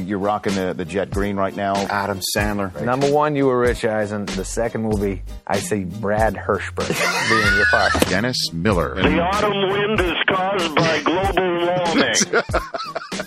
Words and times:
You're 0.00 0.18
rocking 0.18 0.54
the, 0.54 0.74
the 0.74 0.84
jet 0.84 1.10
green 1.10 1.36
right 1.36 1.54
now. 1.54 1.74
Adam 1.74 2.20
Sandler. 2.36 2.80
Number 2.82 3.10
one, 3.10 3.36
you 3.36 3.46
were 3.46 3.58
Rich 3.58 3.84
Eisen. 3.84 4.26
The 4.26 4.44
second 4.44 4.84
will 4.88 4.98
be, 4.98 5.22
I 5.46 5.58
see 5.58 5.84
Brad 5.84 6.34
Hirschberg 6.34 6.88
being 7.28 7.56
your 7.56 7.66
partner. 7.66 8.00
Dennis 8.10 8.52
Miller. 8.52 8.94
The 8.94 9.20
autumn 9.20 9.70
wind 9.70 10.00
is 10.00 10.16
caused 10.28 10.74
by 10.74 11.02
global 11.02 11.66
warming. 11.66 12.42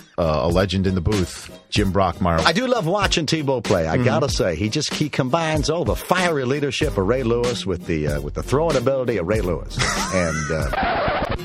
Uh, 0.18 0.40
a 0.42 0.48
legend 0.48 0.86
in 0.86 0.94
the 0.94 1.00
booth, 1.00 1.50
Jim 1.70 1.94
Brockmeyer. 1.94 2.40
I 2.44 2.52
do 2.52 2.66
love 2.66 2.86
watching 2.86 3.24
Tebow 3.24 3.64
play. 3.64 3.86
I 3.86 3.96
gotta 3.96 4.28
say, 4.28 4.54
he 4.54 4.68
just 4.68 4.92
he 4.92 5.08
combines 5.08 5.70
all 5.70 5.86
the 5.86 5.94
fiery 5.96 6.44
leadership 6.44 6.90
of 6.98 7.08
Ray 7.08 7.22
Lewis 7.22 7.64
with 7.64 7.86
the 7.86 8.06
uh, 8.06 8.20
with 8.20 8.34
the 8.34 8.42
throwing 8.42 8.76
ability 8.76 9.16
of 9.16 9.26
Ray 9.26 9.40
Lewis, 9.40 9.78
and 10.14 10.50
uh, 10.50 11.36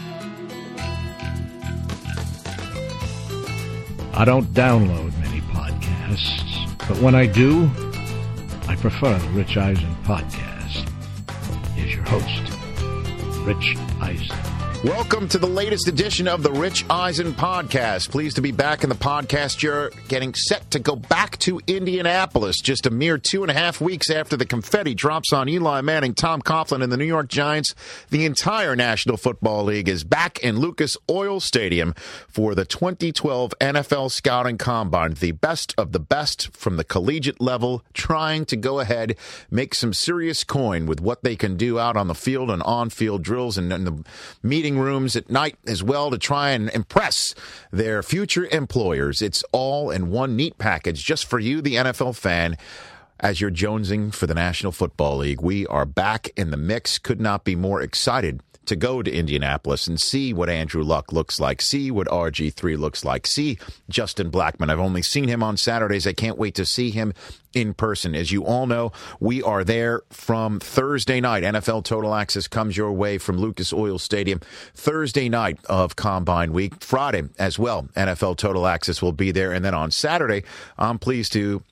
I 4.14 4.24
don't 4.26 4.48
download 4.48 5.15
many 5.15 5.15
podcasts, 6.06 6.88
but 6.88 6.98
when 7.00 7.16
I 7.16 7.26
do, 7.26 7.70
I 8.68 8.76
prefer 8.76 9.18
the 9.18 9.30
Rich 9.30 9.58
Eisen 9.58 9.96
podcast. 10.04 10.90
Here's 11.76 11.94
your 11.96 12.04
host, 12.04 13.46
Rich 13.46 13.78
Eisen. 14.02 14.55
Welcome 14.86 15.28
to 15.30 15.40
the 15.40 15.48
latest 15.48 15.88
edition 15.88 16.28
of 16.28 16.44
the 16.44 16.52
Rich 16.52 16.86
Eisen 16.92 17.34
podcast. 17.34 18.12
Pleased 18.12 18.36
to 18.36 18.44
be 18.44 18.52
back 18.52 18.84
in 18.84 18.90
the 18.90 18.96
podcast. 18.96 19.64
You're 19.64 19.90
getting 20.10 20.36
set 20.36 20.70
to 20.70 20.80
go 20.80 20.96
back 20.96 21.40
to 21.40 21.60
Indianapolis 21.66 22.58
just 22.62 22.86
a 22.86 22.92
mere 22.92 23.18
two 23.18 23.42
and 23.42 23.50
a 23.50 23.56
half 23.56 23.82
weeks 23.82 24.12
after 24.12 24.38
the 24.38 24.46
confetti 24.46 24.94
drops 24.94 25.34
on 25.34 25.50
Eli 25.50 25.82
Manning, 25.82 26.14
Tom 26.14 26.40
Coughlin, 26.40 26.84
and 26.84 26.92
the 26.92 26.98
New 26.98 27.06
York 27.06 27.30
Giants. 27.30 27.74
The 28.12 28.26
entire 28.26 28.76
National 28.76 29.18
Football 29.18 29.64
League 29.64 29.90
is 29.90 30.04
back 30.04 30.38
in 30.44 30.60
Lucas 30.60 30.98
Oil 31.10 31.40
Stadium 31.40 31.96
for 32.28 32.54
the 32.54 32.64
2012 32.64 33.56
NFL 33.60 34.12
Scouting 34.12 34.60
Combine. 34.60 35.16
The 35.16 35.32
best 35.32 35.74
of 35.80 35.94
the 35.94 36.00
best 36.00 36.56
from 36.56 36.78
the 36.78 36.84
collegiate 36.84 37.42
level, 37.42 37.84
trying 37.96 38.46
to 38.46 38.56
go 38.56 38.80
ahead, 38.80 39.16
make 39.50 39.74
some 39.74 39.94
serious 39.96 40.44
coin 40.44 40.86
with 40.86 41.02
what 41.02 41.24
they 41.24 41.36
can 41.36 41.58
do 41.58 41.80
out 41.80 41.98
on 41.98 42.08
the 42.08 42.14
field 42.14 42.52
and 42.52 42.62
on 42.62 42.92
field 42.92 43.24
drills 43.24 43.58
and, 43.58 43.74
and 43.74 43.88
the 43.88 44.04
rooms 44.78 45.16
at 45.16 45.30
night 45.30 45.58
as 45.68 45.84
well 45.84 46.12
to 46.12 46.18
try 46.18 46.52
and 46.52 46.70
impress 46.70 47.36
their 47.72 48.04
future 48.04 48.48
employers. 48.52 49.22
It's 49.22 49.44
all 49.52 49.92
in 49.92 50.12
one 50.12 50.36
neat 50.36 50.58
package 50.58 51.04
just 51.04 51.26
for 51.26 51.40
you, 51.40 51.62
the 51.62 51.76
NFL 51.76 52.16
fan. 52.16 52.58
As 53.20 53.40
you're 53.40 53.52
jonesing 53.52 54.14
for 54.14 54.28
the 54.28 54.34
National 54.34 54.74
Football 54.74 55.18
League, 55.18 55.42
we 55.42 55.66
are 55.68 55.86
back 55.86 56.30
in 56.36 56.52
the 56.52 56.58
mix. 56.58 57.00
Could 57.00 57.22
not 57.22 57.46
be 57.46 57.56
more 57.56 57.82
excited 57.82 58.42
to 58.66 58.76
go 58.76 59.02
to 59.02 59.12
Indianapolis 59.12 59.88
and 59.88 60.00
see 60.00 60.34
what 60.34 60.50
Andrew 60.50 60.84
Luck 60.84 61.12
looks 61.12 61.40
like, 61.40 61.62
see 61.62 61.92
what 61.92 62.08
RG3 62.08 62.78
looks 62.78 63.06
like, 63.06 63.28
see 63.28 63.58
Justin 63.90 64.32
Blackmon. 64.32 64.70
I've 64.70 64.80
only 64.80 65.02
seen 65.02 65.28
him 65.28 65.44
on 65.44 65.58
Saturdays. 65.58 66.08
I 66.08 66.14
can't 66.14 66.38
wait 66.38 66.56
to 66.56 66.66
see 66.66 66.92
him 66.92 67.14
in 67.54 67.74
person. 67.74 68.14
As 68.14 68.32
you 68.32 68.46
all 68.46 68.68
know, 68.68 68.92
we 69.20 69.42
are 69.42 69.64
there 69.64 70.02
from 70.10 70.60
Thursday 70.60 71.22
night. 71.22 71.44
NFL 71.44 71.86
Total 71.86 72.14
Access 72.14 72.48
comes 72.48 72.76
your 72.78 72.92
way 72.92 73.18
from 73.18 73.38
Lucas 73.38 73.72
Oil 73.74 73.98
Stadium 73.98 74.42
Thursday 74.76 75.30
night 75.30 75.58
of 75.66 75.96
Combine 75.96 76.52
Week. 76.54 76.84
Friday 76.84 77.24
as 77.40 77.58
well, 77.58 77.88
NFL 77.96 78.38
Total 78.38 78.68
Access 78.68 79.02
will 79.02 79.14
be 79.14 79.32
there. 79.32 79.52
And 79.54 79.64
then 79.64 79.74
on 79.74 79.90
Saturday, 79.92 80.44
I'm 80.78 81.00
pleased 81.00 81.34
to 81.34 81.64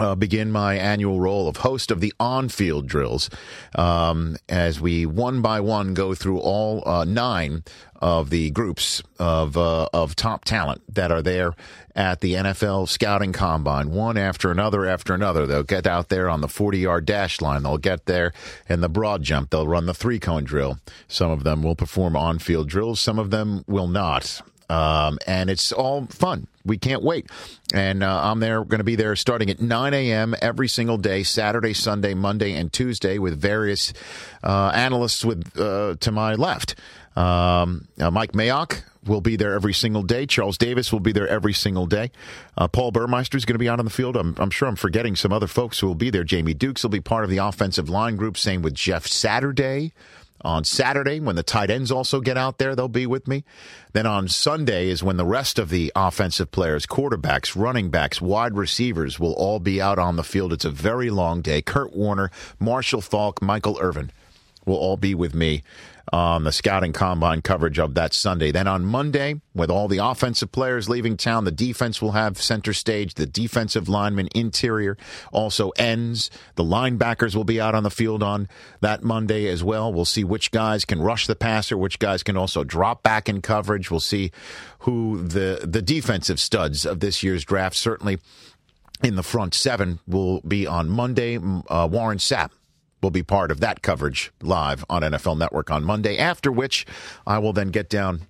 uh, 0.00 0.14
begin 0.14 0.50
my 0.50 0.76
annual 0.76 1.20
role 1.20 1.46
of 1.48 1.58
host 1.58 1.90
of 1.90 2.00
the 2.00 2.12
on-field 2.18 2.86
drills 2.86 3.30
um, 3.74 4.36
as 4.48 4.80
we 4.80 5.06
one 5.06 5.42
by 5.42 5.60
one 5.60 5.94
go 5.94 6.14
through 6.14 6.38
all 6.38 6.82
uh, 6.88 7.04
nine 7.04 7.62
of 8.00 8.30
the 8.30 8.50
groups 8.50 9.02
of 9.18 9.56
uh, 9.56 9.86
of 9.92 10.16
top 10.16 10.44
talent 10.44 10.82
that 10.94 11.12
are 11.12 11.22
there 11.22 11.54
at 11.94 12.20
the 12.20 12.34
NFL 12.34 12.88
scouting 12.88 13.32
combine, 13.32 13.90
one 13.90 14.16
after 14.16 14.50
another 14.50 14.86
after 14.86 15.12
another. 15.12 15.46
They'll 15.46 15.62
get 15.62 15.86
out 15.86 16.08
there 16.08 16.30
on 16.30 16.40
the 16.40 16.48
40 16.48 16.78
yard 16.78 17.04
dash 17.04 17.40
line. 17.40 17.62
They'll 17.62 17.78
get 17.78 18.06
there 18.06 18.32
in 18.68 18.80
the 18.80 18.88
broad 18.88 19.22
jump. 19.22 19.50
They'll 19.50 19.68
run 19.68 19.86
the 19.86 19.94
three 19.94 20.18
cone 20.18 20.44
drill. 20.44 20.78
Some 21.08 21.30
of 21.30 21.44
them 21.44 21.62
will 21.62 21.76
perform 21.76 22.16
on 22.16 22.38
field 22.38 22.68
drills. 22.68 23.00
Some 23.00 23.18
of 23.18 23.30
them 23.30 23.64
will 23.66 23.88
not. 23.88 24.40
Um, 24.70 25.18
and 25.26 25.50
it's 25.50 25.72
all 25.72 26.06
fun. 26.06 26.46
We 26.70 26.78
can't 26.78 27.02
wait. 27.02 27.28
And 27.74 28.04
uh, 28.04 28.20
I'm 28.22 28.38
there, 28.38 28.62
going 28.64 28.78
to 28.78 28.84
be 28.84 28.94
there 28.94 29.16
starting 29.16 29.50
at 29.50 29.60
9 29.60 29.92
a.m. 29.92 30.36
every 30.40 30.68
single 30.68 30.98
day, 30.98 31.24
Saturday, 31.24 31.74
Sunday, 31.74 32.14
Monday, 32.14 32.52
and 32.52 32.72
Tuesday, 32.72 33.18
with 33.18 33.36
various 33.36 33.92
uh, 34.44 34.70
analysts 34.72 35.24
with 35.24 35.58
uh, 35.58 35.96
to 35.98 36.12
my 36.12 36.36
left. 36.36 36.76
Um, 37.16 37.88
uh, 37.98 38.12
Mike 38.12 38.34
Mayock 38.34 38.82
will 39.04 39.20
be 39.20 39.34
there 39.34 39.52
every 39.52 39.74
single 39.74 40.04
day. 40.04 40.26
Charles 40.26 40.56
Davis 40.56 40.92
will 40.92 41.00
be 41.00 41.10
there 41.10 41.26
every 41.26 41.54
single 41.54 41.86
day. 41.86 42.12
Uh, 42.56 42.68
Paul 42.68 42.92
Burmeister 42.92 43.36
is 43.36 43.44
going 43.44 43.54
to 43.54 43.58
be 43.58 43.68
out 43.68 43.80
on 43.80 43.84
the 43.84 43.90
field. 43.90 44.16
I'm, 44.16 44.36
I'm, 44.38 44.50
sure 44.50 44.68
I'm 44.68 44.76
forgetting 44.76 45.16
some 45.16 45.32
other 45.32 45.48
folks 45.48 45.80
who 45.80 45.88
will 45.88 45.96
be 45.96 46.10
there. 46.10 46.22
Jamie 46.22 46.54
Dukes 46.54 46.84
will 46.84 46.90
be 46.90 47.00
part 47.00 47.24
of 47.24 47.30
the 47.30 47.38
offensive 47.38 47.88
line 47.88 48.14
group. 48.14 48.36
Same 48.36 48.62
with 48.62 48.74
Jeff 48.74 49.08
Saturday 49.08 49.92
on 50.42 50.64
Saturday 50.64 51.20
when 51.20 51.36
the 51.36 51.42
tight 51.42 51.70
ends 51.70 51.90
also 51.90 52.20
get 52.20 52.36
out 52.36 52.58
there 52.58 52.74
they'll 52.74 52.88
be 52.88 53.06
with 53.06 53.28
me. 53.28 53.44
Then 53.92 54.06
on 54.06 54.28
sunday 54.28 54.88
is 54.88 55.02
when 55.02 55.16
the 55.16 55.26
rest 55.26 55.58
of 55.58 55.68
the 55.68 55.92
offensive 55.94 56.50
players 56.50 56.86
quarterbacks 56.86 57.60
running 57.60 57.90
backs 57.90 58.20
wide 58.20 58.54
receivers 58.54 59.18
will 59.18 59.34
all 59.34 59.58
be 59.58 59.80
out 59.80 59.98
on 59.98 60.16
the 60.16 60.24
field. 60.24 60.52
It's 60.52 60.64
a 60.64 60.70
very 60.70 61.10
long 61.10 61.42
day. 61.42 61.62
Kurt 61.62 61.94
warner 61.94 62.30
marshall 62.58 63.00
faulk 63.00 63.42
michael 63.42 63.78
irvin 63.80 64.10
will 64.64 64.76
all 64.76 64.96
be 64.96 65.14
with 65.14 65.34
me 65.34 65.62
on 66.12 66.44
the 66.44 66.52
scouting 66.52 66.92
combine 66.92 67.40
coverage 67.42 67.78
of 67.78 67.94
that 67.94 68.12
Sunday. 68.12 68.50
Then 68.50 68.66
on 68.66 68.84
Monday, 68.84 69.40
with 69.54 69.70
all 69.70 69.88
the 69.88 69.98
offensive 69.98 70.50
players 70.52 70.88
leaving 70.88 71.16
town, 71.16 71.44
the 71.44 71.50
defense 71.50 72.02
will 72.02 72.12
have 72.12 72.40
center 72.40 72.72
stage, 72.72 73.14
the 73.14 73.26
defensive 73.26 73.88
lineman 73.88 74.28
interior, 74.34 74.96
also 75.32 75.70
ends. 75.70 76.30
The 76.56 76.64
linebackers 76.64 77.34
will 77.34 77.44
be 77.44 77.60
out 77.60 77.74
on 77.74 77.82
the 77.82 77.90
field 77.90 78.22
on 78.22 78.48
that 78.80 79.02
Monday 79.02 79.46
as 79.46 79.62
well. 79.62 79.92
We'll 79.92 80.04
see 80.04 80.24
which 80.24 80.50
guys 80.50 80.84
can 80.84 81.00
rush 81.00 81.26
the 81.26 81.36
passer, 81.36 81.78
which 81.78 81.98
guys 81.98 82.22
can 82.22 82.36
also 82.36 82.64
drop 82.64 83.02
back 83.02 83.28
in 83.28 83.40
coverage. 83.40 83.90
We'll 83.90 84.00
see 84.00 84.32
who 84.80 85.22
the 85.22 85.60
the 85.62 85.82
defensive 85.82 86.40
studs 86.40 86.84
of 86.84 87.00
this 87.00 87.22
year's 87.22 87.44
draft 87.44 87.76
certainly 87.76 88.18
in 89.02 89.16
the 89.16 89.22
front 89.22 89.54
seven 89.54 90.00
will 90.06 90.40
be 90.40 90.66
on 90.66 90.88
Monday. 90.88 91.36
Uh, 91.36 91.88
Warren 91.90 92.18
Sapp 92.18 92.50
will 93.02 93.10
be 93.10 93.22
part 93.22 93.50
of 93.50 93.60
that 93.60 93.82
coverage 93.82 94.30
live 94.42 94.84
on 94.90 95.02
NFL 95.02 95.38
Network 95.38 95.70
on 95.70 95.84
Monday, 95.84 96.18
after 96.18 96.52
which 96.52 96.86
I 97.26 97.38
will 97.38 97.52
then 97.52 97.68
get 97.68 97.88
down 97.88 98.22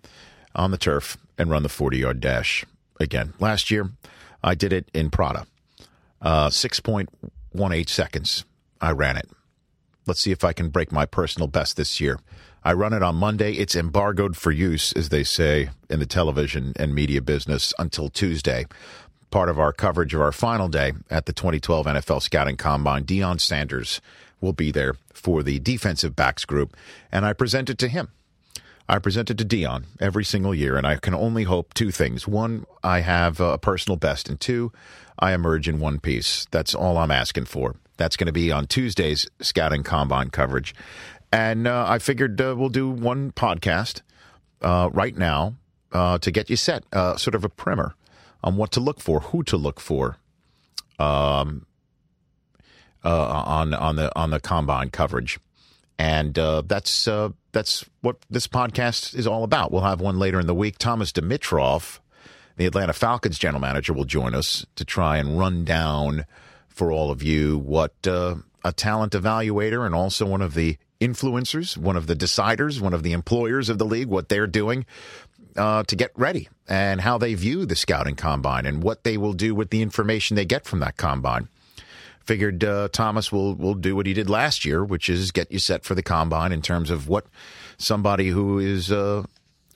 on 0.55 0.71
the 0.71 0.79
turf 0.79 1.17
and 1.39 1.51
run 1.51 1.63
the 1.63 1.69
40 1.69 1.99
yard 1.99 2.21
dash 2.21 2.65
again. 2.99 3.35
Last 3.39 3.71
year, 3.71 3.91
I 4.43 4.55
did 4.55 4.73
it 4.73 4.91
in 4.95 5.11
Prada. 5.11 5.47
Uh, 6.21 6.49
6.18 6.49 7.89
seconds, 7.89 8.45
I 8.81 8.91
ran 8.93 9.17
it. 9.17 9.29
Let's 10.07 10.21
see 10.21 10.33
if 10.33 10.45
I 10.45 10.53
can 10.53 10.71
break 10.71 10.93
my 10.93 11.07
personal 11.07 11.49
best 11.49 11.77
this 11.77 12.01
year. 12.01 12.19
I 12.63 12.75
run 12.75 12.93
it 12.93 13.03
on 13.03 13.15
Monday. 13.17 13.53
It's 13.53 13.75
embargoed 13.75 14.37
for 14.37 14.51
use, 14.51 14.93
as 14.93 15.09
they 15.09 15.25
say 15.25 15.71
in 15.89 15.99
the 15.99 16.07
television 16.07 16.75
and 16.77 16.95
media 16.95 17.23
business, 17.23 17.73
until 17.79 18.11
Tuesday. 18.11 18.67
Part 19.31 19.49
of 19.49 19.59
our 19.59 19.73
coverage 19.73 20.13
of 20.13 20.21
our 20.21 20.33
final 20.33 20.69
day 20.69 20.93
at 21.09 21.25
the 21.27 21.33
2012 21.33 21.87
NFL 21.87 22.21
Scouting 22.21 22.57
Combine, 22.57 23.05
Deion 23.05 23.41
Sanders 23.41 24.01
will 24.41 24.53
be 24.53 24.71
there 24.71 24.95
for 25.13 25.43
the 25.43 25.59
defensive 25.59 26.17
backs 26.17 26.45
group, 26.45 26.77
and 27.13 27.25
I 27.25 27.33
present 27.33 27.71
it 27.71 27.79
to 27.79 27.89
him. 27.89 28.09
I 28.89 28.99
present 28.99 29.31
it 29.31 29.39
to 29.39 29.45
Deion 29.45 29.85
every 30.01 30.25
single 30.25 30.55
year, 30.55 30.77
and 30.77 30.87
I 30.87 30.97
can 30.97 31.15
only 31.15 31.45
hope 31.45 31.75
two 31.75 31.93
things. 31.93 32.27
One, 32.27 32.67
I 32.83 33.01
have 33.01 33.39
a 33.39 33.57
personal 33.57 33.97
best, 33.97 34.29
and 34.29 34.41
two, 34.41 34.73
I 35.19 35.33
emerge 35.33 35.69
in 35.69 35.79
one 35.79 36.01
piece. 36.01 36.47
That's 36.51 36.75
all 36.75 36.99
I'm 36.99 37.13
asking 37.13 37.45
for. 37.45 37.77
That's 37.99 38.17
going 38.17 38.27
to 38.27 38.33
be 38.33 38.51
on 38.51 38.67
Tuesday's 38.67 39.29
Scouting 39.41 39.85
Combine 39.85 40.31
coverage. 40.31 40.75
And 41.31 41.69
uh, 41.69 41.85
I 41.87 41.99
figured 41.99 42.41
uh, 42.41 42.57
we'll 42.59 42.69
do 42.69 42.91
one 42.91 43.31
podcast 43.31 44.01
uh, 44.63 44.91
right 44.93 45.17
now 45.17 45.55
uh, 45.93 46.19
to 46.19 46.31
get 46.31 46.51
you 46.51 46.57
set, 46.57 46.83
uh, 46.93 47.17
sort 47.17 47.35
of 47.35 47.45
a 47.45 47.49
primer 47.49 47.95
on 48.43 48.57
what 48.57 48.73
to 48.73 48.81
look 48.81 49.01
for, 49.01 49.21
who 49.21 49.43
to 49.45 49.57
look 49.57 49.79
for, 49.79 50.17
um, 50.99 51.67
uh, 53.05 53.43
on 53.47 53.75
on 53.75 53.97
the 53.97 54.17
on 54.19 54.31
the 54.31 54.41
combine 54.41 54.91
coverage, 54.91 55.39
and 55.99 56.39
uh, 56.39 56.63
that's 56.67 57.09
uh, 57.09 57.31
that's 57.53 57.85
what 58.01 58.17
this 58.31 58.47
podcast 58.47 59.15
is 59.15 59.27
all 59.27 59.45
about. 59.45 59.73
We'll 59.73 59.83
have 59.83 60.01
one 60.01 60.19
later 60.19 60.41
in 60.41 60.47
the 60.47 60.55
week. 60.55 60.79
Thomas 60.79 61.13
Dimitroff, 61.13 61.99
the 62.57 62.67
Atlanta 62.67 62.93
Falcons 62.93 63.39
general 63.39 63.61
manager, 63.61 63.93
will 63.93 64.05
join 64.05 64.35
us 64.35 64.67
to 64.77 64.85
try 64.85 65.19
and 65.19 65.39
run 65.39 65.65
down 65.65 66.27
for 66.69 66.93
all 66.93 67.11
of 67.11 67.23
you 67.23 67.59
what 67.59 67.95
uh, 68.07 68.37
a 68.65 68.73
talent 68.73 69.13
evaluator 69.13 69.85
and 69.85 69.95
also 69.95 70.27
one 70.27 70.43
of 70.43 70.55
the 70.55 70.79
influencers, 71.01 71.77
one 71.77 71.97
of 71.97 72.07
the 72.07 72.15
deciders, 72.15 72.81
one 72.81 72.95
of 72.95 73.03
the 73.03 73.13
employers 73.13 73.69
of 73.69 73.79
the 73.79 73.85
league, 73.85 74.09
what 74.09 74.29
they're 74.29 74.47
doing 74.47 74.85
uh, 75.57 75.83
to 75.85 75.97
get 75.97 76.11
ready 76.15 76.49
and 76.69 77.01
how 77.01 77.19
they 77.19 77.35
view 77.35 77.67
the 77.67 77.77
scouting 77.77 78.15
combine 78.15 78.67
and 78.67 78.83
what 78.83 79.05
they 79.05 79.17
will 79.17 79.33
do 79.33 79.55
with 79.55 79.71
the 79.71 79.83
information 79.83 80.37
they 80.37 80.45
get 80.45 80.65
from 80.65 80.81
that 80.81 80.97
combine 80.97 81.49
figured 82.25 82.63
uh, 82.65 82.89
Thomas 82.93 83.33
will 83.33 83.55
will 83.55 83.75
do 83.75 83.97
what 83.97 84.07
he 84.07 84.13
did 84.13 84.31
last 84.31 84.65
year, 84.65 84.85
which 84.85 85.09
is 85.09 85.33
get 85.33 85.51
you 85.51 85.59
set 85.59 85.85
for 85.85 85.95
the 85.95 86.03
combine 86.03 86.53
in 86.53 86.63
terms 86.63 86.91
of 86.91 87.09
what 87.09 87.27
somebody 87.79 88.29
who 88.29 88.59
is 88.59 88.93
uh, 88.93 89.25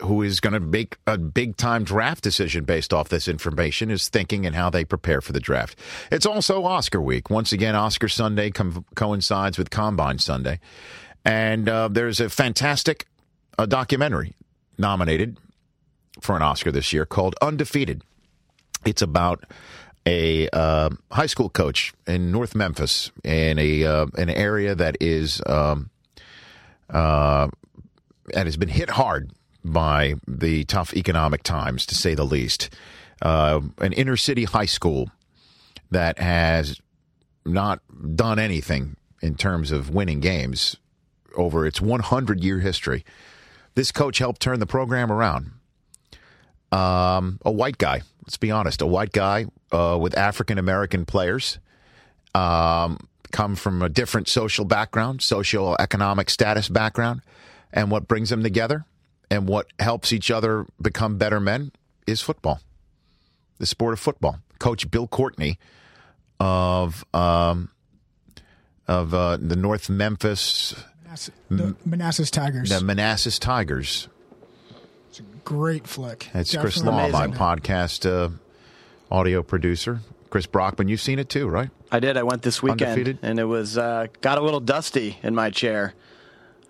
who 0.03 0.23
is 0.23 0.41
going 0.41 0.53
to 0.53 0.61
make 0.61 0.97
a 1.07 1.17
big 1.17 1.57
time 1.57 1.85
draft 1.85 2.23
decision 2.23 2.65
based 2.65 2.93
off 2.93 3.09
this 3.09 3.29
information, 3.29 3.91
is 3.91 4.09
thinking 4.09 4.47
and 4.47 4.55
how 4.55 4.71
they 4.71 4.85
prepare 4.85 5.21
for 5.21 5.33
the 5.33 5.41
draft. 5.41 5.79
It's 6.11 6.27
also 6.27 6.65
Oscar 6.65 7.01
week. 7.01 7.31
Once 7.31 7.53
again, 7.53 7.75
Oscar 7.75 8.09
Sunday 8.09 8.51
com- 8.51 8.85
coincides 8.95 9.59
with 9.59 9.71
Combine 9.71 10.19
Sunday. 10.19 10.61
And 11.25 11.69
uh, 11.69 11.89
there's 11.89 12.21
a 12.21 12.29
fantastic 12.29 13.07
uh, 13.57 13.67
documentary 13.67 14.35
nominated 14.77 15.39
for 16.21 16.37
an 16.37 16.43
Oscar 16.43 16.71
this 16.71 16.93
year 16.93 17.07
called 17.07 17.35
Undefeated. 17.41 18.03
It's 18.85 19.03
about 19.03 19.45
a 20.07 20.49
uh, 20.51 20.91
high 21.11 21.27
school 21.27 21.49
coach 21.49 21.93
in 22.07 22.31
North 22.31 22.55
Memphis 22.55 23.11
in 23.23 23.59
a 23.59 23.85
uh, 23.85 24.07
an 24.19 24.31
area 24.31 24.75
that 24.75 24.97
is 25.01 25.41
um, 25.47 25.91
uh, 26.91 27.49
and 28.35 28.47
has 28.47 28.57
been 28.57 28.69
hit 28.69 28.91
hard 28.91 29.31
by 29.65 30.15
the 30.29 30.65
tough 30.65 30.95
economic 30.95 31.43
times, 31.43 31.87
to 31.87 31.95
say 31.95 32.15
the 32.15 32.25
least. 32.25 32.71
Uh, 33.23 33.61
an 33.79 33.93
inner 33.95 34.17
city 34.17 34.45
high 34.45 34.67
school 34.67 35.11
that 35.91 36.19
has 36.19 36.81
not 37.47 37.81
done 38.15 38.39
anything 38.39 38.97
in 39.23 39.35
terms 39.35 39.71
of 39.71 39.91
winning 39.91 40.21
games 40.21 40.77
over 41.37 41.67
its 41.67 41.81
100 41.81 42.43
year 42.43 42.61
history. 42.61 43.05
This 43.75 43.91
coach 43.91 44.19
helped 44.19 44.41
turn 44.41 44.61
the 44.61 44.67
program 44.67 45.11
around. 45.11 45.53
Um, 46.71 47.39
a 47.45 47.53
white 47.53 47.79
guy, 47.79 48.03
let's 48.27 48.37
be 48.37 48.51
honest, 48.51 48.83
a 48.83 48.87
white 48.87 49.13
guy 49.13 49.47
uh, 49.73 49.99
with 50.01 50.17
African 50.17 50.59
American 50.59 51.05
players, 51.05 51.59
um, 52.35 53.09
come 53.33 53.57
from 53.57 53.83
a 53.83 53.89
different 53.89 54.29
social 54.29 54.65
background, 54.65 55.23
social 55.23 55.77
economic 55.79 56.31
status 56.31 56.69
background, 56.69 57.21
and 57.73 57.91
what 57.91 58.09
brings 58.09 58.31
them 58.31 58.43
together 58.43 58.85
and 59.31 59.49
what 59.49 59.67
helps 59.79 60.13
each 60.13 60.31
other 60.31 60.67
become 60.81 61.19
better 61.19 61.41
men 61.41 61.73
is 62.07 62.21
football, 62.21 62.61
the 63.59 63.67
sport 63.67 63.93
of 63.93 64.01
football. 64.01 64.39
Coach 64.59 64.91
Bill 64.91 65.07
Courtney 65.07 65.59
of 66.41 67.05
um, 67.13 67.71
of 68.87 69.13
uh, 69.13 69.37
the 69.41 69.57
North 69.57 69.91
Memphis, 69.91 70.75
the 71.49 71.77
Manassas 71.85 72.31
Tigers. 72.31 72.71
the 72.71 72.81
Manassas 72.81 73.39
Tigers. 73.39 74.09
Great 75.45 75.87
flick. 75.87 76.31
It's 76.33 76.57
Chris 76.57 76.77
Definitely 76.77 77.13
Law, 77.13 77.27
my 77.27 77.29
podcast 77.29 78.07
uh, 78.11 78.31
audio 79.11 79.43
producer. 79.43 80.01
Chris 80.31 80.47
Brockman, 80.47 80.89
you've 80.89 81.01
seen 81.01 81.19
it 81.19 81.29
too, 81.29 81.47
right? 81.49 81.71
I 81.93 82.01
did. 82.01 82.17
I 82.17 82.23
went 82.23 82.43
this 82.43 82.63
weekend, 82.63 82.91
Undefeated? 82.91 83.19
and 83.23 83.39
it 83.39 83.45
was 83.45 83.79
uh, 83.79 84.07
got 84.21 84.39
a 84.39 84.41
little 84.41 84.61
dusty 84.61 85.19
in 85.23 85.35
my 85.35 85.51
chair. 85.51 85.95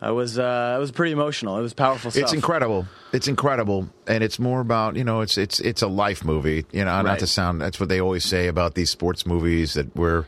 I 0.00 0.10
was 0.10 0.38
uh, 0.38 0.74
I 0.74 0.78
was 0.78 0.90
pretty 0.90 1.12
emotional. 1.12 1.56
It 1.56 1.62
was 1.62 1.72
powerful 1.72 2.10
stuff. 2.10 2.24
It's 2.24 2.32
incredible. 2.32 2.86
It's 3.12 3.28
incredible, 3.28 3.88
and 4.06 4.22
it's 4.22 4.38
more 4.38 4.60
about 4.60 4.96
you 4.96 5.04
know 5.04 5.20
it's 5.22 5.38
it's 5.38 5.60
it's 5.60 5.80
a 5.80 5.88
life 5.88 6.24
movie. 6.24 6.66
You 6.72 6.84
know, 6.84 7.00
not 7.00 7.20
to 7.20 7.26
sound 7.26 7.60
that's 7.60 7.80
what 7.80 7.88
they 7.88 8.00
always 8.00 8.24
say 8.24 8.48
about 8.48 8.74
these 8.74 8.90
sports 8.90 9.24
movies 9.24 9.74
that 9.74 9.94
we're 9.96 10.26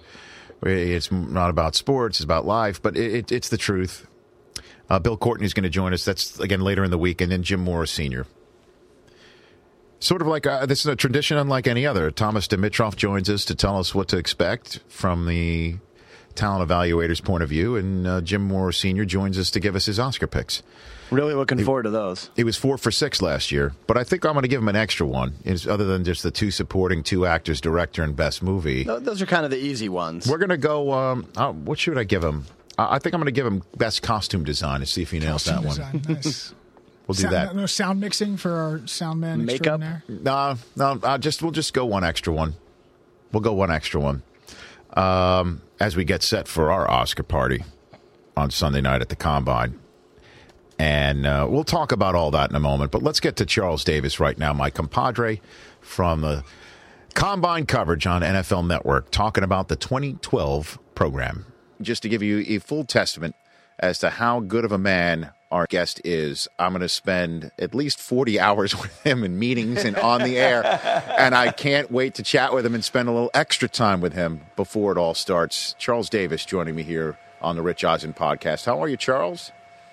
it's 0.62 1.12
not 1.12 1.50
about 1.50 1.74
sports, 1.74 2.18
it's 2.18 2.24
about 2.24 2.46
life, 2.46 2.80
but 2.80 2.96
it, 2.96 3.14
it, 3.14 3.32
it's 3.32 3.48
the 3.48 3.58
truth. 3.58 4.06
Uh, 4.88 4.98
Bill 4.98 5.16
Courtney's 5.16 5.52
going 5.52 5.64
to 5.64 5.68
join 5.68 5.92
us. 5.92 6.04
That's 6.04 6.38
again 6.38 6.60
later 6.60 6.84
in 6.84 6.90
the 6.90 6.98
week, 6.98 7.20
and 7.20 7.30
then 7.30 7.42
Jim 7.42 7.60
Mora 7.60 7.86
Sr. 7.86 8.24
Sort 10.00 10.20
of 10.20 10.28
like 10.28 10.46
uh, 10.46 10.66
this 10.66 10.80
is 10.80 10.86
a 10.86 10.96
tradition 10.96 11.36
unlike 11.38 11.66
any 11.66 11.86
other. 11.86 12.10
Thomas 12.10 12.46
Dimitroff 12.46 12.96
joins 12.96 13.30
us 13.30 13.44
to 13.46 13.54
tell 13.54 13.78
us 13.78 13.94
what 13.94 14.08
to 14.08 14.18
expect 14.18 14.80
from 14.88 15.26
the 15.26 15.76
talent 16.34 16.68
evaluator's 16.68 17.20
point 17.20 17.42
of 17.42 17.48
view, 17.48 17.76
and 17.76 18.06
uh, 18.06 18.20
Jim 18.20 18.42
Mora 18.46 18.72
Sr. 18.74 19.06
joins 19.06 19.38
us 19.38 19.50
to 19.52 19.58
give 19.60 19.74
us 19.74 19.86
his 19.86 19.98
Oscar 19.98 20.26
picks. 20.26 20.62
really 21.10 21.32
looking 21.32 21.64
forward 21.64 21.84
to 21.84 21.90
those. 21.90 22.28
He 22.36 22.44
was 22.44 22.58
four 22.58 22.76
for 22.76 22.90
six 22.90 23.22
last 23.22 23.50
year, 23.50 23.72
but 23.86 23.96
I 23.96 24.04
think 24.04 24.26
I'm 24.26 24.32
going 24.34 24.42
to 24.42 24.48
give 24.48 24.60
him 24.60 24.68
an 24.68 24.76
extra 24.76 25.06
one. 25.06 25.36
Is 25.44 25.66
other 25.66 25.84
than 25.86 26.04
just 26.04 26.22
the 26.22 26.30
two 26.30 26.50
supporting, 26.50 27.02
two 27.02 27.24
actors, 27.24 27.58
director, 27.62 28.02
and 28.02 28.14
best 28.14 28.42
movie. 28.42 28.84
Th- 28.84 29.00
Those 29.00 29.22
are 29.22 29.26
kind 29.26 29.46
of 29.46 29.50
the 29.50 29.56
easy 29.58 29.88
ones. 29.88 30.28
We're 30.28 30.36
going 30.38 30.50
to 30.50 30.58
go. 30.58 30.92
Um, 30.92 31.26
uh, 31.36 31.52
what 31.52 31.78
should 31.78 31.96
I 31.96 32.04
give 32.04 32.22
him? 32.22 32.44
I 32.76 32.96
I 32.96 32.98
think 32.98 33.14
I'm 33.14 33.20
going 33.20 33.26
to 33.26 33.32
give 33.32 33.46
him 33.46 33.62
best 33.78 34.02
costume 34.02 34.44
design 34.44 34.82
and 34.82 34.88
see 34.88 35.00
if 35.00 35.10
he 35.10 35.18
nails 35.20 35.44
that 35.44 35.62
Costume 35.62 35.84
one. 35.92 36.02
Nice. 36.16 36.54
We'll 37.06 37.14
do 37.14 37.22
Sound- 37.22 37.34
that. 37.34 37.54
No 37.56 37.66
sound 37.66 38.00
mixing 38.00 38.36
for 38.36 38.52
our 38.52 38.86
sound 38.86 39.20
man 39.20 39.44
Makeup? 39.44 39.80
extraordinaire. 39.80 40.02
No, 40.08 40.56
no. 40.76 40.98
Uh, 41.02 41.18
just 41.18 41.42
we'll 41.42 41.52
just 41.52 41.72
go 41.72 41.84
one 41.84 42.02
extra 42.04 42.32
one. 42.32 42.54
We'll 43.32 43.42
go 43.42 43.52
one 43.52 43.70
extra 43.70 44.00
one 44.00 44.22
um, 44.94 45.62
as 45.78 45.94
we 45.96 46.04
get 46.04 46.22
set 46.22 46.48
for 46.48 46.70
our 46.72 46.90
Oscar 46.90 47.22
party 47.22 47.62
on 48.36 48.50
Sunday 48.50 48.80
night 48.80 49.02
at 49.02 49.08
the 49.08 49.16
Combine. 49.16 49.78
And 50.78 51.26
uh, 51.26 51.46
we'll 51.48 51.64
talk 51.64 51.92
about 51.92 52.14
all 52.14 52.30
that 52.32 52.50
in 52.50 52.56
a 52.56 52.60
moment. 52.60 52.90
But 52.90 53.02
let's 53.02 53.20
get 53.20 53.36
to 53.36 53.46
Charles 53.46 53.82
Davis 53.84 54.20
right 54.20 54.36
now, 54.36 54.52
my 54.52 54.68
compadre 54.70 55.40
from 55.80 56.20
the 56.20 56.44
Combine 57.14 57.64
coverage 57.66 58.06
on 58.06 58.20
NFL 58.22 58.66
Network, 58.66 59.10
talking 59.10 59.42
about 59.42 59.68
the 59.68 59.76
2012 59.76 60.78
program. 60.94 61.46
Just 61.80 62.02
to 62.02 62.08
give 62.10 62.22
you 62.22 62.44
a 62.46 62.58
full 62.58 62.84
testament 62.84 63.34
as 63.78 63.98
to 64.00 64.10
how 64.10 64.40
good 64.40 64.64
of 64.66 64.72
a 64.72 64.78
man 64.78 65.30
our 65.56 65.66
guest 65.66 66.02
is, 66.04 66.48
I'm 66.58 66.72
going 66.72 66.82
to 66.82 66.88
spend 66.88 67.50
at 67.58 67.74
least 67.74 67.98
40 67.98 68.38
hours 68.46 68.78
with 68.80 69.02
him 69.02 69.24
in 69.24 69.38
meetings 69.38 69.84
and 69.84 69.96
on 69.96 70.22
the 70.22 70.38
air. 70.38 70.62
And 71.18 71.34
I 71.34 71.50
can't 71.50 71.90
wait 71.90 72.14
to 72.16 72.22
chat 72.22 72.52
with 72.52 72.64
him 72.66 72.74
and 72.74 72.84
spend 72.84 73.08
a 73.08 73.12
little 73.12 73.30
extra 73.32 73.68
time 73.68 74.02
with 74.02 74.12
him 74.12 74.42
before 74.54 74.92
it 74.92 74.98
all 74.98 75.14
starts. 75.14 75.74
Charles 75.78 76.10
Davis 76.10 76.44
joining 76.44 76.74
me 76.74 76.82
here 76.82 77.18
on 77.40 77.56
the 77.56 77.62
Rich 77.62 77.84
Eisen 77.84 78.12
podcast. 78.12 78.66
How 78.66 78.82
are 78.82 78.88
you, 78.88 78.98
Charles? 78.98 79.50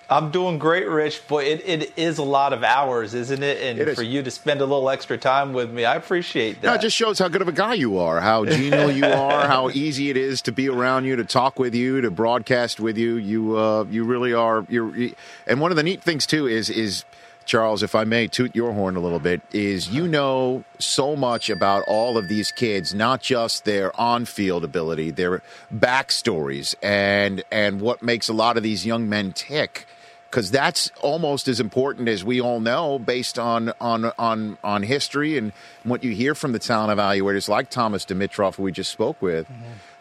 I'm 0.08 0.30
doing 0.30 0.58
great, 0.58 0.88
Rich. 0.88 1.26
Boy, 1.28 1.44
it, 1.44 1.62
it 1.64 1.92
is 1.96 2.18
a 2.18 2.22
lot 2.22 2.52
of 2.52 2.62
hours, 2.62 3.14
isn't 3.14 3.42
it? 3.42 3.62
And 3.62 3.78
It 3.78 3.88
is. 3.88 3.96
for 3.96 4.02
you 4.02 4.22
to 4.22 4.30
spend 4.30 4.60
a 4.60 4.66
little 4.66 4.90
extra 4.90 5.16
time 5.16 5.52
with 5.52 5.70
me, 5.70 5.84
I 5.84 5.96
appreciate 5.96 6.60
that. 6.60 6.66
No, 6.66 6.74
it 6.74 6.80
just 6.80 6.96
shows 6.96 7.18
how 7.18 7.28
good 7.28 7.42
of 7.42 7.48
a 7.48 7.52
guy 7.52 7.74
you 7.74 7.98
are, 7.98 8.20
how 8.20 8.44
genial 8.44 8.90
you 8.90 9.06
are, 9.06 9.46
how 9.46 9.70
easy 9.70 10.10
it 10.10 10.16
is 10.16 10.42
to 10.42 10.52
be 10.52 10.68
around 10.68 11.04
you, 11.04 11.16
to 11.16 11.24
talk 11.24 11.58
with 11.58 11.74
you, 11.74 12.00
to 12.00 12.10
broadcast 12.10 12.80
with 12.80 12.98
you. 12.98 13.14
You, 13.16 13.56
uh, 13.58 13.84
you 13.84 14.04
really 14.04 14.34
are. 14.34 14.66
You're, 14.68 14.94
you, 14.96 15.14
and 15.46 15.60
one 15.60 15.70
of 15.70 15.76
the 15.76 15.82
neat 15.82 16.02
things 16.02 16.26
too 16.26 16.46
is, 16.46 16.68
is 16.68 17.04
Charles, 17.46 17.82
if 17.82 17.94
I 17.94 18.04
may 18.04 18.26
toot 18.26 18.54
your 18.56 18.72
horn 18.72 18.96
a 18.96 19.00
little 19.00 19.18
bit, 19.18 19.42
is 19.52 19.88
you 19.90 20.08
know 20.08 20.64
so 20.78 21.14
much 21.14 21.50
about 21.50 21.84
all 21.86 22.16
of 22.16 22.28
these 22.28 22.50
kids, 22.50 22.94
not 22.94 23.20
just 23.20 23.64
their 23.64 23.98
on-field 24.00 24.64
ability, 24.64 25.10
their 25.10 25.42
backstories, 25.74 26.74
and 26.82 27.42
and 27.50 27.80
what 27.80 28.02
makes 28.02 28.28
a 28.28 28.32
lot 28.32 28.56
of 28.56 28.62
these 28.62 28.86
young 28.86 29.08
men 29.08 29.32
tick 29.32 29.86
because 30.34 30.50
that's 30.50 30.90
almost 31.00 31.46
as 31.46 31.60
important 31.60 32.08
as 32.08 32.24
we 32.24 32.40
all 32.40 32.58
know 32.58 32.98
based 32.98 33.38
on 33.38 33.72
on 33.80 34.10
on 34.18 34.58
on 34.64 34.82
history 34.82 35.38
and 35.38 35.52
what 35.84 36.02
you 36.02 36.10
hear 36.10 36.34
from 36.34 36.50
the 36.50 36.58
talent 36.58 36.98
evaluators 36.98 37.48
like 37.48 37.70
Thomas 37.70 38.04
Dimitroff, 38.04 38.56
who 38.56 38.64
we 38.64 38.72
just 38.72 38.90
spoke 38.90 39.22
with. 39.22 39.46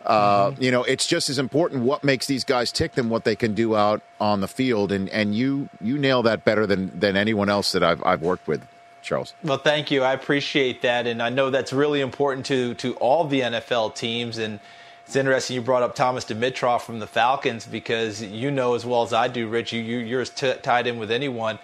Uh, 0.03 0.51
You 0.57 0.71
know, 0.71 0.83
it's 0.85 1.05
just 1.05 1.29
as 1.29 1.37
important 1.37 1.83
what 1.83 2.03
makes 2.03 2.25
these 2.25 2.43
guys 2.43 2.71
tick 2.71 2.93
than 2.93 3.09
what 3.09 3.25
they 3.25 3.35
can 3.35 3.53
do 3.53 3.75
out 3.75 4.01
on 4.19 4.41
the 4.41 4.47
field, 4.47 4.91
and 4.91 5.07
and 5.09 5.35
you 5.35 5.69
you 5.79 5.99
nail 5.99 6.23
that 6.23 6.43
better 6.43 6.65
than 6.65 6.99
than 6.99 7.15
anyone 7.15 7.47
else 7.47 7.71
that 7.73 7.83
I've 7.83 8.03
I've 8.03 8.23
worked 8.23 8.47
with, 8.47 8.65
Charles. 9.03 9.35
Well, 9.43 9.59
thank 9.59 9.91
you. 9.91 10.01
I 10.01 10.13
appreciate 10.13 10.81
that, 10.81 11.05
and 11.05 11.21
I 11.21 11.29
know 11.29 11.51
that's 11.51 11.71
really 11.71 12.01
important 12.01 12.47
to 12.47 12.73
to 12.75 12.95
all 12.95 13.25
the 13.25 13.41
NFL 13.41 13.93
teams. 13.93 14.39
And 14.39 14.59
it's 15.13 15.17
interesting 15.19 15.53
you 15.53 15.61
brought 15.61 15.83
up 15.83 15.93
Thomas 15.93 16.25
Dimitroff 16.25 16.81
from 16.81 16.97
the 16.97 17.05
Falcons 17.05 17.67
because 17.67 18.23
you 18.23 18.49
know 18.49 18.73
as 18.73 18.83
well 18.83 19.03
as 19.03 19.13
I 19.13 19.27
do, 19.27 19.47
Rich. 19.47 19.71
You, 19.71 19.79
you 19.79 19.99
you're 19.99 20.21
as 20.21 20.31
t- 20.31 20.55
tied 20.63 20.87
in 20.87 20.97
with 20.97 21.11
anyone. 21.11 21.59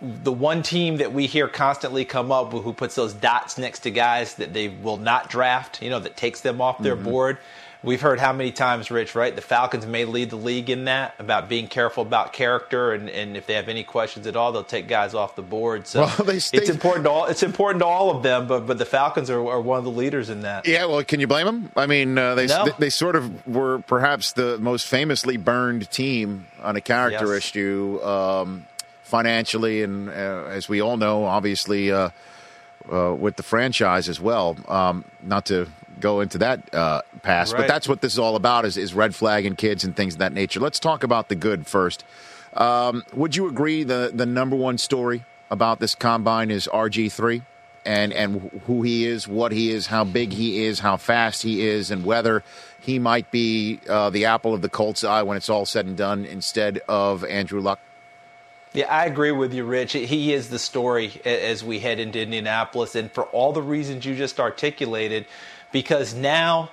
The 0.00 0.30
one 0.30 0.62
team 0.62 0.98
that 0.98 1.12
we 1.12 1.26
hear 1.26 1.48
constantly 1.48 2.04
come 2.04 2.30
up 2.30 2.52
who 2.52 2.72
puts 2.72 2.94
those 2.94 3.12
dots 3.12 3.58
next 3.58 3.80
to 3.80 3.90
guys 3.90 4.36
that 4.36 4.52
they 4.52 4.68
will 4.68 4.98
not 4.98 5.28
draft, 5.28 5.82
you 5.82 5.90
know, 5.90 5.98
that 5.98 6.16
takes 6.16 6.42
them 6.42 6.60
off 6.60 6.78
their 6.78 6.94
mm-hmm. 6.94 7.06
board. 7.06 7.38
We've 7.82 8.00
heard 8.00 8.20
how 8.20 8.34
many 8.34 8.52
times, 8.52 8.90
Rich, 8.90 9.14
right? 9.14 9.34
The 9.34 9.40
Falcons 9.40 9.86
may 9.86 10.04
lead 10.04 10.28
the 10.28 10.36
league 10.36 10.68
in 10.68 10.84
that 10.84 11.14
about 11.18 11.48
being 11.48 11.66
careful 11.66 12.02
about 12.02 12.34
character, 12.34 12.92
and, 12.92 13.08
and 13.08 13.38
if 13.38 13.46
they 13.46 13.54
have 13.54 13.70
any 13.70 13.84
questions 13.84 14.26
at 14.26 14.36
all, 14.36 14.52
they'll 14.52 14.62
take 14.64 14.86
guys 14.86 15.14
off 15.14 15.34
the 15.34 15.40
board. 15.42 15.86
So 15.86 16.00
Well, 16.02 16.16
they 16.26 16.40
stay- 16.40 16.58
it's 16.58 16.68
important 16.68 17.04
to 17.06 17.10
all. 17.10 17.24
It's 17.26 17.42
important 17.42 17.80
to 17.80 17.86
all 17.86 18.10
of 18.14 18.22
them, 18.22 18.46
but 18.46 18.66
but 18.66 18.76
the 18.76 18.84
Falcons 18.84 19.30
are, 19.30 19.38
are 19.48 19.60
one 19.62 19.78
of 19.78 19.84
the 19.84 19.90
leaders 19.90 20.28
in 20.28 20.42
that. 20.42 20.66
Yeah, 20.66 20.84
well, 20.84 21.02
can 21.04 21.20
you 21.20 21.26
blame 21.26 21.46
them? 21.46 21.72
I 21.74 21.86
mean, 21.86 22.18
uh, 22.18 22.34
they, 22.34 22.46
No. 22.48 22.66
they 22.66 22.72
they 22.78 22.90
sort 22.90 23.16
of 23.16 23.46
were 23.46 23.78
perhaps 23.78 24.32
the 24.32 24.58
most 24.58 24.86
famously 24.86 25.38
burned 25.38 25.90
team 25.90 26.48
on 26.62 26.76
a 26.76 26.82
character 26.82 27.28
Yes. 27.32 27.44
issue 27.46 27.98
um, 28.04 28.66
financially, 29.04 29.82
and 29.82 30.10
uh, 30.10 30.12
as 30.50 30.68
we 30.68 30.82
all 30.82 30.98
know, 30.98 31.24
obviously 31.24 31.90
uh, 31.90 32.10
uh, 32.92 33.14
with 33.14 33.36
the 33.36 33.42
franchise 33.42 34.08
as 34.10 34.20
well. 34.20 34.56
Um, 34.68 35.04
not 35.22 35.46
to 35.46 35.66
go 36.00 36.20
into 36.20 36.38
that 36.38 36.74
uh, 36.74 37.02
past, 37.22 37.56
but 37.56 37.68
that's 37.68 37.88
what 37.88 38.00
this 38.00 38.14
is 38.14 38.18
all 38.18 38.36
about: 38.36 38.64
is, 38.64 38.76
is 38.76 38.94
red 38.94 39.14
flagging 39.14 39.56
kids 39.56 39.84
and 39.84 39.94
things 39.94 40.14
of 40.14 40.18
that 40.18 40.32
nature. 40.32 40.60
Let's 40.60 40.80
talk 40.80 41.02
about 41.02 41.28
the 41.28 41.36
good 41.36 41.66
first. 41.66 42.04
Um, 42.54 43.04
would 43.14 43.36
you 43.36 43.48
agree 43.48 43.84
the 43.84 44.10
the 44.12 44.26
number 44.26 44.56
one 44.56 44.78
story 44.78 45.24
about 45.50 45.80
this 45.80 45.94
combine 45.94 46.50
is 46.50 46.68
RG 46.72 47.12
three? 47.12 47.42
and 47.84 48.12
and 48.12 48.62
who 48.66 48.82
he 48.82 49.06
is, 49.06 49.26
what 49.26 49.52
he 49.52 49.70
is, 49.70 49.86
how 49.86 50.04
big 50.04 50.32
he 50.32 50.64
is, 50.64 50.80
how 50.80 50.96
fast 50.96 51.42
he 51.42 51.66
is, 51.66 51.90
and 51.90 52.04
whether 52.04 52.42
he 52.80 52.98
might 52.98 53.30
be 53.30 53.80
uh, 53.88 54.10
the 54.10 54.26
apple 54.26 54.54
of 54.54 54.62
the 54.62 54.68
Colts' 54.68 55.04
eye 55.04 55.22
when 55.22 55.36
it's 55.36 55.48
all 55.48 55.66
said 55.66 55.86
and 55.86 55.96
done 55.96 56.24
instead 56.24 56.80
of 56.88 57.24
Andrew 57.24 57.60
Luck. 57.60 57.80
Yeah, 58.72 58.86
I 58.86 59.06
agree 59.06 59.32
with 59.32 59.52
you, 59.52 59.64
Rich. 59.64 59.92
He 59.94 60.32
is 60.32 60.48
the 60.48 60.58
story 60.58 61.20
as 61.24 61.64
we 61.64 61.80
head 61.80 61.98
into 61.98 62.20
Indianapolis, 62.20 62.94
and 62.94 63.10
for 63.10 63.24
all 63.24 63.52
the 63.52 63.62
reasons 63.62 64.04
you 64.04 64.14
just 64.14 64.38
articulated, 64.38 65.26
because 65.72 66.14
now 66.14 66.70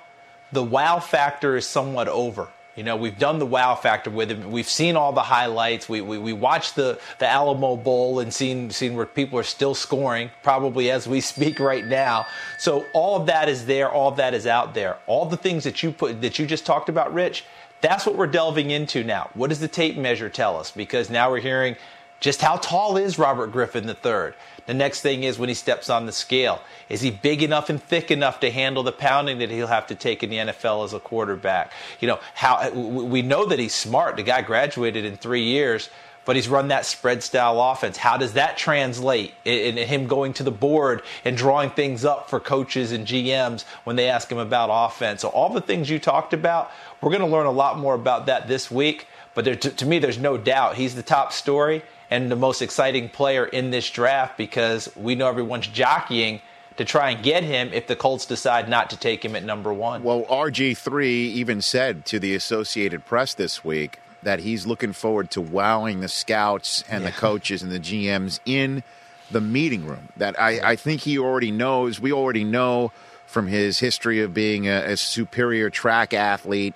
the 0.51 0.63
wow 0.63 0.99
factor 0.99 1.57
is 1.57 1.67
somewhat 1.67 2.07
over. 2.07 2.49
You 2.77 2.83
know, 2.83 2.95
we've 2.95 3.17
done 3.17 3.39
the 3.39 3.45
wow 3.45 3.73
factor 3.73 4.11
with 4.11 4.29
him. 4.29 4.51
We've 4.51 4.69
seen 4.69 4.95
all 4.95 5.11
the 5.11 5.23
highlights. 5.23 5.89
We, 5.89 6.01
we, 6.01 6.19
we 6.19 6.31
watched 6.31 6.75
the, 6.75 6.99
the 7.17 7.27
Alamo 7.27 7.75
Bowl 7.75 8.19
and 8.19 8.31
seen, 8.31 8.69
seen 8.69 8.95
where 8.95 9.07
people 9.07 9.39
are 9.39 9.43
still 9.43 9.73
scoring, 9.73 10.29
probably 10.43 10.91
as 10.91 11.07
we 11.07 11.19
speak 11.33 11.59
right 11.59 11.83
now. 11.83 12.27
So 12.59 12.85
all 12.93 13.19
of 13.19 13.25
that 13.25 13.49
is 13.49 13.65
there. 13.65 13.91
All 13.91 14.09
of 14.09 14.17
that 14.17 14.35
is 14.35 14.45
out 14.45 14.75
there. 14.75 14.97
All 15.07 15.25
the 15.25 15.37
things 15.37 15.63
that 15.63 15.81
you 15.81 15.91
put, 15.91 16.21
that 16.21 16.37
you 16.37 16.45
just 16.45 16.67
talked 16.67 16.87
about, 16.87 17.11
Rich, 17.15 17.45
that's 17.81 18.05
what 18.05 18.15
we're 18.15 18.27
delving 18.27 18.69
into 18.69 19.03
now. 19.03 19.31
What 19.33 19.49
does 19.49 19.59
the 19.59 19.67
tape 19.67 19.97
measure 19.97 20.29
tell 20.29 20.55
us? 20.55 20.69
Because 20.69 21.09
now 21.09 21.31
we're 21.31 21.39
hearing 21.39 21.75
just 22.19 22.41
how 22.41 22.57
tall 22.57 22.97
is 22.97 23.17
Robert 23.17 23.51
Griffin 23.51 23.89
III? 23.89 24.33
The 24.67 24.73
next 24.73 25.01
thing 25.01 25.23
is 25.23 25.39
when 25.39 25.49
he 25.49 25.55
steps 25.55 25.89
on 25.89 26.05
the 26.05 26.11
scale. 26.11 26.61
Is 26.89 27.01
he 27.01 27.09
big 27.09 27.41
enough 27.41 27.69
and 27.69 27.81
thick 27.81 28.11
enough 28.11 28.41
to 28.41 28.51
handle 28.51 28.83
the 28.83 28.91
pounding 28.91 29.39
that 29.39 29.49
he'll 29.49 29.65
have 29.65 29.87
to 29.87 29.95
take 29.95 30.23
in 30.23 30.29
the 30.29 30.37
NFL 30.37 30.83
as 30.83 30.93
a 30.93 30.99
quarterback? 30.99 31.71
You 32.01 32.09
know, 32.09 32.19
how 32.35 32.69
we 32.71 33.21
know 33.21 33.45
that 33.45 33.59
he's 33.59 33.73
smart. 33.73 34.17
The 34.17 34.23
guy 34.23 34.41
graduated 34.41 35.05
in 35.05 35.15
three 35.15 35.43
years, 35.43 35.89
but 36.25 36.35
he's 36.35 36.49
run 36.49 36.67
that 36.67 36.85
spread 36.85 37.23
style 37.23 37.61
offense. 37.61 37.95
How 37.95 38.17
does 38.17 38.33
that 38.33 38.57
translate 38.57 39.33
in, 39.45 39.77
in 39.77 39.87
him 39.87 40.05
going 40.05 40.33
to 40.33 40.43
the 40.43 40.51
board 40.51 41.01
and 41.23 41.37
drawing 41.37 41.69
things 41.69 42.03
up 42.03 42.29
for 42.29 42.41
coaches 42.41 42.91
and 42.91 43.07
GMs 43.07 43.63
when 43.85 43.95
they 43.95 44.09
ask 44.09 44.29
him 44.29 44.37
about 44.37 44.67
offense? 44.69 45.21
So 45.21 45.29
all 45.29 45.47
the 45.47 45.61
things 45.61 45.89
you 45.89 45.97
talked 45.97 46.33
about, 46.33 46.71
we're 46.99 47.11
going 47.11 47.21
to 47.21 47.27
learn 47.27 47.45
a 47.45 47.51
lot 47.51 47.79
more 47.79 47.93
about 47.93 48.25
that 48.25 48.49
this 48.49 48.69
week. 48.69 49.07
But 49.33 49.45
there, 49.45 49.55
to, 49.55 49.69
to 49.69 49.85
me, 49.85 49.99
there's 49.99 50.17
no 50.17 50.35
doubt 50.35 50.75
he's 50.75 50.93
the 50.93 51.03
top 51.03 51.31
story 51.31 51.83
and 52.09 52.31
the 52.31 52.35
most 52.35 52.61
exciting 52.61 53.09
player 53.09 53.45
in 53.45 53.71
this 53.71 53.89
draft 53.89 54.37
because 54.37 54.89
we 54.95 55.15
know 55.15 55.27
everyone's 55.27 55.67
jockeying 55.67 56.41
to 56.77 56.85
try 56.85 57.11
and 57.11 57.23
get 57.23 57.43
him 57.43 57.71
if 57.73 57.87
the 57.87 57.95
Colts 57.95 58.25
decide 58.25 58.69
not 58.69 58.91
to 58.91 58.97
take 58.97 59.25
him 59.25 59.35
at 59.35 59.43
number 59.43 59.73
one. 59.73 60.03
Well, 60.03 60.23
RG3 60.23 61.03
even 61.05 61.61
said 61.61 62.05
to 62.05 62.19
the 62.19 62.35
Associated 62.35 63.05
Press 63.05 63.33
this 63.33 63.63
week 63.63 63.99
that 64.23 64.39
he's 64.39 64.65
looking 64.65 64.93
forward 64.93 65.31
to 65.31 65.41
wowing 65.41 66.01
the 66.01 66.07
scouts 66.07 66.83
and 66.89 67.03
yeah. 67.03 67.09
the 67.09 67.17
coaches 67.17 67.63
and 67.63 67.71
the 67.71 67.79
GMs 67.79 68.39
in 68.45 68.83
the 69.31 69.41
meeting 69.41 69.85
room. 69.85 70.09
That 70.17 70.39
I, 70.39 70.71
I 70.71 70.75
think 70.75 71.01
he 71.01 71.17
already 71.17 71.51
knows, 71.51 71.99
we 71.99 72.11
already 72.11 72.43
know 72.43 72.91
from 73.25 73.47
his 73.47 73.79
history 73.79 74.21
of 74.21 74.33
being 74.33 74.67
a, 74.67 74.91
a 74.91 74.97
superior 74.97 75.69
track 75.69 76.13
athlete. 76.13 76.73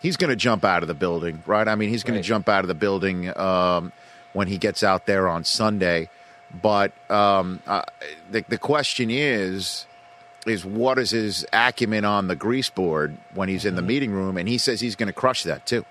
He's 0.00 0.16
going 0.16 0.30
to 0.30 0.36
jump 0.36 0.64
out 0.64 0.82
of 0.82 0.88
the 0.88 0.94
building, 0.94 1.42
right? 1.44 1.68
I 1.68 1.74
mean, 1.74 1.90
he's 1.90 2.04
going 2.04 2.16
right. 2.16 2.22
to 2.22 2.28
jump 2.28 2.48
out 2.48 2.64
of 2.64 2.68
the 2.68 2.74
building. 2.74 3.36
Um, 3.36 3.92
when 4.32 4.48
he 4.48 4.58
gets 4.58 4.82
out 4.82 5.06
there 5.06 5.28
on 5.28 5.44
Sunday. 5.44 6.08
But 6.62 6.92
um, 7.10 7.60
uh, 7.66 7.82
the, 8.30 8.44
the 8.48 8.58
question 8.58 9.10
is, 9.10 9.86
is 10.46 10.64
what 10.64 10.98
is 10.98 11.10
his 11.10 11.46
acumen 11.52 12.04
on 12.04 12.28
the 12.28 12.36
grease 12.36 12.70
board 12.70 13.16
when 13.34 13.48
he's 13.48 13.64
in 13.64 13.74
the 13.74 13.80
mm-hmm. 13.80 13.88
meeting 13.88 14.10
room? 14.10 14.36
And 14.36 14.48
he 14.48 14.58
says 14.58 14.80
he's 14.80 14.96
going 14.96 15.08
to 15.08 15.12
crush 15.12 15.42
that 15.44 15.66
too. 15.66 15.84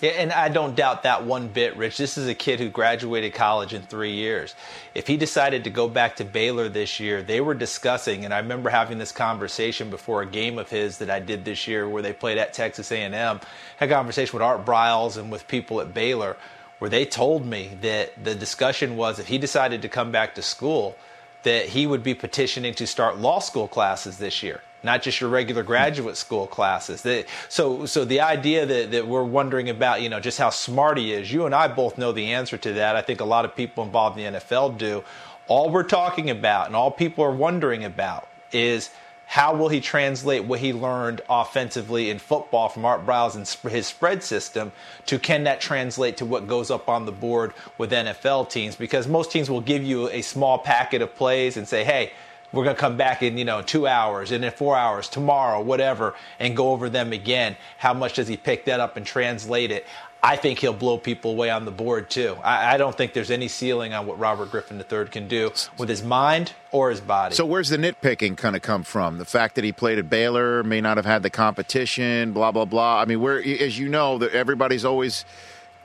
Yeah, 0.00 0.10
and 0.10 0.30
I 0.30 0.50
don't 0.50 0.76
doubt 0.76 1.04
that 1.04 1.24
one 1.24 1.48
bit, 1.48 1.74
Rich. 1.76 1.96
This 1.96 2.18
is 2.18 2.28
a 2.28 2.34
kid 2.34 2.60
who 2.60 2.68
graduated 2.68 3.32
college 3.32 3.72
in 3.72 3.80
three 3.80 4.12
years. 4.12 4.54
If 4.94 5.06
he 5.06 5.16
decided 5.16 5.64
to 5.64 5.70
go 5.70 5.88
back 5.88 6.16
to 6.16 6.24
Baylor 6.24 6.68
this 6.68 7.00
year, 7.00 7.22
they 7.22 7.40
were 7.40 7.54
discussing, 7.54 8.26
and 8.26 8.34
I 8.34 8.38
remember 8.38 8.68
having 8.68 8.98
this 8.98 9.12
conversation 9.12 9.88
before 9.88 10.20
a 10.20 10.26
game 10.26 10.58
of 10.58 10.68
his 10.68 10.98
that 10.98 11.08
I 11.08 11.20
did 11.20 11.46
this 11.46 11.66
year 11.66 11.88
where 11.88 12.02
they 12.02 12.12
played 12.12 12.36
at 12.36 12.52
Texas 12.52 12.92
A&M. 12.92 13.12
Had 13.12 13.40
a 13.80 13.88
conversation 13.88 14.34
with 14.34 14.42
Art 14.42 14.66
Briles 14.66 15.16
and 15.16 15.32
with 15.32 15.48
people 15.48 15.80
at 15.80 15.94
Baylor 15.94 16.36
where 16.78 16.90
they 16.90 17.04
told 17.04 17.46
me 17.46 17.70
that 17.80 18.12
the 18.22 18.34
discussion 18.34 18.96
was 18.96 19.18
if 19.18 19.26
he 19.26 19.38
decided 19.38 19.82
to 19.82 19.88
come 19.88 20.10
back 20.10 20.34
to 20.34 20.42
school, 20.42 20.96
that 21.42 21.66
he 21.66 21.86
would 21.86 22.02
be 22.02 22.14
petitioning 22.14 22.74
to 22.74 22.86
start 22.86 23.18
law 23.18 23.38
school 23.38 23.68
classes 23.68 24.18
this 24.18 24.42
year, 24.42 24.60
not 24.82 25.02
just 25.02 25.20
your 25.20 25.30
regular 25.30 25.62
graduate 25.62 26.16
school 26.16 26.46
classes. 26.46 27.02
That, 27.02 27.26
so, 27.48 27.86
so 27.86 28.04
the 28.04 28.20
idea 28.20 28.66
that, 28.66 28.90
that 28.90 29.06
we're 29.06 29.24
wondering 29.24 29.70
about, 29.70 30.02
you 30.02 30.08
know, 30.08 30.20
just 30.20 30.38
how 30.38 30.50
smart 30.50 30.98
he 30.98 31.12
is, 31.12 31.32
you 31.32 31.46
and 31.46 31.54
I 31.54 31.68
both 31.68 31.98
know 31.98 32.12
the 32.12 32.32
answer 32.32 32.58
to 32.58 32.72
that. 32.74 32.96
I 32.96 33.02
think 33.02 33.20
a 33.20 33.24
lot 33.24 33.44
of 33.44 33.54
people 33.54 33.84
involved 33.84 34.18
in 34.18 34.32
the 34.32 34.40
NFL 34.40 34.76
do. 34.76 35.04
All 35.48 35.70
we're 35.70 35.84
talking 35.84 36.30
about 36.30 36.66
and 36.66 36.74
all 36.74 36.90
people 36.90 37.24
are 37.24 37.32
wondering 37.34 37.84
about 37.84 38.28
is– 38.52 38.90
how 39.26 39.54
will 39.54 39.68
he 39.68 39.80
translate 39.80 40.44
what 40.44 40.60
he 40.60 40.72
learned 40.72 41.20
offensively 41.28 42.10
in 42.10 42.18
football 42.18 42.68
from 42.68 42.84
Art 42.84 43.04
Briles 43.04 43.34
and 43.34 43.72
his 43.72 43.86
spread 43.86 44.22
system 44.22 44.72
to 45.06 45.18
can 45.18 45.44
that 45.44 45.60
translate 45.60 46.16
to 46.18 46.24
what 46.24 46.46
goes 46.46 46.70
up 46.70 46.88
on 46.88 47.04
the 47.04 47.12
board 47.12 47.52
with 47.76 47.90
NFL 47.90 48.48
teams? 48.48 48.76
Because 48.76 49.08
most 49.08 49.32
teams 49.32 49.50
will 49.50 49.60
give 49.60 49.82
you 49.82 50.08
a 50.10 50.22
small 50.22 50.58
packet 50.58 51.02
of 51.02 51.14
plays 51.16 51.56
and 51.56 51.66
say, 51.66 51.82
hey, 51.82 52.12
we're 52.52 52.64
going 52.64 52.76
to 52.76 52.80
come 52.80 52.96
back 52.96 53.22
in 53.22 53.36
you 53.36 53.44
know 53.44 53.60
two 53.60 53.86
hours 53.86 54.30
and 54.30 54.44
in 54.44 54.50
four 54.52 54.76
hours 54.76 55.08
tomorrow 55.08 55.60
whatever 55.60 56.14
and 56.38 56.56
go 56.56 56.70
over 56.70 56.88
them 56.88 57.12
again 57.12 57.56
how 57.76 57.92
much 57.92 58.14
does 58.14 58.28
he 58.28 58.36
pick 58.36 58.64
that 58.64 58.80
up 58.80 58.96
and 58.96 59.04
translate 59.04 59.70
it 59.70 59.84
I 60.22 60.36
think 60.36 60.58
he'll 60.58 60.72
blow 60.72 60.98
people 60.98 61.32
away 61.32 61.50
on 61.50 61.64
the 61.64 61.70
board 61.70 62.10
too. 62.10 62.36
I, 62.42 62.74
I, 62.74 62.76
don't 62.78 62.96
think 62.96 63.12
there's 63.12 63.30
any 63.30 63.46
ceiling 63.46 63.92
on 63.92 64.06
what 64.06 64.18
Robert 64.18 64.50
Griffin 64.50 64.78
III 64.78 65.06
can 65.06 65.28
do 65.28 65.52
with 65.78 65.88
his 65.88 66.02
mind 66.02 66.52
or 66.72 66.90
his 66.90 67.00
body. 67.00 67.34
So 67.34 67.46
where's 67.46 67.68
the 67.68 67.76
nitpicking 67.76 68.36
kind 68.36 68.56
of 68.56 68.62
come 68.62 68.82
from? 68.82 69.18
The 69.18 69.24
fact 69.24 69.54
that 69.54 69.62
he 69.62 69.72
played 69.72 69.98
at 69.98 70.10
Baylor 70.10 70.64
may 70.64 70.80
not 70.80 70.96
have 70.96 71.06
had 71.06 71.22
the 71.22 71.30
competition, 71.30 72.32
blah 72.32 72.50
blah 72.50 72.64
blah. 72.64 73.00
I 73.00 73.04
mean, 73.04 73.20
where 73.20 73.38
as 73.38 73.78
you 73.78 73.88
know, 73.88 74.18
that 74.18 74.32
everybody's 74.32 74.84
always 74.84 75.24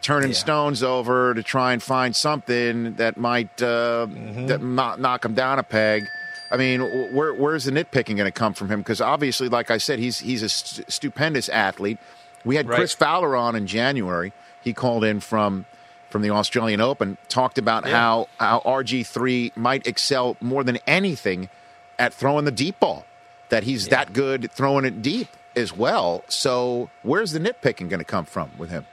turning 0.01 0.31
yeah. 0.31 0.37
stones 0.37 0.81
over 0.81 1.33
to 1.33 1.43
try 1.43 1.73
and 1.73 1.81
find 1.81 2.15
something 2.15 2.95
that 2.95 3.17
might 3.17 3.61
uh, 3.61 4.07
mm-hmm. 4.09 4.47
that 4.47 4.61
knock, 4.61 4.99
knock 4.99 5.23
him 5.23 5.33
down 5.33 5.59
a 5.59 5.63
peg. 5.63 6.03
I 6.49 6.57
mean, 6.57 6.81
where, 7.13 7.33
where's 7.33 7.63
the 7.63 7.71
nitpicking 7.71 8.17
going 8.17 8.25
to 8.25 8.31
come 8.31 8.53
from 8.53 8.69
him? 8.69 8.81
Because 8.81 8.99
obviously, 8.99 9.47
like 9.47 9.71
I 9.71 9.77
said, 9.77 9.99
he's 9.99 10.19
he's 10.19 10.43
a 10.43 10.49
st- 10.49 10.91
stupendous 10.91 11.47
athlete. 11.47 11.97
We 12.43 12.55
had 12.55 12.67
right. 12.67 12.77
Chris 12.77 12.93
Fowler 12.93 13.35
on 13.35 13.55
in 13.55 13.67
January. 13.67 14.33
He 14.61 14.73
called 14.73 15.03
in 15.03 15.19
from 15.19 15.65
from 16.09 16.21
the 16.21 16.29
Australian 16.29 16.81
Open, 16.81 17.17
talked 17.29 17.57
about 17.57 17.85
yeah. 17.85 17.91
how 17.91 18.27
how 18.39 18.61
RG 18.65 19.05
three 19.07 19.51
might 19.55 19.87
excel 19.87 20.37
more 20.41 20.63
than 20.63 20.77
anything 20.85 21.49
at 21.97 22.13
throwing 22.13 22.45
the 22.45 22.51
deep 22.51 22.79
ball. 22.79 23.05
That 23.49 23.63
he's 23.63 23.87
yeah. 23.87 23.97
that 23.97 24.13
good 24.13 24.51
throwing 24.51 24.85
it 24.85 25.01
deep 25.01 25.27
as 25.55 25.75
well. 25.75 26.23
So 26.27 26.89
where's 27.03 27.31
the 27.31 27.39
nitpicking 27.39 27.89
going 27.89 27.99
to 27.99 28.05
come 28.05 28.25
from 28.25 28.51
with 28.57 28.69
him? 28.69 28.85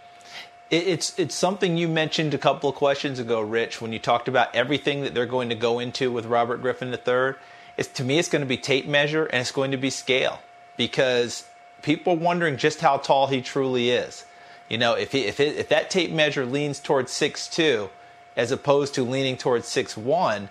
It's 0.71 1.19
it's 1.19 1.35
something 1.35 1.79
you 1.79 1.89
mentioned 1.89 2.35
a 2.35 2.39
couple 2.39 2.69
of 2.69 2.77
questions 2.77 3.19
ago, 3.19 3.41
Rich, 3.41 3.81
when 3.81 3.93
you 3.93 3.99
talked 3.99 4.29
about 4.29 4.55
everything 4.55 5.03
that 5.03 5.15
they're 5.15 5.25
going 5.25 5.49
to 5.49 5.55
go 5.55 5.79
into 5.79 6.13
with 6.13 6.27
Robert 6.27 6.61
Griffin 6.61 6.93
III. 6.93 7.35
It's 7.79 7.89
to 7.95 8.05
me, 8.05 8.19
it's 8.19 8.29
going 8.29 8.43
to 8.43 8.47
be 8.47 8.59
tape 8.59 8.87
measure 8.87 9.25
and 9.27 9.41
it's 9.41 9.53
going 9.53 9.71
to 9.71 9.79
be 9.79 9.89
scale 9.89 10.41
because 10.77 11.48
people 11.83 12.17
wondering 12.17 12.57
just 12.57 12.81
how 12.81 12.97
tall 12.97 13.27
he 13.27 13.41
truly 13.41 13.91
is. 13.91 14.25
You 14.69 14.79
know, 14.79 14.95
if 14.95 15.13
he, 15.13 15.25
if 15.25 15.41
it, 15.41 15.57
if 15.57 15.69
that 15.71 15.91
tape 15.91 16.11
measure 16.11 16.45
leans 16.45 16.79
towards 16.79 17.11
six 17.11 17.49
two, 17.49 17.91
as 18.37 18.53
opposed 18.53 18.95
to 18.95 19.03
leaning 19.03 19.37
towards 19.37 19.67
six 19.67 19.97
one, 19.97 20.49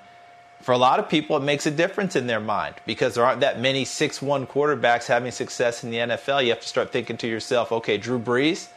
for 0.61 0.71
a 0.71 0.77
lot 0.77 0.99
of 0.99 1.07
people 1.07 1.37
it 1.37 1.43
makes 1.43 1.65
a 1.65 1.71
difference 1.71 2.15
in 2.15 2.27
their 2.27 2.39
mind 2.39 2.75
because 2.85 3.15
there 3.15 3.23
aren't 3.23 3.41
that 3.41 3.59
many 3.59 3.85
six 3.85 4.21
one 4.21 4.47
quarterbacks 4.47 5.05
having 5.05 5.31
success 5.31 5.83
in 5.83 5.91
the 5.91 5.97
NFL. 5.97 6.43
You 6.43 6.49
have 6.49 6.61
to 6.61 6.67
start 6.67 6.91
thinking 6.91 7.17
to 7.17 7.27
yourself, 7.27 7.71
okay, 7.71 7.97
Drew 7.97 8.19
Brees, 8.19 8.69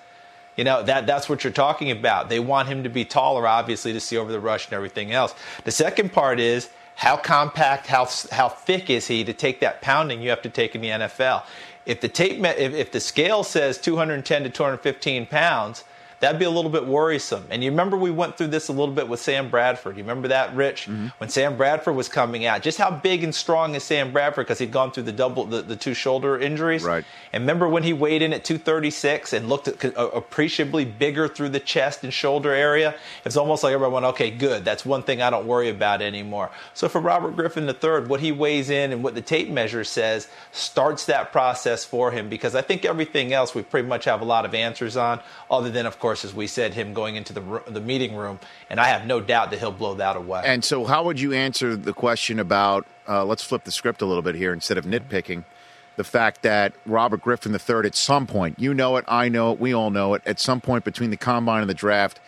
you 0.56 0.64
know 0.64 0.82
that 0.82 1.06
that's 1.06 1.28
what 1.28 1.42
you're 1.42 1.52
talking 1.52 1.90
about. 1.90 2.28
They 2.28 2.40
want 2.40 2.68
him 2.68 2.82
to 2.82 2.90
be 2.90 3.04
taller, 3.04 3.46
obviously, 3.46 3.94
to 3.94 4.00
see 4.00 4.18
over 4.18 4.30
the 4.30 4.40
rush 4.40 4.66
and 4.66 4.74
everything 4.74 5.12
else. 5.12 5.34
The 5.64 5.70
second 5.70 6.12
part 6.12 6.38
is 6.38 6.68
how 6.96 7.16
compact, 7.16 7.86
how 7.86 8.06
how 8.30 8.50
thick 8.50 8.90
is 8.90 9.06
he 9.06 9.24
to 9.24 9.32
take 9.32 9.60
that 9.60 9.80
pounding 9.80 10.20
you 10.20 10.28
have 10.28 10.42
to 10.42 10.50
take 10.50 10.74
in 10.74 10.82
the 10.82 10.88
NFL? 10.88 11.44
If 11.86 12.00
the 12.00 12.08
tape, 12.08 12.44
if, 12.44 12.74
if 12.74 12.92
the 12.92 13.00
scale 13.00 13.42
says 13.42 13.78
210 13.78 14.42
to 14.44 14.50
215 14.50 15.26
pounds, 15.26 15.84
that'd 16.20 16.38
be 16.38 16.44
a 16.44 16.50
little 16.50 16.70
bit 16.70 16.86
worrisome. 16.86 17.44
And 17.50 17.64
you 17.64 17.70
remember 17.70 17.96
we 17.96 18.10
went 18.10 18.36
through 18.36 18.48
this 18.48 18.68
a 18.68 18.72
little 18.72 18.94
bit 18.94 19.08
with 19.08 19.20
Sam 19.20 19.50
Bradford. 19.50 19.96
You 19.96 20.02
remember 20.02 20.28
that, 20.28 20.54
Rich? 20.54 20.82
Mm-hmm. 20.82 21.08
When 21.18 21.30
Sam 21.30 21.56
Bradford 21.56 21.96
was 21.96 22.08
coming 22.08 22.44
out, 22.44 22.62
just 22.62 22.78
how 22.78 22.90
big 22.90 23.24
and 23.24 23.34
strong 23.34 23.74
is 23.74 23.82
Sam 23.82 24.12
Bradford 24.12 24.46
because 24.46 24.58
he'd 24.58 24.70
gone 24.70 24.92
through 24.92 25.04
the 25.04 25.12
double, 25.12 25.46
the, 25.46 25.62
the, 25.62 25.76
two 25.76 25.94
shoulder 25.94 26.38
injuries. 26.38 26.84
Right. 26.84 27.04
And 27.32 27.42
remember 27.42 27.68
when 27.68 27.82
he 27.82 27.94
weighed 27.94 28.20
in 28.20 28.32
at 28.34 28.44
236 28.44 29.32
and 29.32 29.48
looked 29.48 29.68
at, 29.68 29.96
uh, 29.96 30.08
appreciably 30.08 30.84
bigger 30.84 31.26
through 31.26 31.48
the 31.48 31.60
chest 31.60 32.04
and 32.04 32.12
shoulder 32.12 32.52
area? 32.52 32.94
It's 33.24 33.36
almost 33.36 33.64
like 33.64 33.72
everyone 33.72 34.02
went, 34.02 34.06
okay, 34.14 34.30
good. 34.30 34.64
That's 34.64 34.84
one 34.84 35.02
thing 35.02 35.22
I 35.22 35.30
don't 35.30 35.46
worry 35.46 35.70
about 35.70 36.02
anymore. 36.02 36.50
So 36.74 36.88
for 36.88 37.00
Robert 37.00 37.34
Griffin 37.34 37.66
III, 37.66 38.06
what 38.08 38.20
he 38.20 38.30
weighs 38.30 38.68
in 38.68 38.92
and 38.92 39.02
what 39.02 39.14
the 39.14 39.22
tape 39.22 39.48
measure 39.48 39.84
says 39.84 40.28
starts 40.52 41.06
that 41.06 41.32
process 41.32 41.84
for 41.84 42.10
him 42.10 42.28
because 42.28 42.54
I 42.54 42.60
think 42.60 42.84
everything 42.84 43.32
else 43.32 43.54
we 43.54 43.62
pretty 43.62 43.88
much 43.88 44.04
have 44.04 44.20
a 44.20 44.24
lot 44.24 44.44
of 44.44 44.54
answers 44.54 44.96
on, 44.96 45.20
other 45.50 45.70
than, 45.70 45.86
of 45.86 45.98
course, 45.98 46.09
course, 46.10 46.24
as 46.24 46.34
we 46.34 46.48
said, 46.48 46.74
him 46.74 46.92
going 46.92 47.14
into 47.14 47.32
the 47.32 47.62
the 47.68 47.80
meeting 47.80 48.16
room, 48.16 48.40
and 48.68 48.80
I 48.80 48.88
have 48.88 49.06
no 49.06 49.20
doubt 49.20 49.52
that 49.52 49.60
he'll 49.60 49.70
blow 49.70 49.94
that 49.94 50.16
away. 50.16 50.42
And 50.44 50.64
so, 50.64 50.84
how 50.84 51.04
would 51.04 51.20
you 51.20 51.32
answer 51.32 51.76
the 51.76 51.92
question 51.92 52.40
about? 52.40 52.84
Uh, 53.08 53.24
let's 53.24 53.44
flip 53.44 53.62
the 53.62 53.70
script 53.70 54.02
a 54.02 54.06
little 54.06 54.22
bit 54.22 54.34
here 54.34 54.52
instead 54.52 54.76
of 54.76 54.84
nitpicking. 54.84 55.44
The 55.94 56.02
fact 56.02 56.42
that 56.42 56.72
Robert 56.84 57.22
Griffin 57.22 57.52
III, 57.52 57.86
at 57.86 57.94
some 57.94 58.26
point, 58.26 58.58
you 58.58 58.74
know 58.74 58.96
it, 58.96 59.04
I 59.06 59.28
know 59.28 59.52
it, 59.52 59.60
we 59.60 59.72
all 59.72 59.90
know 59.90 60.14
it, 60.14 60.22
at 60.26 60.40
some 60.40 60.60
point 60.60 60.84
between 60.84 61.10
the 61.10 61.16
combine 61.16 61.60
and 61.60 61.70
the 61.70 61.74
draft, 61.74 62.20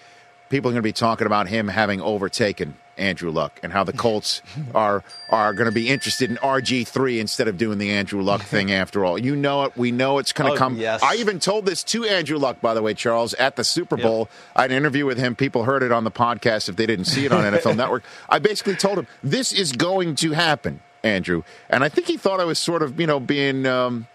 people 0.48 0.70
are 0.70 0.74
going 0.74 0.82
to 0.82 0.82
be 0.82 0.92
talking 0.92 1.26
about 1.26 1.48
him 1.48 1.68
having 1.68 2.00
overtaken 2.00 2.76
Andrew 3.02 3.30
Luck 3.30 3.60
and 3.62 3.72
how 3.72 3.84
the 3.84 3.92
Colts 3.92 4.40
are 4.74 5.04
are 5.28 5.52
going 5.52 5.66
to 5.68 5.74
be 5.74 5.88
interested 5.88 6.30
in 6.30 6.36
RG 6.36 6.86
three 6.86 7.20
instead 7.20 7.48
of 7.48 7.58
doing 7.58 7.78
the 7.78 7.90
Andrew 7.90 8.22
Luck 8.22 8.42
thing. 8.42 8.70
After 8.82 9.04
all, 9.04 9.18
you 9.18 9.36
know 9.36 9.64
it. 9.64 9.76
We 9.76 9.90
know 9.92 10.18
it's 10.18 10.32
going 10.32 10.48
to 10.50 10.54
Oh, 10.54 10.58
come. 10.58 10.76
yes. 10.76 11.02
I 11.02 11.16
even 11.16 11.38
told 11.40 11.66
this 11.66 11.82
to 11.84 12.04
Andrew 12.04 12.38
Luck, 12.38 12.60
by 12.60 12.72
the 12.74 12.80
way, 12.82 12.94
Charles, 12.94 13.34
at 13.34 13.56
the 13.56 13.64
Super 13.64 13.96
Bowl. 13.96 14.28
I 14.56 14.62
had 14.62 14.70
an 14.70 14.76
interview 14.76 15.04
with 15.04 15.18
him. 15.18 15.36
People 15.36 15.64
heard 15.64 15.82
it 15.82 15.92
on 15.92 16.04
the 16.04 16.10
podcast 16.10 16.68
if 16.68 16.76
they 16.76 16.86
didn't 16.86 17.06
see 17.06 17.24
it 17.26 17.32
on 17.32 17.44
NFL 17.52 17.76
Network. 17.76 18.04
I 18.28 18.38
basically 18.38 18.76
told 18.76 18.98
him 18.98 19.06
this 19.22 19.52
is 19.52 19.72
going 19.72 20.14
to 20.16 20.32
happen, 20.32 20.80
Andrew, 21.02 21.42
and 21.68 21.82
I 21.84 21.88
think 21.88 22.06
he 22.06 22.16
thought 22.16 22.40
I 22.40 22.44
was 22.44 22.58
sort 22.58 22.82
of 22.82 22.98
you 23.00 23.06
know 23.06 23.20
being. 23.20 23.66
Um, 23.66 24.06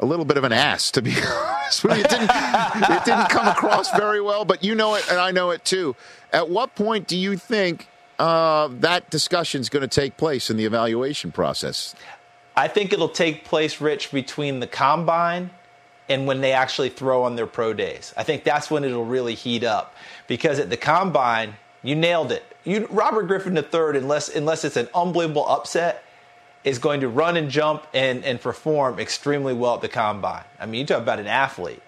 a 0.00 0.04
little 0.06 0.24
bit 0.24 0.36
of 0.36 0.42
an 0.42 0.52
ass, 0.52 0.90
to 0.90 1.00
be 1.00 1.12
honest 1.12 1.84
with 1.84 1.96
you. 1.96 2.02
It 2.02 2.10
didn't, 2.10 2.28
it 2.28 3.04
didn't 3.04 3.28
come 3.28 3.46
across 3.46 3.96
very 3.96 4.20
well, 4.20 4.44
but 4.44 4.64
you 4.64 4.74
know 4.74 4.96
it, 4.96 5.08
and 5.08 5.20
I 5.20 5.30
know 5.30 5.50
it 5.50 5.64
too. 5.64 5.94
At 6.32 6.50
what 6.50 6.74
point 6.74 7.06
do 7.06 7.16
you 7.16 7.36
think 7.36 7.86
uh, 8.18 8.68
that 8.80 9.10
discussion 9.10 9.60
is 9.60 9.68
going 9.68 9.82
to 9.82 9.88
take 9.88 10.16
place 10.16 10.50
in 10.50 10.56
the 10.56 10.64
evaluation 10.64 11.32
process? 11.32 11.94
I 12.56 12.68
think 12.68 12.92
it'll 12.92 13.08
take 13.08 13.44
place, 13.44 13.80
Rich, 13.80 14.12
between 14.12 14.60
the 14.60 14.66
combine 14.66 15.50
and 16.08 16.26
when 16.26 16.40
they 16.40 16.52
actually 16.52 16.90
throw 16.90 17.24
on 17.24 17.36
their 17.36 17.46
pro 17.46 17.72
days. 17.72 18.12
I 18.16 18.22
think 18.22 18.44
that's 18.44 18.70
when 18.70 18.84
it'll 18.84 19.04
really 19.04 19.34
heat 19.34 19.64
up 19.64 19.94
because 20.26 20.58
at 20.58 20.70
the 20.70 20.76
combine, 20.76 21.56
you 21.82 21.96
nailed 21.96 22.30
it. 22.30 22.44
You, 22.64 22.86
Robert 22.90 23.24
Griffin 23.24 23.56
III, 23.56 23.98
unless 23.98 24.34
unless 24.34 24.64
it's 24.64 24.76
an 24.76 24.88
unbelievable 24.94 25.46
upset, 25.46 26.04
is 26.64 26.78
going 26.78 27.00
to 27.00 27.08
run 27.08 27.36
and 27.36 27.50
jump 27.50 27.86
and, 27.92 28.24
and 28.24 28.40
perform 28.40 28.98
extremely 28.98 29.52
well 29.52 29.74
at 29.74 29.80
the 29.82 29.88
combine. 29.88 30.44
I 30.58 30.66
mean, 30.66 30.80
you 30.80 30.86
talk 30.86 31.02
about 31.02 31.20
an 31.20 31.26
athlete. 31.26 31.82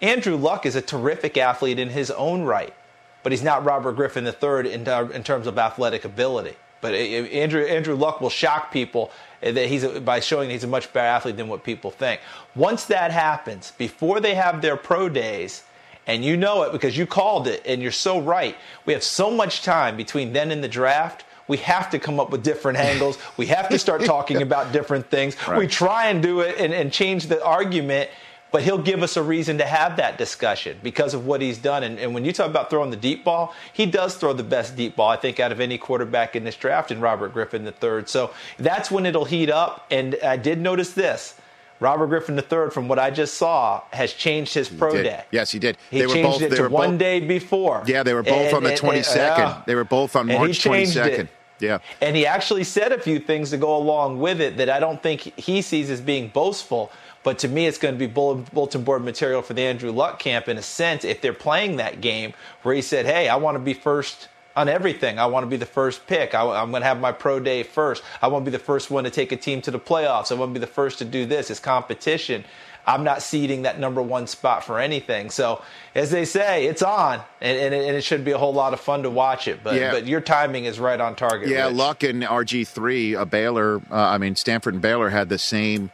Andrew 0.00 0.36
Luck 0.36 0.66
is 0.66 0.74
a 0.74 0.82
terrific 0.82 1.36
athlete 1.36 1.78
in 1.78 1.90
his 1.90 2.10
own 2.10 2.42
right, 2.42 2.74
but 3.22 3.32
he's 3.32 3.42
not 3.42 3.64
Robert 3.64 3.92
Griffin 3.92 4.26
III 4.26 4.72
in, 4.72 4.84
ter- 4.84 5.10
in 5.10 5.22
terms 5.22 5.46
of 5.46 5.58
athletic 5.58 6.04
ability. 6.04 6.56
But 6.80 6.94
uh, 6.94 6.96
uh 6.96 6.98
Andrew 6.98 7.62
Andrew 7.64 7.94
Luck 7.94 8.20
will 8.20 8.30
shock 8.30 8.72
people 8.72 9.10
uh, 9.42 9.52
that 9.52 9.68
he's 9.68 9.84
a, 9.84 10.00
by 10.00 10.20
showing 10.20 10.50
he's 10.50 10.64
a 10.64 10.68
much 10.68 10.92
better 10.92 11.06
athlete 11.06 11.36
than 11.36 11.48
what 11.48 11.64
people 11.64 11.90
think. 11.90 12.20
Once 12.54 12.84
that 12.86 13.10
happens, 13.10 13.72
before 13.78 14.20
they 14.20 14.34
have 14.34 14.60
their 14.60 14.76
pro 14.76 15.08
days, 15.08 15.62
and 16.06 16.24
you 16.24 16.36
know 16.36 16.62
it 16.64 16.72
because 16.72 16.96
you 16.98 17.06
called 17.06 17.46
it, 17.48 17.62
and 17.64 17.80
you're 17.80 17.92
so 17.92 18.20
right. 18.20 18.56
We 18.84 18.92
have 18.92 19.04
so 19.04 19.30
much 19.30 19.62
time 19.62 19.96
between 19.96 20.32
then 20.32 20.50
and 20.50 20.62
the 20.62 20.68
draft. 20.68 21.24
We 21.48 21.58
have 21.58 21.90
to 21.90 21.98
come 21.98 22.18
up 22.18 22.30
with 22.30 22.42
different 22.42 22.78
angles. 22.90 23.18
We 23.36 23.46
have 23.46 23.68
to 23.68 23.78
start 23.78 24.04
talking 24.04 24.42
about 24.42 24.72
different 24.72 25.10
things. 25.10 25.36
We 25.56 25.66
try 25.66 26.08
and 26.08 26.22
do 26.22 26.40
it 26.40 26.58
and, 26.58 26.72
and 26.72 26.92
change 26.92 27.26
the 27.26 27.44
argument, 27.44 28.10
but 28.52 28.62
he'll 28.62 28.78
give 28.78 29.02
us 29.02 29.16
a 29.16 29.22
reason 29.22 29.58
to 29.58 29.64
have 29.64 29.96
that 29.96 30.18
discussion 30.18 30.78
because 30.82 31.14
of 31.14 31.26
what 31.26 31.40
he's 31.40 31.58
done. 31.58 31.82
And, 31.82 31.98
and 31.98 32.14
when 32.14 32.24
you 32.24 32.32
talk 32.32 32.46
about 32.48 32.68
throwing 32.70 32.90
the 32.90 32.96
deep 32.96 33.24
ball, 33.24 33.54
he 33.72 33.86
does 33.86 34.14
throw 34.14 34.32
the 34.34 34.42
best 34.44 34.76
deep 34.76 34.94
ball, 34.96 35.08
I 35.08 35.16
think, 35.16 35.40
out 35.40 35.50
of 35.52 35.60
any 35.60 35.78
quarterback 35.78 36.36
in 36.36 36.44
this 36.44 36.54
draft 36.56 36.90
in 36.90 37.00
Robert 37.00 37.32
Griffin 37.32 37.66
III. 37.66 38.02
So 38.06 38.32
that's 38.58 38.90
when 38.90 39.06
it'll 39.06 39.24
heat 39.24 39.50
up. 39.50 39.86
And 39.90 40.16
I 40.22 40.36
did 40.36 40.60
notice 40.60 40.92
this. 40.92 41.34
Robert 41.80 42.06
Griffin 42.06 42.38
III, 42.38 42.70
from 42.70 42.86
what 42.86 43.00
I 43.00 43.10
just 43.10 43.34
saw, 43.34 43.82
has 43.92 44.12
changed 44.12 44.54
his 44.54 44.68
pro 44.68 45.02
day. 45.02 45.24
Yes, 45.32 45.50
he 45.50 45.58
did. 45.58 45.76
He 45.90 45.98
They 45.98 46.06
were 46.06 46.12
changed 46.14 46.30
both- 46.30 46.42
it 46.42 46.50
they 46.50 46.56
to 46.56 46.62
were 46.62 46.68
one 46.68 46.96
day 46.96 47.18
before. 47.18 47.82
Yeah, 47.86 48.04
they 48.04 48.14
were 48.14 48.22
both 48.22 48.46
And- 48.48 48.54
on 48.58 48.62
the 48.62 48.68
and- 48.70 48.78
twenty 48.78 49.02
second. 49.02 49.42
yeah. 49.44 49.62
They 49.66 49.74
were 49.74 49.82
both 49.82 50.14
on 50.14 50.22
And 50.30 50.32
he 50.32 50.36
March 50.38 50.62
twenty 50.62 50.84
changed 50.84 50.96
it. 50.98 51.28
Yeah. 51.58 51.78
And 52.00 52.14
he 52.16 52.24
actually 52.26 52.64
said 52.64 52.92
a 52.92 53.00
few 53.00 53.18
things 53.18 53.50
to 53.50 53.56
go 53.56 53.76
along 53.76 54.20
with 54.20 54.40
it 54.40 54.56
that 54.58 54.68
I 54.70 54.78
don't 54.80 55.02
think 55.02 55.20
he 55.38 55.60
sees 55.62 55.90
as 55.90 56.00
being 56.00 56.28
boastful. 56.28 56.92
But 57.22 57.38
to 57.40 57.48
me, 57.48 57.66
it's 57.66 57.78
going 57.78 57.94
to 57.94 57.98
be 57.98 58.06
bull- 58.06 58.44
bulletin 58.52 58.82
board 58.82 59.04
material 59.04 59.42
for 59.42 59.54
the 59.54 59.62
Andrew 59.62 59.92
Luck 59.92 60.18
camp 60.18 60.48
in 60.48 60.58
a 60.58 60.62
sense 60.62 61.04
if 61.04 61.20
they're 61.20 61.32
playing 61.32 61.76
that 61.76 62.00
game 62.00 62.34
where 62.62 62.74
he 62.74 62.82
said, 62.82 63.06
hey, 63.06 63.28
I 63.28 63.36
want 63.36 63.54
to 63.56 63.60
be 63.60 63.74
first 63.74 64.28
on 64.54 64.68
everything. 64.68 65.18
I 65.18 65.26
want 65.26 65.44
to 65.44 65.48
be 65.48 65.56
the 65.56 65.66
first 65.66 66.06
pick. 66.06 66.34
I, 66.34 66.62
am 66.62 66.70
going 66.70 66.82
to 66.82 66.86
have 66.88 67.00
my 67.00 67.12
pro 67.12 67.40
day 67.40 67.62
first. 67.62 68.02
I 68.20 68.28
want 68.28 68.44
to 68.44 68.50
be 68.50 68.56
the 68.56 68.62
first 68.62 68.90
one 68.90 69.04
to 69.04 69.10
take 69.10 69.32
a 69.32 69.36
team 69.36 69.62
to 69.62 69.70
the 69.70 69.80
playoffs. 69.80 70.30
I 70.30 70.34
want 70.34 70.50
to 70.50 70.54
be 70.54 70.60
the 70.60 70.66
first 70.66 70.98
to 70.98 71.04
do 71.04 71.24
this. 71.24 71.50
It's 71.50 71.60
competition. 71.60 72.44
I'm 72.84 73.04
not 73.04 73.22
seeding 73.22 73.62
that 73.62 73.78
number 73.78 74.02
one 74.02 74.26
spot 74.26 74.64
for 74.64 74.80
anything. 74.80 75.30
So, 75.30 75.62
as 75.94 76.10
they 76.10 76.24
say, 76.24 76.66
it's 76.66 76.82
on, 76.82 77.22
and, 77.40 77.56
and, 77.56 77.72
it, 77.72 77.86
and 77.86 77.96
it 77.96 78.02
should 78.02 78.24
be 78.24 78.32
a 78.32 78.38
whole 78.38 78.52
lot 78.52 78.72
of 78.72 78.80
fun 78.80 79.04
to 79.04 79.10
watch 79.10 79.46
it. 79.46 79.60
But, 79.62 79.76
Yeah. 79.76 79.92
but 79.92 80.06
your 80.06 80.20
timing 80.20 80.64
is 80.64 80.80
right 80.80 81.00
on 81.00 81.14
target. 81.14 81.48
Yeah, 81.48 81.66
Rich. 81.68 81.76
Luck 81.76 82.02
and 82.02 82.24
RG 82.24 82.66
three, 82.66 83.14
a 83.14 83.24
Baylor. 83.24 83.76
Uh, 83.88 83.94
I 83.94 84.18
mean, 84.18 84.34
Stanford 84.34 84.74
and 84.74 84.82
Baylor 84.82 85.10
had 85.10 85.28
the 85.28 85.38
same 85.38 85.92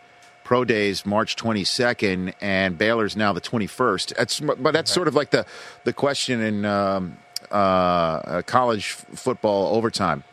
pro 0.49 0.65
days, 0.65 1.05
March 1.05 1.37
twenty 1.37 1.63
second, 1.63 2.33
and 2.41 2.79
Baylor's 2.79 3.15
now 3.15 3.35
the 3.35 3.41
twenty 3.41 3.67
first. 3.67 4.15
That's 4.17 4.41
but 4.41 4.73
that's 4.73 4.91
sort 4.91 5.07
of 5.07 5.15
like 5.15 5.29
the 5.29 5.45
the 5.85 5.93
question 5.93 6.41
in 6.41 6.65
um, 6.65 7.19
uh, 7.51 8.41
college 8.43 8.93
football 8.93 9.77
overtime. 9.77 10.25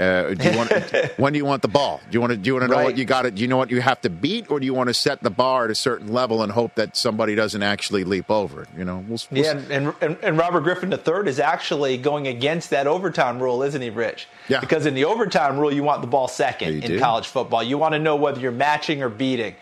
Uh, 0.00 0.34
do 0.34 0.50
you 0.50 0.56
want 0.56 0.70
when 1.18 1.32
do 1.32 1.38
you 1.38 1.44
want 1.44 1.60
the 1.60 1.68
ball? 1.68 2.00
Do 2.10 2.16
you 2.16 2.20
want 2.20 2.30
to 2.30 2.36
do 2.36 2.48
you 2.48 2.54
want 2.54 2.70
to 2.70 2.76
know 2.76 2.82
what 2.82 2.96
you 2.96 3.04
got 3.04 3.22
to 3.22 3.30
do 3.30 3.42
you 3.42 3.48
know 3.48 3.58
what 3.58 3.70
you 3.70 3.80
have 3.80 4.00
to 4.00 4.10
beat, 4.10 4.50
or 4.50 4.58
do 4.58 4.64
you 4.64 4.72
want 4.72 4.88
to 4.88 4.94
set 4.94 5.22
the 5.22 5.30
bar 5.30 5.66
at 5.66 5.70
a 5.70 5.74
certain 5.74 6.12
level 6.12 6.42
and 6.42 6.50
hope 6.50 6.74
that 6.76 6.96
somebody 6.96 7.34
doesn't 7.34 7.62
actually 7.62 8.04
leap 8.04 8.30
over 8.30 8.62
it? 8.62 8.68
You 8.76 8.84
know, 8.84 9.04
we'll, 9.06 9.20
we'll 9.30 9.44
Yeah, 9.44 9.60
and, 9.70 9.94
and, 10.00 10.16
and 10.22 10.38
Robert 10.38 10.62
Griffin 10.62 10.90
III 10.92 11.28
is 11.28 11.38
actually 11.38 11.98
going 11.98 12.26
against 12.28 12.70
that 12.70 12.86
overtime 12.86 13.42
rule, 13.42 13.62
isn't 13.62 13.82
he, 13.82 13.90
Rich? 13.90 14.26
Yeah. 14.48 14.60
Because 14.60 14.86
in 14.86 14.94
the 14.94 15.04
overtime 15.04 15.58
rule, 15.58 15.72
you 15.72 15.82
want 15.82 16.00
the 16.00 16.08
ball 16.08 16.28
second 16.28 16.78
Yeah, 16.78 16.84
in 16.84 16.90
do. 16.92 16.98
college 16.98 17.26
football. 17.26 17.62
You 17.62 17.76
want 17.76 17.92
to 17.92 17.98
know 17.98 18.16
whether 18.16 18.40
you're 18.40 18.52
matching 18.52 19.02
or 19.02 19.08
beating. 19.08 19.54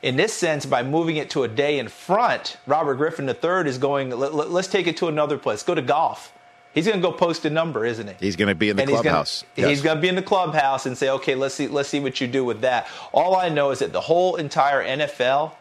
In 0.00 0.16
this 0.16 0.32
sense, 0.32 0.64
by 0.64 0.84
moving 0.84 1.16
it 1.16 1.30
to 1.30 1.42
a 1.42 1.48
day 1.48 1.78
in 1.78 1.88
front, 1.88 2.56
Robert 2.66 2.94
Griffin 2.96 3.28
III 3.28 3.68
is 3.68 3.78
going, 3.78 4.10
let, 4.10 4.32
us 4.32 4.68
take 4.68 4.86
it 4.86 4.96
to 4.98 5.08
another 5.08 5.38
place. 5.38 5.62
Go 5.62 5.74
to 5.74 5.82
golf. 5.82 6.32
He's 6.74 6.86
going 6.86 7.00
to 7.00 7.02
go 7.02 7.12
post 7.12 7.44
a 7.44 7.50
number, 7.50 7.84
isn't 7.84 8.06
he? 8.06 8.14
He's 8.20 8.36
going 8.36 8.48
to 8.48 8.54
be 8.54 8.68
in 8.68 8.76
the 8.76 8.82
And 8.82 8.90
he's 8.90 8.98
gonna- 8.98 9.10
clubhouse. 9.10 9.44
He's 9.56 9.82
going 9.82 9.96
to 9.96 10.00
be 10.00 10.08
in 10.08 10.14
the 10.14 10.22
clubhouse 10.22 10.86
and 10.86 10.96
say, 10.96 11.08
okay, 11.10 11.34
let's 11.34 11.54
see, 11.54 11.66
let's 11.66 11.88
see 11.88 12.00
what 12.00 12.20
you 12.20 12.26
do 12.26 12.44
with 12.44 12.60
that. 12.60 12.86
All 13.12 13.36
I 13.36 13.48
know 13.48 13.70
is 13.70 13.80
that 13.80 13.92
the 13.92 14.02
whole 14.02 14.36
entire 14.36 14.84
NFL 14.84 15.52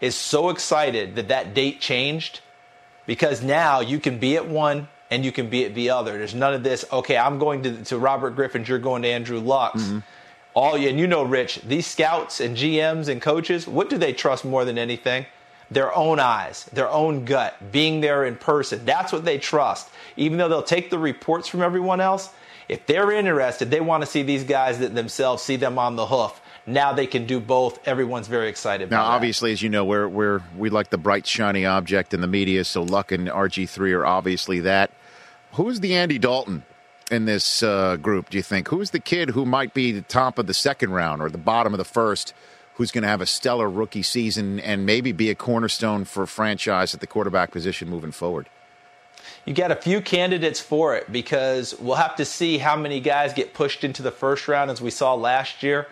is 0.00 0.14
so 0.14 0.50
excited 0.50 1.16
that 1.16 1.28
that 1.28 1.54
date 1.54 1.80
changed 1.80 2.40
because 3.06 3.42
now 3.42 3.80
you 3.80 3.98
can 3.98 4.18
be 4.18 4.36
at 4.36 4.46
one 4.46 4.88
and 5.10 5.24
you 5.24 5.32
can 5.32 5.50
be 5.50 5.64
at 5.64 5.74
the 5.74 5.90
other. 5.90 6.16
There's 6.18 6.34
none 6.34 6.54
of 6.54 6.62
this. 6.62 6.84
Okay, 6.92 7.16
I'm 7.16 7.38
going 7.38 7.62
to, 7.64 7.84
to 7.86 7.98
Robert 7.98 8.36
Griffin's. 8.36 8.68
You're 8.68 8.78
going 8.78 9.02
to 9.02 9.08
Andrew 9.08 9.40
Luck's. 9.40 9.82
Mm-hmm. 9.82 9.98
All 10.54 10.74
and 10.76 10.98
you 10.98 11.06
know, 11.06 11.22
Rich. 11.22 11.62
These 11.66 11.86
scouts 11.86 12.40
and 12.40 12.56
GMs 12.56 13.08
and 13.08 13.22
coaches, 13.22 13.66
what 13.66 13.88
do 13.88 13.98
they 13.98 14.12
trust 14.12 14.44
more 14.44 14.64
than 14.64 14.78
anything? 14.78 15.26
Their 15.70 15.94
own 15.94 16.18
eyes, 16.18 16.64
their 16.72 16.88
own 16.88 17.24
gut, 17.24 17.70
being 17.70 18.00
there 18.00 18.24
in 18.24 18.36
person. 18.36 18.84
That's 18.84 19.12
what 19.12 19.24
they 19.24 19.38
trust. 19.38 19.88
Even 20.16 20.38
though 20.38 20.48
they'll 20.48 20.62
take 20.62 20.90
the 20.90 20.98
reports 20.98 21.46
from 21.48 21.62
everyone 21.62 22.00
else, 22.00 22.30
if 22.68 22.86
they're 22.86 23.10
interested, 23.10 23.70
they 23.70 23.80
want 23.80 24.02
to 24.02 24.06
see 24.06 24.22
these 24.22 24.44
guys 24.44 24.78
that 24.78 24.94
themselves 24.94 25.42
see 25.42 25.56
them 25.56 25.78
on 25.78 25.96
the 25.96 26.06
hoof. 26.06 26.40
Now 26.66 26.92
they 26.92 27.06
can 27.06 27.26
do 27.26 27.40
both. 27.40 27.86
Everyone's 27.86 28.28
very 28.28 28.48
excited. 28.48 28.90
Now, 28.90 29.04
obviously, 29.04 29.52
as 29.52 29.62
you 29.62 29.68
know, 29.68 29.84
we're 29.84 30.08
we're 30.08 30.40
we 30.56 30.70
like 30.70 30.90
the 30.90 30.98
bright, 30.98 31.26
shiny 31.26 31.66
object 31.66 32.14
in 32.14 32.20
the 32.20 32.26
media. 32.26 32.64
So 32.64 32.82
Luck 32.82 33.12
and 33.12 33.28
RG 33.28 33.68
three 33.68 33.92
are 33.92 34.06
obviously 34.06 34.60
that. 34.60 34.90
Who's 35.52 35.80
the 35.80 35.96
Andy 35.96 36.18
Dalton 36.18 36.62
in 37.10 37.24
this 37.24 37.62
uh, 37.62 37.96
group? 37.96 38.30
Do 38.30 38.36
you 38.36 38.42
think? 38.42 38.68
Who's 38.68 38.90
the 38.90 39.00
kid 39.00 39.30
who 39.30 39.44
might 39.44 39.74
be 39.74 39.90
the 39.90 40.02
top 40.02 40.38
of 40.38 40.46
the 40.46 40.54
second 40.54 40.92
round 40.92 41.22
or 41.22 41.28
the 41.28 41.38
bottom 41.38 41.74
of 41.74 41.78
the 41.78 41.84
first? 41.84 42.34
Who's 42.80 42.92
going 42.92 43.02
to 43.02 43.08
have 43.08 43.20
a 43.20 43.26
stellar 43.26 43.68
rookie 43.68 44.02
season 44.02 44.58
and 44.58 44.86
maybe 44.86 45.12
be 45.12 45.28
a 45.28 45.34
cornerstone 45.34 46.06
for 46.06 46.22
a 46.22 46.26
franchise 46.26 46.94
at 46.94 47.00
the 47.00 47.06
quarterback 47.06 47.50
position 47.50 47.90
moving 47.90 48.10
forward? 48.10 48.48
You 49.44 49.52
got 49.52 49.70
a 49.70 49.76
few 49.76 50.00
candidates 50.00 50.60
for 50.60 50.96
it 50.96 51.12
because 51.12 51.78
we'll 51.78 51.96
have 51.96 52.16
to 52.16 52.24
see 52.24 52.56
how 52.56 52.76
many 52.76 52.98
guys 52.98 53.34
get 53.34 53.52
pushed 53.52 53.84
into 53.84 54.00
the 54.00 54.10
first 54.10 54.48
round 54.48 54.70
as 54.70 54.80
we 54.80 54.90
saw 54.90 55.12
last 55.12 55.62
year. 55.62 55.88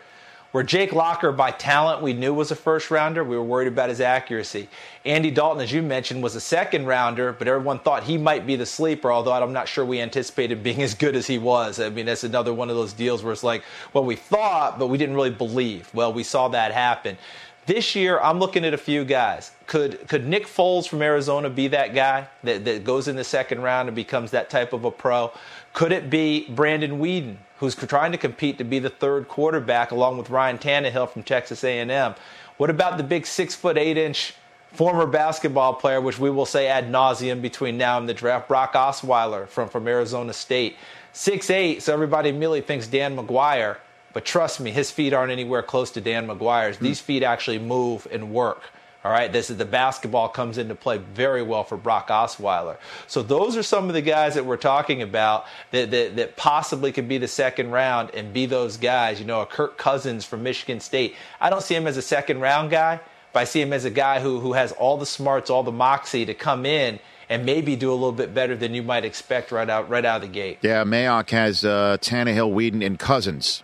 Where 0.50 0.64
Jake 0.64 0.94
Locker, 0.94 1.30
by 1.30 1.50
talent, 1.50 2.00
we 2.00 2.14
knew 2.14 2.32
was 2.32 2.50
a 2.50 2.56
first 2.56 2.90
rounder. 2.90 3.22
We 3.22 3.36
were 3.36 3.42
worried 3.42 3.68
about 3.68 3.90
his 3.90 4.00
accuracy. 4.00 4.68
Andy 5.04 5.30
Dalton, 5.30 5.62
as 5.62 5.70
you 5.70 5.82
mentioned, 5.82 6.22
was 6.22 6.36
a 6.36 6.40
second 6.40 6.86
rounder, 6.86 7.34
but 7.34 7.46
everyone 7.46 7.78
thought 7.80 8.04
he 8.04 8.16
might 8.16 8.46
be 8.46 8.56
the 8.56 8.64
sleeper, 8.64 9.12
although 9.12 9.32
I'm 9.32 9.52
not 9.52 9.68
sure 9.68 9.84
we 9.84 10.00
anticipated 10.00 10.62
being 10.62 10.80
as 10.88 10.94
good 10.94 11.16
as 11.16 11.26
he 11.26 11.36
was. 11.36 11.78
I 11.78 11.90
mean, 11.90 12.06
that's 12.06 12.24
another 12.24 12.54
one 12.54 12.70
of 12.70 12.76
those 12.76 12.94
deals 12.94 13.22
where 13.22 13.34
it's 13.34 13.44
like, 13.44 13.62
well, 13.92 14.04
we 14.04 14.16
thought, 14.16 14.78
but 14.78 14.86
we 14.86 14.96
didn't 14.96 15.16
really 15.16 15.30
believe. 15.30 15.90
Well, 15.92 16.14
we 16.14 16.22
saw 16.22 16.48
that 16.48 16.72
happen. 16.72 17.18
This 17.66 17.94
year, 17.94 18.18
I'm 18.20 18.38
looking 18.38 18.64
at 18.64 18.72
a 18.72 18.78
few 18.78 19.04
guys. 19.04 19.50
Could 19.66 20.08
could 20.08 20.26
Nick 20.26 20.46
Foles 20.46 20.88
from 20.88 21.02
Arizona 21.02 21.50
be 21.50 21.68
that 21.68 21.94
guy 21.94 22.26
that, 22.42 22.64
that 22.64 22.82
goes 22.82 23.08
in 23.08 23.16
the 23.16 23.24
second 23.24 23.60
round 23.60 23.90
and 23.90 23.94
becomes 23.94 24.30
that 24.30 24.48
type 24.48 24.72
of 24.72 24.86
a 24.86 24.90
pro? 24.90 25.30
Could 25.74 25.92
it 25.92 26.08
be 26.08 26.48
Brandon 26.48 26.98
Weeden, 26.98 27.36
who's 27.58 27.74
trying 27.74 28.12
to 28.12 28.18
compete 28.18 28.58
to 28.58 28.64
be 28.64 28.78
the 28.78 28.90
third 28.90 29.28
quarterback 29.28 29.90
along 29.90 30.18
with 30.18 30.30
Ryan 30.30 30.58
Tannehill 30.58 31.10
from 31.10 31.22
Texas 31.22 31.64
A&M? 31.64 32.14
What 32.56 32.70
about 32.70 32.98
the 32.98 33.04
big 33.04 33.26
six 33.26 33.54
foot 33.54 33.78
eight 33.78 33.96
inch 33.96 34.34
former 34.72 35.06
basketball 35.06 35.74
player, 35.74 36.00
which 36.00 36.18
we 36.18 36.30
will 36.30 36.46
say 36.46 36.68
ad 36.68 36.90
nauseum 36.90 37.40
between 37.40 37.78
now 37.78 37.98
and 37.98 38.08
the 38.08 38.14
draft, 38.14 38.48
Brock 38.48 38.74
Osweiler 38.74 39.48
from, 39.48 39.68
from 39.68 39.86
Arizona 39.86 40.32
State? 40.32 40.76
Six 41.12 41.50
eight, 41.50 41.82
so 41.82 41.92
everybody 41.92 42.30
immediately 42.30 42.60
thinks 42.60 42.86
Dan 42.86 43.16
McGwire. 43.16 43.78
But 44.12 44.24
trust 44.24 44.60
me, 44.60 44.70
his 44.70 44.90
feet 44.90 45.12
aren't 45.12 45.32
anywhere 45.32 45.62
close 45.62 45.90
to 45.92 46.00
Dan 46.00 46.26
McGwire's. 46.26 46.76
Hmm. 46.78 46.84
These 46.84 47.00
feet 47.00 47.22
actually 47.22 47.58
move 47.58 48.06
and 48.10 48.32
work. 48.32 48.62
All 49.04 49.12
right, 49.12 49.32
this 49.32 49.48
is 49.48 49.56
the 49.56 49.64
basketball 49.64 50.28
comes 50.28 50.58
into 50.58 50.74
play 50.74 50.98
very 50.98 51.42
well 51.42 51.62
for 51.62 51.76
Brock 51.76 52.08
Osweiler. 52.08 52.78
So 53.06 53.22
those 53.22 53.56
are 53.56 53.62
some 53.62 53.86
of 53.86 53.94
the 53.94 54.02
guys 54.02 54.34
that 54.34 54.44
we're 54.44 54.56
talking 54.56 55.02
about 55.02 55.46
that, 55.70 55.92
that, 55.92 56.16
that 56.16 56.36
possibly 56.36 56.90
could 56.90 57.06
be 57.06 57.16
the 57.16 57.28
second 57.28 57.70
round 57.70 58.10
and 58.12 58.32
be 58.32 58.46
those 58.46 58.76
guys. 58.76 59.20
You 59.20 59.26
know, 59.26 59.40
a 59.40 59.46
Kirk 59.46 59.78
Cousins 59.78 60.24
from 60.24 60.42
Michigan 60.42 60.80
State. 60.80 61.14
I 61.40 61.48
don't 61.48 61.62
see 61.62 61.76
him 61.76 61.86
as 61.86 61.96
a 61.96 62.02
second 62.02 62.40
round 62.40 62.70
guy, 62.70 62.98
but 63.32 63.40
I 63.40 63.44
see 63.44 63.60
him 63.60 63.72
as 63.72 63.84
a 63.84 63.90
guy 63.90 64.18
who 64.18 64.40
who 64.40 64.54
has 64.54 64.72
all 64.72 64.98
the 64.98 65.06
smarts, 65.06 65.48
all 65.48 65.62
the 65.62 65.70
moxie 65.70 66.26
to 66.26 66.34
come 66.34 66.66
in 66.66 66.98
and 67.28 67.46
maybe 67.46 67.76
do 67.76 67.90
a 67.90 67.94
little 67.94 68.10
bit 68.10 68.34
better 68.34 68.56
than 68.56 68.74
you 68.74 68.82
might 68.82 69.04
expect 69.04 69.52
right 69.52 69.70
out 69.70 69.88
right 69.88 70.04
out 70.04 70.16
of 70.16 70.22
the 70.22 70.34
gate. 70.34 70.58
Yeah, 70.62 70.82
Mayock 70.82 71.30
has 71.30 71.64
uh, 71.64 71.98
Tannehill, 72.00 72.52
Weeden, 72.52 72.84
and 72.84 72.98
Cousins 72.98 73.62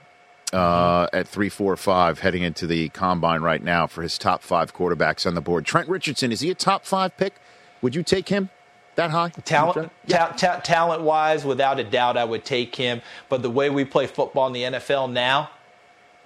uh, 0.54 1.08
at 1.12 1.26
three, 1.26 1.48
four, 1.48 1.76
five, 1.76 2.20
heading 2.20 2.42
into 2.42 2.66
the 2.66 2.88
combine 2.90 3.42
right 3.42 3.62
now 3.62 3.86
for 3.86 4.02
his 4.02 4.16
top 4.16 4.42
five 4.42 4.74
quarterbacks 4.74 5.26
on 5.26 5.34
the 5.34 5.40
board. 5.40 5.66
Trent 5.66 5.88
Richardson 5.88 6.30
is 6.30 6.40
he 6.40 6.50
a 6.50 6.54
top 6.54 6.86
five 6.86 7.16
pick? 7.16 7.34
Would 7.82 7.94
you 7.94 8.02
take 8.02 8.28
him 8.28 8.50
that 8.94 9.10
high? 9.10 9.30
Talent, 9.30 9.90
ta- 10.08 10.28
ta- 10.36 10.60
talent 10.60 11.02
wise, 11.02 11.44
without 11.44 11.80
a 11.80 11.84
doubt, 11.84 12.16
I 12.16 12.24
would 12.24 12.44
take 12.44 12.76
him. 12.76 13.02
But 13.28 13.42
the 13.42 13.50
way 13.50 13.68
we 13.68 13.84
play 13.84 14.06
football 14.06 14.46
in 14.46 14.52
the 14.52 14.62
NFL 14.62 15.12
now 15.12 15.50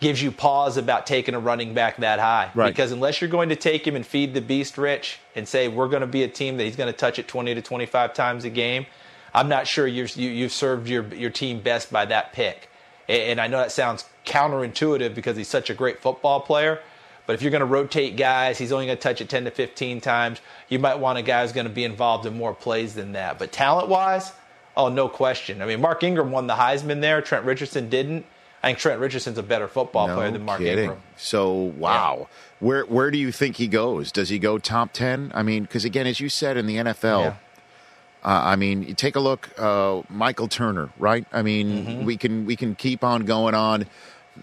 gives 0.01 0.23
you 0.23 0.31
pause 0.31 0.77
about 0.77 1.07
taking 1.07 1.35
a 1.35 1.41
running 1.41 1.75
back 1.75 1.97
that 1.97 2.21
high. 2.21 2.51
Right. 2.55 2.69
Because 2.69 2.93
unless 2.93 3.21
you're 3.21 3.31
going 3.31 3.49
to 3.49 3.57
take 3.57 3.87
him 3.87 3.97
and 3.97 4.07
feed 4.07 4.35
the 4.35 4.41
beast 4.41 4.79
rich 4.79 5.19
and 5.35 5.49
say 5.49 5.69
we're 5.69 5.89
going 5.89 6.03
to 6.03 6.07
be 6.07 6.23
a 6.23 6.29
team 6.29 6.57
that 6.59 6.65
he's 6.65 6.77
going 6.77 6.93
to 6.93 6.97
touch 6.97 7.19
it 7.19 7.27
20 7.27 7.55
to 7.55 7.63
25 7.63 8.15
times 8.15 8.45
a 8.45 8.51
game, 8.51 8.87
I'm 9.35 9.49
not 9.49 9.67
sure 9.67 9.87
you're, 9.87 10.07
you, 10.07 10.29
you've 10.29 10.53
served 10.53 10.89
your, 10.89 11.05
your 11.15 11.31
team 11.31 11.61
best 11.61 11.91
by 11.91 12.05
that 12.07 12.33
pick. 12.33 12.68
And, 13.09 13.41
I 13.41 13.47
know 13.47 13.59
that 13.59 13.73
sounds 13.73 14.05
counterintuitive 14.27 15.15
because 15.15 15.37
he's 15.37 15.49
such 15.49 15.71
a 15.71 15.75
great 15.75 16.01
football 16.01 16.41
player. 16.41 16.81
But 17.27 17.35
if 17.35 17.43
you're 17.43 17.51
going 17.51 17.61
to 17.61 17.67
rotate 17.67 18.17
guys, 18.17 18.59
he's 18.59 18.73
only 18.73 18.87
going 18.87 18.99
to 18.99 19.03
touch 19.03 19.21
it 19.21 19.29
10 19.29 19.45
to 19.45 19.51
15 19.51 20.01
times. 20.01 20.41
You 20.69 20.79
might 20.79 20.99
want 20.99 21.19
a 21.19 21.23
guy 21.23 21.43
who's 21.43 21.53
going 21.53 21.67
to 21.67 21.73
be 21.73 21.85
involved 21.85 22.27
in 22.27 22.37
more 22.37 22.55
plays 22.55 22.95
than 22.95 23.13
that. 23.13 23.39
But 23.39 23.53
talent 23.53 23.89
wise, 23.89 24.33
oh, 24.77 24.89
no 24.89 25.09
question. 25.09 25.61
I 25.63 25.67
mean, 25.67 25.81
Mark 25.81 26.03
Ingram 26.03 26.31
won 26.31 26.47
the 26.47 26.55
Heisman 26.55 27.01
there. 27.01 27.21
Trent 27.21 27.45
Richardson 27.45 27.89
didn't. 27.89 28.25
I 28.63 28.69
think 28.69 28.79
Trent 28.79 29.01
Richardson's 29.01 29.39
a 29.39 29.43
better 29.43 29.69
football 29.69 30.09
No 30.09 30.17
player 30.17 30.31
than 30.31 30.45
Mark 30.45 30.59
kidding. 30.59 30.79
Ingram. 30.85 31.01
So 31.17 31.53
wow, 31.55 32.29
where 32.59 32.85
where 32.87 33.11
do 33.13 33.17
you 33.19 33.31
think 33.31 33.57
he 33.57 33.69
goes? 33.69 34.11
Does 34.11 34.31
he 34.31 34.41
go 34.41 34.59
top 34.59 34.93
ten? 34.93 35.31
I 35.33 35.45
mean, 35.45 35.63
because 35.63 35.85
again, 35.85 36.09
as 36.09 36.19
you 36.19 36.29
said 36.29 36.57
in 36.57 36.67
the 36.67 36.77
NFL, 36.77 37.21
Yeah. 37.21 37.35
Uh, 38.29 38.43
I 38.53 38.57
mean, 38.57 38.83
you 38.83 38.95
take 38.95 39.17
a 39.17 39.21
look, 39.21 39.49
uh, 39.59 40.03
Michael 40.11 40.49
Turner, 40.49 40.91
right? 40.99 41.25
I 41.33 41.41
mean, 41.43 41.69
Mm-hmm. 41.87 42.05
we 42.05 42.17
can 42.19 42.45
we 42.47 42.57
can 42.57 42.75
keep 42.75 43.03
on 43.03 43.25
going 43.25 43.55
on 43.55 43.87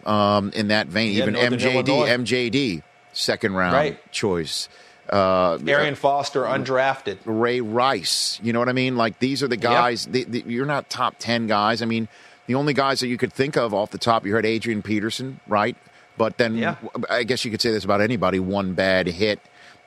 um, 0.05 0.51
in 0.53 0.69
that 0.69 0.87
vein. 0.87 1.13
Yeah, 1.13 1.23
Even 1.23 1.33
Northern 1.35 1.59
MJD, 1.59 1.87
Illinois. 1.87 2.07
MJD, 2.23 2.83
second 3.13 3.53
round 3.53 3.73
Right. 3.75 4.11
choice. 4.11 4.67
Uh, 5.07 5.59
Arian 5.67 5.93
Foster, 5.93 6.43
undrafted. 6.45 7.19
Ray 7.25 7.61
Rice. 7.61 8.39
You 8.41 8.53
know 8.53 8.59
what 8.59 8.69
I 8.69 8.73
mean? 8.73 8.97
Like 8.97 9.19
these 9.19 9.43
are 9.43 9.47
the 9.47 9.55
guys. 9.57 10.07
The, 10.07 10.23
the, 10.23 10.43
you're 10.47 10.65
not 10.65 10.89
top 10.89 11.15
ten 11.19 11.45
guys. 11.45 11.83
I 11.83 11.85
mean, 11.85 12.07
the 12.47 12.55
only 12.55 12.73
guys 12.73 13.01
that 13.01 13.07
you 13.07 13.17
could 13.17 13.31
think 13.31 13.55
of 13.55 13.71
off 13.73 13.91
the 13.91 13.99
top 13.99 14.25
you 14.25 14.33
head, 14.33 14.45
Adrian 14.47 14.81
Peterson, 14.81 15.39
right? 15.47 15.75
But 16.17 16.37
then 16.39 16.55
Yeah. 16.55 16.75
I 17.09 17.23
guess 17.23 17.45
you 17.45 17.51
could 17.51 17.61
say 17.61 17.71
this 17.71 17.85
about 17.85 18.01
anybody: 18.01 18.39
one 18.39 18.73
bad 18.73 19.05
hit, 19.05 19.39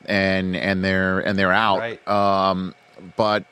and 0.07 0.55
and 0.57 0.85
they're 0.85 1.19
and 1.19 1.37
they're 1.37 1.53
out. 1.53 1.79
Right. 1.81 2.09
Um, 2.09 2.75
but 3.17 3.45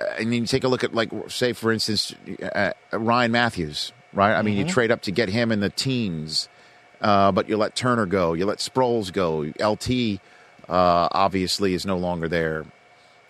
uh, 0.00 0.04
I 0.18 0.24
mean, 0.24 0.42
you 0.42 0.46
take 0.46 0.64
a 0.64 0.68
look 0.68 0.84
at 0.84 0.94
like 0.94 1.10
say 1.28 1.52
for 1.52 1.72
instance 1.72 2.14
uh, 2.54 2.72
Ryan 2.92 3.32
Mathews, 3.32 3.92
right? 4.12 4.34
I 4.34 4.42
mean, 4.42 4.54
Mm-hmm. 4.58 4.68
you 4.68 4.72
trade 4.72 4.90
up 4.90 5.02
to 5.02 5.10
get 5.10 5.28
him 5.28 5.50
in 5.52 5.60
the 5.60 5.70
teens, 5.70 6.48
uh, 7.00 7.32
but 7.32 7.48
you 7.48 7.56
let 7.56 7.74
Turner 7.76 8.06
go, 8.06 8.34
you 8.34 8.46
let 8.46 8.58
Sproles 8.58 9.12
go, 9.12 9.40
LT 9.64 10.20
uh, 10.68 11.08
obviously 11.12 11.74
is 11.74 11.84
no 11.86 11.96
longer 11.96 12.28
there. 12.28 12.64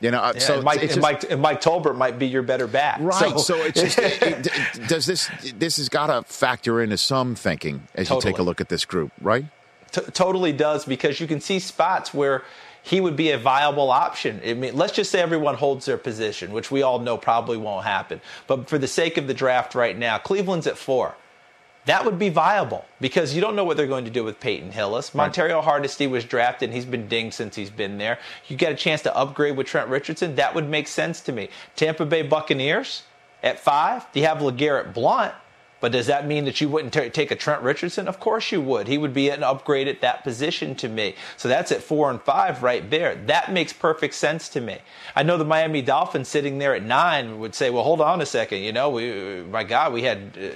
You 0.01 0.13
know, 0.13 0.21
uh, 0.23 0.33
Yeah, 0.35 0.41
so 0.41 0.55
and, 0.55 0.65
Mike, 0.65 0.83
it's 0.83 0.93
and, 0.93 1.03
Mike, 1.03 1.29
and 1.31 1.43
Mike 1.43 1.61
Tolbert 1.61 1.97
might 1.97 2.21
be 2.21 2.27
your 2.29 2.43
better 2.43 2.69
back. 2.69 3.01
Right. 3.01 3.37
So, 3.41 3.57
it's 3.57 3.81
just, 3.81 3.99
it- 3.99 4.47
it- 4.47 4.89
does 4.89 5.07
this 5.07 5.29
this 5.57 5.77
has 5.79 5.89
got 5.89 6.07
to 6.07 6.23
factor 6.33 6.81
into 6.81 6.97
some 6.97 7.35
thinking 7.35 7.89
as 7.97 8.09
you 8.09 8.21
take 8.21 8.39
a 8.39 8.43
look 8.43 8.61
at 8.61 8.69
this 8.69 8.85
group, 8.85 9.11
right? 9.21 9.45
T- 9.91 10.03
totally 10.13 10.53
does 10.53 10.85
because 10.85 11.19
you 11.19 11.27
can 11.27 11.41
see 11.41 11.59
spots 11.59 12.15
where 12.15 12.45
he 12.89 13.03
would 13.03 13.17
be 13.17 13.33
a 13.33 13.39
viable 13.39 13.91
option. 13.91 14.41
I 14.43 14.55
mean, 14.55 14.75
let's 14.75 14.95
just 14.95 15.11
say 15.11 15.21
everyone 15.21 15.57
holds 15.57 15.85
their 15.85 15.99
position, 15.99 16.53
which 16.53 16.71
we 16.71 16.81
all 16.81 16.99
know 16.99 17.19
probably 17.19 17.59
won't 17.59 17.85
happen. 17.85 18.23
But 18.47 18.67
for 18.67 18.79
the 18.79 18.89
sake 18.89 19.19
of 19.19 19.27
the 19.27 19.35
draft 19.35 19.75
right 19.75 19.97
now, 19.97 20.17
Cleveland's 20.17 20.67
at 20.67 20.79
four. 20.79 21.15
That 21.85 22.07
would 22.07 22.19
be 22.19 22.31
viable 22.31 22.87
because 22.99 23.35
you 23.35 23.43
don't 23.43 23.57
know 23.57 23.65
what 23.65 23.77
they're 23.77 23.87
going 23.87 24.07
to 24.07 24.11
do 24.11 24.25
with 24.25 24.41
Peyton 24.41 24.73
Hillis. 24.73 25.11
Montario 25.11 25.63
Hardesty 25.63 26.07
was 26.07 26.25
drafted 26.25 26.71
and 26.71 26.75
he's 26.75 26.87
been 26.87 27.09
dinged 27.09 27.35
since 27.35 27.55
he's 27.55 27.71
been 27.71 27.99
there. 27.99 28.19
You 28.47 28.57
get 28.57 28.73
a 28.73 28.75
chance 28.75 29.03
to 29.03 29.15
upgrade 29.15 29.57
with 29.57 29.67
Trent 29.67 29.89
Richardson. 29.89 30.35
That 30.37 30.55
would 30.55 30.69
make 30.69 30.89
sense 30.89 31.21
to 31.23 31.33
me. 31.33 31.51
Tampa 31.77 32.07
Bay 32.07 32.23
Buccaneers 32.23 33.03
at 33.43 33.61
five. 33.61 34.11
Do 34.13 34.21
you 34.21 34.27
have 34.27 34.39
LeGarrette 34.39 34.95
Blount? 34.95 35.35
But 35.81 35.93
does 35.93 36.07
that 36.09 36.27
mean 36.27 36.45
that 36.47 36.61
you 36.61 36.69
wouldn't 36.69 36.93
ta- 36.93 37.09
take 37.13 37.31
a 37.31 37.37
Trent 37.37 37.63
Richardson? 37.63 38.09
Of 38.09 38.19
course 38.19 38.51
you 38.51 38.61
would. 38.61 38.89
He 38.89 38.99
would 38.99 39.15
be 39.15 39.31
an 39.31 39.45
upgrade 39.45 39.87
at 39.87 40.01
that 40.01 40.25
position 40.25 40.75
to 40.77 40.89
me. 40.89 41.15
So 41.37 41.49
that's 41.49 41.71
at 41.71 41.83
four 41.83 42.11
and 42.11 42.21
five 42.21 42.63
right 42.63 42.89
there. 42.91 43.15
That 43.15 43.53
makes 43.53 43.73
perfect 43.73 44.15
sense 44.15 44.49
to 44.51 44.61
me. 44.61 44.79
I 45.15 45.23
know 45.23 45.39
the 45.39 45.45
Miami 45.45 45.83
Dolphins 45.83 46.29
sitting 46.29 46.59
there 46.59 46.75
at 46.75 46.83
nine 46.83 47.39
would 47.39 47.55
say, 47.55 47.71
"Well, 47.71 47.85
hold 47.85 48.01
on 48.01 48.21
a 48.21 48.27
second. 48.27 48.63
You 48.63 48.73
know, 48.73 48.91
we, 48.91 49.43
my 49.49 49.63
God, 49.63 49.93
we 49.93 50.03
had, 50.03 50.37
uh, 50.37 50.49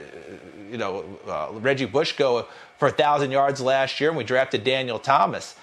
you 0.71 0.79
know, 0.79 1.05
uh, 1.29 1.49
Reggie 1.53 1.87
Bush 1.87 2.13
go 2.13 2.47
for 2.79 2.89
a 2.89 2.93
thousand 2.93 3.31
yards 3.31 3.61
last 3.61 4.01
year, 4.01 4.11
and 4.11 4.19
we 4.19 4.25
drafted 4.25 4.65
Daniel 4.65 4.99
Thomas." 4.99 5.55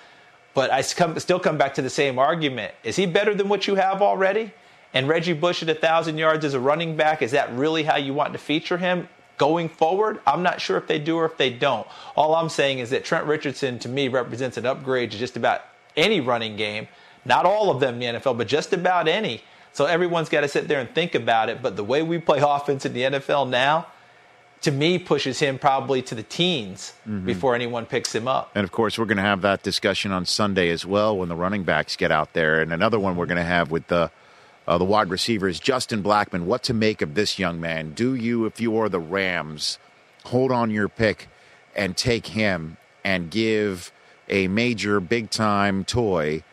But 0.53 0.71
I 0.71 0.81
still 0.81 1.39
come 1.39 1.57
back 1.57 1.75
to 1.75 1.81
the 1.81 1.89
same 1.89 2.17
argument. 2.17 2.73
Is 2.83 2.95
he 2.95 3.05
better 3.05 3.35
than 3.35 3.49
what 3.49 3.67
you 3.67 3.75
have 3.75 4.01
already? 4.01 4.51
And 4.93 5.07
Reggie 5.07 5.33
Bush 5.33 5.61
at 5.61 5.69
a 5.69 5.75
thousand 5.75 6.17
yards 6.17 6.43
as 6.43 6.55
a 6.55 6.59
running 6.59 6.95
back, 6.95 7.21
is 7.21 7.31
that 7.31 7.53
really 7.53 7.83
how 7.83 7.97
you 7.97 8.13
want 8.13 8.33
to 8.33 8.39
feature 8.39 8.77
him 8.77 9.07
going 9.39 9.69
forward? 9.69 10.19
I'm 10.27 10.43
not 10.43 10.61
sure 10.61 10.77
if 10.77 10.85
they 10.85 10.99
do 10.99 11.17
or 11.17 11.25
if 11.25 11.37
they 11.37 11.49
don't. 11.49 11.87
All 12.15 12.35
I'm 12.35 12.49
saying 12.49 12.77
is 12.77 12.91
that 12.91 13.03
Trent 13.03 13.25
Richardson 13.25 13.79
to 13.79 13.89
me 13.89 14.07
represents 14.07 14.57
an 14.57 14.67
upgrade 14.67 15.09
to 15.11 15.17
just 15.17 15.35
about 15.35 15.61
any 15.97 16.21
running 16.21 16.55
game. 16.55 16.87
Not 17.25 17.45
all 17.45 17.71
of 17.71 17.79
them 17.79 17.95
in 17.95 18.13
the 18.13 18.19
NFL, 18.19 18.37
but 18.37 18.47
just 18.47 18.71
about 18.71 19.07
any. 19.07 19.41
So 19.73 19.85
everyone's 19.85 20.29
got 20.29 20.41
to 20.41 20.47
sit 20.47 20.67
there 20.67 20.79
and 20.79 20.89
think 20.93 21.15
about 21.15 21.49
it. 21.49 21.61
But 21.61 21.75
the 21.75 21.83
way 21.83 22.03
we 22.03 22.19
play 22.19 22.39
offense 22.43 22.85
in 22.85 22.93
the 22.93 23.01
NFL 23.01 23.49
now, 23.49 23.87
to 24.61 24.71
me, 24.71 24.99
pushes 24.99 25.39
him 25.39 25.57
probably 25.57 26.01
to 26.03 26.15
the 26.15 26.23
teens 26.23 26.93
mm-hmm. 27.07 27.25
before 27.25 27.55
anyone 27.55 27.85
picks 27.85 28.13
him 28.13 28.27
up. 28.27 28.51
And 28.53 28.63
of 28.63 28.71
course, 28.71 28.99
we're 28.99 29.05
going 29.05 29.17
to 29.17 29.23
have 29.23 29.41
that 29.41 29.63
discussion 29.63 30.11
on 30.11 30.25
Sunday 30.25 30.69
as 30.69 30.85
well 30.85 31.17
when 31.17 31.29
the 31.29 31.35
running 31.35 31.63
backs 31.63 31.95
get 31.95 32.11
out 32.11 32.33
there. 32.33 32.61
And 32.61 32.73
another 32.73 32.99
one 32.99 33.15
we're 33.15 33.25
going 33.25 33.37
to 33.37 33.43
have 33.43 33.71
with 33.71 33.87
the 33.87 34.11
uh, 34.69 34.77
the 34.77 34.85
wide 34.85 35.09
receivers, 35.09 35.59
Justin 35.59 36.03
Blackmon. 36.03 36.43
What 36.43 36.61
to 36.63 36.75
make 36.75 37.01
of 37.01 37.15
this 37.15 37.39
young 37.39 37.59
man? 37.59 37.93
Do 37.93 38.13
you, 38.13 38.45
if 38.45 38.61
you 38.61 38.77
are 38.77 38.87
the 38.87 38.99
Rams, 38.99 39.79
hold 40.25 40.51
on 40.51 40.69
your 40.69 40.87
pick 40.87 41.27
and 41.75 41.97
take 41.97 42.27
him 42.27 42.77
and 43.03 43.31
give 43.31 43.91
a 44.29 44.47
major, 44.47 44.99
big 44.99 45.31
time 45.31 45.85
toy 45.85 46.43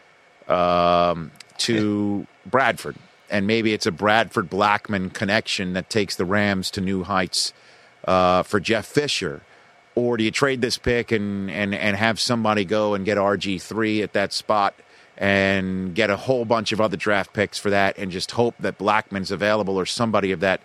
um, 0.49 1.31
to 1.59 2.27
Bradford? 2.47 2.97
And 3.29 3.47
maybe 3.47 3.75
it's 3.75 3.85
a 3.85 3.93
Bradford 3.93 4.49
Blackmon 4.49 5.13
connection 5.13 5.75
that 5.75 5.91
takes 5.91 6.17
the 6.17 6.25
Rams 6.25 6.71
to 6.71 6.81
new 6.81 7.03
heights 7.03 7.53
uh, 8.07 8.45
for 8.45 8.61
Jeff 8.61 8.87
Fisher. 8.87 9.43
Or 9.95 10.17
do 10.17 10.25
you 10.25 10.31
trade 10.31 10.63
this 10.63 10.79
pick 10.79 11.13
and, 11.13 11.51
and, 11.51 11.75
and 11.75 11.95
have 11.99 12.19
somebody 12.19 12.65
go 12.65 12.95
and 12.95 13.05
get 13.05 13.19
RG3 13.19 14.03
at 14.03 14.15
that 14.15 14.33
spot 14.33 14.75
and 15.19 15.95
get 15.95 16.11
a 16.11 16.17
whole 16.17 16.45
bunch 16.45 16.73
of 16.73 16.81
other 16.81 16.97
draft 16.97 17.33
picks 17.33 17.59
for 17.59 17.71
that 17.71 17.97
and 17.99 18.11
just 18.11 18.33
hope 18.33 18.55
that 18.61 18.79
Blackmon's 18.79 19.31
available 19.31 19.77
or 19.77 19.87
somebody 19.87 20.33
of 20.33 20.41
that 20.41 20.61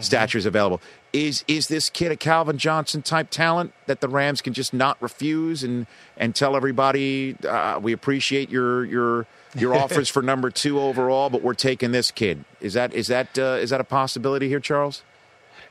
stature 0.00 0.38
is 0.38 0.46
available? 0.46 0.80
Is 1.12 1.44
is 1.46 1.68
this 1.68 1.88
kid 1.90 2.10
a 2.10 2.16
Calvin 2.16 2.58
Johnson 2.58 3.02
type 3.02 3.30
talent 3.30 3.72
that 3.86 4.00
the 4.00 4.08
Rams 4.08 4.42
can 4.42 4.52
just 4.52 4.74
not 4.74 5.00
refuse 5.00 5.62
and, 5.62 5.86
and 6.16 6.34
tell 6.34 6.56
everybody 6.56 7.36
uh, 7.48 7.78
we 7.80 7.92
appreciate 7.92 8.50
your 8.50 8.84
your 8.84 9.26
your 9.54 9.74
offers 9.82 10.08
for 10.08 10.22
number 10.22 10.50
two 10.50 10.80
overall, 10.80 11.30
but 11.30 11.42
we're 11.42 11.54
taking 11.54 11.92
this 11.92 12.10
kid? 12.10 12.44
Is 12.60 12.74
that 12.74 12.92
is 12.92 13.06
that 13.06 13.38
uh, 13.38 13.58
is 13.60 13.70
that 13.70 13.80
a 13.80 13.84
possibility 13.84 14.48
here, 14.48 14.60
Charles? 14.60 15.02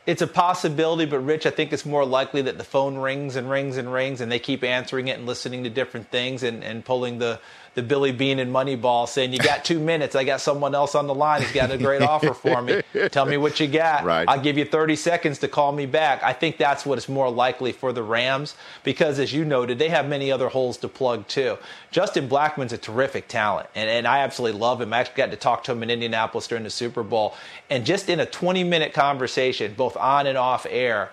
It's 0.06 0.22
a 0.22 0.28
possibility, 0.28 1.06
but 1.06 1.20
Rich, 1.20 1.46
I 1.46 1.50
think 1.50 1.72
it's 1.72 1.86
more 1.86 2.04
likely 2.06 2.42
that 2.42 2.58
the 2.58 2.66
phone 2.66 2.98
rings 2.98 3.38
and 3.38 3.50
rings 3.50 3.78
and 3.78 3.92
rings, 3.92 4.20
and 4.20 4.30
they 4.30 4.40
keep 4.40 4.62
answering 4.62 5.08
it 5.08 5.18
and 5.18 5.26
listening 5.26 5.64
to 5.64 5.70
different 5.70 6.12
things 6.12 6.44
and, 6.44 6.62
and 6.62 6.84
pulling 6.84 7.20
the, 7.20 7.40
the 7.76 7.82
Billy 7.84 8.12
Beane 8.12 8.40
and 8.40 8.54
Moneyball, 8.54 9.08
saying, 9.08 9.34
"You 9.34 9.40
got 9.40 9.66
two 9.66 9.80
minutes. 9.80 10.16
I 10.16 10.24
got 10.24 10.42
someone 10.42 10.76
else 10.76 10.96
on 10.96 11.08
the 11.08 11.14
line 11.14 11.42
who's 11.42 11.52
got 11.52 11.72
a 11.72 11.78
great 11.78 12.02
offer 12.02 12.34
for 12.34 12.62
me. 12.62 12.82
Tell 13.12 13.26
me 13.26 13.38
what 13.38 13.60
you 13.60 13.68
got. 13.68 14.04
Right. 14.04 14.28
I'll 14.28 14.40
give 14.40 14.58
you 14.58 14.66
30 14.66 14.96
seconds 14.96 15.40
to 15.40 15.48
call 15.48 15.72
me 15.72 15.86
back." 15.86 16.22
I 16.24 16.34
think 16.34 16.58
that's 16.58 16.86
what 16.86 16.98
is 16.98 17.10
more 17.10 17.30
likely 17.30 17.72
for 17.72 17.92
the 17.92 18.04
Rams 18.04 18.56
because, 18.84 19.20
as 19.20 19.34
you 19.34 19.46
noted, 19.46 19.80
they 19.80 19.90
have 19.90 20.08
many 20.08 20.32
other 20.32 20.50
holes 20.50 20.78
to 20.78 20.88
plug 20.88 21.28
too. 21.28 21.58
Justin 21.92 22.28
Blackmon's 22.28 22.74
a 22.74 22.78
terrific 22.78 23.28
talent, 23.28 23.70
and, 23.76 23.90
and 23.90 24.08
I 24.08 24.20
absolutely 24.20 24.60
love 24.60 24.82
him. 24.82 24.94
I 24.94 25.00
actually 25.00 25.18
got 25.18 25.32
to 25.32 25.38
talk 25.38 25.64
to 25.66 25.72
him 25.72 25.84
in 25.84 25.90
Indianapolis 25.90 26.48
during 26.48 26.64
the 26.64 26.70
Super 26.70 27.04
Bowl, 27.04 27.36
and 27.70 27.86
just 27.86 28.10
in 28.10 28.20
a 28.20 28.26
20 28.26 28.64
minute 28.64 28.94
conversation, 28.94 29.74
both 29.76 29.98
on 29.98 30.28
and 30.28 30.38
off 30.38 30.66
air, 30.70 31.10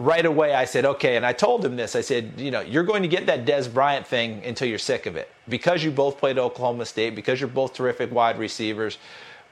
right 0.00 0.24
away 0.24 0.54
I 0.54 0.64
said, 0.64 0.86
okay, 0.86 1.16
and 1.16 1.26
I 1.26 1.34
told 1.34 1.62
him 1.62 1.76
this. 1.76 1.94
I 1.94 2.00
said, 2.00 2.32
you 2.38 2.50
know, 2.50 2.62
you're 2.62 2.84
going 2.84 3.02
to 3.02 3.08
get 3.08 3.26
that 3.26 3.44
Dez 3.44 3.72
Bryant 3.72 4.06
thing 4.06 4.42
until 4.44 4.66
you're 4.66 4.78
sick 4.78 5.04
of 5.04 5.14
it 5.14 5.30
because 5.46 5.84
you 5.84 5.90
both 5.90 6.16
played 6.16 6.38
Oklahoma 6.38 6.86
State, 6.86 7.14
because 7.14 7.38
you're 7.38 7.48
both 7.48 7.74
terrific 7.74 8.10
wide 8.10 8.38
receivers, 8.38 8.96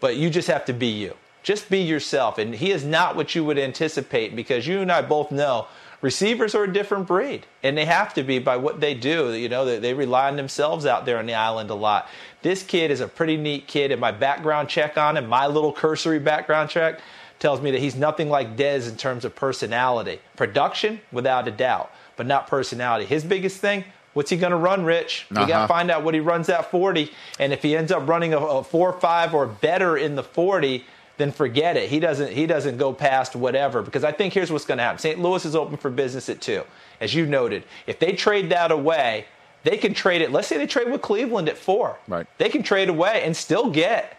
but 0.01 0.17
you 0.17 0.31
just 0.31 0.49
have 0.49 0.65
to 0.65 0.73
be 0.73 0.87
you. 0.87 1.15
Just 1.43 1.69
be 1.69 1.81
yourself. 1.81 2.39
And 2.39 2.55
he 2.55 2.71
is 2.71 2.83
not 2.83 3.15
what 3.15 3.35
you 3.35 3.45
would 3.45 3.59
anticipate 3.59 4.35
because 4.35 4.67
you 4.67 4.81
and 4.81 4.91
I 4.91 5.03
both 5.03 5.31
know 5.31 5.67
receivers 6.01 6.55
are 6.55 6.65
a 6.65 6.73
different 6.73 7.07
breed 7.07 7.45
and 7.63 7.77
they 7.77 7.85
have 7.85 8.15
to 8.15 8.23
be 8.23 8.39
by 8.39 8.57
what 8.57 8.81
they 8.81 8.95
do 8.95 9.33
you 9.35 9.49
know 9.49 9.65
they, 9.65 9.79
they, 9.81 9.95
rely 9.95 10.29
on 10.29 10.37
themselves 10.37 10.87
out 10.87 11.05
there 11.05 11.19
on 11.19 11.27
the 11.27 11.35
island 11.35 11.69
a 11.71 11.75
lot 11.75 12.09
this 12.43 12.63
kid 12.63 12.91
is 12.93 13.01
a 13.01 13.09
pretty 13.09 13.37
neat 13.37 13.67
kid 13.67 13.91
and 13.91 14.01
my 14.01 14.13
background 14.13 14.69
check 14.69 14.97
on 14.97 15.17
him 15.17 15.27
my 15.27 15.47
little 15.49 15.73
cursory 15.73 16.21
background 16.21 16.71
check 16.71 17.01
tells 17.39 17.61
me 17.61 17.71
that 17.71 17.81
he's 17.81 17.95
nothing 17.95 18.29
like 18.29 18.57
Dez 18.57 18.89
in 18.89 18.97
terms 18.97 19.25
of 19.25 19.35
personality. 19.35 20.21
Production, 20.37 21.01
without 21.13 21.47
a 21.49 21.51
doubt, 21.51 21.93
but 22.17 22.27
not 22.27 22.47
personality. 22.47 23.05
His 23.05 23.25
biggest 23.25 23.61
thing, 23.61 23.85
what's 24.15 24.31
he 24.31 24.37
going 24.37 24.51
to 24.51 24.57
run, 24.57 24.85
Rich? 24.85 25.27
We 25.31 25.37
uh-huh. 25.37 25.47
got 25.47 25.63
to 25.63 25.69
find 25.69 25.91
out 25.91 26.03
what 26.03 26.15
he 26.15 26.21
runs 26.21 26.49
at 26.49 26.71
40. 26.71 27.11
And 27.39 27.53
if 27.53 27.63
he 27.63 27.77
ends 27.77 27.93
up 27.93 28.09
running 28.09 28.35
a, 28.35 28.39
a 28.39 28.65
4 28.65 28.93
5 28.95 29.35
or 29.35 29.47
better 29.47 29.97
in 29.97 30.17
the 30.17 30.23
40, 30.23 30.85
then 31.19 31.33
forget 31.33 31.77
it. 31.77 31.91
He 31.91 32.01
doesn't 32.01 32.33
he 32.33 32.47
doesn't 32.47 32.79
go 32.79 32.93
past 32.93 33.37
whatever 33.37 33.83
because 33.83 34.05
I 34.05 34.13
think 34.13 34.33
here's 34.33 34.51
what's 34.51 34.65
going 34.65 34.79
to 34.79 34.85
happen. 34.85 34.99
St. 35.01 35.19
Louis 35.19 35.45
is 35.45 35.55
open 35.55 35.77
for 35.77 35.91
business 35.91 36.29
at 36.29 36.41
2. 36.41 36.63
As 37.01 37.15
you 37.15 37.27
noted, 37.27 37.65
if 37.87 37.99
they 37.99 38.13
trade 38.13 38.51
that 38.51 38.71
away, 38.71 39.27
they 39.65 39.77
can 39.77 39.95
trade 39.95 40.23
it. 40.23 40.33
Let's 40.33 40.49
say 40.49 40.57
they 40.57 40.67
trade 40.67 40.91
with 40.91 41.03
Cleveland 41.03 41.49
at 41.49 41.59
4. 41.59 41.99
Right. 42.07 42.27
They 42.39 42.49
can 42.49 42.63
trade 42.63 42.89
away 42.89 43.23
and 43.25 43.37
still 43.37 43.71
get 43.71 44.17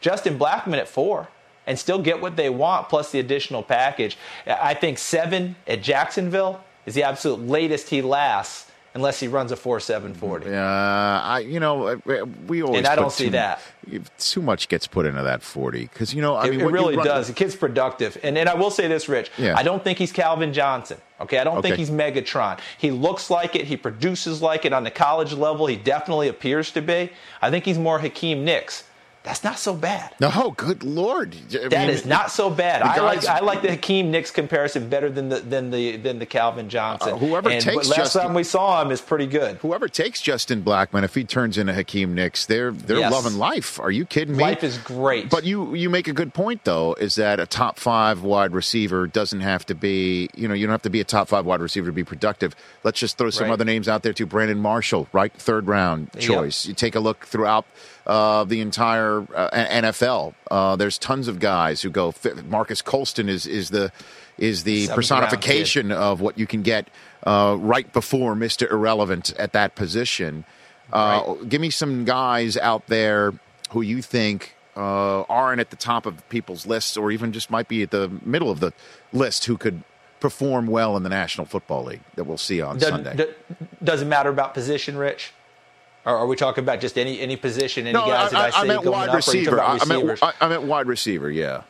Justin 0.00 0.38
Blackmon 0.38 0.78
at 0.78 0.88
4 0.88 1.28
and 1.66 1.78
still 1.78 2.00
get 2.00 2.20
what 2.20 2.36
they 2.36 2.50
want 2.50 2.88
plus 2.88 3.10
the 3.10 3.18
additional 3.18 3.62
package. 3.62 4.16
I 4.46 4.74
think 4.74 4.98
seven 4.98 5.56
at 5.66 5.82
Jacksonville 5.82 6.62
is 6.86 6.94
the 6.94 7.02
absolute 7.02 7.40
latest 7.40 7.90
he 7.90 8.02
lasts 8.02 8.70
unless 8.96 9.20
he 9.20 9.28
runs 9.28 9.52
a 9.52 9.56
four 9.56 9.78
seven 9.78 10.14
forty. 10.14 10.48
Yeah, 10.48 11.20
I 11.22 11.40
you 11.40 11.60
know 11.60 12.00
we 12.46 12.62
always 12.62 12.78
and 12.78 12.86
I 12.86 12.96
don't 12.96 13.12
see 13.12 13.28
that 13.28 13.60
too 14.18 14.42
much 14.42 14.68
gets 14.68 14.86
put 14.86 15.06
into 15.06 15.22
that 15.22 15.42
forty 15.42 15.82
because 15.82 16.14
you 16.14 16.22
know 16.22 16.34
I 16.34 16.46
it, 16.46 16.50
mean 16.52 16.60
it 16.62 16.66
really 16.66 16.96
does. 16.96 17.28
The 17.28 17.34
kid's 17.34 17.54
productive, 17.54 18.18
and 18.22 18.36
and 18.36 18.48
I 18.48 18.54
will 18.54 18.70
say 18.70 18.88
this, 18.88 19.08
Rich. 19.08 19.30
Yeah. 19.38 19.56
I 19.56 19.62
don't 19.62 19.84
think 19.84 19.98
he's 19.98 20.12
Calvin 20.12 20.52
Johnson. 20.52 20.98
Okay, 21.20 21.38
I 21.38 21.44
don't 21.44 21.58
okay. 21.58 21.68
think 21.68 21.78
he's 21.78 21.90
Megatron. 21.90 22.58
He 22.78 22.90
looks 22.90 23.30
like 23.30 23.54
it. 23.54 23.66
He 23.66 23.76
produces 23.76 24.42
like 24.42 24.64
it 24.64 24.72
on 24.72 24.82
the 24.82 24.90
college 24.90 25.32
level. 25.32 25.66
He 25.66 25.76
definitely 25.76 26.28
appears 26.28 26.70
to 26.72 26.82
be. 26.82 27.10
I 27.40 27.50
think 27.50 27.64
he's 27.64 27.78
more 27.78 27.98
Hakeem 27.98 28.44
Nicks. 28.44 28.84
That's 29.26 29.42
not 29.42 29.58
so 29.58 29.74
bad. 29.74 30.14
No, 30.20 30.54
good 30.56 30.84
lord, 30.84 31.34
I 31.52 31.66
that 31.66 31.72
mean, 31.72 31.90
is 31.90 32.06
not 32.06 32.30
so 32.30 32.48
bad. 32.48 32.82
I 32.82 33.00
like 33.00 33.26
I 33.26 33.40
like 33.40 33.60
the 33.60 33.70
Hakeem 33.70 34.12
Nicks 34.12 34.30
comparison 34.30 34.88
better 34.88 35.10
than 35.10 35.30
the 35.30 35.40
than 35.40 35.72
the 35.72 35.96
than 35.96 36.20
the 36.20 36.26
Calvin 36.26 36.68
Johnson. 36.68 37.14
Uh, 37.14 37.16
whoever 37.16 37.50
and 37.50 37.60
takes 37.60 37.88
last 37.88 37.96
Justin, 37.96 38.22
time 38.22 38.34
we 38.34 38.44
saw 38.44 38.80
him 38.80 38.92
is 38.92 39.00
pretty 39.00 39.26
good. 39.26 39.56
Whoever 39.56 39.88
takes 39.88 40.22
Justin 40.22 40.62
Blackmon, 40.62 41.02
if 41.02 41.16
he 41.16 41.24
turns 41.24 41.58
into 41.58 41.74
Hakeem 41.74 42.14
Nicks, 42.14 42.46
they're 42.46 42.70
they're 42.70 43.00
yes. 43.00 43.10
loving 43.10 43.36
life. 43.36 43.80
Are 43.80 43.90
you 43.90 44.04
kidding 44.04 44.36
me? 44.36 44.44
Life 44.44 44.62
is 44.62 44.78
great. 44.78 45.28
But 45.28 45.42
you 45.42 45.74
you 45.74 45.90
make 45.90 46.06
a 46.06 46.12
good 46.12 46.32
point 46.32 46.62
though, 46.62 46.94
is 46.94 47.16
that 47.16 47.40
a 47.40 47.46
top 47.46 47.80
five 47.80 48.22
wide 48.22 48.52
receiver 48.52 49.08
doesn't 49.08 49.40
have 49.40 49.66
to 49.66 49.74
be 49.74 50.28
you 50.36 50.46
know 50.46 50.54
you 50.54 50.68
don't 50.68 50.72
have 50.72 50.82
to 50.82 50.90
be 50.90 51.00
a 51.00 51.04
top 51.04 51.26
five 51.26 51.44
wide 51.44 51.60
receiver 51.60 51.86
to 51.86 51.92
be 51.92 52.04
productive. 52.04 52.54
Let's 52.84 53.00
just 53.00 53.18
throw 53.18 53.30
some 53.30 53.46
right. 53.46 53.54
other 53.54 53.64
names 53.64 53.88
out 53.88 54.04
there 54.04 54.12
too. 54.12 54.26
Brandon 54.26 54.60
Marshall, 54.60 55.08
right, 55.12 55.32
third 55.32 55.66
round 55.66 56.12
choice. 56.20 56.64
Yep. 56.64 56.68
You 56.68 56.74
take 56.76 56.94
a 56.94 57.00
look 57.00 57.26
throughout 57.26 57.66
uh, 58.06 58.44
the 58.44 58.60
entire 58.60 59.26
uh, 59.34 59.50
NFL. 59.50 60.34
Uh, 60.50 60.76
there's 60.76 60.98
tons 60.98 61.28
of 61.28 61.40
guys 61.40 61.82
who 61.82 61.90
go. 61.90 62.14
Marques 62.46 62.82
Colston 62.82 63.28
is 63.28 63.46
is 63.46 63.70
the 63.70 63.92
is 64.38 64.64
the 64.64 64.88
personification 64.88 65.90
of 65.90 66.20
what 66.20 66.38
you 66.38 66.46
can 66.46 66.62
get 66.62 66.88
uh, 67.24 67.56
right 67.58 67.90
before 67.92 68.34
Mr. 68.34 68.70
Irrelevant 68.70 69.34
at 69.38 69.52
that 69.52 69.74
position. 69.74 70.44
Uh, 70.92 71.24
right. 71.26 71.48
Give 71.48 71.60
me 71.60 71.70
some 71.70 72.04
guys 72.04 72.56
out 72.56 72.86
there 72.86 73.32
who 73.70 73.82
you 73.82 74.02
think 74.02 74.54
uh, 74.76 75.22
aren't 75.22 75.60
at 75.60 75.70
the 75.70 75.76
top 75.76 76.06
of 76.06 76.28
people's 76.28 76.66
lists, 76.66 76.96
or 76.96 77.10
even 77.10 77.32
just 77.32 77.50
might 77.50 77.66
be 77.66 77.82
at 77.82 77.90
the 77.90 78.10
middle 78.24 78.50
of 78.50 78.60
the 78.60 78.72
list, 79.12 79.46
who 79.46 79.56
could 79.56 79.82
perform 80.20 80.66
well 80.66 80.96
in 80.96 81.02
the 81.02 81.08
National 81.08 81.46
Football 81.46 81.84
League 81.84 82.02
that 82.14 82.24
we'll 82.24 82.38
see 82.38 82.60
on 82.60 82.78
Does, 82.78 82.88
Sunday. 82.88 83.26
Doesn't 83.82 84.08
matter 84.08 84.30
about 84.30 84.54
position, 84.54 84.96
Rich. 84.96 85.32
Or 86.06 86.16
are 86.16 86.26
we 86.26 86.36
talking 86.36 86.62
about 86.62 86.80
just 86.80 86.96
any 86.96 87.20
any 87.20 87.36
position, 87.36 87.88
any 87.88 87.92
no, 87.92 88.06
guys 88.06 88.32
I, 88.32 88.50
that 88.50 88.54
I, 88.54 88.58
I, 88.58 88.62
say 88.62 88.68
meant 88.68 88.84
going 88.84 88.92
wide 88.92 89.08
up, 89.08 89.16
receiver. 89.16 89.60
I 89.60 89.84
meant, 89.84 90.22
I, 90.22 90.32
I 90.40 90.48
meant 90.48 90.62
wide 90.62 90.86
receiver. 90.86 91.30
Yeah. 91.30 91.64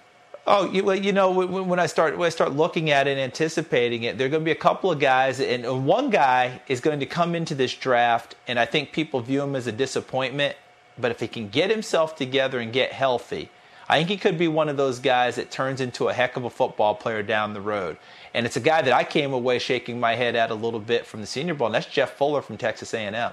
Oh, 0.47 0.71
you, 0.71 0.85
well, 0.85 0.95
you 0.95 1.11
know, 1.11 1.33
when 1.33 1.81
I 1.81 1.87
start 1.87 2.17
when 2.19 2.27
I 2.27 2.29
start 2.29 2.53
looking 2.53 2.91
at 2.91 3.09
it 3.09 3.13
and 3.13 3.21
anticipating 3.21 4.03
it, 4.03 4.19
there 4.19 4.27
are 4.27 4.31
going 4.31 4.43
to 4.43 4.45
be 4.45 4.53
a 4.53 4.55
couple 4.55 4.93
of 4.93 5.01
guys, 5.01 5.41
and 5.41 5.87
one 5.87 6.11
guy 6.11 6.61
is 6.69 6.81
going 6.81 7.01
to 7.01 7.07
come 7.07 7.35
into 7.35 7.55
this 7.55 7.75
draft, 7.75 8.37
and 8.47 8.59
I 8.59 8.67
think 8.67 8.93
people 8.93 9.21
view 9.21 9.43
him 9.43 9.57
as 9.57 9.67
a 9.67 9.73
disappointment. 9.73 10.55
But 10.99 11.11
if 11.11 11.21
he 11.21 11.29
can 11.29 11.49
get 11.49 11.71
himself 11.71 12.15
together 12.15 12.61
and 12.61 12.73
get 12.73 12.93
healthy, 12.93 13.49
I 13.89 13.99
think 13.99 14.11
he 14.11 14.17
could 14.19 14.39
be 14.39 14.49
one 14.49 14.69
of 14.69 14.77
those 14.77 14.99
guys 14.99 15.37
that 15.37 15.51
turns 15.51 15.81
into 15.81 16.09
a 16.09 16.13
heck 16.13 16.37
of 16.37 16.45
a 16.45 16.51
football 16.51 16.95
player 16.95 17.23
down 17.23 17.55
the 17.55 17.61
road. 17.61 17.97
And 18.35 18.47
it's 18.47 18.57
a 18.57 18.61
guy 18.61 18.83
that 18.83 18.93
I 18.93 19.05
came 19.05 19.33
away 19.33 19.59
shaking 19.59 19.99
my 19.99 20.15
head 20.15 20.37
at 20.37 20.51
a 20.51 20.55
little 20.55 20.81
bit 20.81 21.07
from 21.07 21.23
the 21.23 21.27
Senior 21.27 21.55
Bowl, 21.55 21.67
and 21.67 21.75
that's 21.75 21.87
Jeff 21.87 22.13
Fuller 22.13 22.43
from 22.43 22.57
Texas 22.57 22.95
A&M 22.95 23.33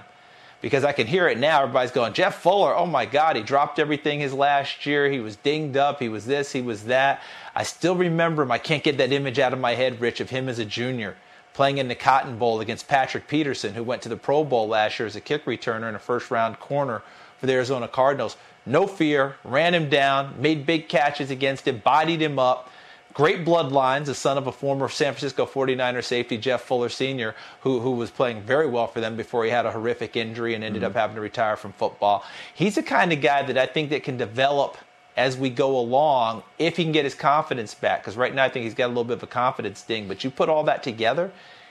because 0.60 0.84
I 0.84 0.92
can 0.92 1.06
hear 1.06 1.28
it 1.28 1.38
now. 1.38 1.62
Everybody's 1.62 1.90
going, 1.90 2.12
Jeff 2.12 2.36
Fuller, 2.42 2.74
oh 2.74 2.86
my 2.86 3.06
God, 3.06 3.36
he 3.36 3.42
dropped 3.42 3.78
everything 3.78 4.20
his 4.20 4.32
last 4.32 4.86
year. 4.86 5.10
He 5.10 5.20
was 5.20 5.36
dinged 5.36 5.76
up. 5.76 6.00
He 6.00 6.08
was 6.08 6.26
this, 6.26 6.52
he 6.52 6.62
was 6.62 6.84
that. 6.84 7.22
I 7.54 7.62
still 7.62 7.96
remember 7.96 8.42
him. 8.42 8.50
I 8.50 8.58
can't 8.58 8.82
get 8.82 8.98
that 8.98 9.12
image 9.12 9.38
out 9.38 9.52
of 9.52 9.58
my 9.58 9.74
head, 9.74 10.00
Rich, 10.00 10.20
of 10.20 10.30
him 10.30 10.48
as 10.48 10.58
a 10.58 10.64
junior 10.64 11.16
playing 11.54 11.78
in 11.78 11.88
the 11.88 11.94
Cotton 11.94 12.36
Bowl 12.36 12.60
against 12.60 12.88
Patrick 12.88 13.28
Peterson, 13.28 13.74
who 13.74 13.84
went 13.84 14.02
to 14.02 14.08
the 14.08 14.16
Pro 14.16 14.44
Bowl 14.44 14.68
last 14.68 14.98
year 14.98 15.06
as 15.06 15.16
a 15.16 15.20
kick 15.20 15.44
returner 15.44 15.86
and 15.86 15.96
a 15.96 16.00
first 16.00 16.30
round 16.30 16.58
corner 16.58 17.02
for 17.38 17.46
the 17.46 17.52
Arizona 17.52 17.88
Cardinals. 17.88 18.36
No 18.66 18.86
fear, 18.86 19.36
ran 19.44 19.72
him 19.72 19.88
down, 19.88 20.34
made 20.40 20.66
big 20.66 20.88
catches 20.88 21.30
against 21.30 21.68
him, 21.68 21.78
bodied 21.78 22.20
him 22.20 22.38
up 22.38 22.70
Great 23.14 23.44
bloodlines, 23.44 24.06
the 24.06 24.14
son 24.14 24.36
of 24.36 24.48
a 24.48 24.52
former 24.52 24.88
San 24.88 25.12
Francisco 25.12 25.46
49er 25.46 26.02
safety, 26.02 26.36
Jeff 26.36 26.62
Fuller 26.62 26.88
Sr., 26.88 27.36
who, 27.60 27.78
who 27.78 27.92
was 27.92 28.10
playing 28.10 28.42
very 28.42 28.66
well 28.66 28.88
for 28.88 29.00
them 29.00 29.16
before 29.16 29.44
he 29.44 29.50
had 29.50 29.64
a 29.64 29.70
horrific 29.70 30.16
injury 30.16 30.54
and 30.54 30.64
ended 30.64 30.82
mm-hmm. 30.82 30.90
up 30.90 30.96
having 30.96 31.14
to 31.14 31.20
retire 31.20 31.56
from 31.56 31.72
football. 31.72 32.24
He's 32.54 32.74
the 32.74 32.82
kind 32.82 33.12
of 33.12 33.20
guy 33.20 33.42
that 33.42 33.56
I 33.56 33.66
think 33.66 33.90
that 33.90 34.02
can 34.02 34.16
develop 34.16 34.76
as 35.16 35.36
we 35.36 35.48
go 35.48 35.78
along 35.78 36.42
if 36.58 36.76
he 36.76 36.82
can 36.82 36.90
get 36.90 37.04
his 37.04 37.14
confidence 37.14 37.72
back. 37.72 38.02
Because 38.02 38.16
right 38.16 38.34
now 38.34 38.44
I 38.44 38.48
think 38.48 38.64
he's 38.64 38.74
got 38.74 38.86
a 38.86 38.88
little 38.88 39.04
bit 39.04 39.18
of 39.18 39.22
a 39.22 39.28
confidence 39.28 39.82
ding. 39.82 40.08
But 40.08 40.24
you 40.24 40.30
put 40.30 40.48
all 40.48 40.64
that 40.64 40.82
together, 40.82 41.30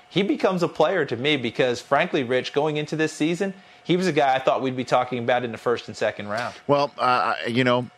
he 0.09 0.23
becomes 0.23 0.63
a 0.63 0.69
player 0.69 1.03
to 1.05 1.17
me 1.17 1.35
because, 1.35 1.81
frankly, 1.81 2.23
Rich, 2.23 2.53
going 2.53 2.77
into 2.77 2.95
this 2.95 3.11
season, 3.11 3.53
he 3.83 3.97
was 3.97 4.07
a 4.07 4.13
guy 4.13 4.33
I 4.33 4.39
thought 4.39 4.61
we'd 4.61 4.77
be 4.77 4.85
talking 4.85 5.19
about 5.19 5.43
in 5.43 5.51
the 5.51 5.57
first 5.57 5.89
and 5.89 5.97
second 5.97 6.29
round. 6.29 6.55
Well, 6.67 6.91
uh, 6.97 7.35
you 7.47 7.65
know, 7.65 7.89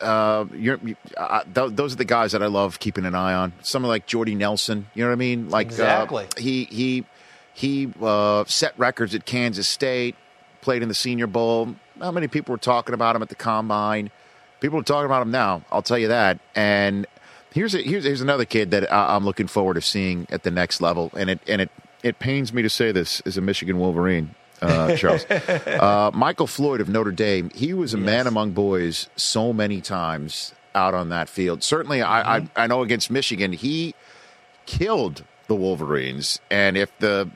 uh, 0.00 0.46
you're, 0.54 0.78
you, 0.82 0.96
uh, 1.16 1.42
th- 1.44 1.72
those 1.72 1.92
are 1.94 1.96
the 1.96 2.04
guys 2.04 2.32
that 2.32 2.42
I 2.42 2.46
love 2.46 2.78
keeping 2.78 3.04
an 3.04 3.14
eye 3.14 3.34
on. 3.34 3.52
Someone 3.62 3.88
like 3.88 4.06
Jordy 4.06 4.34
Nelson, 4.34 4.86
you 4.94 5.02
know 5.02 5.10
what 5.10 5.14
I 5.14 5.18
mean? 5.18 5.48
Like 5.48 5.66
exactly. 5.66 6.24
Uh, 6.24 6.40
he 6.40 6.64
he 6.64 7.04
he 7.54 7.92
uh, 8.00 8.44
set 8.46 8.78
records 8.78 9.14
at 9.14 9.26
Kansas 9.26 9.68
State, 9.68 10.16
played 10.60 10.82
in 10.82 10.88
the 10.88 10.94
Senior 10.94 11.26
Bowl. 11.26 11.74
How 12.00 12.12
many 12.12 12.28
people 12.28 12.52
were 12.52 12.58
talking 12.58 12.94
about 12.94 13.16
him 13.16 13.22
at 13.22 13.28
the 13.28 13.34
combine? 13.34 14.10
People 14.60 14.80
are 14.80 14.84
talking 14.84 15.06
about 15.06 15.22
him 15.22 15.30
now. 15.30 15.62
I'll 15.70 15.82
tell 15.82 15.98
you 15.98 16.08
that. 16.08 16.38
And 16.54 17.06
here's 17.52 17.74
a, 17.74 17.82
here's 17.82 18.04
here's 18.04 18.20
another 18.20 18.44
kid 18.44 18.70
that 18.70 18.92
I, 18.92 19.16
I'm 19.16 19.24
looking 19.24 19.46
forward 19.46 19.74
to 19.74 19.80
seeing 19.80 20.26
at 20.30 20.42
the 20.42 20.50
next 20.50 20.80
level. 20.80 21.10
And 21.16 21.30
it 21.30 21.40
and 21.48 21.60
it 21.60 21.70
it 22.02 22.18
pains 22.18 22.52
me 22.52 22.62
to 22.62 22.70
say 22.70 22.92
this 22.92 23.20
as 23.26 23.36
a 23.36 23.40
Michigan 23.40 23.78
Wolverine 23.78 24.34
uh, 24.62 24.96
Charles. 24.96 25.26
Uh, 25.78 26.10
Michael 26.12 26.46
Floyd 26.46 26.80
of 26.80 26.88
Notre 26.88 27.12
Dame, 27.12 27.50
he 27.54 27.72
was 27.72 27.94
a 27.94 27.98
yes. 27.98 28.06
man 28.06 28.26
among 28.26 28.50
boys 28.50 29.08
so 29.16 29.52
many 29.52 29.80
times 29.80 30.52
out 30.74 30.94
on 30.94 31.10
that 31.10 31.28
field. 31.28 31.62
Certainly, 31.62 31.98
mm-hmm. 31.98 32.10
I, 32.10 32.34
I, 32.34 32.40
mm-hmm. 32.40 32.60
I 32.60 32.66
know 32.66 32.82
against 32.82 33.10
Michigan, 33.10 33.52
he 33.52 33.94
killed 34.66 35.24
the 35.46 35.54
Wolverines. 35.54 36.40
And 36.50 36.76
if 36.76 36.96
the 36.98 37.30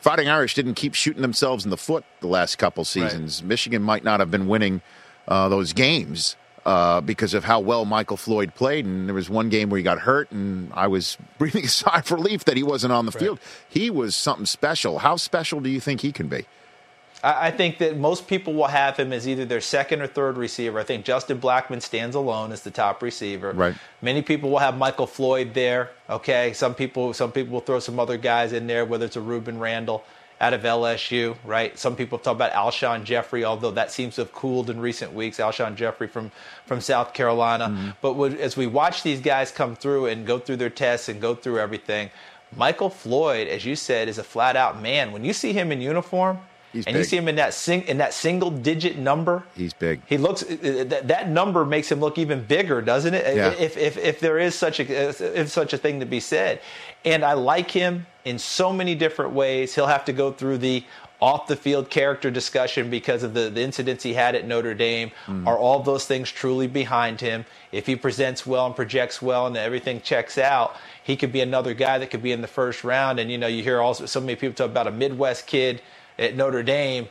Fighting 0.00 0.28
Irish 0.28 0.54
didn't 0.54 0.74
keep 0.74 0.94
shooting 0.94 1.20
themselves 1.20 1.64
in 1.64 1.70
the 1.70 1.76
foot 1.76 2.04
the 2.20 2.26
last 2.26 2.56
couple 2.56 2.84
seasons, 2.84 3.42
right. 3.42 3.48
Michigan 3.48 3.82
might 3.82 4.02
not 4.02 4.18
have 4.20 4.30
been 4.30 4.48
winning 4.48 4.80
uh, 5.28 5.48
those 5.48 5.72
games. 5.72 6.36
Uh, 6.66 7.00
because 7.00 7.32
of 7.32 7.42
how 7.42 7.58
well 7.58 7.86
Michael 7.86 8.18
Floyd 8.18 8.54
played. 8.54 8.84
And 8.84 9.08
there 9.08 9.14
was 9.14 9.30
one 9.30 9.48
game 9.48 9.70
where 9.70 9.78
he 9.78 9.82
got 9.82 10.00
hurt, 10.00 10.30
and 10.30 10.70
I 10.74 10.88
was 10.88 11.16
breathing 11.38 11.64
a 11.64 11.68
sigh 11.68 12.00
of 12.00 12.10
relief 12.12 12.44
that 12.44 12.54
he 12.54 12.62
wasn't 12.62 12.92
on 12.92 13.06
the 13.06 13.12
right. 13.12 13.18
field. 13.18 13.40
He 13.66 13.88
was 13.88 14.14
something 14.14 14.44
special. 14.44 14.98
How 14.98 15.16
special 15.16 15.60
do 15.60 15.70
you 15.70 15.80
think 15.80 16.02
he 16.02 16.12
can 16.12 16.28
be? 16.28 16.44
I 17.22 17.50
think 17.50 17.78
that 17.78 17.96
most 17.96 18.28
people 18.28 18.54
will 18.54 18.68
have 18.68 18.96
him 18.96 19.12
as 19.12 19.28
either 19.28 19.44
their 19.44 19.60
second 19.60 20.00
or 20.00 20.06
third 20.06 20.38
receiver. 20.38 20.78
I 20.78 20.84
think 20.84 21.04
Justin 21.04 21.38
Blackmon 21.38 21.82
stands 21.82 22.16
alone 22.16 22.50
as 22.50 22.62
the 22.62 22.70
top 22.70 23.02
receiver. 23.02 23.52
Right. 23.52 23.74
Many 24.00 24.22
people 24.22 24.50
will 24.50 24.58
have 24.58 24.78
Michael 24.78 25.06
Floyd 25.06 25.52
there. 25.52 25.90
Okay. 26.08 26.52
Some 26.54 26.74
people 26.74 27.12
some 27.12 27.30
people 27.30 27.52
will 27.52 27.60
throw 27.60 27.78
some 27.78 27.98
other 27.98 28.16
guys 28.16 28.52
in 28.52 28.66
there, 28.66 28.84
whether 28.84 29.04
it's 29.04 29.16
a 29.16 29.20
Rueben 29.20 29.60
Randle 29.60 30.04
out 30.40 30.54
of 30.54 30.62
LSU, 30.62 31.36
right? 31.44 31.78
Some 31.78 31.94
people 31.94 32.18
talk 32.18 32.34
about 32.34 32.52
Alshon 32.52 33.04
Jeffery, 33.04 33.44
although 33.44 33.72
that 33.72 33.90
seems 33.90 34.14
to 34.14 34.22
have 34.22 34.32
cooled 34.32 34.70
in 34.70 34.80
recent 34.80 35.12
weeks. 35.12 35.36
Alshon 35.36 35.76
Jeffery 35.76 36.08
from 36.08 36.32
from 36.64 36.80
South 36.80 37.12
Carolina. 37.12 37.68
Mm-hmm. 37.68 37.90
But 38.00 38.40
as 38.40 38.56
we 38.56 38.66
watch 38.66 39.02
these 39.02 39.20
guys 39.20 39.50
come 39.50 39.76
through 39.76 40.06
and 40.06 40.26
go 40.26 40.38
through 40.38 40.56
their 40.56 40.70
tests 40.70 41.10
and 41.10 41.20
go 41.20 41.34
through 41.34 41.58
everything, 41.58 42.10
Michael 42.56 42.90
Floyd, 42.90 43.46
as 43.48 43.64
you 43.64 43.76
said, 43.76 44.08
is 44.08 44.18
a 44.18 44.24
flat 44.24 44.56
out 44.56 44.80
man. 44.80 45.12
When 45.12 45.24
you 45.24 45.32
see 45.32 45.52
him 45.52 45.70
in 45.70 45.80
uniform, 45.82 46.38
He's 46.72 46.86
and 46.86 46.96
you 46.96 47.04
see 47.04 47.16
him 47.16 47.26
in 47.28 47.36
that 47.36 47.52
sing, 47.52 47.82
in 47.82 47.98
that 47.98 48.14
single 48.14 48.50
digit 48.50 48.96
number, 48.96 49.42
He's 49.56 49.72
big. 49.72 50.02
he 50.06 50.18
looks 50.18 50.42
uh, 50.42 50.46
uh, 50.46 50.84
that, 50.84 51.08
that 51.08 51.28
number 51.28 51.64
makes 51.64 51.90
him 51.90 52.00
look 52.00 52.16
even 52.16 52.44
bigger, 52.44 52.80
doesn't 52.80 53.12
it? 53.14 53.36
Yeah. 53.36 53.50
If, 53.52 53.76
if 53.76 53.96
if 53.96 54.20
there 54.20 54.38
is 54.38 54.54
such 54.54 54.78
a 54.78 55.40
if 55.40 55.48
such 55.50 55.72
a 55.72 55.78
thing 55.78 56.00
to 56.00 56.06
be 56.06 56.20
said, 56.20 56.60
and 57.04 57.24
I 57.24 57.32
like 57.32 57.70
him 57.70 58.06
in 58.24 58.38
so 58.38 58.72
many 58.72 58.94
different 58.94 59.32
ways. 59.32 59.74
He'll 59.74 59.86
have 59.86 60.04
to 60.04 60.12
go 60.12 60.30
through 60.32 60.58
the 60.58 60.84
off 61.20 61.46
the 61.46 61.56
field 61.56 61.90
character 61.90 62.30
discussion 62.30 62.88
because 62.88 63.22
of 63.22 63.34
the, 63.34 63.50
the 63.50 63.60
incidents 63.60 64.02
he 64.02 64.14
had 64.14 64.34
at 64.34 64.46
Notre 64.46 64.72
Dame. 64.74 65.10
Mm. 65.26 65.46
Are 65.46 65.58
all 65.58 65.82
those 65.82 66.06
things 66.06 66.30
truly 66.30 66.66
behind 66.66 67.20
him? 67.20 67.44
If 67.72 67.86
he 67.86 67.94
presents 67.94 68.46
well 68.46 68.64
and 68.66 68.74
projects 68.74 69.20
well 69.20 69.46
and 69.46 69.56
everything 69.56 70.00
checks 70.00 70.38
out, 70.38 70.76
he 71.02 71.16
could 71.16 71.30
be 71.30 71.40
another 71.42 71.74
guy 71.74 71.98
that 71.98 72.10
could 72.10 72.22
be 72.22 72.32
in 72.32 72.40
the 72.40 72.48
first 72.48 72.84
round. 72.84 73.20
And 73.20 73.30
you 73.30 73.36
know, 73.36 73.48
you 73.48 73.62
hear 73.62 73.80
also 73.80 74.06
so 74.06 74.20
many 74.20 74.34
people 74.34 74.54
talk 74.54 74.70
about 74.70 74.86
a 74.86 74.90
Midwest 74.92 75.46
kid 75.46 75.82
at 76.20 76.36
Notre 76.36 76.62
Dame. 76.62 77.08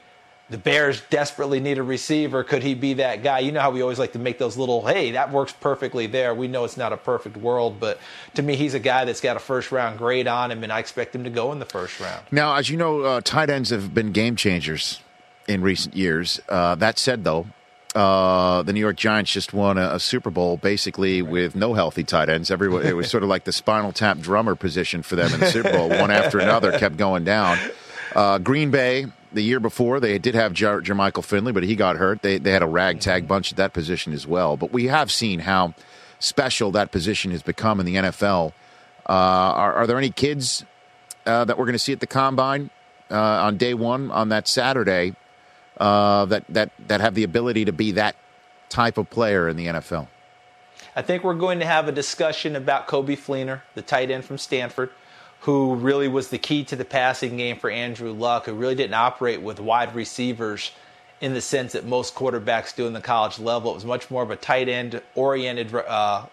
The 0.50 0.58
Bears 0.58 1.02
desperately 1.12 1.60
need 1.60 1.78
a 1.78 1.84
receiver. 1.84 2.43
Could 2.43 2.63
he 2.63 2.74
be 2.74 2.95
that 2.95 3.22
guy? 3.22 3.39
You 3.39 3.52
know 3.52 3.60
how 3.60 3.69
we 3.69 3.84
always 3.84 4.00
like 4.00 4.13
to 4.13 4.19
make 4.19 4.39
those 4.39 4.58
little, 4.58 4.84
hey, 4.88 5.12
that 5.12 5.32
works 5.32 5.54
perfectly 5.54 6.08
there. 6.08 6.34
We 6.34 6.48
know 6.48 6.63
it's 6.63 6.78
not 6.78 6.91
a 6.91 6.98
perfect 6.98 7.38
world, 7.38 7.80
but 7.80 8.00
to 8.34 8.41
me, 8.41 8.56
he's 8.56 8.74
a 8.74 8.80
guy 8.80 9.06
that's 9.06 9.22
got 9.22 9.38
a 9.38 9.39
first 9.39 9.72
round 9.72 10.00
grade 10.00 10.28
on 10.28 10.50
him, 10.50 10.63
and 10.63 10.74
I 10.74 10.80
expect 10.80 11.13
him 11.13 11.24
to 11.26 11.30
go 11.30 11.52
in 11.52 11.60
the 11.60 11.65
first 11.65 12.00
round. 12.00 12.26
Now, 12.32 12.56
as 12.56 12.67
you 12.67 12.78
know, 12.78 13.02
uh, 13.02 13.22
tight 13.22 13.52
ends 13.52 13.69
have 13.69 13.93
been 13.93 14.12
game 14.12 14.36
changers 14.36 15.02
in 15.48 15.62
recent 15.62 15.95
years. 15.95 16.39
Uh, 16.50 16.74
that 16.76 16.98
said, 16.98 17.24
though, 17.24 17.45
uh, 17.93 18.63
the 18.63 18.74
New 18.74 18.80
York 18.80 18.98
Giants 18.98 19.32
just 19.32 19.54
won 19.54 19.78
a, 19.78 19.95
a 19.95 20.00
Super 20.00 20.32
Bowl 20.32 20.58
basically 20.58 21.22
with 21.22 21.56
no 21.56 21.76
healthy 21.76 22.04
tight 22.04 22.28
ends. 22.28 22.50
Everyone, 22.50 22.84
it 22.84 22.95
was 22.95 23.08
sort 23.08 23.22
of 23.22 23.30
like 23.30 23.43
the 23.43 23.54
spinal 23.54 23.91
tap 23.91 24.17
drummer 24.17 24.56
position 24.56 25.04
for 25.04 25.15
them 25.15 25.32
in 25.32 25.39
the 25.41 25.48
Super 25.48 25.72
Bowl. 25.72 25.89
One 25.89 26.10
after 26.10 26.39
another 26.39 26.78
kept 26.80 26.98
going 26.98 27.24
down. 27.24 27.60
Uh, 28.15 28.38
Green 28.39 28.72
Bay, 28.72 29.06
the 29.32 29.41
year 29.41 29.60
before, 29.60 30.00
they 30.00 30.17
did 30.17 30.36
have 30.36 30.54
Jer- 30.54 30.82
Jermichael 30.82 31.24
Finley, 31.24 31.52
but 31.52 31.63
he 31.63 31.76
got 31.76 31.98
hurt. 31.98 32.22
They, 32.22 32.38
they 32.38 32.52
had 32.52 32.63
a 32.63 32.67
ragtag 32.67 33.28
bunch 33.28 33.52
at 33.52 33.58
that 33.58 33.74
position 33.74 34.13
as 34.13 34.26
well. 34.26 34.58
But 34.58 34.72
we 34.72 34.88
have 34.88 35.12
seen 35.12 35.39
how 35.39 35.74
special 36.19 36.72
that 36.72 36.91
position 36.91 37.32
has 37.32 37.43
become 37.43 37.80
in 37.80 37.86
the 37.86 37.95
NFL. 37.95 38.54
Uh, 39.08 39.12
are, 39.12 39.74
are 39.74 39.88
there 39.88 39.98
any 39.98 40.10
kids 40.10 40.65
uh, 41.26 41.45
that 41.45 41.58
we're 41.58 41.65
going 41.65 41.74
to 41.74 41.80
see 41.80 41.93
at 41.93 42.00
the 42.00 42.08
combine 42.08 42.69
uh, 43.10 43.15
on 43.17 43.58
day 43.58 43.74
one 43.74 44.12
on 44.12 44.30
that 44.30 44.48
Saturday 44.48 45.15
uh, 45.78 46.26
that 46.26 46.43
that 46.50 46.72
that 46.88 47.02
have 47.02 47.15
the 47.15 47.24
ability 47.24 47.65
to 47.65 47.72
be 47.72 47.91
that 47.93 48.15
type 48.69 48.98
of 48.98 49.10
player 49.10 49.48
in 49.48 49.58
the 49.58 49.67
NFL? 49.67 50.08
I 50.95 51.02
think 51.02 51.24
we're 51.24 51.36
going 51.36 51.60
to 51.60 51.65
have 51.65 51.88
a 51.88 51.91
discussion 51.91 52.56
about 52.56 52.88
Coby 52.88 53.17
Fleener, 53.17 53.62
the 53.74 53.82
tight 53.82 54.12
end 54.12 54.26
from 54.26 54.38
Stanford, 54.38 54.89
who 55.41 55.75
really 55.75 56.08
was 56.08 56.30
the 56.30 56.38
key 56.38 56.63
to 56.65 56.75
the 56.75 56.86
passing 56.86 57.38
game 57.38 57.58
for 57.58 57.69
Andrew 57.69 58.12
Luck, 58.12 58.45
who 58.45 58.54
really 58.54 58.75
didn't 58.75 58.93
operate 58.93 59.41
with 59.41 59.60
wide 59.60 59.95
receivers 59.95 60.71
in 61.21 61.34
the 61.34 61.41
sense 61.41 61.73
that 61.73 61.86
most 61.86 62.15
quarterbacks 62.15 62.75
do 62.75 62.88
in 62.88 62.93
the 62.93 63.02
college 63.02 63.39
level. 63.39 63.71
It 63.71 63.75
was 63.75 63.86
much 63.86 64.10
more 64.10 64.23
of 64.23 64.32
a 64.32 64.36
tight 64.36 64.69
end 64.69 65.02
oriented 65.15 65.73
uh, 65.73 66.25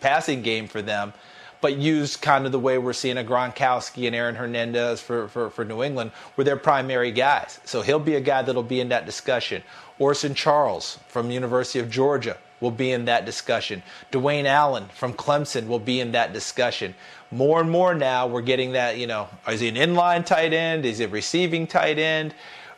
passing 0.00 0.42
game 0.42 0.66
for 0.66 0.82
them, 0.82 1.12
but 1.60 1.76
used 1.76 2.20
kind 2.20 2.44
of 2.46 2.52
the 2.52 2.58
way 2.58 2.76
we're 2.78 2.92
seeing 2.92 3.16
a 3.16 3.24
Gronkowski 3.24 4.06
and 4.06 4.14
Aaron 4.14 4.34
Hernandez 4.34 5.00
for, 5.00 5.28
for, 5.28 5.50
for 5.50 5.64
New 5.64 5.82
England, 5.82 6.12
were 6.36 6.44
their 6.44 6.56
primary 6.56 7.12
guys. 7.12 7.60
So 7.64 7.82
he'll 7.82 7.98
be 7.98 8.16
a 8.16 8.20
guy 8.20 8.42
that'll 8.42 8.62
be 8.62 8.80
in 8.80 8.90
that 8.90 9.06
discussion. 9.06 9.62
Orson 9.98 10.34
Charles 10.34 10.98
from 11.08 11.30
University 11.30 11.78
of 11.78 11.90
Georgia 11.90 12.36
will 12.60 12.70
be 12.70 12.92
in 12.92 13.04
that 13.04 13.24
discussion. 13.24 13.82
Dwayne 14.10 14.46
Allen 14.46 14.88
from 14.94 15.12
Clemson 15.12 15.66
will 15.66 15.78
be 15.78 16.00
in 16.00 16.12
that 16.12 16.32
discussion. 16.32 16.94
More 17.34 17.60
and 17.60 17.68
more 17.68 17.96
now, 17.96 18.28
we're 18.28 18.42
getting 18.42 18.72
that, 18.72 18.96
you 18.96 19.08
know, 19.08 19.28
is 19.48 19.58
he 19.58 19.66
an 19.66 19.74
inline 19.74 20.24
tight 20.24 20.52
end? 20.52 20.86
Is 20.86 20.98
he 20.98 21.04
a 21.04 21.08
receiving 21.08 21.66
tight 21.66 21.98
end? 21.98 22.32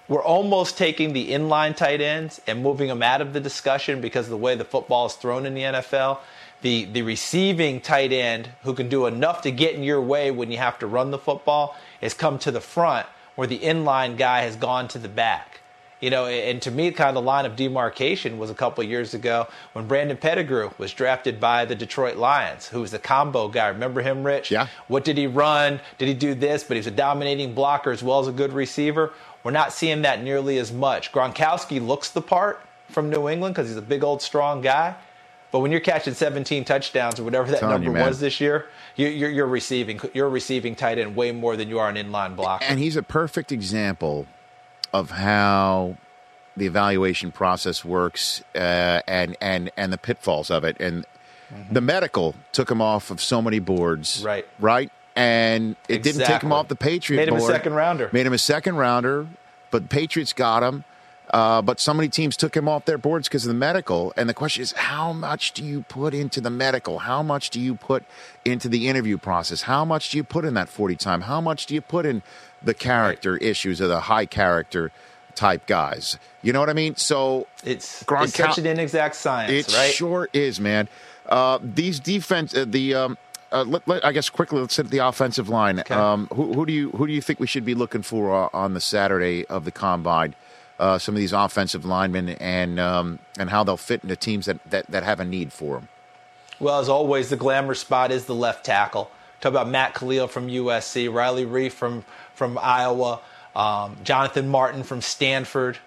We're 0.08 0.22
almost 0.22 0.78
taking 0.78 1.12
the 1.12 1.30
inline 1.30 1.76
tight 1.76 2.00
ends 2.00 2.40
and 2.46 2.62
moving 2.62 2.88
them 2.88 3.02
out 3.02 3.20
of 3.20 3.34
the 3.34 3.40
discussion 3.40 4.00
because 4.00 4.24
of 4.24 4.30
the 4.30 4.38
way 4.38 4.54
the 4.54 4.64
football 4.64 5.04
is 5.04 5.12
thrown 5.12 5.44
in 5.44 5.52
the 5.52 5.60
NFL. 5.60 6.20
The, 6.62 6.86
the 6.86 7.02
receiving 7.02 7.82
tight 7.82 8.12
end 8.12 8.48
who 8.62 8.72
can 8.72 8.88
do 8.88 9.04
enough 9.04 9.42
to 9.42 9.50
get 9.50 9.74
in 9.74 9.82
your 9.82 10.00
way 10.00 10.30
when 10.30 10.50
you 10.50 10.56
have 10.56 10.78
to 10.78 10.86
run 10.86 11.10
the 11.10 11.18
football 11.18 11.76
has 12.00 12.14
come 12.14 12.38
to 12.38 12.50
the 12.50 12.62
front, 12.62 13.06
where 13.34 13.46
the 13.46 13.58
inline 13.58 14.16
guy 14.16 14.40
has 14.40 14.56
gone 14.56 14.88
to 14.88 14.98
the 14.98 15.08
back. 15.08 15.55
You 16.00 16.10
know, 16.10 16.26
and 16.26 16.60
to 16.62 16.70
me, 16.70 16.90
kind 16.90 17.08
of 17.08 17.14
the 17.14 17.26
line 17.26 17.46
of 17.46 17.56
demarcation 17.56 18.36
was 18.38 18.50
a 18.50 18.54
couple 18.54 18.84
of 18.84 18.90
years 18.90 19.14
ago 19.14 19.48
when 19.72 19.86
Brandon 19.86 20.18
Pettigrew 20.18 20.70
was 20.76 20.92
drafted 20.92 21.40
by 21.40 21.64
the 21.64 21.74
Detroit 21.74 22.16
Lions, 22.16 22.68
who 22.68 22.82
was 22.82 22.92
a 22.92 22.98
combo 22.98 23.48
guy. 23.48 23.68
Remember 23.68 24.02
him, 24.02 24.22
Rich? 24.22 24.50
Yeah. 24.50 24.68
What 24.88 25.04
did 25.04 25.16
he 25.16 25.26
run? 25.26 25.80
Did 25.96 26.08
he 26.08 26.14
do 26.14 26.34
this? 26.34 26.64
But 26.64 26.74
he 26.74 26.80
was 26.80 26.86
a 26.86 26.90
dominating 26.90 27.54
blocker 27.54 27.90
as 27.90 28.02
well 28.02 28.20
as 28.20 28.28
a 28.28 28.32
good 28.32 28.52
receiver. 28.52 29.14
We're 29.42 29.52
not 29.52 29.72
seeing 29.72 30.02
that 30.02 30.22
nearly 30.22 30.58
as 30.58 30.70
much. 30.70 31.12
Gronkowski 31.12 31.84
looks 31.84 32.10
the 32.10 32.20
part 32.20 32.60
from 32.90 33.08
New 33.08 33.28
England 33.28 33.54
because 33.54 33.68
he's 33.68 33.78
a 33.78 33.82
big 33.82 34.04
old 34.04 34.20
strong 34.20 34.60
guy. 34.60 34.96
But 35.50 35.60
when 35.60 35.70
you're 35.70 35.80
catching 35.80 36.12
17 36.12 36.64
touchdowns 36.64 37.18
or 37.18 37.24
whatever 37.24 37.50
that 37.52 37.62
number 37.62 37.86
you, 37.86 37.92
was 37.92 38.20
this 38.20 38.40
year, 38.40 38.66
you, 38.96 39.08
you're, 39.08 39.30
you're 39.30 39.46
receiving 39.46 40.00
you're 40.12 40.28
receiving 40.28 40.74
tight 40.74 40.98
end 40.98 41.16
way 41.16 41.32
more 41.32 41.56
than 41.56 41.68
you 41.70 41.78
are 41.78 41.88
an 41.88 41.96
inline 41.96 42.36
blocker. 42.36 42.64
And 42.64 42.78
he's 42.78 42.96
a 42.96 43.02
perfect 43.02 43.52
example 43.52 44.26
of 44.92 45.10
how 45.10 45.96
the 46.56 46.66
evaluation 46.66 47.30
process 47.32 47.84
works 47.84 48.42
uh, 48.54 49.02
and 49.06 49.36
and 49.40 49.70
and 49.76 49.92
the 49.92 49.98
pitfalls 49.98 50.50
of 50.50 50.64
it. 50.64 50.76
And 50.80 51.04
the 51.70 51.80
medical 51.80 52.34
took 52.52 52.70
him 52.70 52.82
off 52.82 53.10
of 53.10 53.20
so 53.20 53.40
many 53.40 53.58
boards, 53.60 54.18
Mm-hmm. 54.18 54.26
Right. 54.26 54.46
Right, 54.58 54.90
and 55.14 55.76
it 55.88 56.02
didn't 56.02 56.24
take 56.26 56.42
him 56.42 56.52
off 56.52 56.68
the 56.68 56.76
Patriot. 56.76 57.18
Made 57.18 57.28
him 57.28 57.36
a 57.36 57.40
second 57.40 57.74
rounder. 57.74 58.10
Made 58.12 58.26
him 58.26 58.32
a 58.32 58.38
second 58.38 58.76
rounder, 58.76 59.26
but 59.70 59.88
Patriots 59.88 60.32
got 60.32 60.62
him. 60.62 60.84
Uh, 61.30 61.60
but 61.60 61.80
so 61.80 61.92
many 61.92 62.08
teams 62.08 62.36
took 62.36 62.56
him 62.56 62.68
off 62.68 62.84
their 62.84 62.98
boards 62.98 63.26
because 63.28 63.44
of 63.44 63.48
the 63.48 63.54
medical. 63.58 64.12
And 64.16 64.28
the 64.28 64.34
question 64.34 64.62
is, 64.62 64.72
how 64.72 65.12
much 65.12 65.52
do 65.52 65.64
you 65.64 65.82
put 65.82 66.14
into 66.14 66.40
the 66.40 66.50
medical? 66.50 67.00
How 67.00 67.20
much 67.20 67.50
do 67.50 67.60
you 67.60 67.74
put 67.74 68.04
into 68.44 68.68
the 68.68 68.86
interview 68.86 69.18
process? 69.18 69.62
How 69.62 69.84
much 69.84 70.10
do 70.10 70.18
you 70.18 70.24
put 70.24 70.44
in 70.44 70.54
that 70.54 70.68
40 70.68 70.94
time? 70.94 71.22
How 71.22 71.40
much 71.40 71.66
do 71.66 71.74
you 71.74 71.80
put 71.80 72.06
in 72.06 72.22
the 72.66 72.74
character 72.74 73.36
issues 73.38 73.80
of 73.80 73.88
the 73.88 74.00
high 74.00 74.26
character 74.26 74.92
type 75.34 75.66
guys? 75.66 76.18
You 76.42 76.52
know 76.52 76.60
what 76.60 76.68
I 76.70 76.74
mean? 76.74 76.96
So 76.96 77.46
It's, 77.64 78.02
Gronkow- 78.04 78.24
it's 78.24 78.34
such 78.36 78.58
an 78.58 78.66
inexact 78.66 79.14
science, 79.16 79.52
it 79.68 79.74
right? 79.76 79.92
sure 79.92 80.28
is, 80.32 80.60
man. 80.60 80.88
Uh, 81.28 81.58
these 81.62 81.98
defense, 81.98 82.54
uh, 82.54 82.64
the 82.68 82.94
um, 82.94 83.18
uh, 83.52 83.64
let, 83.64 83.86
let- 83.88 84.04
I 84.04 84.12
guess 84.12 84.28
quickly, 84.30 84.60
let's 84.60 84.76
hit 84.76 84.90
the 84.90 84.98
offensive 84.98 85.48
line. 85.48 85.82
Um, 85.90 86.28
who, 86.32 86.52
who 86.52 86.66
do 86.66 86.72
you 86.72 86.90
who 86.90 87.06
do 87.06 87.12
you 87.12 87.20
think 87.20 87.40
we 87.40 87.46
should 87.48 87.64
be 87.64 87.74
looking 87.74 88.02
for 88.02 88.44
uh, 88.44 88.48
on 88.52 88.74
the 88.74 88.80
Saturday 88.80 89.44
of 89.46 89.64
the 89.64 89.72
combine? 89.72 90.34
Uh, 90.78 90.98
some 90.98 91.14
of 91.14 91.18
these 91.18 91.32
offensive 91.32 91.84
linemen 91.86 92.28
and 92.28 92.78
um, 92.78 93.18
and 93.38 93.48
how 93.50 93.64
they'll 93.64 93.76
fit 93.78 94.02
into 94.02 94.14
teams 94.14 94.44
that, 94.46 94.58
that, 94.70 94.86
that 94.88 95.02
have 95.02 95.18
a 95.20 95.24
need 95.24 95.50
for 95.52 95.76
them. 95.76 95.88
Well, 96.60 96.78
as 96.80 96.88
always, 96.88 97.28
the 97.30 97.36
glamour 97.36 97.74
spot 97.74 98.12
is 98.12 98.26
the 98.26 98.34
left 98.34 98.64
tackle. 98.66 99.10
Talk 99.40 99.50
about 99.50 99.68
Matt 99.68 99.94
Kalil 99.94 100.28
from 100.28 100.48
USC, 100.48 101.12
Riley 101.12 101.44
Reiff 101.44 101.72
from 101.72 102.04
from 102.36 102.58
Iowa, 102.60 103.20
um, 103.56 103.96
Jonathan 104.04 104.48
Martin 104.48 104.82
from 104.82 105.00
Stanford, 105.00 105.78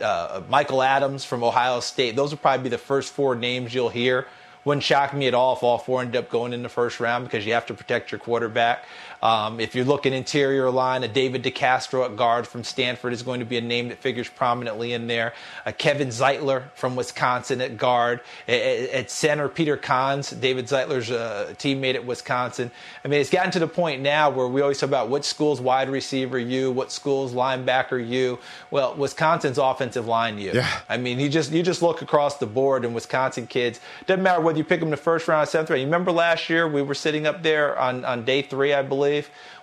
uh, 0.00 0.40
Michael 0.48 0.82
Adams 0.82 1.24
from 1.24 1.42
Ohio 1.42 1.80
State. 1.80 2.14
Those 2.16 2.30
will 2.30 2.38
probably 2.38 2.62
be 2.64 2.68
the 2.68 2.78
first 2.78 3.12
four 3.12 3.34
names 3.34 3.74
you'll 3.74 3.88
hear. 3.88 4.26
Wouldn't 4.64 4.84
shock 4.84 5.12
me 5.12 5.26
at 5.26 5.34
all 5.34 5.56
if 5.56 5.62
all 5.62 5.78
four 5.78 6.02
end 6.02 6.14
up 6.14 6.30
going 6.30 6.52
in 6.52 6.62
the 6.62 6.68
first 6.68 7.00
round 7.00 7.24
because 7.24 7.44
you 7.44 7.52
have 7.52 7.66
to 7.66 7.74
protect 7.74 8.12
your 8.12 8.18
quarterback. 8.18 8.84
Um, 9.22 9.58
if 9.60 9.74
you're 9.74 9.84
looking 9.84 10.12
interior 10.12 10.70
line, 10.70 11.02
a 11.02 11.08
David 11.08 11.42
DeCastro 11.42 12.04
at 12.04 12.16
guard 12.16 12.46
from 12.46 12.62
Stanford 12.64 13.12
is 13.12 13.22
going 13.22 13.40
to 13.40 13.46
be 13.46 13.56
a 13.56 13.60
name 13.60 13.88
that 13.88 13.98
figures 13.98 14.28
prominently 14.28 14.92
in 14.92 15.06
there. 15.08 15.34
A 15.66 15.72
Kevin 15.72 16.08
Zeitler 16.08 16.70
from 16.74 16.94
Wisconsin 16.94 17.60
at 17.60 17.76
guard. 17.76 18.20
A- 18.46 18.52
a- 18.52 18.98
At 18.98 19.10
center, 19.10 19.48
Peter 19.48 19.76
Konz, 19.76 20.38
David 20.40 20.66
Zeitler's 20.66 21.10
uh, 21.10 21.54
teammate 21.58 21.94
at 21.96 22.04
Wisconsin. 22.06 22.70
I 23.04 23.08
mean, 23.08 23.20
it's 23.20 23.30
gotten 23.30 23.50
to 23.52 23.58
the 23.58 23.66
point 23.66 24.02
now 24.02 24.30
where 24.30 24.46
we 24.46 24.60
always 24.60 24.78
talk 24.78 24.88
about 24.88 25.08
what 25.08 25.24
school's 25.24 25.60
wide 25.60 25.88
receiver 25.88 26.38
you, 26.38 26.70
what 26.70 26.92
school's 26.92 27.32
linebacker 27.34 27.98
you. 28.06 28.38
Well, 28.70 28.94
Wisconsin's 28.94 29.58
offensive 29.58 30.06
line 30.06 30.38
you. 30.38 30.52
Yeah. 30.52 30.80
I 30.88 30.96
mean, 30.96 31.18
you 31.18 31.28
just 31.28 31.50
you 31.50 31.62
just 31.62 31.82
look 31.82 32.02
across 32.02 32.36
the 32.38 32.46
board, 32.46 32.84
and 32.84 32.94
Wisconsin 32.94 33.46
kids 33.46 33.80
doesn't 34.06 34.22
matter 34.22 34.40
whether 34.40 34.58
you 34.58 34.64
pick 34.64 34.80
them 34.80 34.90
the 34.90 34.96
first 34.96 35.26
round 35.26 35.42
or 35.42 35.50
seventh 35.50 35.70
round. 35.70 35.80
You 35.80 35.86
remember 35.86 36.12
last 36.12 36.48
year 36.48 36.68
we 36.68 36.82
were 36.82 36.94
sitting 36.94 37.26
up 37.26 37.42
there 37.42 37.76
on, 37.78 38.04
on 38.04 38.24
day 38.24 38.42
three, 38.42 38.72
I 38.74 38.82
believe, 38.82 39.07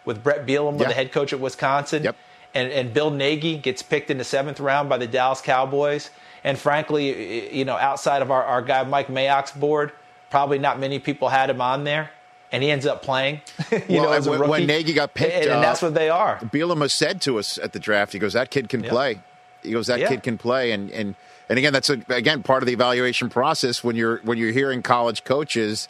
with 0.06 0.24
Brett 0.24 0.46
Bielema, 0.46 0.80
Yeah. 0.82 0.88
the 0.90 0.94
head 0.94 1.12
coach 1.12 1.34
at 1.34 1.40
Wisconsin, 1.40 2.04
Yep. 2.04 2.16
and 2.54 2.72
and 2.72 2.94
Bill 2.94 3.12
Nagy 3.12 3.58
gets 3.58 3.82
picked 3.82 4.10
in 4.12 4.18
the 4.18 4.24
seventh 4.24 4.60
round 4.60 4.90
by 4.90 4.98
the 4.98 5.08
Dallas 5.08 5.42
Cowboys. 5.42 6.10
And 6.44 6.58
frankly, 6.60 7.56
you 7.58 7.66
know, 7.66 7.76
outside 7.76 8.22
of 8.22 8.30
our, 8.30 8.44
our 8.44 8.62
guy 8.62 8.84
Mike 8.84 9.08
Mayock's 9.08 9.52
board, 9.52 9.92
probably 10.30 10.60
not 10.60 10.80
many 10.80 11.00
people 11.00 11.30
had 11.30 11.50
him 11.50 11.60
on 11.62 11.84
there. 11.86 12.12
And 12.52 12.62
he 12.64 12.70
ends 12.72 12.86
up 12.86 13.02
playing. 13.02 13.42
you 13.72 13.82
Well, 13.90 14.04
know, 14.04 14.12
as 14.14 14.28
a 14.28 14.32
when- 14.32 14.48
when. 14.48 14.66
Nagy 14.68 14.94
got 14.94 15.14
picked, 15.16 15.34
and, 15.34 15.46
and 15.46 15.54
uh, 15.54 15.62
that's 15.62 15.82
what 15.82 15.94
they 15.96 16.10
are. 16.10 16.38
Bielema 16.54 16.90
said 16.92 17.20
to 17.22 17.40
us 17.40 17.58
at 17.58 17.74
the 17.74 17.80
draft, 17.80 18.14
he 18.14 18.20
goes, 18.20 18.34
"That 18.34 18.52
kid 18.52 18.70
can 18.70 18.84
Yeah. 18.84 18.90
play." 18.92 19.20
He 19.64 19.72
goes, 19.72 19.88
"That 19.88 20.00
Yeah. 20.00 20.10
kid 20.10 20.22
can 20.24 20.38
play," 20.38 20.72
and 20.72 20.92
and 20.92 21.16
and 21.50 21.58
again, 21.60 21.74
that's 21.74 21.90
a, 21.90 21.98
again 22.10 22.44
part 22.44 22.62
of 22.64 22.68
the 22.68 22.74
evaluation 22.74 23.30
process 23.30 23.84
when 23.84 23.96
you're 23.96 24.18
when 24.24 24.38
you're 24.38 24.52
hearing 24.54 24.84
college 24.84 25.24
coaches, 25.24 25.88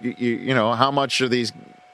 you, 0.00 0.14
you, 0.18 0.30
you 0.48 0.54
know, 0.54 0.72
how 0.74 0.90
much 0.90 1.20
are 1.20 1.28
these 1.28 1.52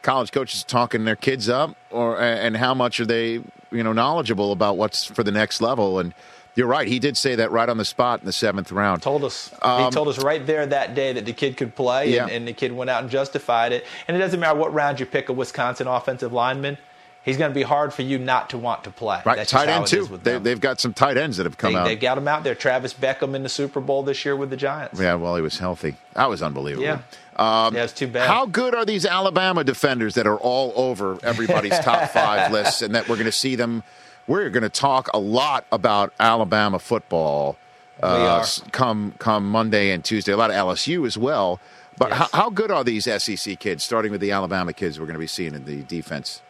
college 0.08 0.32
coaches 0.32 0.64
talking 0.64 1.04
their 1.04 1.16
kids 1.16 1.48
up, 1.50 1.76
or 1.90 2.18
and 2.18 2.56
how 2.56 2.72
much 2.72 2.98
are 2.98 3.04
they, 3.06 3.32
you 3.70 3.82
know, 3.84 3.92
knowledgeable 3.92 4.52
about 4.52 4.78
what's 4.78 5.04
for 5.04 5.22
the 5.22 5.30
next 5.32 5.60
level? 5.60 5.98
And 5.98 6.14
you're 6.54 6.66
right. 6.66 6.88
He 6.88 6.98
did 6.98 7.16
say 7.16 7.34
that 7.36 7.50
right 7.50 7.68
on 7.68 7.76
the 7.76 7.84
spot 7.84 8.20
in 8.20 8.26
the 8.26 8.32
seventh 8.32 8.72
round. 8.72 9.02
Told 9.02 9.22
us. 9.22 9.52
Um, 9.60 9.84
he 9.84 9.90
told 9.90 10.08
us 10.08 10.18
right 10.18 10.44
there 10.46 10.64
that 10.66 10.94
day 10.94 11.12
that 11.12 11.26
the 11.26 11.34
kid 11.34 11.56
could 11.58 11.74
play, 11.76 12.14
Yeah. 12.14 12.22
and, 12.22 12.32
and 12.32 12.48
the 12.48 12.54
kid 12.54 12.72
went 12.72 12.88
out 12.88 13.02
and 13.02 13.10
justified 13.10 13.72
it. 13.72 13.84
And 14.08 14.16
it 14.16 14.20
doesn't 14.20 14.40
matter 14.40 14.58
what 14.58 14.72
round 14.72 14.98
you 14.98 15.04
pick 15.06 15.28
a 15.28 15.32
Wisconsin 15.34 15.86
offensive 15.86 16.32
lineman. 16.32 16.78
He's 17.22 17.36
going 17.36 17.50
to 17.50 17.54
be 17.54 17.62
hard 17.62 17.92
for 17.92 18.00
you 18.00 18.18
not 18.18 18.48
to 18.50 18.58
want 18.58 18.84
to 18.84 18.90
play. 18.90 19.20
Right, 19.26 19.36
That's 19.36 19.50
tight 19.50 19.68
end 19.68 19.86
too. 19.86 20.06
They, 20.22 20.38
they've 20.38 20.58
got 20.60 20.80
some 20.80 20.94
tight 20.94 21.18
ends 21.18 21.36
that 21.36 21.44
have 21.44 21.58
come 21.58 21.74
They, 21.74 21.78
out. 21.78 21.84
they 21.84 21.96
got 21.96 22.16
him 22.16 22.26
out 22.26 22.42
there. 22.42 22.54
Travis 22.54 22.94
Beckum 22.94 23.34
in 23.34 23.42
the 23.42 23.50
Super 23.50 23.80
Bowl 23.82 24.02
this 24.02 24.24
year 24.24 24.34
with 24.34 24.48
the 24.48 24.56
Giants. 24.56 24.98
yeah, 24.98 25.14
well, 25.14 25.36
he 25.36 25.42
was 25.42 25.58
healthy. 25.58 25.96
That 26.14 26.30
was 26.30 26.42
unbelievable. 26.42 26.84
Yeah. 26.86 27.00
Um, 27.38 27.74
Yeah, 27.74 27.84
it's 27.84 27.92
too 27.92 28.08
bad. 28.08 28.26
How 28.28 28.46
good 28.46 28.74
are 28.74 28.84
these 28.84 29.06
Alabama 29.06 29.62
defenders 29.64 30.14
that 30.14 30.26
are 30.26 30.38
all 30.38 30.72
over 30.76 31.18
everybody's 31.22 31.78
top 31.80 32.10
five 32.10 32.50
lists, 32.52 32.82
and 32.82 32.94
that 32.94 33.08
we're 33.08 33.16
going 33.16 33.26
to 33.26 33.32
see 33.32 33.54
them? 33.54 33.82
We're 34.26 34.50
going 34.50 34.62
to 34.62 34.68
talk 34.68 35.08
a 35.14 35.18
lot 35.18 35.66
about 35.72 36.12
Alabama 36.20 36.78
football 36.78 37.56
uh, 38.02 38.46
come 38.72 39.14
come 39.18 39.50
Monday 39.50 39.90
and 39.90 40.04
Tuesday. 40.04 40.32
A 40.32 40.36
lot 40.36 40.50
of 40.50 40.56
LSU 40.56 41.06
as 41.06 41.16
well. 41.18 41.60
But 41.96 42.10
Yes. 42.10 42.18
how, 42.30 42.42
how 42.44 42.50
good 42.50 42.70
are 42.70 42.84
these 42.84 43.04
SEC 43.22 43.58
kids? 43.58 43.82
Starting 43.82 44.12
with 44.12 44.20
the 44.20 44.30
Alabama 44.30 44.72
kids, 44.72 45.00
we're 45.00 45.06
going 45.06 45.14
to 45.14 45.20
be 45.20 45.26
seeing 45.26 45.54
in 45.54 45.64
the 45.64 45.82
defense. 45.82 46.42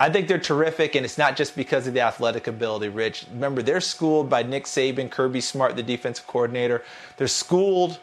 I 0.00 0.08
think 0.08 0.28
they're 0.28 0.38
terrific, 0.38 0.94
and 0.94 1.04
it's 1.04 1.18
not 1.18 1.36
just 1.36 1.56
because 1.56 1.86
of 1.88 1.92
the 1.92 2.00
athletic 2.00 2.46
ability, 2.46 2.88
Rich. 2.88 3.26
Remember, 3.32 3.62
they're 3.62 3.80
schooled 3.80 4.30
by 4.30 4.44
Nick 4.44 4.64
Saban, 4.64 5.10
Kirby 5.10 5.40
Smart, 5.40 5.74
the 5.76 5.82
defensive 5.82 6.26
coordinator. 6.26 6.84
They're 7.16 7.26
schooled 7.26 7.98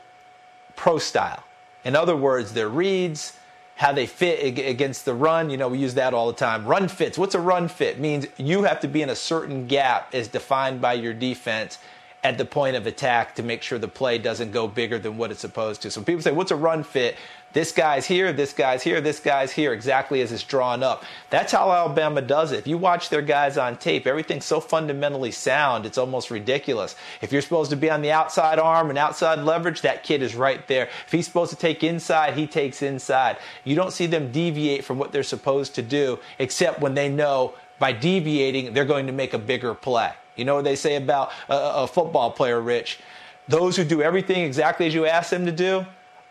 pro 0.76 0.97
style. 0.99 1.43
In 1.86 1.95
other 1.95 2.15
words, 2.15 2.51
their 2.53 2.67
reads, 2.67 3.38
how 3.75 3.91
they 3.91 4.05
fit 4.05 4.57
against 4.57 5.05
the 5.05 5.13
run. 5.13 5.49
You 5.49 5.57
know, 5.57 5.67
we 5.67 5.77
use 5.77 5.95
that 5.95 6.13
all 6.13 6.27
the 6.27 6.33
time. 6.33 6.65
Run 6.65 6.88
fits. 6.88 7.17
What's 7.17 7.36
a 7.36 7.39
run 7.39 7.67
fit? 7.67 7.99
Means 7.99 8.25
you 8.38 8.63
have 8.63 8.79
to 8.81 8.88
be 8.88 9.01
in 9.01 9.09
a 9.09 9.15
certain 9.15 9.67
gap 9.67 10.13
as 10.13 10.27
defined 10.27 10.81
by 10.81 10.93
your 10.93 11.13
defense 11.13 11.77
at 12.23 12.38
the 12.38 12.45
point 12.45 12.75
of 12.75 12.88
attack 12.88 13.36
to 13.36 13.43
make 13.43 13.61
sure 13.61 13.77
the 13.77 13.88
play 13.88 14.17
doesn't 14.17 14.51
go 14.51 14.67
bigger 14.67 14.97
than 14.97 15.17
what 15.17 15.29
it's 15.29 15.41
supposed 15.41 15.81
to. 15.83 15.91
So 15.91 16.01
people 16.01 16.21
say, 16.21 16.31
what's 16.31 16.51
a 16.51 16.55
run 16.55 16.83
fit? 16.83 17.17
This 17.55 17.71
guy's 17.71 18.05
here, 18.05 18.33
this 18.33 18.51
guy's 18.51 18.83
here, 18.83 18.99
this 18.99 19.21
guy's 19.21 19.49
here, 19.49 19.71
exactly 19.71 20.19
as 20.19 20.33
it's 20.33 20.43
drawn 20.43 20.83
up. 20.83 21.05
That's 21.29 21.53
how 21.53 21.71
Alabama 21.71 22.21
does 22.21 22.51
it. 22.51 22.59
If 22.59 22.67
you 22.67 22.77
watch 22.77 23.07
their 23.07 23.21
guys 23.21 23.57
on 23.57 23.77
tape, 23.77 24.05
everything's 24.05 24.43
so 24.43 24.59
fundamentally 24.59 25.31
sound, 25.31 25.85
it's 25.85 25.97
almost 25.97 26.29
ridiculous. 26.29 26.97
If 27.21 27.31
you're 27.31 27.41
supposed 27.41 27.69
to 27.69 27.77
be 27.77 27.89
on 27.89 28.01
the 28.01 28.11
outside 28.11 28.59
arm 28.59 28.89
and 28.89 28.99
outside 28.99 29.39
leverage, 29.39 29.79
that 29.83 30.03
kid 30.03 30.21
is 30.21 30.35
right 30.35 30.67
there. 30.67 30.89
If 31.05 31.13
he's 31.13 31.27
supposed 31.27 31.49
to 31.51 31.55
take 31.55 31.81
inside, 31.81 32.33
he 32.33 32.45
takes 32.45 32.81
inside. 32.81 33.37
You 33.63 33.77
don't 33.77 33.93
see 33.93 34.05
them 34.05 34.33
deviate 34.33 34.83
from 34.83 34.97
what 34.97 35.13
they're 35.13 35.23
supposed 35.23 35.75
to 35.75 35.81
do, 35.81 36.19
except 36.39 36.81
when 36.81 36.93
they 36.93 37.07
know 37.07 37.53
by 37.79 37.93
deviating, 37.93 38.73
they're 38.73 38.83
going 38.83 39.07
to 39.07 39.13
make 39.13 39.33
a 39.33 39.39
bigger 39.39 39.73
play. 39.73 40.11
You 40.35 40.43
know 40.43 40.55
what 40.55 40.65
they 40.65 40.75
say 40.75 40.97
about 40.97 41.31
a, 41.47 41.83
a 41.83 41.87
football 41.87 42.31
player, 42.31 42.59
Rich? 42.59 42.99
Those 43.47 43.77
who 43.77 43.85
do 43.85 44.01
everything 44.01 44.43
exactly 44.43 44.87
as 44.87 44.93
you 44.93 45.05
ask 45.05 45.29
them 45.29 45.45
to 45.45 45.53
do 45.53 45.85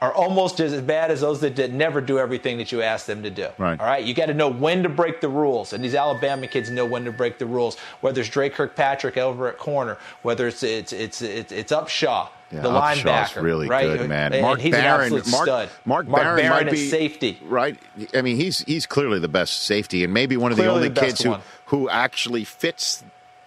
are 0.04 0.12
almost 0.14 0.60
as 0.60 0.80
bad 0.82 1.10
as 1.10 1.20
those 1.20 1.40
that, 1.40 1.72
never 1.72 2.00
do 2.00 2.18
everything 2.18 2.58
that 2.58 2.72
you 2.72 2.82
ask 2.82 3.06
them 3.06 3.22
to 3.22 3.30
do. 3.30 3.48
Right. 3.58 3.78
All 3.78 3.86
right. 3.86 4.04
You 4.04 4.14
got 4.14 4.26
to 4.26 4.34
know 4.34 4.48
when 4.48 4.82
to 4.82 4.88
break 4.88 5.20
the 5.20 5.28
rules, 5.28 5.72
and 5.72 5.82
these 5.84 5.94
Alabama 5.94 6.46
kids 6.46 6.70
know 6.70 6.86
when 6.86 7.04
to 7.04 7.12
break 7.12 7.38
the 7.38 7.46
rules. 7.46 7.76
Whether 8.00 8.20
it's 8.20 8.30
Dre 8.30 8.48
Kirkpatrick 8.50 9.16
over 9.16 9.48
at 9.48 9.58
corner, 9.58 9.98
whether 10.22 10.46
it's 10.48 10.62
it's 10.62 10.92
it's 10.92 11.22
it's, 11.22 11.52
it's 11.52 11.72
Upshaw, 11.72 12.28
Yeah, 12.52 12.60
the 12.60 12.68
Upshaw's 12.70 13.02
linebacker, 13.04 13.42
really 13.42 13.68
right? 13.68 13.98
good, 13.98 14.08
man. 14.08 14.32
And 14.32 14.42
Mark 14.42 14.60
he's 14.60 14.72
Barron, 14.72 15.10
Mark, 15.12 15.24
stud. 15.24 15.68
Mark, 15.84 16.06
Mark 16.08 16.22
Barron, 16.22 16.48
might 16.48 16.66
at 16.66 16.72
be 16.72 16.88
safety. 16.88 17.38
right. 17.44 17.78
I 18.14 18.22
mean, 18.22 18.36
he's 18.36 18.60
he's 18.60 18.86
clearly 18.86 19.18
the 19.18 19.28
best 19.28 19.62
safety, 19.62 20.04
and 20.04 20.12
maybe 20.12 20.36
one 20.36 20.52
of 20.52 20.58
the 20.58 20.66
only 20.66 20.88
the 20.88 21.00
kids 21.00 21.22
who 21.22 21.30
one. 21.30 21.40
who 21.66 21.88
actually 21.88 22.44
fits 22.44 23.02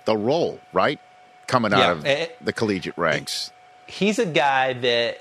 the 0.05 0.15
role, 0.17 0.59
right? 0.73 0.99
Coming 1.47 1.73
out 1.73 2.03
Yeah, 2.03 2.13
of 2.25 2.29
the 2.41 2.53
collegiate 2.53 2.97
ranks. 2.97 3.51
he's 3.85 4.19
a 4.19 4.25
guy 4.25 4.73
that 4.73 5.19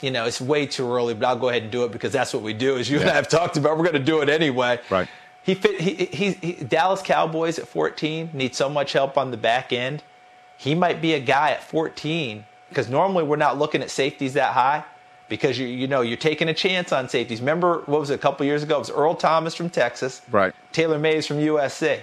you 0.00 0.10
know 0.10 0.24
it's 0.24 0.40
way 0.40 0.66
too 0.66 0.90
early 0.90 1.14
but 1.14 1.26
i'll 1.26 1.38
go 1.38 1.48
ahead 1.48 1.62
and 1.62 1.72
do 1.72 1.84
it 1.84 1.92
because 1.92 2.12
that's 2.12 2.32
what 2.32 2.42
we 2.42 2.52
do 2.52 2.78
as 2.78 2.90
you 2.90 3.00
and 3.00 3.10
i 3.10 3.14
have 3.14 3.28
talked 3.28 3.56
about. 3.56 3.76
We're 3.76 3.84
going 3.84 3.94
to 3.94 3.98
do 3.98 4.20
it 4.20 4.28
anyway. 4.28 4.80
Right. 4.90 5.08
he 5.42 5.54
fit 5.54 5.80
he, 5.80 6.06
he, 6.06 6.32
he 6.32 6.52
dallas 6.64 7.02
cowboys 7.02 7.58
at 7.58 7.66
14 7.66 8.30
need 8.32 8.54
so 8.54 8.68
much 8.68 8.92
help 8.92 9.16
on 9.18 9.30
the 9.30 9.36
back 9.36 9.72
end. 9.72 10.02
He 10.56 10.74
might 10.74 11.02
be 11.02 11.14
a 11.14 11.20
guy 11.20 11.50
at 11.50 11.64
14 11.64 12.44
because 12.68 12.88
normally 12.88 13.24
we're 13.24 13.36
not 13.36 13.58
looking 13.58 13.82
at 13.82 13.90
safeties 13.90 14.34
that 14.34 14.52
high 14.54 14.84
because 15.28 15.58
you 15.58 15.66
you 15.66 15.86
know 15.86 16.00
you're 16.00 16.16
taking 16.16 16.48
a 16.48 16.54
chance 16.54 16.92
on 16.92 17.08
safeties. 17.08 17.40
Remember 17.40 17.82
what 17.86 18.00
was 18.00 18.10
it 18.10 18.14
a 18.14 18.18
couple 18.18 18.46
years 18.46 18.62
ago? 18.62 18.76
It 18.76 18.80
was 18.80 18.90
earl 18.90 19.14
thomas 19.14 19.54
from 19.54 19.70
texas. 19.70 20.22
Right. 20.30 20.54
taylor 20.72 20.98
mays 20.98 21.26
from 21.26 21.38
usc 21.38 22.02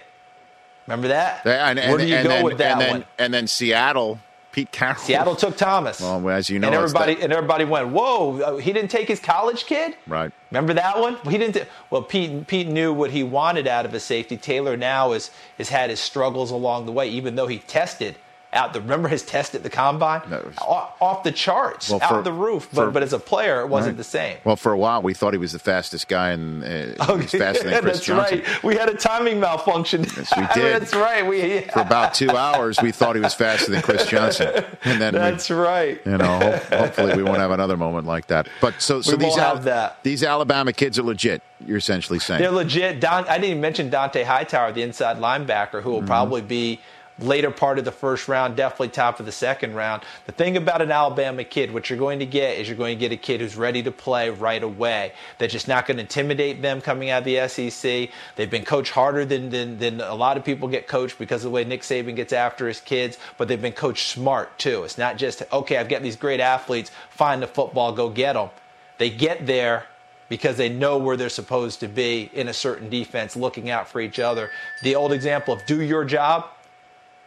remember 0.90 1.10
that? 1.10 1.42
Yeah, 1.46 1.70
and, 1.70 1.80
where 1.80 1.98
do 1.98 2.08
you 2.08 2.16
and 2.16 2.28
go 2.28 2.44
with 2.44 2.58
that 2.58 2.74
and 2.74 2.82
then, 2.82 2.92
one? 2.92 3.06
And 3.20 3.34
then 3.34 3.48
Seattle, 3.48 4.20
Pete 4.52 4.72
Carroll. 4.72 4.96
Seattle 4.96 5.36
took 5.36 5.56
Thomas. 5.58 6.02
Well, 6.02 6.28
as 6.30 6.50
you 6.50 6.60
know, 6.60 6.68
and 6.68 6.76
everybody 6.76 7.22
and 7.22 7.32
everybody 7.32 7.66
went, 7.66 7.90
"Whoa, 7.90 8.40
uh, 8.42 8.58
he 8.58 8.74
didn't 8.74 8.90
take 8.90 9.08
his 9.08 9.20
college 9.20 9.66
kid." 9.66 9.96
Right. 10.08 10.32
Remember 10.52 10.74
that 10.74 11.00
one? 11.00 11.18
He 11.30 11.38
didn't. 11.38 11.54
ta- 11.54 11.70
well, 11.90 12.02
Pete 12.02 12.48
Pete 12.48 12.68
knew 12.68 12.92
what 12.92 13.12
he 13.12 13.24
wanted 13.24 13.68
out 13.68 13.86
of 13.86 13.94
a 13.94 14.00
safety. 14.00 14.38
Taylor 14.38 14.76
now 14.76 15.12
is 15.12 15.30
has 15.58 15.70
had 15.70 15.90
his 15.90 16.00
struggles 16.00 16.50
along 16.52 16.86
the 16.88 16.92
way, 16.92 17.08
even 17.08 17.36
though 17.36 17.48
he 17.48 17.60
tested 17.60 18.16
out 18.54 18.74
the. 18.74 18.82
Remember 18.82 19.08
his 19.08 19.24
test 19.24 19.54
at 19.56 19.64
the 19.64 19.70
combine? 19.70 20.22
Was- 20.30 20.58
off, 20.60 20.96
off 21.02 21.24
the 21.24 21.32
charts, 21.32 21.90
Well, 21.90 22.00
out 22.02 22.24
the 22.24 22.32
roof. 22.34 22.68
But 22.74 22.86
for- 22.86 22.92
but 22.92 23.04
as 23.04 23.14
a 23.14 23.20
player, 23.20 23.62
it 23.62 23.68
wasn't 23.68 23.94
Right. 23.94 23.98
the 23.98 24.04
same. 24.04 24.38
Well, 24.44 24.56
for 24.56 24.72
a 24.72 24.78
while, 24.78 25.02
we 25.02 25.14
thought 25.14 25.34
he 25.34 25.38
was 25.40 25.52
the 25.52 25.60
fastest 25.60 26.08
guy, 26.08 26.30
and 26.32 26.64
uh, 26.64 27.16
was 27.16 27.32
faster 27.32 27.70
than 27.70 27.80
Chris 27.82 27.98
that's 27.98 28.06
Johnson. 28.06 28.40
right. 28.40 28.64
We 28.64 28.76
had 28.76 28.90
a 28.90 28.96
timing 28.96 29.40
malfunction. 29.40 30.04
Yes, 30.04 30.32
we 30.36 30.48
did. 30.62 30.82
that's 30.82 30.96
right. 30.96 31.26
We 31.28 31.62
For 31.74 31.82
about 31.82 32.14
two 32.14 32.32
hours, 32.32 32.78
we 32.82 32.92
thought 32.92 33.16
he 33.16 33.22
was 33.22 33.34
faster 33.34 33.72
than 33.72 33.82
Chris 33.82 34.06
Johnson, 34.08 34.66
and 34.84 35.00
then 35.02 35.14
we, 35.14 35.20
that's 35.20 35.50
right. 35.52 36.02
You 36.06 36.18
know, 36.18 36.40
ho- 36.40 36.78
hopefully 36.78 37.16
we 37.16 37.24
won't 37.24 37.38
have 37.38 37.52
another 37.52 37.78
moment 37.78 38.08
like 38.08 38.28
that. 38.28 38.48
But 38.62 38.82
so, 38.82 39.02
so 39.02 39.16
We 39.16 39.26
these 39.26 39.38
Al- 39.38 39.58
that. 39.60 40.04
these 40.04 40.24
Alabama 40.24 40.74
kids 40.74 40.98
are 40.98 41.04
legit. 41.04 41.42
You're 41.66 41.78
essentially 41.78 42.20
saying. 42.20 42.42
They're 42.42 42.52
legit. 42.52 43.02
Don, 43.02 43.26
I 43.26 43.34
didn't 43.34 43.50
even 43.50 43.62
mention 43.62 43.92
Dont'a 43.92 44.24
Hightower, 44.24 44.72
the 44.72 44.82
inside 44.82 45.18
linebacker, 45.18 45.82
who 45.84 45.92
will 45.92 46.04
probably 46.04 46.42
be 46.42 46.80
later 47.22 47.52
part 47.52 47.80
of 47.80 47.86
the 47.86 47.92
first 47.92 48.28
round, 48.28 48.56
definitely 48.56 48.90
top 48.90 49.20
of 49.20 49.26
the 49.26 49.32
second 49.32 49.74
round. 49.74 50.04
The 50.26 50.32
thing 50.32 50.58
about 50.58 50.82
an 50.82 50.92
Alabama 50.92 51.44
kid, 51.44 51.74
what 51.74 51.90
you're 51.90 52.00
going 52.00 52.20
to 52.20 52.26
get 52.26 52.58
is 52.58 52.68
you're 52.68 52.78
going 52.78 52.98
to 52.98 53.00
get 53.00 53.12
a 53.12 53.18
kid 53.18 53.42
who's 53.42 53.56
ready 53.56 53.84
to 53.84 53.92
play 53.92 54.30
right 54.30 54.62
away. 54.62 55.14
That's 55.38 55.54
just 55.54 55.68
not 55.68 55.86
going 55.86 55.98
to 55.98 56.02
intimidate 56.02 56.62
them 56.62 56.82
coming 56.82 57.10
out 57.10 57.20
of 57.20 57.26
the 57.26 57.48
SEC. 57.48 58.10
They've 58.36 58.50
been 58.50 58.66
coached 58.66 58.92
harder 58.92 59.26
than, 59.26 59.50
than, 59.50 59.78
than 59.78 60.02
a 60.02 60.16
lot 60.16 60.38
of 60.38 60.46
people 60.46 60.68
get 60.68 60.88
coached 60.88 61.18
because 61.18 61.44
of 61.44 61.52
the 61.52 61.56
way 61.56 61.64
Nick 61.64 61.82
Saban 61.82 62.16
gets 62.16 62.34
after 62.34 62.68
his 62.68 62.82
kids, 62.82 63.18
but 63.38 63.48
they've 63.48 63.62
been 63.62 63.74
coached 63.74 64.08
smart 64.08 64.58
too. 64.58 64.84
It's 64.84 64.98
not 64.98 65.18
just, 65.18 65.44
okay, 65.52 65.78
I've 65.78 65.90
got 65.90 66.02
these 66.02 66.16
great 66.16 66.40
athletes, 66.40 66.92
find 67.10 67.42
the 67.42 67.48
football, 67.48 67.92
go 67.92 68.10
get 68.10 68.34
them. 68.34 68.50
They 68.98 69.10
get 69.10 69.46
there 69.46 69.86
because 70.30 70.58
they 70.58 70.70
know 70.70 70.98
where 70.98 71.18
they're 71.18 71.30
supposed 71.30 71.80
to 71.80 71.88
be 71.88 72.30
in 72.34 72.48
a 72.48 72.54
certain 72.54 72.90
defense, 72.90 73.36
looking 73.36 73.70
out 73.70 73.90
for 73.90 74.00
each 74.00 74.20
other. 74.20 74.52
The 74.84 74.96
old 74.96 75.12
example 75.12 75.56
of 75.56 75.66
do 75.66 75.82
your 75.82 76.06
job 76.06 76.46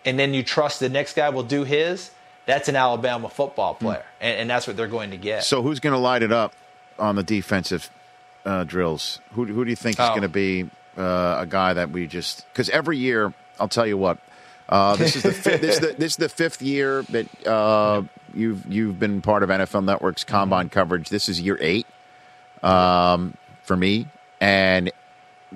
and 0.04 0.18
then 0.18 0.34
you 0.34 0.42
trust 0.42 0.80
the 0.80 0.88
next 0.88 1.14
guy 1.14 1.28
will 1.30 1.42
do 1.42 1.64
his, 1.64 2.10
that's 2.46 2.68
an 2.68 2.76
Alabama 2.76 3.28
football 3.28 3.74
player. 3.74 4.04
And, 4.20 4.40
and 4.40 4.50
that's 4.50 4.66
what 4.66 4.76
they're 4.76 4.88
going 4.88 5.10
to 5.12 5.16
get. 5.16 5.44
So 5.44 5.62
who's 5.62 5.80
going 5.80 5.92
to 5.94 5.98
light 5.98 6.22
it 6.22 6.32
up 6.32 6.52
on 6.98 7.16
the 7.16 7.22
defensive 7.22 7.88
uh, 8.44 8.64
drills? 8.64 9.20
Who, 9.32 9.44
who 9.44 9.64
do 9.64 9.70
you 9.70 9.76
think 9.76 9.96
is 9.98 10.04
Oh. 10.04 10.08
going 10.10 10.22
to 10.22 10.28
be 10.28 10.68
uh, 10.96 11.36
a 11.40 11.46
guy 11.48 11.72
that 11.74 11.90
we 11.90 12.06
just 12.06 12.44
because 12.52 12.68
every 12.70 12.98
year 12.98 13.32
I'll 13.60 13.68
tell 13.68 13.86
you 13.86 13.96
what. 13.96 14.18
Uh, 14.68 14.96
this 14.96 15.16
is 15.16 15.22
the 15.22 15.32
fi- 15.32 15.56
this 15.56 15.74
is 15.76 15.80
the 15.80 15.92
this 15.98 16.12
is 16.12 16.16
the 16.16 16.28
fifth 16.28 16.62
year 16.62 17.02
that 17.10 17.46
uh, 17.46 18.02
you've 18.34 18.64
you've 18.72 18.98
been 18.98 19.20
part 19.20 19.42
of 19.42 19.48
NFL 19.50 19.84
Network's 19.84 20.24
combine 20.24 20.68
coverage. 20.70 21.08
This 21.10 21.28
is 21.28 21.40
year 21.40 21.58
eight 21.60 21.86
um, 22.62 23.34
for 23.64 23.76
me, 23.76 24.06
and 24.40 24.90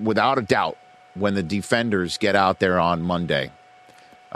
without 0.01 0.39
a 0.39 0.43
doubt, 0.43 0.77
when 1.15 1.35
the 1.35 1.43
defenders 1.43 2.19
get 2.19 2.37
out 2.37 2.59
there 2.59 2.79
on 2.79 3.01
Monday, 3.03 3.51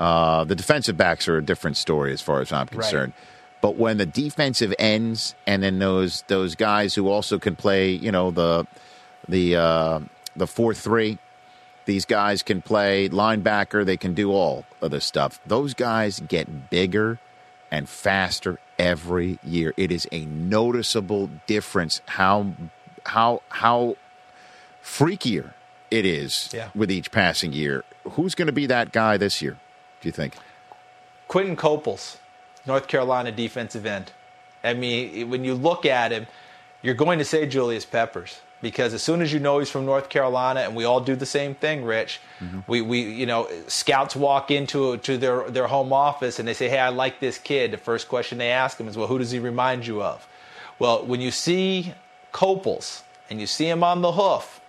uh, 0.01 0.43
the 0.45 0.57
defensive 0.57 0.97
backs 0.97 1.29
are 1.29 1.37
a 1.37 1.43
different 1.45 1.77
story 1.77 2.13
as 2.13 2.21
far 2.21 2.41
as 2.41 2.51
I'm 2.53 2.67
concerned. 2.67 3.13
But 3.61 3.77
when 3.77 3.99
the 3.99 4.07
defensive 4.07 4.75
ends, 4.79 5.35
and 5.47 5.63
then 5.63 5.79
those 5.79 6.23
those 6.27 6.55
guys 6.57 6.95
who 6.97 7.09
also 7.09 7.39
can 7.39 7.55
play, 7.55 7.91
you 7.91 8.11
know 8.11 8.31
the 8.33 8.67
the 9.29 9.55
uh, 9.57 10.01
the 10.35 10.47
four 10.47 10.73
three, 10.75 11.19
these 11.85 12.07
guys 12.07 12.43
can 12.43 12.63
play 12.63 13.09
linebacker. 13.11 13.85
They 13.85 13.99
can 13.99 14.15
do 14.15 14.33
all 14.33 14.65
of 14.81 14.91
this 14.91 15.05
stuff. 15.05 15.39
Those 15.47 15.75
guys 15.75 16.21
get 16.27 16.71
bigger 16.71 17.19
and 17.71 17.87
faster 17.89 18.59
every 18.79 19.39
year. 19.45 19.75
It 19.77 19.93
is 19.93 20.09
a 20.11 20.25
noticeable 20.25 21.29
difference 21.47 22.01
how 22.07 22.55
how 23.05 23.43
how 23.51 23.97
freakier 24.83 25.53
it 25.91 26.07
is 26.07 26.49
Yeah. 26.53 26.71
with 26.75 26.91
each 26.91 27.11
passing 27.11 27.53
year. 27.53 27.85
Who's 28.13 28.35
going 28.35 28.47
to 28.47 28.53
be 28.53 28.67
that 28.67 28.93
guy 28.93 29.17
this 29.19 29.43
year? 29.43 29.59
Do 30.01 30.09
you 30.09 30.13
think? 30.13 30.35
Quinton 31.29 31.57
Coples, 31.57 32.19
North 32.67 32.89
Carolina 32.89 33.31
defensive 33.33 33.87
end. 33.87 34.13
I 34.65 34.75
mean, 34.75 35.31
when 35.31 35.45
you 35.45 35.55
look 35.55 35.87
at 35.87 36.11
him, 36.13 36.27
you're 36.83 36.95
going 36.95 37.19
to 37.19 37.25
say 37.25 37.47
Julius 37.47 37.85
Peppers. 37.85 38.41
because 38.63 38.93
as 38.95 39.03
soon 39.03 39.23
as 39.23 39.33
you 39.33 39.41
know 39.41 39.59
he's 39.59 39.71
from 39.71 39.87
North 39.87 40.09
Carolina, 40.09 40.61
and 40.61 40.77
we 40.77 40.85
all 40.85 41.01
do 41.01 41.17
the 41.17 41.27
same 41.27 41.55
thing, 41.55 41.85
Rich, 41.85 42.21
mm-hmm. 42.41 42.61
we, 42.67 42.81
we 42.81 43.01
you 43.01 43.27
know 43.27 43.49
scouts 43.67 44.15
walk 44.15 44.51
into 44.51 44.97
to 44.99 45.17
their 45.17 45.51
their 45.51 45.67
home 45.67 45.93
office 45.93 46.39
and 46.39 46.47
they 46.47 46.55
say, 46.55 46.69
"Hey, 46.69 46.79
I 46.79 46.91
like 46.91 47.21
this 47.21 47.39
kid." 47.39 47.71
The 47.71 47.79
first 47.79 48.09
question 48.09 48.39
they 48.39 48.51
ask 48.51 48.79
him 48.79 48.89
is, 48.89 48.97
"Well, 48.97 49.07
who 49.07 49.19
does 49.19 49.31
he 49.31 49.39
remind 49.39 49.87
you 49.87 50.03
of?" 50.03 50.27
Well, 50.79 51.05
when 51.05 51.21
you 51.21 51.31
see 51.31 51.95
Coples 52.33 53.03
and 53.29 53.41
you 53.41 53.47
see 53.47 53.69
him 53.69 53.83
on 53.83 54.03
the 54.03 54.13
hoof, 54.13 54.60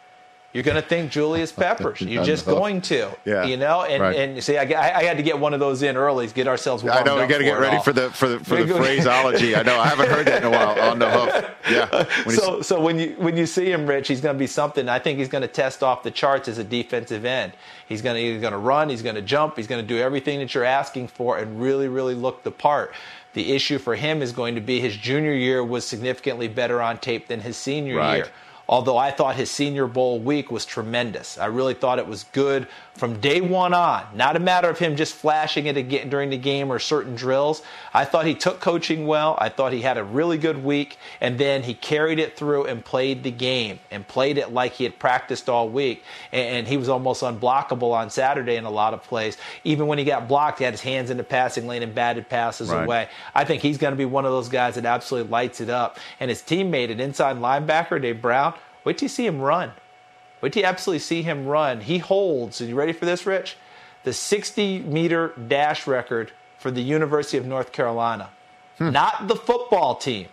you're 0.53 0.63
going 0.63 0.75
to 0.81 0.87
think 0.87 1.11
Julius 1.11 1.51
Peppers. 1.63 2.01
You're 2.01 2.23
just 2.25 2.45
going 2.45 2.81
to, 2.81 3.09
Yeah, 3.25 3.45
you 3.45 3.57
know. 3.57 3.83
And 3.83 4.01
right. 4.03 4.15
and 4.15 4.43
see, 4.43 4.57
I, 4.57 4.63
I 4.99 5.03
had 5.03 5.17
to 5.17 5.23
get 5.23 5.39
one 5.39 5.53
of 5.53 5.59
those 5.59 5.81
in 5.83 5.95
early 5.97 6.27
to 6.27 6.33
get 6.33 6.47
ourselves. 6.47 6.85
I 6.85 7.03
know 7.03 7.15
we 7.19 7.27
got 7.27 7.37
to 7.39 7.43
get 7.43 7.59
ready 7.59 7.77
all. 7.77 7.83
for 7.83 7.93
the 7.93 8.09
for 8.11 8.27
the 8.27 8.39
for 8.43 8.63
the 8.63 8.73
phraseology. 8.83 9.55
I 9.55 9.63
know 9.63 9.79
I 9.79 9.87
haven't 9.87 10.09
heard 10.09 10.25
that 10.27 10.43
in 10.43 10.47
a 10.47 10.49
while. 10.51 10.79
On 10.91 10.99
the 10.99 11.09
hoof, 11.09 11.51
yeah. 11.69 12.05
When 12.25 12.35
So, 12.35 12.61
so 12.61 12.81
when 12.81 12.99
you 12.99 13.15
when 13.17 13.37
you 13.37 13.45
see 13.45 13.71
him, 13.71 13.87
Rich, 13.87 14.07
he's 14.07 14.21
going 14.21 14.35
to 14.35 14.39
be 14.39 14.47
something. 14.47 14.89
I 14.89 14.99
think 14.99 15.19
he's 15.19 15.29
going 15.29 15.43
to 15.43 15.47
test 15.47 15.83
off 15.83 16.03
the 16.03 16.11
charts 16.11 16.47
as 16.47 16.57
a 16.57 16.63
defensive 16.63 17.25
end. 17.25 17.53
He's 17.87 18.01
going 18.01 18.15
to 18.15 18.21
he's 18.21 18.41
going 18.41 18.53
to 18.53 18.59
run, 18.59 18.89
he's 18.89 19.01
going 19.01 19.15
to 19.15 19.21
jump, 19.21 19.57
he's 19.57 19.67
going 19.67 19.81
to 19.81 19.87
do 19.87 19.99
everything 19.99 20.39
that 20.39 20.53
you're 20.53 20.63
asking 20.63 21.07
for, 21.09 21.37
and 21.37 21.61
really, 21.61 21.87
really 21.87 22.15
look 22.15 22.43
the 22.43 22.51
part. 22.51 22.93
The 23.33 23.53
issue 23.53 23.77
for 23.77 23.95
him 23.95 24.21
is 24.21 24.33
going 24.33 24.55
to 24.55 24.61
be 24.61 24.81
his 24.81 24.97
junior 24.97 25.33
year 25.33 25.63
was 25.63 25.85
significantly 25.85 26.49
better 26.49 26.81
on 26.81 26.97
tape 26.97 27.27
than 27.27 27.39
his 27.39 27.55
senior 27.55 27.95
Right. 27.97 28.15
year. 28.17 28.27
Although 28.71 28.97
I 28.97 29.11
thought 29.11 29.35
his 29.35 29.51
Senior 29.51 29.85
Bowl 29.85 30.17
week 30.21 30.49
was 30.49 30.65
tremendous. 30.65 31.37
I 31.37 31.47
really 31.47 31.73
thought 31.73 31.99
it 31.99 32.07
was 32.07 32.23
good 32.31 32.69
from 32.95 33.19
day 33.19 33.41
one 33.41 33.73
on. 33.73 34.05
Not 34.13 34.35
a 34.35 34.39
matter 34.39 34.69
of 34.69 34.77
him 34.77 34.95
just 34.95 35.15
flashing 35.15 35.65
it 35.65 35.77
again 35.77 36.09
during 36.09 36.29
the 36.29 36.37
game 36.37 36.71
or 36.71 36.77
certain 36.77 37.15
drills. 37.15 37.63
I 37.93 38.05
thought 38.05 38.25
he 38.25 38.35
took 38.35 38.59
coaching 38.59 39.07
well. 39.07 39.35
I 39.39 39.49
thought 39.49 39.73
he 39.73 39.81
had 39.81 39.97
a 39.97 40.03
really 40.03 40.37
good 40.37 40.63
week, 40.63 40.97
and 41.19 41.37
then 41.39 41.63
he 41.63 41.73
carried 41.73 42.19
it 42.19 42.35
through 42.37 42.65
and 42.65 42.83
played 42.85 43.23
the 43.23 43.31
game 43.31 43.79
and 43.89 44.07
played 44.07 44.37
it 44.37 44.51
like 44.53 44.73
he 44.73 44.83
had 44.83 44.99
practiced 44.99 45.49
all 45.49 45.69
week. 45.69 46.03
And, 46.31 46.67
he 46.67 46.77
was 46.77 46.89
almost 46.89 47.23
unblockable 47.23 47.91
on 47.91 48.09
Saturday 48.09 48.55
in 48.55 48.65
a 48.65 48.69
lot 48.69 48.93
of 48.93 49.01
plays. 49.03 49.37
Even 49.63 49.87
when 49.87 49.97
he 49.97 50.03
got 50.03 50.27
blocked, 50.27 50.59
he 50.59 50.63
had 50.65 50.73
his 50.73 50.81
hands 50.81 51.09
in 51.09 51.17
the 51.17 51.23
passing 51.23 51.67
lane 51.67 51.81
and 51.83 51.95
batted 51.95 52.29
passes 52.29 52.69
Right. 52.69 52.83
away. 52.83 53.07
I 53.33 53.45
think 53.45 53.61
he's 53.61 53.77
going 53.77 53.93
to 53.93 53.97
be 53.97 54.05
one 54.05 54.25
of 54.25 54.31
those 54.31 54.47
guys 54.49 54.75
that 54.75 54.85
absolutely 54.85 55.31
lights 55.31 55.59
it 55.59 55.69
up. 55.69 55.97
And 56.19 56.29
his 56.29 56.41
teammate, 56.41 56.91
an 56.91 56.99
inside 56.99 57.37
linebacker, 57.37 57.99
Dave 58.01 58.21
Brown, 58.21 58.53
wait 58.83 58.97
till 58.99 59.05
you 59.05 59.09
see 59.09 59.25
him 59.25 59.39
run. 59.41 59.71
Wait 60.41 60.53
till 60.53 60.61
you 60.61 60.67
absolutely 60.67 60.99
see 60.99 61.21
him 61.21 61.45
run. 61.45 61.81
He 61.81 61.99
holds, 61.99 62.61
are 62.61 62.65
you 62.65 62.75
ready 62.75 62.93
for 62.93 63.05
this, 63.05 63.25
Rich? 63.25 63.55
The 64.03 64.13
60 64.13 64.79
meter 64.79 65.33
dash 65.47 65.85
record 65.87 66.31
for 66.57 66.71
the 66.71 66.81
University 66.81 67.37
of 67.37 67.45
North 67.45 67.71
Carolina. 67.71 68.29
Not 68.79 69.27
the 69.27 69.35
football 69.35 69.95
team, 69.95 70.27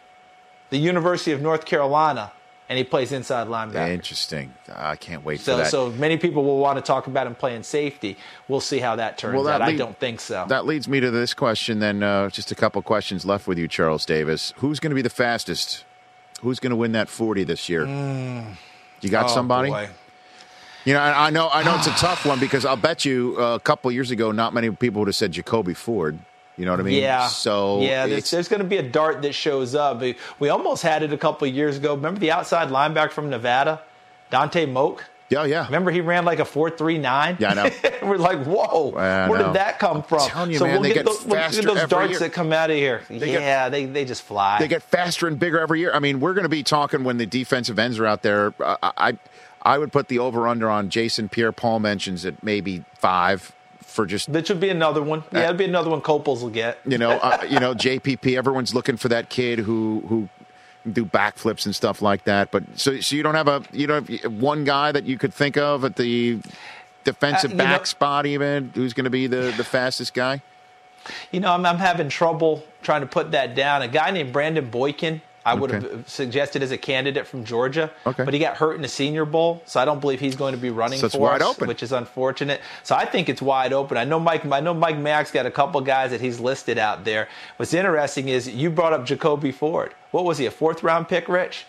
the 0.71 0.79
University 0.79 1.33
of 1.33 1.43
North 1.43 1.67
Carolina. 1.67 2.33
And 2.71 2.77
he 2.77 2.85
plays 2.85 3.13
inside 3.13 3.47
linebacker. 3.49 3.89
Interesting. 3.89 4.53
I 4.71 4.95
can't 4.97 5.25
wait 5.25 5.39
for 5.39 5.45
So, 5.45 5.57
that. 5.57 5.71
so 5.71 5.91
many 5.93 6.19
people 6.19 6.45
will 6.45 6.59
want 6.59 6.77
to 6.77 6.83
talk 6.83 7.07
about 7.07 7.27
him 7.27 7.35
playing 7.35 7.63
safety. 7.63 8.19
We'll 8.47 8.61
see 8.61 8.79
how 8.79 8.97
that 8.97 9.17
turns 9.17 9.37
Well, 9.37 9.45
that 9.45 9.63
out. 9.63 9.69
I 9.69 9.75
don't 9.75 9.99
think 9.99 10.21
so. 10.21 10.45
That 10.51 10.67
leads 10.67 10.87
me 10.87 11.01
to 11.01 11.11
this 11.11 11.33
question. 11.33 11.79
Then, 11.79 12.03
uh, 12.03 12.29
just 12.29 12.51
a 12.53 12.55
couple 12.55 12.83
questions 12.83 13.25
left 13.25 13.47
with 13.47 13.57
you, 13.57 13.69
Charles 13.69 14.05
Davis. 14.05 14.53
Who's 14.59 14.81
going 14.81 14.91
to 14.91 14.95
be 14.95 15.01
the 15.01 15.09
fastest? 15.09 15.87
Who's 16.43 16.61
going 16.61 16.69
to 16.71 16.77
win 16.77 16.93
that 16.93 17.09
forty 17.09 17.43
this 17.43 17.71
year? 17.71 17.87
You 19.01 19.09
got 19.11 19.27
Oh, 19.27 19.35
somebody? 19.35 19.71
boy. 19.71 19.89
You 20.85 20.95
know, 20.95 21.01
I 21.01 21.27
I 21.27 21.31
know, 21.31 21.49
I 21.53 21.63
know 21.63 21.77
it's 21.77 21.87
a 21.87 21.91
tough 21.93 22.25
one 22.25 22.41
because 22.41 22.65
I'll 22.65 22.77
bet 22.77 23.05
you 23.05 23.37
uh, 23.39 23.55
a 23.57 23.61
couple 23.61 23.91
years 23.93 24.11
ago, 24.11 24.33
not 24.33 24.55
many 24.55 24.71
people 24.71 25.01
would 25.01 25.09
have 25.09 25.17
said 25.17 25.33
Jacoby 25.33 25.75
Ford. 25.75 26.19
You 26.57 26.65
know 26.65 26.73
what 26.73 26.81
I 26.81 26.83
mean? 26.83 27.01
Yeah. 27.01 27.29
So 27.29 27.83
yeah, 27.83 28.07
there's, 28.07 28.31
there's 28.31 28.49
going 28.49 28.63
to 28.63 28.67
be 28.67 28.79
a 28.79 28.83
dart 28.83 29.23
that 29.23 29.33
shows 29.33 29.75
up. 29.77 30.01
We, 30.01 30.17
we 30.41 30.49
almost 30.49 30.83
had 30.83 31.03
it 31.05 31.13
a 31.13 31.19
couple 31.19 31.47
of 31.47 31.55
years 31.55 31.77
ago. 31.77 31.95
Remember 31.95 32.19
the 32.19 32.33
outside 32.33 32.69
linebacker 32.69 33.13
from 33.13 33.31
Nevada, 33.31 33.81
Dontay 34.33 34.69
Moch? 34.69 35.05
yeah, 35.31 35.45
yeah. 35.45 35.67
Remember 35.67 35.91
he 35.91 36.01
ran 36.01 36.25
like 36.25 36.39
a 36.39 36.45
four 36.45 36.71
three 36.71 36.99
nine. 36.99 37.37
Yeah, 37.39 37.51
I 37.51 37.55
know. 37.55 37.71
We're 38.09 38.17
like, 38.17 38.45
whoa, 38.45 38.93
I 38.97 39.29
where 39.29 39.39
know. 39.39 39.47
did 39.49 39.57
that 39.57 39.79
come 39.79 40.03
from? 40.03 40.27
telling 40.29 40.51
you, 40.51 40.59
so 40.59 40.65
man, 40.65 40.75
we'll 40.75 40.83
they 40.83 40.89
get, 40.89 41.05
get 41.05 41.07
those, 41.07 41.25
we'll 41.25 41.51
get 41.51 41.65
those 41.65 41.89
darts 41.89 42.11
year. 42.13 42.19
that 42.21 42.33
come 42.33 42.53
out 42.53 42.71
of 42.71 42.77
here. 42.77 43.03
get- 43.09 43.29
yeah, 43.29 43.69
they 43.69 43.85
they 43.85 44.05
just 44.05 44.23
fly. 44.23 44.59
They 44.59 44.69
get 44.69 44.83
faster 44.83 45.29
and 45.29 45.39
bigger 45.39 45.61
every 45.61 45.81
year. 45.81 45.93
I 45.93 45.99
mean, 45.99 46.19
we're 46.19 46.35
going 46.35 46.45
to 46.45 46.49
be 46.49 46.63
talking 46.63 47.05
when 47.05 47.19
the 47.19 47.27
defensive 47.27 47.79
ends 47.79 47.99
are 47.99 48.07
out 48.07 48.23
there. 48.23 48.55
I, 48.61 49.19
I 49.69 49.77
would 49.77 49.93
put 49.93 50.09
the 50.09 50.19
over 50.19 50.49
under 50.49 50.71
on 50.71 50.89
Jason 50.89 51.29
Pierre 51.29 51.53
Paul 51.53 51.79
mentions 51.81 52.25
at 52.25 52.43
maybe 52.43 52.85
five 52.99 53.53
for 53.81 54.07
just 54.07 54.33
that 54.33 54.47
should 54.47 54.61
be 54.61 54.71
another 54.71 55.03
one. 55.03 55.25
Yeah, 55.31 55.45
it'll 55.45 55.57
be 55.57 55.65
another 55.67 55.91
one. 55.91 56.01
Coples 56.01 56.43
will 56.43 56.51
get. 56.51 56.79
you 56.87 56.97
know, 56.97 57.11
uh, 57.11 57.45
you 57.49 57.61
know, 57.61 57.75
JPP. 57.75 58.37
Everyone's 58.37 58.75
looking 58.75 58.97
for 58.97 59.09
that 59.09 59.29
kid 59.29 59.59
who 59.59 60.03
who 60.09 60.29
do 60.91 61.05
backflips 61.05 61.67
and 61.67 61.77
stuff 61.77 62.01
like 62.01 62.25
that. 62.25 62.51
But 62.51 62.65
so 62.79 62.99
so 63.01 63.15
you 63.15 63.23
don't 63.23 63.35
have 63.35 63.49
a 63.49 63.63
you 63.73 63.87
don't 63.87 64.09
have 64.09 64.33
one 64.33 64.65
guy 64.65 64.91
that 64.93 65.05
you 65.05 65.19
could 65.19 65.35
think 65.35 65.59
of 65.59 65.85
at 65.85 65.97
the 65.97 66.39
defensive 67.05 67.51
Uh, 67.51 67.55
you 67.55 67.59
know- 67.59 67.65
back 67.65 67.87
spot 67.87 68.25
even 68.25 68.71
who's 68.75 68.95
going 68.95 69.05
to 69.05 69.11
be 69.11 69.27
the 69.27 69.53
the 69.57 69.65
fastest 69.65 70.15
guy. 70.15 70.41
You 71.31 71.41
know, 71.41 71.53
I'm, 71.53 71.65
I'm 71.67 71.79
having 71.79 72.09
trouble 72.09 72.65
trying 72.83 73.01
to 73.03 73.07
put 73.07 73.31
that 73.33 73.55
down. 73.55 73.83
A 73.83 73.89
guy 73.89 74.11
named 74.11 74.33
Brandon 74.33 74.69
Boykin, 74.69 75.21
I 75.49 75.55
would 75.55 75.73
Okay. 75.75 75.89
have 75.89 76.09
suggested 76.09 76.63
as 76.63 76.71
a 76.71 76.79
candidate 76.79 77.27
from 77.27 77.45
Georgia, 77.45 77.91
Okay. 78.07 78.25
but 78.25 78.35
he 78.35 78.41
got 78.41 78.57
hurt 78.57 78.75
in 78.77 78.83
the 78.83 78.89
Senior 78.89 79.25
Bowl, 79.25 79.63
so 79.67 79.81
I 79.81 79.85
don't 79.85 80.01
believe 80.01 80.21
he's 80.21 80.37
going 80.37 80.53
to 80.53 80.61
be 80.61 80.71
running 80.71 80.99
So 80.99 81.09
for 81.09 81.33
us, 81.33 81.59
which 81.59 81.83
is 81.83 81.93
unfortunate. 81.93 82.61
So 82.83 82.95
I 82.95 83.05
think 83.07 83.29
it's 83.29 83.41
wide 83.41 83.73
open. 83.73 83.97
I 83.97 84.05
know 84.05 84.21
Mike. 84.21 84.45
I 84.47 84.61
know 84.61 84.75
Mike 84.75 84.99
Mack's 84.99 85.31
got 85.31 85.47
a 85.47 85.51
couple 85.51 85.81
guys 85.81 86.11
that 86.11 86.21
he's 86.21 86.39
listed 86.41 86.79
out 86.79 87.05
there. 87.05 87.29
What's 87.57 87.73
interesting 87.75 88.29
is 88.29 88.49
you 88.49 88.71
brought 88.71 88.93
up 88.93 89.07
Jacoby 89.07 89.53
Ford. 89.53 89.95
What 90.11 90.25
was 90.25 90.39
he? 90.39 90.47
A 90.47 90.51
fourth 90.51 90.83
round 90.83 91.09
pick, 91.09 91.29
Rich? 91.29 91.65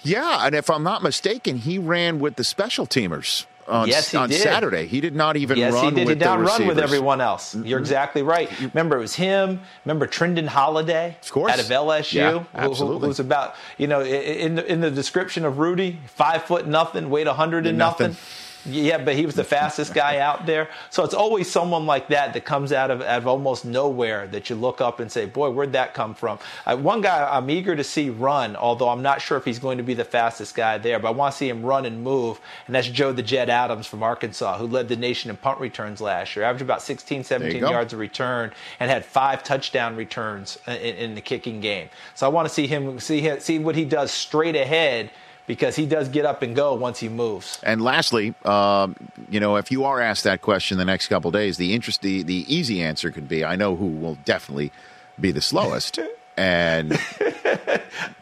Yeah, 0.00 0.44
and 0.46 0.54
if 0.54 0.68
I'm 0.68 0.82
not 0.82 1.02
mistaken, 1.02 1.58
he 1.58 1.78
ran 1.78 2.18
with 2.18 2.34
the 2.36 2.44
special 2.44 2.86
teamers 2.86 3.46
on, 3.68 3.88
Yes, 3.88 4.10
he 4.10 4.16
on 4.16 4.28
did. 4.28 4.40
Saturday. 4.40 4.86
He 4.86 5.00
did 5.00 5.14
not 5.14 5.36
even 5.36 5.56
Yes, 5.58 5.72
run 5.72 5.84
he 5.84 5.90
did. 5.90 5.98
He 6.00 6.04
with 6.06 6.18
did 6.18 6.24
not 6.24 6.40
run 6.40 6.66
with. 6.66 6.76
Mm-hmm. 6.76 6.84
everyone 6.84 7.20
else. 7.20 7.54
You're 7.54 7.78
exactly 7.78 8.22
right. 8.22 8.50
Remember, 8.60 8.96
it 8.96 9.00
was 9.00 9.14
him. 9.14 9.60
Remember 9.84 10.06
Trindon 10.06 10.46
Holliday, 10.46 11.16
Of 11.22 11.30
course. 11.30 11.52
out 11.52 11.58
of 11.60 11.66
LSU, 11.66 12.12
Yeah, 12.14 12.30
who- 12.32 12.38
who, 12.40 12.46
absolutely. 12.54 13.08
who's 13.08 13.20
about 13.20 13.54
you 13.78 13.86
know 13.86 14.02
in 14.02 14.56
the, 14.56 14.70
in 14.72 14.80
the 14.80 14.90
description 14.90 15.44
of 15.44 15.58
Rudy, 15.58 15.98
five 16.06 16.44
foot 16.44 16.66
nothing, 16.66 17.08
weighed 17.10 17.26
a 17.26 17.34
hundred 17.34 17.66
and 17.66 17.78
Nothing. 17.78 18.08
nothing. 18.08 18.22
Yeah, 18.64 18.98
but 18.98 19.16
he 19.16 19.26
was 19.26 19.34
the 19.34 19.44
fastest 19.44 19.92
guy 19.92 20.18
out 20.18 20.46
there. 20.46 20.68
So 20.90 21.02
it's 21.02 21.14
always 21.14 21.50
someone 21.50 21.84
like 21.86 22.08
that 22.08 22.32
that 22.34 22.44
comes 22.44 22.72
out 22.72 22.90
of, 22.90 23.02
out 23.02 23.18
of 23.18 23.26
almost 23.26 23.64
nowhere 23.64 24.26
that 24.28 24.50
you 24.50 24.56
look 24.56 24.80
up 24.80 25.00
and 25.00 25.10
say, 25.10 25.26
boy, 25.26 25.50
where'd 25.50 25.72
that 25.72 25.94
come 25.94 26.14
from? 26.14 26.38
Uh, 26.64 26.76
one 26.76 27.00
guy 27.00 27.28
I'm 27.28 27.50
eager 27.50 27.74
to 27.74 27.82
see 27.82 28.10
run, 28.10 28.54
although 28.54 28.88
I'm 28.88 29.02
not 29.02 29.20
sure 29.20 29.36
if 29.36 29.44
he's 29.44 29.58
going 29.58 29.78
to 29.78 29.84
be 29.84 29.94
the 29.94 30.04
fastest 30.04 30.54
guy 30.54 30.78
there, 30.78 30.98
but 31.00 31.08
I 31.08 31.10
want 31.10 31.32
to 31.32 31.38
see 31.38 31.48
him 31.48 31.64
run 31.64 31.86
and 31.86 32.04
move, 32.04 32.40
and 32.66 32.74
that's 32.74 32.88
Joe 32.88 33.12
the 33.12 33.22
Jet 33.22 33.48
Adams 33.48 33.86
from 33.86 34.02
Arkansas, 34.02 34.58
who 34.58 34.66
led 34.66 34.88
the 34.88 34.96
nation 34.96 35.30
in 35.30 35.36
punt 35.36 35.58
returns 35.58 36.00
last 36.00 36.36
year. 36.36 36.44
Averaged 36.44 36.62
about 36.62 36.82
16, 36.82 37.24
17 37.24 37.60
yards 37.60 37.92
a 37.92 37.96
return 37.96 38.52
and 38.78 38.90
had 38.90 39.04
five 39.04 39.42
touchdown 39.42 39.96
returns 39.96 40.58
in, 40.66 40.74
in 40.74 41.14
the 41.14 41.20
kicking 41.20 41.60
game. 41.60 41.88
So 42.14 42.26
I 42.26 42.28
want 42.28 42.46
to 42.46 42.54
see 42.54 42.66
him 42.66 43.00
see 43.00 43.20
him, 43.20 43.40
see 43.40 43.58
what 43.58 43.74
he 43.74 43.84
does 43.84 44.12
straight 44.12 44.56
ahead 44.56 45.10
because 45.46 45.76
he 45.76 45.86
does 45.86 46.08
get 46.08 46.24
up 46.24 46.42
and 46.42 46.54
go 46.54 46.74
once 46.74 46.98
he 47.00 47.08
moves. 47.08 47.60
And 47.62 47.82
lastly, 47.82 48.34
um, 48.44 48.96
you 49.30 49.40
know, 49.40 49.56
if 49.56 49.70
you 49.72 49.84
are 49.84 50.00
asked 50.00 50.24
that 50.24 50.40
question 50.40 50.78
the 50.78 50.84
next 50.84 51.08
couple 51.08 51.30
days, 51.30 51.56
the 51.56 51.74
interest, 51.74 52.02
the, 52.02 52.22
the 52.22 52.44
easy 52.54 52.82
answer 52.82 53.10
could 53.10 53.28
be, 53.28 53.44
I 53.44 53.56
know 53.56 53.76
who 53.76 53.86
will 53.86 54.16
definitely 54.24 54.72
be 55.20 55.30
the 55.32 55.42
slowest, 55.42 55.98
and 56.36 56.98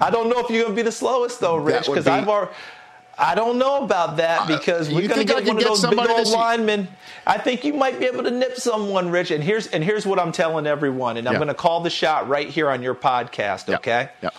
I 0.00 0.10
don't 0.10 0.28
know 0.28 0.40
if 0.40 0.50
you're 0.50 0.62
going 0.64 0.72
to 0.72 0.76
be 0.76 0.82
the 0.82 0.92
slowest 0.92 1.40
though, 1.40 1.56
Rich, 1.56 1.86
because 1.86 2.04
be- 2.06 2.10
I've 2.10 2.28
already. 2.28 2.52
I 3.18 3.34
don't 3.34 3.58
know 3.58 3.84
about 3.84 4.16
that 4.16 4.48
because 4.48 4.88
you 4.88 4.96
we're 4.96 5.08
going 5.08 5.26
to 5.26 5.26
get 5.26 5.44
one 5.46 5.58
of 5.58 5.62
those 5.62 5.84
big 5.84 5.98
old 5.98 6.28
linemen. 6.28 6.88
I 7.26 7.36
think 7.36 7.64
you 7.66 7.74
might 7.74 8.00
be 8.00 8.06
able 8.06 8.22
to 8.22 8.30
nip 8.30 8.56
someone, 8.56 9.10
Rich. 9.10 9.30
And 9.30 9.44
here's 9.44 9.66
and 9.66 9.84
here's 9.84 10.06
what 10.06 10.18
I'm 10.18 10.32
telling 10.32 10.66
everyone, 10.66 11.18
and 11.18 11.28
I'm 11.28 11.34
Yeah. 11.34 11.38
going 11.38 11.48
to 11.48 11.54
call 11.54 11.82
the 11.82 11.90
shot 11.90 12.28
right 12.30 12.48
here 12.48 12.70
on 12.70 12.82
your 12.82 12.94
podcast. 12.94 13.68
Yeah. 13.68 13.74
Okay? 13.76 14.08
Yeah. 14.22 14.30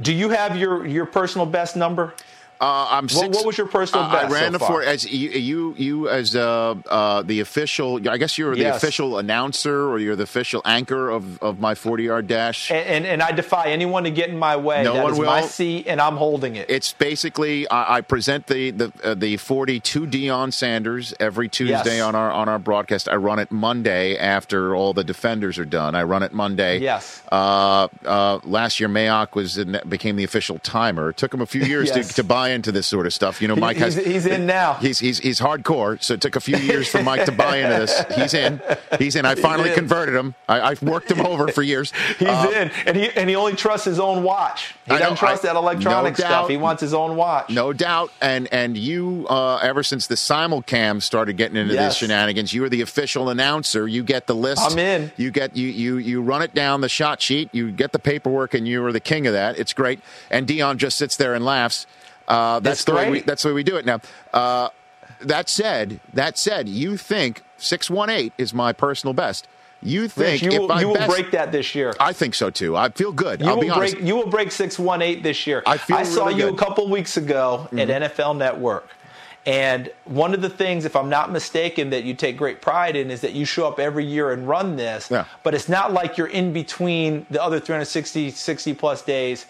Do 0.00 0.12
you 0.12 0.30
have 0.30 0.56
your 0.56 0.86
your 0.86 1.06
personal 1.06 1.46
best 1.46 1.76
number? 1.76 2.14
Uh, 2.60 2.86
I'm 2.90 3.04
What- 3.04 3.10
six, 3.10 3.36
what 3.36 3.44
was 3.46 3.58
your 3.58 3.66
personal 3.66 4.04
uh, 4.06 4.12
best 4.12 4.26
I 4.30 4.40
ran 4.40 4.52
so 4.52 4.58
the 4.58 4.64
four 4.64 4.82
as 4.82 5.04
you 5.10 5.30
you, 5.30 5.74
you 5.76 6.08
as 6.08 6.34
uh, 6.36 6.74
uh, 6.88 7.22
the 7.22 7.40
official. 7.40 8.00
I 8.08 8.16
guess 8.16 8.38
you're 8.38 8.54
the 8.54 8.62
Yes. 8.62 8.76
official 8.76 9.18
announcer 9.18 9.88
or 9.88 9.98
you're 9.98 10.16
the 10.16 10.22
official 10.22 10.62
anchor 10.64 11.10
of, 11.10 11.42
of 11.42 11.58
my 11.60 11.74
40 11.74 12.04
yard 12.04 12.26
dash. 12.28 12.70
And, 12.70 12.86
and 12.86 13.06
and 13.06 13.22
I 13.22 13.32
defy 13.32 13.66
anyone 13.70 14.04
to 14.04 14.10
get 14.10 14.28
in 14.30 14.38
my 14.38 14.56
way. 14.56 14.84
No 14.84 14.94
That 14.94 15.02
one 15.04 15.12
is 15.14 15.18
my 15.20 15.40
will. 15.42 15.48
seat, 15.48 15.86
and 15.88 16.00
I'm 16.00 16.16
holding 16.16 16.56
it. 16.56 16.70
It's 16.70 16.92
basically 16.92 17.68
I, 17.68 17.96
I 17.96 18.00
present 18.00 18.46
the 18.46 18.70
the 18.70 18.92
uh, 19.02 19.14
the 19.14 19.36
40 19.36 19.80
to 19.80 20.06
Deion 20.06 20.52
Sanders 20.52 21.12
every 21.20 21.48
Tuesday 21.48 21.96
Yes. 21.96 22.02
on 22.02 22.14
our 22.14 22.30
on 22.30 22.48
our 22.48 22.58
broadcast. 22.58 23.08
I 23.08 23.16
run 23.16 23.38
it 23.40 23.50
Monday 23.50 24.16
after 24.16 24.74
all 24.76 24.92
the 24.94 25.04
defenders 25.04 25.58
are 25.58 25.64
done. 25.64 25.94
I 25.94 26.02
run 26.04 26.22
it 26.22 26.32
Monday. 26.32 26.78
Yes. 26.78 27.20
Uh, 27.32 27.88
uh, 28.06 28.38
last 28.44 28.78
year 28.80 28.88
Mayock 28.88 29.34
was 29.34 29.58
in, 29.58 29.80
became 29.88 30.16
the 30.16 30.24
official 30.24 30.58
timer. 30.60 31.10
It 31.10 31.16
took 31.16 31.34
him 31.34 31.40
a 31.40 31.46
few 31.46 31.62
years 31.62 31.90
Yes. 31.94 32.08
to, 32.08 32.14
to 32.14 32.24
buy 32.24 32.43
buy 32.44 32.50
into 32.50 32.72
this 32.72 32.86
sort 32.86 33.06
of 33.06 33.14
stuff. 33.14 33.40
You 33.40 33.48
know, 33.48 33.56
Mike 33.56 33.76
he's, 33.78 33.94
has 33.94 34.04
he's 34.06 34.26
in 34.26 34.44
now. 34.46 34.74
He's 34.74 34.98
he's 34.98 35.18
he's 35.18 35.40
hardcore. 35.40 36.02
So 36.02 36.14
it 36.14 36.20
took 36.20 36.36
a 36.36 36.40
few 36.40 36.56
years 36.58 36.88
for 36.88 37.02
Mike 37.02 37.24
to 37.24 37.32
buy 37.32 37.56
into 37.58 37.86
this. 37.86 38.04
He's 38.16 38.34
in. 38.34 38.60
He's 38.98 39.16
in. 39.16 39.24
I 39.24 39.34
finally 39.34 39.70
in. 39.70 39.74
converted 39.74 40.14
him. 40.14 40.34
I, 40.48 40.60
I've 40.60 40.82
worked 40.82 41.10
him 41.10 41.20
over 41.24 41.48
for 41.48 41.62
years. 41.62 41.92
He's 42.18 42.28
Uh, 42.28 42.50
in, 42.54 42.70
and 42.86 42.96
he 42.96 43.08
and 43.10 43.28
he 43.30 43.36
only 43.36 43.54
trusts 43.54 43.86
his 43.86 43.98
own 43.98 44.22
watch. 44.22 44.74
He 44.86 44.92
I 44.92 44.98
doesn't 44.98 45.16
trust 45.16 45.44
I- 45.44 45.48
that 45.48 45.56
electronic 45.56 46.18
no 46.18 46.24
stuff. 46.24 46.48
He 46.48 46.56
wants 46.56 46.80
his 46.82 46.92
own 46.94 47.16
watch. 47.16 47.48
No 47.50 47.72
doubt, 47.72 48.10
and 48.20 48.46
and 48.52 48.76
you, 48.76 49.26
uh, 49.30 49.56
ever 49.62 49.82
since 49.82 50.06
the 50.06 50.16
simulcam 50.16 51.00
started 51.02 51.36
getting 51.36 51.56
into 51.56 51.74
Yes. 51.74 51.92
this 51.92 51.98
shenanigans, 51.98 52.52
you 52.52 52.64
are 52.64 52.68
the 52.68 52.82
official 52.82 53.30
announcer. 53.30 53.88
You 53.88 54.02
get 54.02 54.26
the 54.26 54.34
list. 54.34 54.62
I'm 54.70 54.78
in. 54.78 55.12
You 55.16 55.30
get 55.30 55.56
you 55.56 55.68
you 55.68 55.96
you 55.96 56.20
run 56.22 56.42
it 56.42 56.54
down 56.54 56.80
the 56.82 56.88
shot 56.88 57.22
sheet. 57.22 57.48
You 57.52 57.70
get 57.70 57.92
the 57.92 57.98
paperwork, 57.98 58.52
and 58.54 58.68
you 58.68 58.84
are 58.84 58.92
the 58.92 59.00
king 59.00 59.26
of 59.26 59.32
that. 59.32 59.58
It's 59.58 59.72
great. 59.72 60.00
And 60.30 60.46
Deion 60.46 60.76
just 60.76 60.98
sits 60.98 61.16
there 61.16 61.34
and 61.34 61.44
laughs. 61.44 61.86
Uh, 62.28 62.60
that's 62.60 62.84
the 62.84 62.94
way 62.94 63.10
we, 63.10 63.20
that's 63.20 63.42
the 63.42 63.48
way 63.48 63.54
we 63.54 63.62
do 63.62 63.76
it 63.76 63.84
now. 63.84 64.00
Uh, 64.32 64.68
that 65.20 65.48
said, 65.48 66.00
that 66.12 66.38
said, 66.38 66.68
you 66.68 66.96
think 66.96 67.42
six 67.56 67.90
one 67.90 68.10
eight 68.10 68.32
is 68.38 68.54
my 68.54 68.72
personal 68.72 69.14
best. 69.14 69.48
You 69.82 70.08
think 70.08 70.40
Rich, 70.40 70.42
you, 70.42 70.50
if 70.52 70.58
will, 70.60 70.80
you 70.80 70.88
will 70.88 71.06
break 71.06 71.30
that 71.32 71.52
this 71.52 71.74
year. 71.74 71.94
I 72.00 72.14
think 72.14 72.34
so 72.34 72.48
too. 72.48 72.74
I 72.74 72.88
feel 72.88 73.12
good. 73.12 73.40
You 73.40 73.48
I'll 73.48 73.56
will 73.56 73.62
be 73.62 73.70
honest. 73.70 73.96
break. 73.96 74.06
You 74.06 74.16
will 74.16 74.28
break 74.28 74.50
six 74.50 74.78
one 74.78 75.02
eight 75.02 75.22
this 75.22 75.46
year. 75.46 75.62
I 75.66 75.76
feel 75.76 76.02
saw 76.04 76.26
really 76.26 76.36
you 76.36 76.40
good. 76.46 76.54
Mm-hmm. 76.54 76.62
a 76.62 76.66
couple 76.66 76.88
weeks 76.88 77.16
ago 77.18 77.68
at 77.72 77.88
NFL 77.88 78.38
Network, 78.38 78.88
and 79.46 79.92
one 80.06 80.32
of 80.32 80.40
the 80.40 80.48
things, 80.48 80.86
if 80.86 80.96
I'm 80.96 81.10
not 81.10 81.30
mistaken, 81.30 81.90
that 81.90 82.04
you 82.04 82.14
take 82.14 82.38
great 82.38 82.62
pride 82.62 82.96
in 82.96 83.10
is 83.10 83.20
that 83.20 83.32
you 83.32 83.44
show 83.44 83.68
up 83.68 83.78
every 83.78 84.06
year 84.06 84.32
and 84.32 84.48
run 84.48 84.76
this. 84.76 85.10
Yeah. 85.10 85.26
But 85.42 85.54
it's 85.54 85.68
not 85.68 85.92
like 85.92 86.16
you're 86.16 86.28
in 86.28 86.54
between 86.54 87.26
the 87.28 87.42
other 87.42 87.60
360, 87.60 88.30
60 88.30 88.74
plus 88.74 89.02
days 89.02 89.44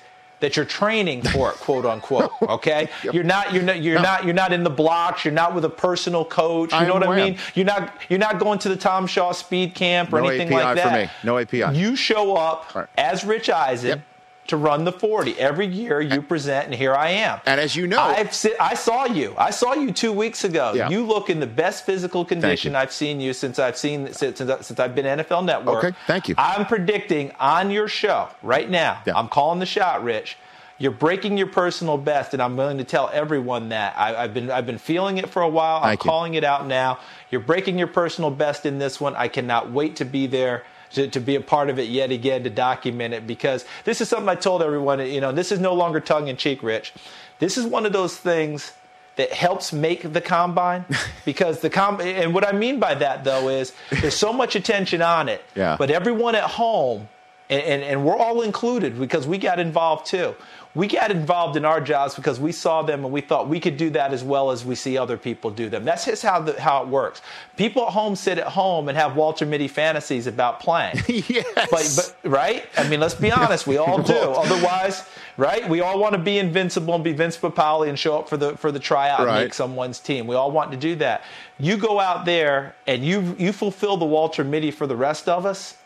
that 0.44 0.56
you're 0.56 0.66
training 0.66 1.22
for 1.22 1.50
it, 1.50 1.54
quote 1.60 1.86
unquote. 1.86 2.30
Okay, 2.42 2.88
you're 3.12 3.24
not. 3.24 3.52
You're 3.54 3.62
not. 3.62 3.82
You're 3.82 3.94
No. 3.96 4.02
not. 4.02 4.24
You're 4.26 4.34
not 4.34 4.52
in 4.52 4.62
the 4.62 4.70
blocks. 4.70 5.24
You're 5.24 5.32
not 5.32 5.54
with 5.54 5.64
a 5.64 5.70
personal 5.70 6.22
coach. 6.24 6.70
You 6.72 6.78
I 6.78 6.86
know 6.86 6.94
what 6.94 7.08
I 7.08 7.16
mean? 7.16 7.38
You're 7.54 7.64
not. 7.64 7.94
You're 8.10 8.18
not 8.18 8.38
going 8.38 8.58
to 8.60 8.68
the 8.68 8.76
Tom 8.76 9.06
Shaw 9.06 9.32
Speed 9.32 9.74
Camp 9.74 10.12
or 10.12 10.20
No 10.20 10.28
anything 10.28 10.48
API 10.52 10.64
like 10.64 10.78
for 10.78 10.88
that. 10.90 11.04
me. 11.06 11.10
No 11.24 11.38
API. 11.38 11.76
You 11.78 11.96
show 11.96 12.36
up 12.36 12.74
Right. 12.74 12.86
as 12.98 13.24
Rich 13.24 13.48
Eisen 13.48 13.88
Yep. 13.88 14.00
To 14.46 14.56
run 14.56 14.84
the 14.84 14.92
40. 14.92 15.38
Every 15.38 15.66
year 15.66 16.00
you 16.00 16.20
present, 16.20 16.66
and 16.66 16.74
here 16.74 16.94
I 16.94 17.10
am. 17.10 17.40
And 17.46 17.60
as 17.60 17.74
you 17.74 17.86
know- 17.86 18.00
I've 18.02 18.34
si- 18.34 18.54
I 18.60 18.74
saw 18.74 19.06
you. 19.06 19.34
I 19.38 19.50
saw 19.50 19.74
you 19.74 19.90
two 19.90 20.12
weeks 20.12 20.44
ago. 20.44 20.72
Yeah. 20.74 20.88
You 20.90 21.04
look 21.04 21.30
in 21.30 21.40
the 21.40 21.46
best 21.46 21.86
physical 21.86 22.24
condition. 22.24 22.74
I've 22.76 22.92
seen 22.92 23.20
you 23.20 23.32
since 23.32 23.58
I've 23.58 23.76
seen 23.76 24.12
since, 24.12 24.38
since 24.38 24.66
since 24.66 24.78
I've 24.80 24.94
been 24.94 25.06
NFL 25.06 25.44
Network. 25.44 25.84
Okay, 25.84 25.96
thank 26.06 26.28
you. 26.28 26.34
I'm 26.36 26.66
predicting 26.66 27.32
on 27.40 27.70
your 27.70 27.88
show 27.88 28.28
right 28.42 28.68
now. 28.68 29.00
Yeah. 29.06 29.16
I'm 29.16 29.28
calling 29.28 29.60
the 29.60 29.66
shot, 29.66 30.04
Rich. 30.04 30.36
You're 30.76 30.90
breaking 30.90 31.38
your 31.38 31.46
personal 31.46 31.96
best, 31.96 32.34
and 32.34 32.42
I'm 32.42 32.56
willing 32.56 32.78
to 32.78 32.84
tell 32.84 33.08
everyone 33.12 33.68
that. 33.68 33.94
I, 33.96 34.24
I've 34.24 34.34
been 34.34 34.50
I've 34.50 34.66
been 34.66 34.78
feeling 34.78 35.18
it 35.18 35.30
for 35.30 35.40
a 35.40 35.48
while. 35.48 35.76
I'm 35.78 35.90
Thank 35.90 36.04
you. 36.04 36.10
calling 36.10 36.34
it 36.34 36.44
out 36.44 36.66
now. 36.66 36.98
You're 37.30 37.40
breaking 37.40 37.78
your 37.78 37.86
personal 37.86 38.30
best 38.30 38.66
in 38.66 38.78
this 38.78 39.00
one. 39.00 39.14
I 39.16 39.28
cannot 39.28 39.70
wait 39.70 39.96
to 39.96 40.04
be 40.04 40.26
there 40.26 40.64
to, 40.92 41.08
to 41.08 41.20
be 41.20 41.34
a 41.34 41.40
part 41.40 41.70
of 41.70 41.78
it 41.78 41.88
yet 41.88 42.10
again 42.10 42.44
to 42.44 42.50
document 42.50 43.14
it 43.14 43.26
because 43.26 43.64
this 43.84 44.00
is 44.00 44.08
something 44.08 44.28
I 44.28 44.34
told 44.34 44.62
everyone. 44.62 45.00
You 45.00 45.20
know, 45.20 45.32
this 45.32 45.52
is 45.52 45.60
no 45.60 45.74
longer 45.74 46.00
tongue 46.00 46.28
in 46.28 46.36
cheek, 46.36 46.62
Rich. 46.62 46.92
This 47.38 47.58
is 47.58 47.66
one 47.66 47.86
of 47.86 47.92
those 47.92 48.16
things 48.16 48.72
that 49.16 49.32
helps 49.32 49.72
make 49.72 50.12
the 50.12 50.20
combine 50.20 50.84
because 51.24 51.60
the 51.60 51.70
com 51.70 52.00
and 52.00 52.34
what 52.34 52.46
I 52.46 52.52
mean 52.52 52.80
by 52.80 52.94
that 52.94 53.24
though 53.24 53.48
is 53.48 53.72
there's 53.90 54.16
so 54.16 54.32
much 54.32 54.56
attention 54.56 55.02
on 55.02 55.28
it. 55.28 55.42
Yeah. 55.54 55.76
But 55.78 55.90
everyone 55.90 56.34
at 56.34 56.44
home 56.44 57.08
and, 57.50 57.62
and, 57.62 57.82
and 57.82 58.04
we're 58.04 58.16
all 58.16 58.42
included 58.42 58.98
because 58.98 59.26
we 59.26 59.38
got 59.38 59.58
involved 59.58 60.06
too. 60.06 60.34
We 60.74 60.88
got 60.88 61.12
involved 61.12 61.56
in 61.56 61.64
our 61.64 61.80
jobs 61.80 62.16
because 62.16 62.40
we 62.40 62.50
saw 62.50 62.82
them 62.82 63.04
and 63.04 63.12
we 63.12 63.20
thought 63.20 63.48
we 63.48 63.60
could 63.60 63.76
do 63.76 63.90
that 63.90 64.12
as 64.12 64.24
well 64.24 64.50
as 64.50 64.64
we 64.64 64.74
see 64.74 64.98
other 64.98 65.16
people 65.16 65.52
do 65.52 65.68
them. 65.68 65.84
That's 65.84 66.04
just 66.04 66.24
how 66.24 66.40
the, 66.40 66.60
how 66.60 66.82
it 66.82 66.88
works. 66.88 67.22
People 67.56 67.86
at 67.86 67.92
home 67.92 68.16
sit 68.16 68.38
at 68.38 68.48
home 68.48 68.88
and 68.88 68.98
have 68.98 69.14
Walter 69.14 69.46
Mitty 69.46 69.68
fantasies 69.68 70.26
about 70.26 70.58
playing. 70.58 70.96
yes. 71.06 71.46
But, 71.54 72.14
but 72.24 72.30
right? 72.30 72.66
I 72.76 72.88
mean, 72.88 72.98
let's 72.98 73.14
be 73.14 73.30
honest. 73.30 73.68
We 73.68 73.76
all 73.76 74.02
do. 74.02 74.14
Otherwise, 74.18 75.06
right? 75.36 75.68
We 75.68 75.80
all 75.80 76.00
want 76.00 76.14
to 76.14 76.18
be 76.18 76.38
invincible 76.38 76.94
and 76.96 77.04
be 77.04 77.12
Vince 77.12 77.36
Papale 77.36 77.88
and 77.88 77.96
show 77.96 78.18
up 78.18 78.28
for 78.28 78.36
the 78.36 78.56
for 78.56 78.72
the 78.72 78.80
tryout 78.80 79.20
and 79.20 79.44
make 79.44 79.54
someone's 79.54 80.00
team. 80.00 80.26
We 80.26 80.34
all 80.34 80.50
want 80.50 80.72
to 80.72 80.76
do 80.76 80.96
that. 80.96 81.22
You 81.58 81.76
go 81.76 82.00
out 82.00 82.24
there 82.24 82.74
and 82.88 83.04
you 83.04 83.36
you 83.38 83.52
fulfill 83.52 83.96
the 83.96 84.04
Walter 84.04 84.42
Mitty 84.42 84.72
for 84.72 84.88
the 84.88 84.96
rest 84.96 85.28
of 85.28 85.46
us. 85.46 85.76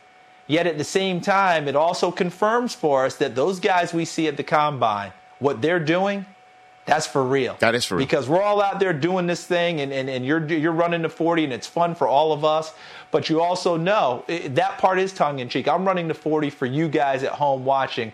Yet 0.48 0.66
at 0.66 0.78
the 0.78 0.84
same 0.84 1.20
time, 1.20 1.68
it 1.68 1.76
also 1.76 2.10
confirms 2.10 2.74
for 2.74 3.04
us 3.04 3.16
that 3.16 3.34
those 3.34 3.60
guys 3.60 3.92
we 3.92 4.04
see 4.06 4.26
at 4.26 4.36
the 4.36 4.42
combine, 4.42 5.12
what 5.38 5.60
they're 5.62 5.78
doing, 5.78 6.24
that's 6.86 7.06
for 7.06 7.22
real. 7.22 7.54
That 7.60 7.74
is 7.74 7.84
for 7.84 7.96
real. 7.96 8.06
Because 8.06 8.30
we're 8.30 8.42
all 8.42 8.62
out 8.62 8.80
there 8.80 8.94
doing 8.94 9.26
this 9.26 9.44
thing, 9.44 9.82
and, 9.82 9.92
and, 9.92 10.08
and 10.08 10.24
you're 10.24 10.44
you're 10.46 10.72
running 10.72 11.02
the 11.02 11.10
40, 11.10 11.44
and 11.44 11.52
it's 11.52 11.66
fun 11.66 11.94
for 11.94 12.08
all 12.08 12.32
of 12.32 12.46
us. 12.46 12.72
But 13.10 13.28
you 13.28 13.42
also 13.42 13.76
know 13.76 14.24
eh, 14.26 14.48
that 14.52 14.78
part 14.78 14.98
is 14.98 15.12
tongue 15.12 15.38
in 15.40 15.50
cheek. 15.50 15.68
I'm 15.68 15.86
running 15.86 16.08
the 16.08 16.14
40 16.14 16.48
for 16.48 16.64
you 16.64 16.88
guys 16.88 17.22
at 17.22 17.32
home 17.32 17.66
watching. 17.66 18.10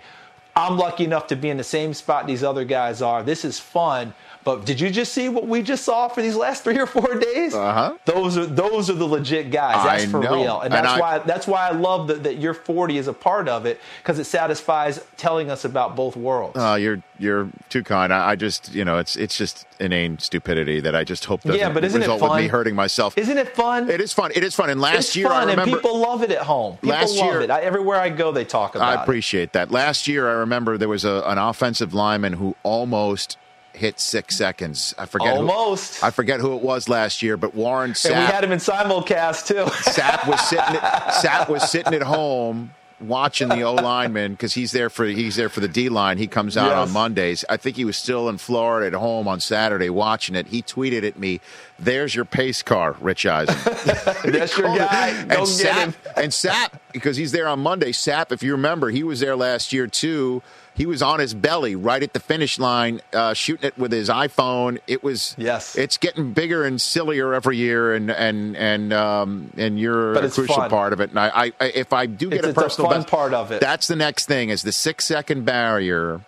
I'm 0.57 0.77
lucky 0.77 1.05
enough 1.05 1.29
to 1.29 1.37
be 1.37 1.51
in 1.51 1.57
the 1.57 1.65
same 1.65 1.95
spot 1.95 2.27
these 2.27 2.43
other 2.43 2.65
guys 2.65 3.01
are. 3.01 3.23
This 3.23 3.45
is 3.45 3.61
fun. 3.61 4.13
But 4.45 4.67
did 4.67 4.79
you 4.79 4.91
just 4.91 5.13
see 5.15 5.29
what 5.31 5.47
we 5.49 5.63
just 5.63 5.85
saw 5.85 6.09
for 6.09 6.21
these 6.23 6.37
last 6.37 6.65
three 6.65 6.79
or 6.79 6.87
four 6.87 7.15
days? 7.19 7.55
Uh-huh. 7.55 7.97
Those 8.05 8.37
are 8.37 8.45
those 8.47 8.91
are 8.91 8.95
the 8.95 9.07
legit 9.07 9.51
guys. 9.51 9.83
That's 9.85 10.05
I 10.05 10.07
for 10.07 10.21
know. 10.21 10.35
real, 10.43 10.61
and 10.61 10.75
And 10.75 10.85
that's 10.85 10.97
I- 10.97 11.01
why 11.01 11.19
that's 11.21 11.47
why 11.47 11.69
I 11.69 11.73
love 11.73 12.09
that, 12.09 12.23
that 12.25 12.37
your 12.39 12.53
40 12.55 12.99
is 12.99 13.09
a 13.09 13.13
part 13.15 13.49
of 13.49 13.65
it 13.67 13.81
because 14.03 14.19
it 14.19 14.25
satisfies 14.25 15.01
telling 15.17 15.51
us 15.51 15.65
about 15.65 15.97
both 15.97 16.15
worlds. 16.17 16.57
Oh, 16.59 16.75
you're 16.75 17.03
you're 17.19 17.49
too 17.71 17.83
kind. 17.83 18.13
I, 18.13 18.31
I 18.33 18.37
just 18.37 18.73
you 18.75 18.85
know 18.85 18.99
it's 18.99 19.17
it's 19.17 19.37
just 19.39 19.67
inane 19.81 20.19
stupidity 20.19 20.79
that 20.81 20.95
I 20.95 21.05
just 21.05 21.25
hope 21.25 21.41
doesn't 21.43 21.59
Yeah, 21.59 21.71
but 21.73 21.83
isn't 21.85 22.03
it 22.03 22.05
result 22.09 22.23
with 22.31 22.43
me 22.43 22.49
hurting 22.49 22.75
myself. 22.75 23.17
Isn't 23.17 23.39
it 23.39 23.49
fun? 23.57 23.89
It 23.89 24.01
is 24.01 24.13
fun. 24.13 24.31
It 24.35 24.45
is 24.45 24.55
fun. 24.55 24.69
And 24.69 24.81
last 24.81 24.97
it's 24.97 25.17
year 25.17 25.29
fun, 25.29 25.37
I 25.37 25.41
remember 25.41 25.63
and 25.63 25.73
people 25.73 25.99
love 25.99 26.23
it 26.23 26.31
at 26.31 26.43
home. 26.43 26.75
People 26.77 26.91
Last 26.91 27.17
love 27.17 27.27
year- 27.33 27.41
it. 27.41 27.51
I, 27.51 27.61
everywhere 27.63 27.99
I 27.99 28.11
go, 28.11 28.31
they 28.31 28.45
talk 28.45 28.75
about 28.75 28.99
I 28.99 29.03
appreciate 29.03 29.53
that. 29.55 29.71
Last 29.71 30.07
year, 30.07 30.29
I 30.29 30.33
remember 30.35 30.77
there 30.77 30.89
was 30.89 31.05
a, 31.05 31.23
an 31.27 31.39
offensive 31.39 31.95
lineman 31.95 32.35
who 32.35 32.55
almost 32.63 33.39
hit 33.75 33.99
six 34.01 34.37
seconds. 34.37 34.95
I 34.99 35.07
forget. 35.07 35.37
Almost. 35.37 36.01
Who, 36.01 36.07
I 36.07 36.11
forget 36.11 36.41
who 36.41 36.55
it 36.57 36.63
was 36.63 36.89
last 36.89 37.23
year, 37.23 37.37
but 37.37 37.55
Warren 37.55 37.91
it. 37.91 38.05
And 38.07 38.15
we 38.15 38.25
had 38.33 38.45
him 38.45 38.53
in 38.53 38.59
simulcam 38.59 39.47
too. 39.47 39.65
Sapp 39.91 40.27
was 40.29 40.41
sitting. 40.49 40.77
At, 40.77 41.09
Sapp 41.15 41.49
was 41.49 41.71
sitting 41.71 41.95
at 41.95 42.03
home 42.03 42.73
watching 43.01 43.49
the 43.49 43.61
O 43.63 43.75
lineman 43.75 44.33
because 44.33 44.55
he's 44.55 44.71
there 44.73 44.89
for 44.89 45.05
he's 45.05 45.37
there 45.37 45.49
for 45.49 45.61
the 45.61 45.69
D 45.69 45.89
line. 45.89 46.17
He 46.17 46.27
comes 46.27 46.57
out 46.57 46.69
Yes. 46.69 46.89
on 46.89 46.93
Mondays. 46.93 47.45
I 47.51 47.57
think 47.57 47.77
he 47.77 47.85
was 47.85 47.97
still 47.97 48.29
in 48.29 48.39
Florida 48.39 48.87
at 48.87 48.93
home 48.99 49.27
on 49.29 49.41
Saturday 49.41 49.91
watching 49.91 50.35
it. 50.37 50.47
He 50.47 50.63
tweeted 50.63 51.03
at 51.07 51.19
me, 51.19 51.41
"There's 51.79 52.15
your 52.15 52.25
pace 52.25 52.63
car, 52.63 52.97
Rich 53.01 53.27
Eisen." 53.27 53.57
That's 54.33 54.57
your 54.57 54.69
guy. 54.77 55.09
and 55.09 55.29
Go 55.31 55.43
Sapp, 55.43 55.95
and 56.17 56.31
Sapp, 56.33 56.79
because 56.93 57.17
he's 57.17 57.33
there 57.33 57.49
on 57.49 57.59
Monday. 57.61 57.91
Sapp, 57.93 58.31
if 58.33 58.43
you 58.43 58.53
remember, 58.53 58.91
he 58.91 59.03
was 59.03 59.21
there 59.21 59.37
last 59.37 59.73
year 59.73 59.87
too. 59.89 60.43
He 60.77 60.87
was 60.87 61.03
on 61.03 61.21
his 61.21 61.35
belly 61.35 61.77
right 61.77 62.03
at 62.03 62.15
the 62.15 62.21
finish 62.21 62.59
line, 62.59 63.01
uh, 63.13 63.33
shooting 63.33 63.69
it 63.69 63.79
with 63.79 63.93
his 63.93 64.09
iPhone. 64.09 64.81
It 64.89 65.05
was 65.05 65.37
Yes. 65.39 65.77
It's 65.77 65.97
getting 65.97 66.33
bigger 66.33 66.65
and 66.65 66.81
sillier 66.81 67.33
every 67.33 67.57
year, 67.57 67.95
and 67.95 68.11
and 68.11 68.57
and 68.57 68.93
um, 68.93 69.53
and 69.57 69.79
you're 69.79 70.15
a 70.15 70.31
crucial 70.31 70.57
fun. 70.57 70.71
part 70.71 70.93
of 70.93 71.01
it. 71.01 71.11
And 71.11 71.19
I, 71.21 71.53
I, 71.61 71.67
if 71.67 71.93
I 71.93 72.07
do 72.07 72.29
get 72.29 72.39
It's- 72.41 72.57
a 72.57 72.61
a 72.61 72.63
personal 72.63 72.91
fun 72.91 73.01
best, 73.03 73.09
part 73.09 73.35
of 73.35 73.53
it. 73.53 73.61
That's 73.61 73.87
the 73.87 73.95
next 73.97 74.27
thing 74.27 74.49
is 74.49 74.63
the 74.63 74.73
six 74.73 75.05
second 75.07 75.45
barrier, 75.45 76.21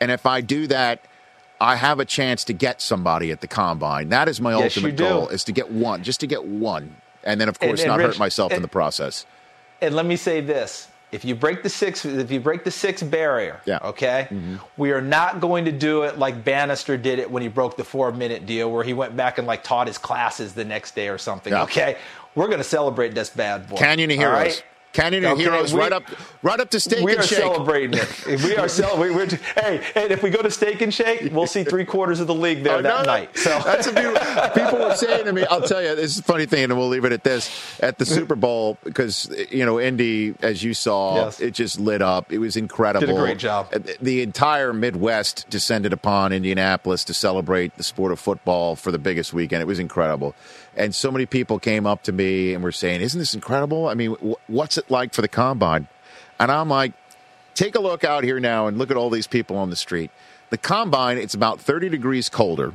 and 0.00 0.10
if 0.10 0.26
I 0.26 0.40
do 0.40 0.66
that. 0.68 1.00
I 1.60 1.76
have 1.76 2.00
a 2.00 2.04
chance 2.04 2.44
to 2.44 2.52
get 2.52 2.82
somebody 2.82 3.30
at 3.30 3.40
the 3.40 3.46
combine. 3.46 4.08
That 4.08 4.28
is 4.28 4.40
my 4.40 4.50
Yes, 4.58 4.76
ultimate 4.76 4.96
goal: 4.96 5.28
is 5.28 5.44
to 5.44 5.52
get 5.52 5.70
one, 5.70 6.02
just 6.02 6.18
to 6.20 6.26
get 6.26 6.44
one, 6.44 6.96
and 7.22 7.40
then 7.40 7.48
of 7.48 7.58
course 7.60 7.80
and 7.80 7.88
not 7.88 8.00
Rich, 8.00 8.06
hurt 8.08 8.18
myself 8.18 8.52
in 8.52 8.60
the 8.60 8.68
process. 8.68 9.24
And 9.80 9.94
let 9.94 10.04
me 10.04 10.16
say 10.16 10.40
this: 10.40 10.88
if 11.14 11.24
you 11.24 11.34
break 11.36 11.62
the 11.62 11.68
six, 11.68 12.04
if 12.04 12.30
you 12.30 12.40
break 12.40 12.64
the 12.64 12.70
six 12.70 13.02
barrier, 13.02 13.60
Yeah. 13.64 13.76
Mm-hmm. 13.78 13.86
okay, 13.86 14.28
we 14.76 14.90
are 14.90 15.00
not 15.00 15.40
going 15.40 15.64
to 15.66 15.72
do 15.72 16.02
it 16.02 16.18
like 16.18 16.44
Bannister 16.44 16.96
did 16.96 17.18
it 17.20 17.30
when 17.30 17.40
he 17.42 17.48
broke 17.48 17.76
the 17.76 17.84
four 17.84 18.10
minute 18.10 18.46
deal, 18.46 18.70
where 18.72 18.82
he 18.82 18.92
went 18.92 19.16
back 19.16 19.38
and 19.38 19.46
like 19.46 19.62
taught 19.62 19.86
his 19.86 19.96
classes 19.96 20.54
the 20.54 20.64
next 20.64 20.94
day 20.96 21.08
or 21.08 21.16
something. 21.18 21.52
Yeah. 21.52 21.62
Okay, 21.62 21.96
we're 22.34 22.48
going 22.48 22.58
to 22.58 22.64
celebrate 22.64 23.14
this 23.14 23.30
bad 23.30 23.68
boy. 23.68 23.76
Canyon 23.76 24.10
of 24.10 24.16
Heroes. 24.18 24.34
right? 24.36 24.64
Canyon 24.94 25.24
Okay, 25.26 25.42
Heroes, 25.42 25.74
we- 25.74 25.80
right 25.80 25.92
up, 25.92 26.04
right 26.42 26.58
up 26.60 26.70
to 26.70 26.78
Steak 26.80 27.04
we 27.04 27.14
and 27.16 27.24
Shake. 27.24 27.40
We 27.40 27.44
are 27.44 27.52
celebrating 27.54 27.98
it. 27.98 28.08
If 28.28 28.44
we 28.44 28.56
are 28.56 28.68
celebrating. 28.68 29.16
We're, 29.16 29.26
hey, 29.60 29.82
and 29.96 30.10
if 30.12 30.22
we 30.22 30.30
go 30.30 30.40
to 30.40 30.50
Steak 30.50 30.80
and 30.82 30.94
Shake, 30.94 31.32
we'll 31.32 31.46
see 31.48 31.64
three 31.64 31.84
quarters 31.84 32.20
of 32.20 32.28
the 32.28 32.34
league 32.34 32.62
there 32.62 32.76
Oh, 32.78 32.82
that 32.82 33.04
no, 33.04 33.12
night. 33.12 33.36
So 33.36 33.50
that's 33.64 33.88
a 33.88 33.92
beautiful. 33.92 34.48
People 34.50 34.78
were 34.78 34.94
saying 34.94 35.24
to 35.26 35.32
me, 35.32 35.44
"I'll 35.50 35.60
tell 35.62 35.82
you, 35.82 35.94
this 35.96 36.12
is 36.12 36.20
a 36.20 36.22
funny 36.22 36.46
thing, 36.46 36.64
and 36.64 36.78
we'll 36.78 36.88
leave 36.88 37.04
it 37.04 37.12
at 37.12 37.24
this." 37.24 37.50
At 37.80 37.98
the 37.98 38.06
Super 38.06 38.36
Bowl, 38.36 38.78
because 38.84 39.28
you 39.50 39.66
know, 39.66 39.80
Indy, 39.80 40.34
as 40.42 40.62
you 40.62 40.72
saw, 40.74 41.16
Yes. 41.24 41.40
it 41.40 41.54
just 41.54 41.80
lit 41.80 42.00
up. 42.00 42.32
It 42.32 42.38
was 42.38 42.56
incredible. 42.56 43.06
Did 43.08 43.16
a 43.16 43.18
great 43.18 43.38
job. 43.38 43.72
The 44.00 44.22
entire 44.22 44.72
Midwest 44.72 45.50
descended 45.50 45.92
upon 45.92 46.32
Indianapolis 46.32 47.02
to 47.04 47.14
celebrate 47.14 47.76
the 47.76 47.82
sport 47.82 48.12
of 48.12 48.20
football 48.20 48.76
for 48.76 48.92
the 48.92 48.98
biggest 48.98 49.34
weekend. 49.34 49.60
It 49.60 49.66
was 49.66 49.80
incredible, 49.80 50.34
and 50.76 50.94
so 50.94 51.10
many 51.10 51.26
people 51.26 51.58
came 51.58 51.86
up 51.86 52.02
to 52.04 52.12
me 52.12 52.54
and 52.54 52.62
were 52.62 52.72
saying, 52.72 53.00
"Isn't 53.00 53.18
this 53.18 53.34
incredible? 53.34 53.88
I 53.88 53.94
mean, 53.94 54.14
wh- 54.16 54.50
what's 54.50 54.76
it 54.78 54.90
like 54.90 55.14
for 55.14 55.22
the 55.22 55.28
combine?" 55.28 55.88
And 56.38 56.50
I'm 56.50 56.68
like, 56.68 56.92
take 57.54 57.74
a 57.76 57.80
look 57.80 58.02
out 58.04 58.24
here 58.24 58.40
now 58.40 58.66
and 58.66 58.76
look 58.78 58.90
at 58.90 58.96
all 58.96 59.10
these 59.10 59.26
people 59.28 59.56
on 59.56 59.70
the 59.70 59.76
street. 59.76 60.10
The 60.50 60.58
combine, 60.58 61.18
it's 61.18 61.34
about 61.34 61.60
30 61.60 61.88
degrees 61.88 62.28
colder. 62.28 62.74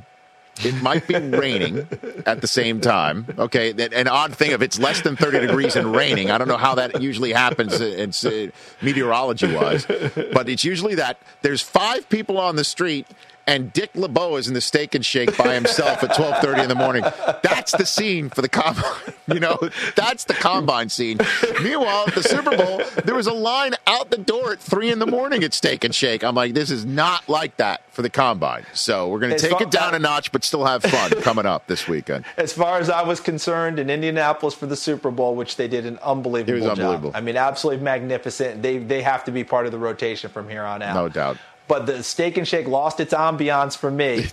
It 0.64 0.82
might 0.82 1.08
be 1.08 1.16
raining 1.20 1.88
at 2.26 2.42
the 2.42 2.48
same 2.48 2.82
time. 2.82 3.26
Okay, 3.38 3.72
that- 3.74 3.94
an 3.94 4.08
odd 4.08 4.36
thing 4.36 4.52
if 4.52 4.62
it's 4.62 4.78
less 4.80 5.02
than 5.02 5.16
30 5.16 5.48
degrees 5.48 5.76
and 5.76 5.96
raining. 5.96 6.32
I 6.32 6.38
don't 6.38 6.48
know 6.48 6.58
how 6.58 6.76
that 6.76 7.02
usually 7.02 7.32
happens. 7.34 7.80
It's 7.80 8.26
uh, 8.26 8.48
meteorology 8.82 9.54
wise, 9.54 9.86
but 10.34 10.50
it's 10.50 10.64
usually 10.64 10.96
that. 10.96 11.18
There's 11.42 11.62
five 11.62 12.10
people 12.10 12.38
on 12.38 12.56
the 12.58 12.64
street, 12.66 13.08
and 13.48 13.72
Dick 13.74 13.92
LeBeau 13.96 14.36
is 14.38 14.48
in 14.48 14.54
the 14.54 14.62
Steak 14.62 14.96
and 14.96 15.06
Shake 15.06 15.36
by 15.38 15.54
himself 15.54 16.04
at 16.04 16.12
12:30 16.12 16.64
in 16.64 16.70
the 16.70 16.76
morning. 16.76 17.04
That's 17.44 17.72
the 17.74 17.86
scene 17.86 18.30
for 18.30 18.42
the 18.42 18.50
combine. 18.50 18.84
You 19.32 19.40
know, 19.40 19.60
that's 19.96 20.24
the 20.24 20.34
combine 20.34 20.90
scene. 20.90 21.20
Meanwhile, 21.62 22.06
at 22.08 22.16
the 22.16 22.24
Super 22.24 22.58
Bowl, 22.58 22.82
there 23.06 23.14
was 23.14 23.28
a 23.28 23.32
line 23.32 23.76
out 23.86 24.10
the 24.10 24.18
door 24.18 24.54
at 24.54 24.60
three 24.60 24.90
in 24.92 24.98
the 24.98 25.06
morning 25.06 25.44
at 25.44 25.54
Steak 25.54 25.84
and 25.84 25.94
Shake. 25.94 26.24
I'm 26.24 26.34
like, 26.34 26.56
this 26.56 26.72
is 26.72 26.84
not 26.84 27.30
like 27.30 27.56
that 27.58 27.84
for 27.94 28.02
the 28.02 28.10
combine. 28.10 28.66
So 28.74 29.08
we're 29.08 29.20
going 29.20 29.34
to 29.34 29.38
take 29.38 29.52
far- 29.52 29.62
it 29.62 29.70
down 29.70 29.94
a 29.94 30.00
notch, 30.00 30.32
but 30.32 30.44
still 30.44 30.66
have 30.66 30.82
fun 30.82 31.12
coming 31.22 31.46
up 31.46 31.68
this 31.68 31.88
weekend. 31.88 32.26
as 32.38 32.54
far 32.54 32.80
as 32.80 32.90
I 32.90 33.04
was 33.04 33.20
concerned, 33.20 33.78
in 33.78 33.92
Indianapolis 33.92 34.56
for 34.56 34.66
the 34.66 34.76
Super 34.76 35.12
Bowl, 35.12 35.36
which 35.36 35.58
they 35.58 35.68
did 35.68 35.86
an 35.86 36.00
unbelievable 36.00 36.52
It 36.58 36.62
was 36.62 36.66
unbelievable. 36.72 37.12
job. 37.12 37.16
I 37.18 37.22
mean, 37.22 37.38
absolutely 37.38 37.84
magnificent. 37.84 38.64
They 38.64 38.80
they 38.80 39.04
have 39.04 39.26
to 39.26 39.32
be 39.32 39.44
part 39.44 39.68
of 39.68 39.72
the 39.72 39.78
rotation 39.78 40.32
from 40.32 40.50
here 40.50 40.64
on 40.64 40.82
out. 40.82 40.96
No 40.96 41.08
doubt. 41.08 41.38
But 41.70 41.86
the 41.86 42.04
Steak 42.04 42.36
and 42.38 42.46
Shake 42.48 42.68
lost 42.68 43.00
its 43.00 43.14
ambiance 43.14 43.78
for 43.78 43.90
me 43.92 44.26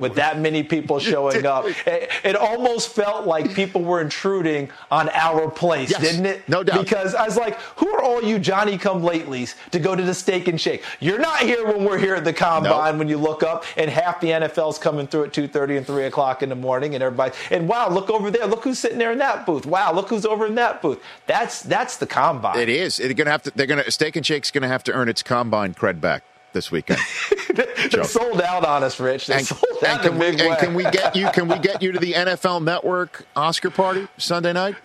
with 0.00 0.14
that 0.14 0.38
many 0.38 0.62
people 0.62 0.98
showing 1.12 1.44
up. 1.44 1.64
It, 1.86 2.08
it 2.22 2.36
almost 2.36 2.88
felt 2.90 3.26
like 3.26 3.52
people 3.52 3.82
were 3.82 4.00
intruding 4.00 4.70
on 4.92 5.08
our 5.10 5.50
place, 5.50 5.90
Yes, 5.90 6.00
didn't 6.00 6.24
it? 6.26 6.48
no 6.48 6.62
doubt. 6.62 6.84
Because 6.84 7.16
I 7.16 7.24
was 7.26 7.36
like, 7.36 7.58
who 7.78 7.88
are 7.96 8.00
all 8.02 8.22
you 8.22 8.38
Johnny 8.38 8.78
come 8.78 9.02
latelys 9.02 9.56
to 9.72 9.80
go 9.80 9.96
to 9.96 10.02
the 10.04 10.14
Steak 10.14 10.46
and 10.46 10.60
Shake? 10.60 10.84
You're 11.00 11.18
not 11.18 11.40
here 11.40 11.66
when 11.66 11.84
we're 11.84 11.98
here 11.98 12.14
at 12.14 12.24
the 12.24 12.32
combine 12.32 12.92
Nope. 12.92 12.98
when 13.00 13.08
you 13.08 13.18
look 13.18 13.42
up 13.42 13.64
and 13.76 13.90
half 13.90 14.20
the 14.20 14.28
NFL's 14.28 14.78
coming 14.78 15.08
through 15.08 15.24
at 15.24 15.32
2.30 15.32 15.78
and 15.78 15.86
3 15.86 16.04
o'clock 16.04 16.44
in 16.44 16.48
the 16.48 16.54
morning 16.54 16.94
and 16.94 17.02
everybody, 17.02 17.34
and 17.50 17.68
wow, 17.68 17.88
look 17.90 18.08
over 18.08 18.30
there. 18.30 18.46
Look 18.46 18.62
who's 18.62 18.78
sitting 18.78 18.98
there 18.98 19.10
in 19.10 19.18
that 19.18 19.44
booth. 19.46 19.66
Wow, 19.66 19.92
look 19.92 20.08
who's 20.10 20.24
over 20.24 20.46
in 20.46 20.54
that 20.54 20.80
booth. 20.80 21.02
That's 21.26 21.60
that's 21.62 21.96
the 21.96 22.06
combine. 22.06 22.56
It 22.56 22.68
is. 22.68 22.98
They're 22.98 23.12
going 23.14 23.24
to 23.26 23.32
have 23.32 23.42
to. 23.42 23.50
They're 23.50 23.66
going 23.66 23.82
to. 23.82 23.90
Steak 23.90 24.14
and 24.14 24.24
Shake's 24.24 24.52
going 24.52 24.62
to 24.62 24.68
have 24.68 24.84
to 24.84 24.92
earn 24.92 25.08
its 25.08 25.22
combine 25.24 25.74
cred 25.74 26.00
back 26.00 26.22
this 26.54 26.70
weekend. 26.70 27.00
they 27.54 28.02
sold 28.04 28.40
out 28.40 28.64
on 28.64 28.82
us, 28.82 28.98
Rich. 28.98 29.26
They 29.26 29.34
and, 29.34 29.46
sold 29.46 29.84
out 29.86 30.00
can 30.00 30.18
we, 30.18 30.28
and 30.28 30.38
way. 30.38 30.56
can 30.58 30.74
we 30.74 30.84
get 30.84 31.14
you? 31.14 31.28
Can 31.30 31.48
we 31.48 31.58
get 31.58 31.82
you 31.82 31.92
to 31.92 31.98
the 31.98 32.14
NFL 32.14 32.64
Network 32.64 33.26
Oscar 33.36 33.68
party 33.68 34.08
Sunday 34.16 34.54
night? 34.54 34.76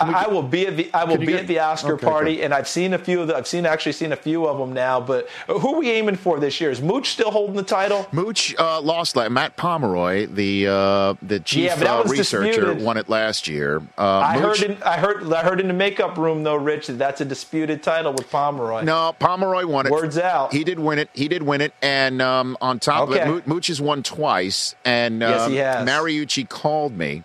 I 0.00 0.24
I 0.24 0.28
will 0.28 0.42
be 0.42 0.66
at 0.66 0.76
the 0.76 0.90
I 0.94 1.04
will 1.04 1.16
be 1.18 1.26
get- 1.26 1.40
at 1.40 1.46
the 1.46 1.58
Oscar 1.60 1.94
Okay, 1.94 2.06
party, 2.06 2.36
good. 2.36 2.44
and 2.44 2.54
I've 2.54 2.68
seen 2.68 2.94
a 2.94 2.98
few 2.98 3.20
of 3.20 3.28
the, 3.28 3.36
I've 3.36 3.46
seen 3.46 3.66
actually 3.66 3.92
seen 3.92 4.12
a 4.12 4.16
few 4.16 4.46
of 4.46 4.58
them 4.58 4.72
now. 4.72 5.00
But 5.00 5.28
who 5.46 5.74
are 5.74 5.78
we 5.78 5.90
aiming 5.90 6.16
for 6.16 6.38
this 6.40 6.60
year? 6.60 6.70
Is 6.70 6.80
Mooch 6.82 7.08
still 7.10 7.30
holding 7.30 7.56
the 7.56 7.62
title? 7.62 8.06
Mooch 8.12 8.54
uh, 8.58 8.80
lost 8.80 9.14
that. 9.14 9.32
Matt 9.32 9.56
Pomeroy, 9.56 10.26
the 10.26 10.66
uh, 10.68 11.14
the 11.22 11.40
chief 11.40 11.64
Yeah, 11.80 11.98
uh, 11.98 12.04
researcher, 12.04 12.44
disputed. 12.52 12.82
won 12.82 12.96
it 12.96 13.08
last 13.08 13.48
year. 13.48 13.82
Uh, 13.98 14.18
I 14.18 14.40
Mooch- 14.40 14.60
heard 14.60 14.70
in, 14.70 14.82
I 14.82 14.96
heard 14.98 15.32
I 15.32 15.42
heard 15.42 15.60
in 15.60 15.68
the 15.68 15.74
makeup 15.74 16.16
room 16.16 16.42
though, 16.42 16.56
Rich, 16.56 16.86
that 16.88 16.98
that's 16.98 17.20
a 17.20 17.24
disputed 17.24 17.82
title 17.82 18.12
with 18.12 18.30
Pomeroy. 18.30 18.82
No, 18.82 19.14
Pomeroy 19.18 19.66
won 19.66 19.86
it. 19.86 19.92
Words 19.92 20.18
out. 20.18 20.52
He 20.52 20.64
did 20.64 20.78
win 20.78 20.98
it. 20.98 21.08
He 21.12 21.28
did 21.28 21.42
win 21.42 21.60
it. 21.60 21.72
And 21.82 22.20
um, 22.22 22.56
on 22.60 22.78
top 22.78 23.08
Okay. 23.08 23.20
of 23.20 23.28
it, 23.38 23.46
Mo- 23.46 23.54
Mooch 23.54 23.68
has 23.68 23.80
won 23.80 24.02
twice. 24.02 24.74
And 24.84 25.20
Yes, 25.20 25.40
um, 25.42 25.50
he 25.52 25.56
has. 25.58 25.88
Mariucci 25.88 26.48
called 26.48 26.96
me. 26.96 27.24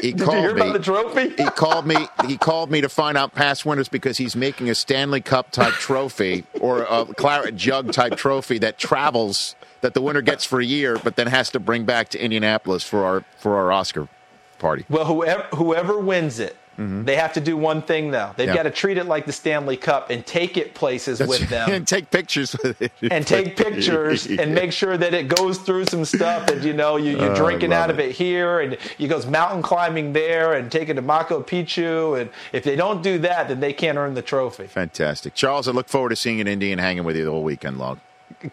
He 0.00 0.12
Did 0.12 0.20
called 0.26 0.36
you 0.36 0.40
hear 0.42 0.54
me. 0.54 0.60
about 0.60 0.72
the 0.74 0.78
trophy? 0.78 1.30
he 1.42 1.44
called 1.50 1.86
me. 1.86 1.96
He 2.26 2.36
called 2.36 2.70
me 2.70 2.80
to 2.82 2.88
find 2.88 3.16
out 3.16 3.34
past 3.34 3.64
winners 3.64 3.88
because 3.88 4.18
he's 4.18 4.36
making 4.36 4.68
a 4.68 4.74
Stanley 4.74 5.20
Cup 5.22 5.50
type 5.50 5.72
trophy 5.74 6.44
or 6.60 6.82
a 6.82 7.06
claret 7.16 7.56
jug 7.56 7.92
type 7.92 8.16
trophy 8.16 8.58
that 8.58 8.78
travels 8.78 9.54
that 9.80 9.94
the 9.94 10.00
winner 10.02 10.20
gets 10.20 10.44
for 10.44 10.60
a 10.60 10.64
year, 10.64 10.98
but 11.02 11.16
then 11.16 11.26
has 11.28 11.48
to 11.50 11.60
bring 11.60 11.84
back 11.84 12.10
to 12.10 12.22
Indianapolis 12.22 12.82
for 12.82 13.04
our 13.04 13.24
for 13.38 13.56
our 13.56 13.72
Oscar 13.72 14.08
party. 14.58 14.84
Well, 14.90 15.06
whoever 15.06 15.42
whoever 15.54 15.98
wins 15.98 16.40
it, 16.40 16.56
they 16.78 17.16
have 17.16 17.32
to 17.34 17.40
do 17.40 17.56
one 17.56 17.82
thing 17.82 18.10
though. 18.10 18.32
They've 18.36 18.46
Mm-hmm. 18.48 18.56
Got 18.56 18.62
to 18.64 18.70
treat 18.70 18.96
it 18.98 19.06
like 19.06 19.26
the 19.26 19.32
Stanley 19.32 19.76
Cup 19.76 20.10
and 20.10 20.24
take 20.24 20.56
it 20.56 20.74
places 20.74 21.20
with 21.20 21.48
them. 21.48 21.70
and 21.72 21.86
take 21.86 22.10
pictures 22.10 22.54
with 22.62 22.80
it. 22.82 22.92
and 23.10 23.26
take 23.26 23.56
pictures 23.56 24.26
and 24.26 24.54
make 24.54 24.72
sure 24.72 24.96
that 24.96 25.12
it 25.14 25.28
goes 25.28 25.58
through 25.58 25.86
some 25.86 26.04
stuff 26.04 26.48
and 26.48 26.62
you 26.64 26.72
know 26.72 26.96
you, 26.96 27.18
you're 27.18 27.32
Oh, 27.32 27.34
drinking 27.36 27.72
out 27.72 27.90
of 27.90 27.98
it. 27.98 28.10
it 28.10 28.12
here 28.16 28.60
and 28.60 28.76
you 28.98 29.08
goes 29.08 29.26
mountain 29.26 29.62
climbing 29.62 30.12
there 30.12 30.52
and 30.54 30.70
taking 30.70 30.96
to 30.96 31.02
Machu 31.02 31.44
Picchu 31.46 32.20
and 32.20 32.30
if 32.52 32.62
they 32.64 32.76
don't 32.76 33.02
do 33.02 33.18
that 33.20 33.48
then 33.48 33.60
they 33.60 33.72
can't 33.72 33.98
earn 33.98 34.14
the 34.14 34.22
trophy. 34.22 34.66
Fantastic, 34.66 35.34
Charles. 35.34 35.68
I 35.68 35.72
look 35.72 35.88
forward 35.88 36.10
to 36.10 36.16
seeing 36.16 36.36
you 36.36 36.42
in 36.42 36.48
Indy 36.48 36.72
and 36.72 36.80
hanging 36.80 37.04
with 37.04 37.16
you 37.16 37.24
the 37.24 37.30
whole 37.30 37.42
weekend 37.44 37.78
long. 37.78 38.00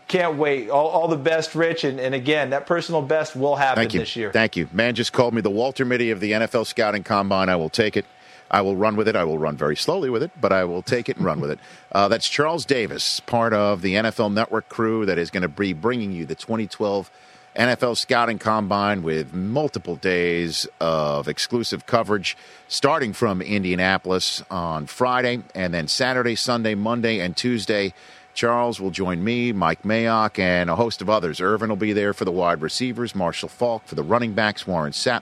Can't 0.08 0.38
wait. 0.38 0.70
All, 0.70 0.88
all 0.88 1.08
the 1.08 1.18
best, 1.18 1.56
Rich, 1.56 1.84
and, 1.84 2.00
and 2.00 2.16
again 2.16 2.52
that 2.52 2.66
personal 2.66 3.02
best 3.02 3.36
will 3.36 3.56
happen 3.56 3.82
Thank 3.82 3.94
you. 3.94 4.00
this 4.00 4.16
year. 4.16 4.32
Thank 4.32 4.56
you. 4.56 4.70
Man 4.72 4.96
just 4.96 5.12
called 5.14 5.34
me 5.34 5.42
the 5.42 5.50
Walter 5.50 5.84
Mitty 5.84 6.10
of 6.12 6.20
the 6.20 6.32
NFL 6.32 6.66
Scouting 6.68 7.04
Combine. 7.04 7.50
I 7.50 7.56
will 7.56 7.70
take 7.70 7.98
it. 7.98 8.06
I 8.54 8.62
will 8.62 8.76
run 8.76 8.96
with 8.96 9.08
it. 9.08 9.16
I 9.16 9.24
will 9.24 9.40
run 9.40 9.58
very 9.58 9.76
slowly 9.76 10.12
with 10.12 10.22
it, 10.22 10.30
but 10.40 10.54
I 10.54 10.64
will 10.64 10.84
take 10.84 11.10
it 11.10 11.18
and 11.18 11.26
run 11.26 11.42
with 11.42 11.52
it. 11.52 11.60
Uh, 11.94 12.08
that's 12.08 12.28
Charles 12.28 12.66
Davis, 12.66 13.20
part 13.20 13.54
of 13.54 13.84
the 13.84 13.94
NFL 13.94 14.34
Network 14.34 14.68
crew 14.68 15.06
that 15.06 15.20
is 15.20 15.30
going 15.30 15.44
to 15.44 15.48
be 15.48 15.74
bringing 15.74 16.12
you 16.12 16.26
the 16.26 16.34
2012 16.34 17.12
NFL 17.56 17.96
Scouting 17.98 18.40
Combine 18.40 19.04
with 19.04 19.32
multiple 19.32 19.96
days 19.96 20.68
of 20.80 21.28
exclusive 21.28 21.86
coverage, 21.86 22.36
starting 22.68 23.14
from 23.14 23.44
Indianapolis 23.44 24.42
on 24.50 24.88
Friday, 24.88 25.44
and 25.54 25.72
then 25.72 25.88
Saturday, 25.88 26.34
Sunday, 26.34 26.74
Monday, 26.74 27.20
and 27.20 27.38
Tuesday. 27.38 27.94
Charles 28.34 28.80
will 28.80 28.90
join 28.90 29.24
me, 29.24 29.52
Mike 29.52 29.84
Mayock, 29.84 30.40
and 30.40 30.72
a 30.72 30.76
host 30.76 31.04
of 31.04 31.12
others. 31.12 31.40
Irvin 31.40 31.70
will 31.70 31.76
be 31.76 31.94
there 31.94 32.16
for 32.16 32.26
the 32.26 32.32
wide 32.32 32.64
receivers, 32.64 33.14
Marshall 33.14 33.50
Faulk 33.50 33.86
for 33.86 33.94
the 33.94 34.02
running 34.02 34.34
backs, 34.34 34.66
Warren 34.66 34.94
Sapp 34.94 35.22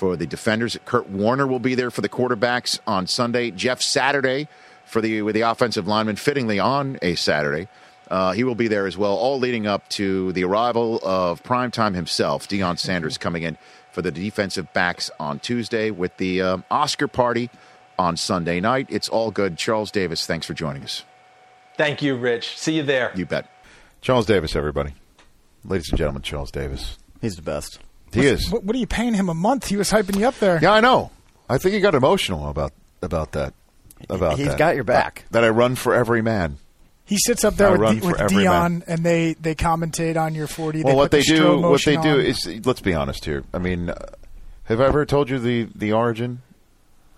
for 0.00 0.16
the 0.16 0.26
defenders. 0.26 0.78
Kurt 0.86 1.10
Warner 1.10 1.46
will 1.46 1.58
be 1.58 1.74
there 1.74 1.90
for 1.90 2.00
the 2.00 2.08
quarterbacks 2.08 2.80
on 2.86 3.06
Sunday. 3.06 3.50
Jeff 3.50 3.82
Saturday 3.82 4.48
for 4.86 5.02
the 5.02 5.20
with 5.20 5.34
the 5.34 5.42
offensive 5.42 5.86
lineman, 5.86 6.16
fittingly 6.16 6.58
on 6.58 6.98
a 7.02 7.16
Saturday. 7.16 7.68
Uh, 8.10 8.32
he 8.32 8.42
will 8.42 8.54
be 8.54 8.66
there 8.66 8.86
as 8.86 8.96
well, 8.96 9.14
all 9.14 9.38
leading 9.38 9.66
up 9.66 9.86
to 9.90 10.32
the 10.32 10.42
arrival 10.42 10.98
of 11.02 11.42
primetime 11.42 11.94
himself, 11.94 12.48
Deion 12.48 12.78
Sanders, 12.78 13.18
coming 13.26 13.42
in 13.42 13.58
for 13.92 14.00
the 14.00 14.10
defensive 14.10 14.72
backs 14.72 15.10
on 15.20 15.38
Tuesday 15.38 15.90
with 15.90 16.16
the 16.16 16.40
um, 16.40 16.64
Oscar 16.70 17.06
party 17.06 17.50
on 17.98 18.16
Sunday 18.16 18.58
night. 18.58 18.86
It's 18.88 19.10
all 19.10 19.30
good. 19.30 19.58
Charles 19.58 19.90
Davis, 19.90 20.26
thanks 20.26 20.46
for 20.46 20.54
joining 20.54 20.82
us. 20.82 21.04
Thank 21.76 22.00
you, 22.00 22.16
Rich. 22.16 22.56
See 22.56 22.76
you 22.76 22.82
there. 22.82 23.12
You 23.14 23.26
bet. 23.26 23.46
Charles 24.00 24.24
Davis, 24.24 24.56
everybody. 24.56 24.94
Ladies 25.62 25.90
and 25.90 25.98
gentlemen, 25.98 26.22
Charles 26.22 26.50
Davis. 26.50 26.96
He's 27.20 27.36
the 27.36 27.42
best. 27.42 27.80
He 28.12 28.26
is. 28.26 28.50
What, 28.50 28.64
what 28.64 28.74
are 28.74 28.78
you 28.78 28.86
paying 28.86 29.14
him 29.14 29.28
a 29.28 29.34
month? 29.34 29.66
He 29.68 29.76
was 29.76 29.90
hyping 29.90 30.18
you 30.18 30.26
up 30.26 30.38
there. 30.38 30.58
Yeah, 30.60 30.72
I 30.72 30.80
know. 30.80 31.10
I 31.48 31.58
think 31.58 31.74
he 31.74 31.80
got 31.80 31.94
emotional 31.94 32.48
about 32.48 32.72
about 33.02 33.32
that. 33.32 33.54
About 34.08 34.38
He's 34.38 34.46
that. 34.48 34.58
got 34.58 34.74
your 34.74 34.84
back. 34.84 35.24
That, 35.30 35.42
that 35.42 35.44
I 35.44 35.50
run 35.50 35.74
for 35.74 35.94
every 35.94 36.22
man. 36.22 36.56
He 37.04 37.18
sits 37.18 37.44
up 37.44 37.56
there 37.56 37.68
I 37.68 37.70
with, 37.72 37.80
run 37.80 38.00
with 38.00 38.20
every 38.20 38.44
Deion, 38.44 38.82
and 38.86 39.04
they 39.04 39.34
they 39.34 39.54
commentate 39.54 40.16
on 40.20 40.34
your 40.34 40.46
forty. 40.46 40.82
Well, 40.82 40.94
they 40.94 40.96
what 40.96 41.10
they 41.10 41.20
the 41.20 41.24
do, 41.26 41.42
Stro 41.42 41.70
what 41.70 41.82
they 41.84 41.96
motion 41.96 42.02
do 42.02 42.18
is, 42.20 42.66
let's 42.66 42.80
be 42.80 42.94
honest 42.94 43.24
here. 43.24 43.44
I 43.52 43.58
mean, 43.58 43.90
uh, 43.90 43.96
have 44.64 44.80
I 44.80 44.86
ever 44.86 45.04
told 45.04 45.28
you 45.28 45.38
the 45.38 45.68
the 45.74 45.92
origin 45.92 46.40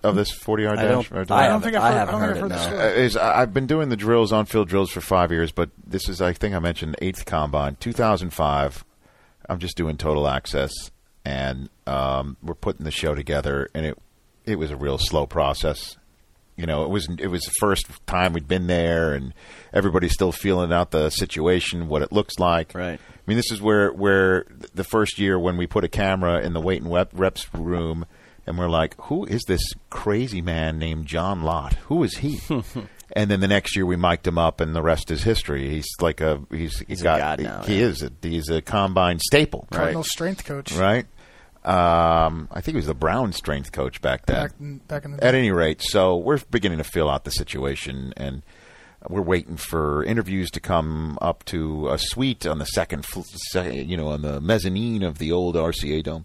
of 0.02 0.16
this 0.16 0.30
forty 0.32 0.64
yard 0.64 0.78
I 0.78 0.82
dash? 0.82 1.08
don't- 1.10 1.30
Or 1.30 1.34
I 1.34 1.44
I 1.44 1.48
don't 1.48 1.60
think 1.62 1.76
I've 1.76 1.82
I 1.82 1.88
heard, 1.92 1.98
haven't 1.98 2.14
I 2.14 2.18
don't 2.26 2.34
think 2.34 2.42
heard 2.42 2.52
it, 2.52 2.58
heard 2.58 2.70
no. 2.72 2.76
the 2.78 2.84
Uh, 3.00 3.04
is 3.04 3.16
I've 3.16 3.54
been 3.54 3.66
doing 3.66 3.88
the 3.90 3.96
drills 3.96 4.32
on 4.32 4.46
field 4.46 4.68
drills 4.68 4.90
for 4.90 5.00
five 5.02 5.30
years, 5.30 5.52
but 5.52 5.68
this 5.86 6.08
is 6.08 6.20
I 6.20 6.32
think 6.32 6.54
I 6.54 6.58
mentioned 6.58 6.96
eighth 7.02 7.24
combine, 7.26 7.76
two 7.78 7.92
thousand 7.92 8.30
five. 8.30 8.84
I'm 9.48 9.58
just 9.58 9.76
doing 9.76 9.96
total 9.96 10.28
access, 10.28 10.72
and 11.24 11.68
um, 11.86 12.36
we're 12.42 12.54
putting 12.54 12.84
the 12.84 12.90
show 12.90 13.14
together, 13.14 13.68
and 13.74 13.86
it 13.86 13.98
it 14.44 14.56
was 14.56 14.70
a 14.70 14.76
real 14.76 14.98
slow 14.98 15.26
process. 15.26 15.96
You 16.56 16.66
know, 16.66 16.84
it 16.84 16.90
was 16.90 17.08
it 17.18 17.28
was 17.28 17.42
the 17.42 17.54
first 17.60 17.86
time 18.06 18.32
we'd 18.32 18.48
been 18.48 18.66
there, 18.66 19.14
and 19.14 19.32
everybody's 19.72 20.12
still 20.12 20.32
feeling 20.32 20.72
out 20.72 20.90
the 20.90 21.10
situation, 21.10 21.88
what 21.88 22.02
it 22.02 22.12
looks 22.12 22.38
like. 22.38 22.74
Right. 22.74 23.00
I 23.00 23.20
mean, 23.26 23.36
this 23.36 23.50
is 23.50 23.62
where 23.62 23.90
where 23.92 24.44
the 24.74 24.84
first 24.84 25.18
year 25.18 25.38
when 25.38 25.56
we 25.56 25.66
put 25.66 25.84
a 25.84 25.88
camera 25.88 26.40
in 26.40 26.52
the 26.52 26.60
weight 26.60 26.82
and 26.82 26.92
rep, 26.92 27.10
reps 27.14 27.52
room, 27.54 28.04
and 28.46 28.58
we're 28.58 28.68
like, 28.68 29.00
"Who 29.02 29.24
is 29.24 29.42
this 29.48 29.62
crazy 29.90 30.42
man 30.42 30.78
named 30.78 31.06
John 31.06 31.42
Lott? 31.42 31.74
Who 31.86 32.02
is 32.02 32.18
he?" 32.18 32.40
and 33.14 33.30
then 33.30 33.40
the 33.40 33.48
next 33.48 33.76
year 33.76 33.86
we 33.86 33.96
mic'd 33.96 34.26
him 34.26 34.38
up, 34.38 34.60
and 34.60 34.74
the 34.74 34.82
rest 34.82 35.10
is 35.10 35.22
history. 35.22 35.68
He's 35.68 35.88
like 36.00 36.20
a 36.20 36.42
he's 36.50 36.78
he's 36.88 37.00
a 37.00 37.04
got 37.04 37.18
god 37.18 37.40
now, 37.40 37.62
he 37.62 37.78
yeah. 37.78 37.86
is 37.86 38.02
a, 38.02 38.10
he's 38.22 38.48
a 38.48 38.62
combine 38.62 39.18
staple, 39.18 39.68
right? 39.70 39.78
Cardinal 39.78 40.04
strength 40.04 40.44
coach. 40.44 40.72
Right. 40.72 41.06
Um, 41.64 42.48
I 42.50 42.60
think 42.60 42.74
he 42.74 42.76
was 42.76 42.86
the 42.86 42.94
Brown 42.94 43.32
strength 43.32 43.70
coach 43.70 44.00
back 44.00 44.26
then. 44.26 44.42
Back 44.42 44.52
in, 44.58 44.78
back 44.78 45.04
in 45.04 45.12
the 45.12 45.24
At 45.24 45.36
any 45.36 45.52
rate, 45.52 45.80
so 45.80 46.16
we're 46.16 46.40
beginning 46.50 46.78
to 46.78 46.84
fill 46.84 47.08
out 47.08 47.22
the 47.22 47.30
situation, 47.30 48.12
and 48.16 48.42
we're 49.08 49.22
waiting 49.22 49.56
for 49.56 50.02
interviews 50.02 50.50
to 50.52 50.60
come 50.60 51.18
up 51.20 51.44
to 51.46 51.88
a 51.88 51.98
suite 51.98 52.46
on 52.46 52.58
the 52.58 52.64
second, 52.64 53.04
fl- 53.04 53.22
se- 53.22 53.82
you 53.82 53.96
know, 53.96 54.08
on 54.08 54.22
the 54.22 54.40
mezzanine 54.40 55.04
of 55.04 55.18
the 55.18 55.30
old 55.30 55.54
RCA 55.54 56.02
Dome. 56.02 56.24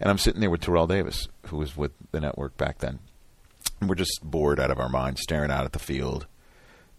And 0.00 0.10
I'm 0.10 0.18
sitting 0.18 0.40
there 0.40 0.50
with 0.50 0.62
Terrell 0.62 0.88
Davis, 0.88 1.28
who 1.46 1.58
was 1.58 1.76
with 1.76 1.92
the 2.10 2.20
network 2.20 2.56
back 2.56 2.78
then. 2.78 2.98
And 3.82 3.88
we're 3.88 3.96
just 3.96 4.20
bored 4.22 4.60
out 4.60 4.70
of 4.70 4.78
our 4.78 4.88
minds, 4.88 5.22
staring 5.22 5.50
out 5.50 5.64
at 5.64 5.72
the 5.72 5.80
field. 5.80 6.28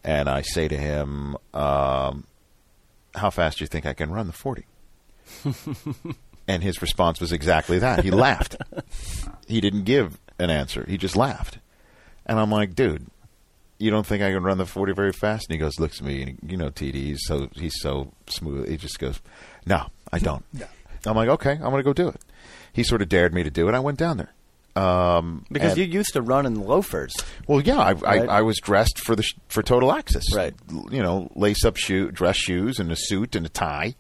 And 0.04 0.28
I 0.28 0.42
say 0.42 0.68
to 0.68 0.76
him, 0.76 1.38
um, 1.54 2.26
how 3.16 3.30
fast 3.30 3.60
do 3.60 3.64
you 3.64 3.68
think 3.68 3.86
I 3.86 3.94
can 3.94 4.12
run 4.12 4.28
the 4.28 4.34
40? 4.34 4.66
and 6.48 6.62
his 6.62 6.82
response 6.82 7.22
was 7.22 7.32
exactly 7.32 7.80
that. 7.80 8.04
He 8.04 8.12
laughed. 8.12 8.58
He 9.48 9.62
didn't 9.62 9.84
give 9.84 10.20
an 10.40 10.50
answer. 10.50 10.86
He 10.90 10.98
just 10.98 11.16
laughed. 11.16 11.60
And 12.26 12.38
I'm 12.38 12.52
like, 12.52 12.76
dude, 12.76 13.08
you 13.78 13.90
don't 13.90 14.06
think 14.06 14.22
I 14.22 14.34
can 14.34 14.44
run 14.44 14.58
the 14.58 14.66
40 14.66 14.92
very 14.92 15.14
fast? 15.14 15.48
And 15.48 15.56
he 15.56 15.60
goes, 15.60 15.80
looks 15.80 16.02
at 16.02 16.06
me, 16.06 16.22
and 16.22 16.52
you 16.52 16.58
know, 16.58 16.70
TD, 16.70 16.96
he's 16.96 17.22
so 17.26 17.48
he's 17.54 17.80
so 17.80 18.12
smooth. 18.28 18.68
He 18.68 18.76
just 18.76 19.00
goes, 19.00 19.22
no, 19.66 19.86
I 20.12 20.20
don't. 20.20 20.44
I'm 21.06 21.16
like, 21.16 21.30
okay, 21.30 21.52
I'm 21.52 21.60
going 21.72 21.78
to 21.78 21.84
go 21.84 21.94
do 21.94 22.10
it. 22.10 22.20
He 22.74 22.84
sort 22.84 23.02
of 23.02 23.08
dared 23.08 23.34
me 23.34 23.44
to 23.44 23.50
do 23.50 23.70
it. 23.70 23.74
I 23.74 23.80
went 23.80 23.98
down 23.98 24.18
there. 24.18 24.34
Um, 24.76 25.46
Because 25.52 25.74
and- 25.74 25.78
you 25.80 25.86
used 25.86 26.14
to 26.14 26.22
run 26.22 26.46
in 26.46 26.56
loafers. 26.56 27.14
well, 27.48 27.62
yeah, 27.62 27.78
I, 27.80 27.92
Right. 27.94 28.28
I, 28.30 28.38
I 28.40 28.42
was 28.42 28.58
dressed 28.60 29.00
for 29.00 29.16
the 29.16 29.22
sh- 29.24 29.36
for 29.48 29.62
total 29.62 29.92
access. 29.94 30.24
Right. 30.36 30.54
You 30.90 31.04
know, 31.04 31.30
lace 31.36 31.64
up 31.64 31.78
shoe, 31.78 32.10
dress 32.12 32.38
shoes, 32.38 32.80
and 32.80 32.92
a 32.92 32.96
suit 32.98 33.36
and 33.36 33.46
a 33.46 33.50
tie, 33.50 33.96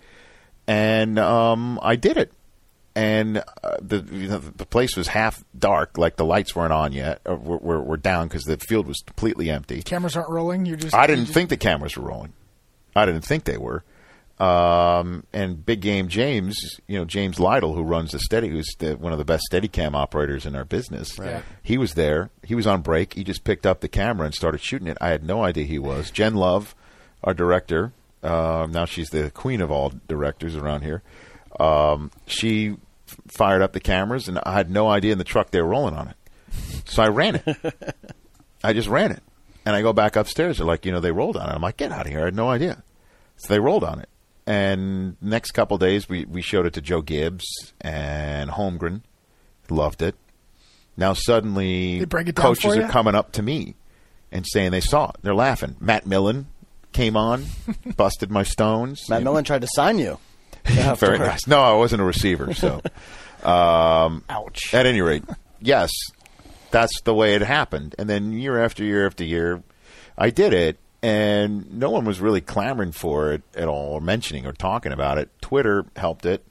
and 0.68 1.20
um, 1.20 1.80
I 1.82 1.96
did 1.96 2.18
it. 2.18 2.32
And 2.96 3.40
uh, 3.40 3.78
the 3.82 4.06
you 4.12 4.28
know, 4.28 4.38
the 4.38 4.66
place 4.68 4.96
was 4.96 5.08
half 5.08 5.44
dark, 5.58 5.98
like 5.98 6.16
the 6.16 6.26
lights 6.26 6.56
weren't 6.56 6.74
on 6.74 6.92
yet, 6.94 7.22
or 7.26 7.36
were, 7.36 7.58
were, 7.58 7.82
were 7.82 7.98
down 7.98 8.28
because 8.28 8.44
the 8.44 8.58
field 8.58 8.86
was 8.88 9.00
completely 9.06 9.50
empty. 9.50 9.82
Cameras 9.82 10.16
aren't 10.16 10.30
rolling. 10.30 10.66
You're 10.68 10.78
just. 10.78 10.94
I 10.96 11.08
didn't 11.08 11.26
just- 11.26 11.34
think 11.34 11.50
the 11.50 11.58
cameras 11.58 11.98
were 11.98 12.08
rolling. 12.08 12.34
I 12.96 13.06
didn't 13.08 13.22
think 13.26 13.46
they 13.46 13.58
were. 13.58 13.84
Um, 14.40 15.26
and 15.32 15.64
Big 15.64 15.82
Game 15.82 16.08
James, 16.08 16.58
you 16.88 16.98
know 16.98 17.06
James 17.06 17.40
Lytle, 17.40 17.74
who 17.76 17.84
runs 17.84 18.12
the 18.12 18.20
steady, 18.20 18.50
who's 18.50 18.68
the, 18.80 18.98
one 18.98 19.12
of 19.12 19.20
the 19.20 19.26
best 19.26 19.44
Steadicam 19.52 19.96
operators 19.96 20.46
in 20.46 20.56
our 20.56 20.66
business. 20.66 21.18
Right. 21.20 21.44
He 21.62 21.78
was 21.78 21.94
there. 21.94 22.30
He 22.44 22.56
was 22.56 22.66
on 22.68 22.82
break. 22.82 23.14
He 23.14 23.24
just 23.24 23.44
picked 23.44 23.66
up 23.66 23.82
the 23.82 23.88
camera 23.88 24.26
and 24.26 24.34
started 24.34 24.60
shooting 24.62 24.88
it. 24.88 24.98
I 25.00 25.10
had 25.10 25.24
no 25.24 25.44
idea 25.44 25.66
he 25.66 25.80
was. 25.80 26.10
Jen 26.12 26.34
Love, 26.36 26.76
our 27.24 27.34
director, 27.34 27.94
um, 28.24 28.72
now 28.72 28.86
she's 28.86 29.10
the 29.10 29.30
queen 29.32 29.62
of 29.62 29.70
all 29.70 29.92
directors 30.08 30.56
around 30.56 30.82
here. 30.82 31.04
Um, 31.60 32.10
she 32.26 32.70
f- 33.08 33.18
fired 33.28 33.62
up 33.62 33.74
the 33.74 33.80
cameras, 33.80 34.28
and 34.28 34.40
I 34.44 34.54
had 34.54 34.72
no 34.72 34.88
idea 34.90 35.12
in 35.12 35.18
the 35.18 35.24
truck 35.26 35.52
they 35.52 35.62
were 35.62 35.68
rolling 35.68 35.96
on 35.96 36.08
it. 36.08 36.16
So 36.86 37.04
I 37.04 37.10
ran 37.10 37.36
it. 37.36 37.96
I 38.64 38.74
just 38.74 38.88
ran 38.88 39.12
it. 39.12 39.22
And 39.66 39.76
I 39.76 39.82
go 39.82 39.94
back 39.94 40.16
upstairs. 40.16 40.58
They're 40.58 40.66
like, 40.66 40.86
you 40.86 40.92
know, 40.92 41.00
they 41.00 41.12
rolled 41.12 41.38
on 41.38 41.50
it. 41.50 41.54
I'm 41.54 41.62
like, 41.62 41.78
get 41.78 41.92
out 41.92 42.06
of 42.06 42.12
here. 42.12 42.22
I 42.22 42.26
had 42.26 42.36
no 42.36 42.50
idea. 42.50 42.84
So 43.38 43.54
they 43.54 43.60
rolled 43.60 43.84
on 43.84 44.00
it. 44.00 44.10
And 44.46 45.16
next 45.22 45.52
couple 45.52 45.78
days, 45.78 46.10
we, 46.10 46.26
we 46.26 46.42
showed 46.42 46.66
it 46.66 46.74
to 46.74 46.82
Joe 46.82 47.02
Gibbs 47.02 47.74
and 47.80 48.50
Holmgren. 48.50 49.02
Loved 49.70 50.02
it. 50.02 50.16
Now 50.98 51.14
suddenly, 51.14 52.00
They 52.00 52.06
break 52.06 52.28
it 52.28 52.36
down 52.36 52.44
coaches 52.44 52.78
are 52.78 52.88
coming 52.90 53.16
up 53.16 53.32
to 53.34 53.42
me 53.42 53.76
and 54.32 54.46
saying 54.48 54.72
they 54.72 54.82
saw 54.82 55.10
it. 55.10 55.16
They're 55.22 55.34
laughing. 55.34 55.76
Matt 55.80 56.06
Millen 56.06 56.48
came 56.92 57.18
on, 57.18 57.46
busted 57.98 58.30
my 58.30 58.44
stones. 58.44 59.10
Matt 59.10 59.24
Millen 59.24 59.44
tried 59.44 59.62
to 59.62 59.68
sign 59.74 59.98
you. 59.98 60.20
Very 60.66 61.20
nice. 61.20 61.48
No, 61.48 61.62
I 61.62 61.74
wasn't 61.74 62.02
a 62.02 62.06
receiver, 62.06 62.54
so. 62.54 62.82
Um, 63.44 64.24
Ouch. 64.30 64.74
At 64.74 64.86
any 64.86 65.02
rate, 65.02 65.26
yes, 65.60 65.92
that's 66.72 67.02
the 67.02 67.14
way 67.14 67.36
it 67.36 67.42
happened. 67.42 67.94
And 68.00 68.10
then 68.10 68.32
year 68.32 68.64
after 68.64 68.86
year 68.86 69.06
after 69.06 69.26
year, 69.26 69.62
I 70.18 70.30
did 70.30 70.54
it, 70.54 70.78
and 71.04 71.72
no 71.78 71.90
one 71.92 72.06
was 72.06 72.20
really 72.22 72.42
clamoring 72.42 72.94
for 72.94 73.34
it 73.34 73.44
at 73.56 73.68
all, 73.68 73.94
or 73.96 74.02
mentioning 74.02 74.48
or 74.48 74.54
talking 74.54 74.94
about 74.94 75.18
it. 75.18 75.30
Twitter 75.42 75.86
helped 75.98 76.26
it. 76.26 76.44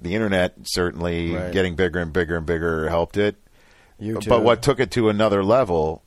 The 0.00 0.14
internet 0.14 0.54
certainly 0.64 1.34
Right. 1.34 1.52
getting 1.52 1.76
bigger 1.76 2.00
and 2.00 2.12
bigger 2.12 2.36
and 2.36 2.46
bigger 2.46 2.88
helped 2.88 3.16
it. 3.18 3.36
YouTube. 4.00 4.28
But 4.28 4.42
what 4.42 4.62
took 4.62 4.80
it 4.80 4.90
to 4.92 5.08
another 5.08 5.44
level 5.44 6.02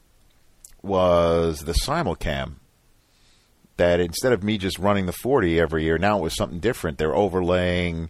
was 0.81 1.61
the 1.61 1.73
simulcam. 1.73 2.55
That 3.77 3.99
instead 3.99 4.33
of 4.33 4.43
me 4.43 4.57
just 4.57 4.79
running 4.79 5.05
the 5.05 5.11
40 5.13 5.59
every 5.59 5.83
year, 5.83 5.99
now 5.99 6.17
it 6.17 6.23
was 6.23 6.35
something 6.35 6.59
different. 6.59 6.97
They're 6.97 7.15
overlaying, 7.15 8.09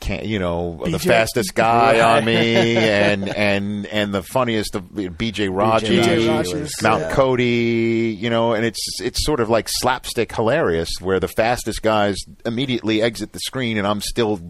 can, 0.00 0.24
you 0.26 0.38
know, 0.38 0.82
the 0.84 0.98
fastest 0.98 1.54
guy 1.54 2.00
Right. 2.00 2.18
on 2.18 2.24
me, 2.24 2.76
and 2.76 3.28
and 3.28 3.86
and 3.86 4.12
the 4.14 4.22
funniest 4.22 4.74
of 4.74 4.84
BJ 4.84 5.48
Rogers, 5.54 5.88
BJ 5.90 6.28
Rogers, 6.28 6.52
Rogers. 6.54 6.72
Mount 6.82 7.02
yeah. 7.02 7.12
Cody, 7.14 8.16
you 8.18 8.30
know, 8.30 8.52
and 8.54 8.64
it's 8.64 9.00
it's 9.00 9.24
sort 9.24 9.40
of 9.40 9.48
like 9.48 9.68
slapstick 9.68 10.34
hilarious, 10.34 10.88
where 11.00 11.20
the 11.20 11.28
fastest 11.28 11.82
guys 11.82 12.16
immediately 12.44 13.02
exit 13.02 13.32
the 13.32 13.40
screen, 13.40 13.78
and 13.78 13.86
I'm 13.86 14.00
still 14.00 14.40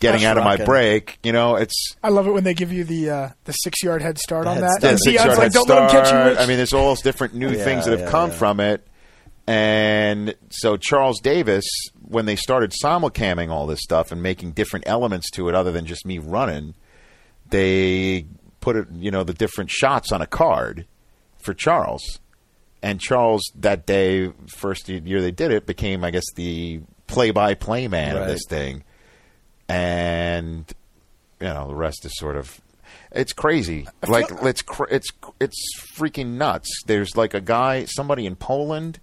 getting 0.00 0.22
That's 0.22 0.24
out 0.24 0.38
of 0.38 0.44
my 0.44 0.52
rocking. 0.52 0.66
break. 0.66 1.18
You 1.22 1.32
know, 1.32 1.56
it's 1.56 1.94
I 2.02 2.08
love 2.08 2.26
it 2.26 2.30
when 2.32 2.44
they 2.44 2.54
give 2.54 2.72
you 2.72 2.84
the 2.84 3.10
uh, 3.10 3.28
the 3.44 3.52
six 3.52 3.82
yard 3.82 4.02
head 4.02 4.18
start 4.18 4.46
on 4.46 4.54
head 4.56 4.64
that. 4.64 4.70
start. 4.78 4.82
yeah, 4.92 4.96
six 4.96 5.06
Deion's 5.06 5.14
yard 5.26 5.28
like, 5.30 5.38
head 5.38 5.52
don't 5.52 5.68
let 5.68 5.82
him 5.82 5.90
catch 5.90 6.10
you. 6.12 6.38
I 6.42 6.46
mean, 6.46 6.56
there's 6.56 6.72
all 6.72 6.88
those 6.88 7.02
different 7.02 7.34
new 7.34 7.50
Yeah, 7.50 7.64
things 7.64 7.84
that 7.84 7.92
have 7.92 8.00
yeah, 8.06 8.10
come 8.10 8.30
yeah. 8.30 8.36
from 8.36 8.60
it. 8.60 8.86
And 9.46 10.34
so 10.50 10.76
Charles 10.78 11.20
Davis, 11.20 11.64
when 12.08 12.26
they 12.26 12.36
started 12.36 12.72
simulcamming 12.72 13.50
all 13.50 13.66
this 13.66 13.80
stuff 13.80 14.12
and 14.12 14.22
making 14.22 14.52
different 14.52 14.86
elements 14.88 15.30
to 15.32 15.48
it 15.48 15.54
other 15.54 15.72
than 15.72 15.86
just 15.86 16.06
me 16.06 16.18
running, 16.18 16.74
they 17.50 18.26
put 18.60 18.76
it, 18.76 18.88
you 18.92 19.10
know, 19.10 19.24
the 19.24 19.34
different 19.34 19.70
shots 19.70 20.12
on 20.12 20.22
a 20.22 20.26
card 20.26 20.86
for 21.38 21.54
Charles. 21.54 22.20
And 22.82 23.00
Charles 23.00 23.42
that 23.56 23.86
day, 23.86 24.32
first 24.46 24.88
year 24.88 25.20
they 25.20 25.30
did 25.30 25.50
it, 25.50 25.66
became, 25.66 26.04
I 26.04 26.10
guess, 26.10 26.24
the 26.34 26.80
play-by-play 27.06 27.88
man 27.88 28.16
of 28.16 28.26
this 28.26 28.42
thing. 28.48 28.84
And 29.68 30.70
you 31.40 31.48
know, 31.48 31.68
the 31.68 31.74
rest 31.74 32.04
is 32.04 32.12
sort 32.16 32.36
of 32.36 32.60
it's 33.12 33.32
crazy. 33.32 33.86
Like 34.06 34.26
it's 34.42 34.62
cr- 34.62 34.90
it's 34.90 35.08
it's 35.40 35.80
freaking 35.94 36.36
nuts. 36.36 36.68
There's 36.86 37.16
like 37.16 37.34
a 37.34 37.40
guy, 37.40 37.84
somebody 37.86 38.26
in 38.26 38.36
Poland 38.36 39.00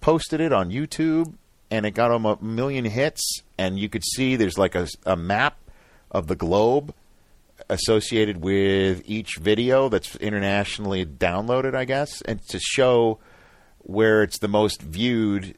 posted 0.00 0.40
it 0.40 0.52
on 0.52 0.70
YouTube, 0.70 1.34
and 1.70 1.86
it 1.86 1.92
got 1.92 2.10
him 2.10 2.24
a 2.24 2.38
million 2.42 2.84
hits. 2.84 3.42
And 3.56 3.78
you 3.78 3.88
could 3.88 4.04
see 4.04 4.36
there's 4.36 4.58
like 4.58 4.74
a, 4.74 4.88
a 5.04 5.16
map 5.16 5.58
of 6.10 6.26
the 6.26 6.36
globe 6.36 6.94
associated 7.68 8.38
with 8.38 9.02
each 9.04 9.36
video 9.36 9.88
that's 9.88 10.16
internationally 10.16 11.04
downloaded, 11.04 11.74
I 11.74 11.84
guess, 11.84 12.22
and 12.22 12.40
to 12.48 12.58
show 12.58 13.18
where 13.78 14.22
it's 14.22 14.38
the 14.38 14.48
most 14.48 14.82
viewed 14.82 15.56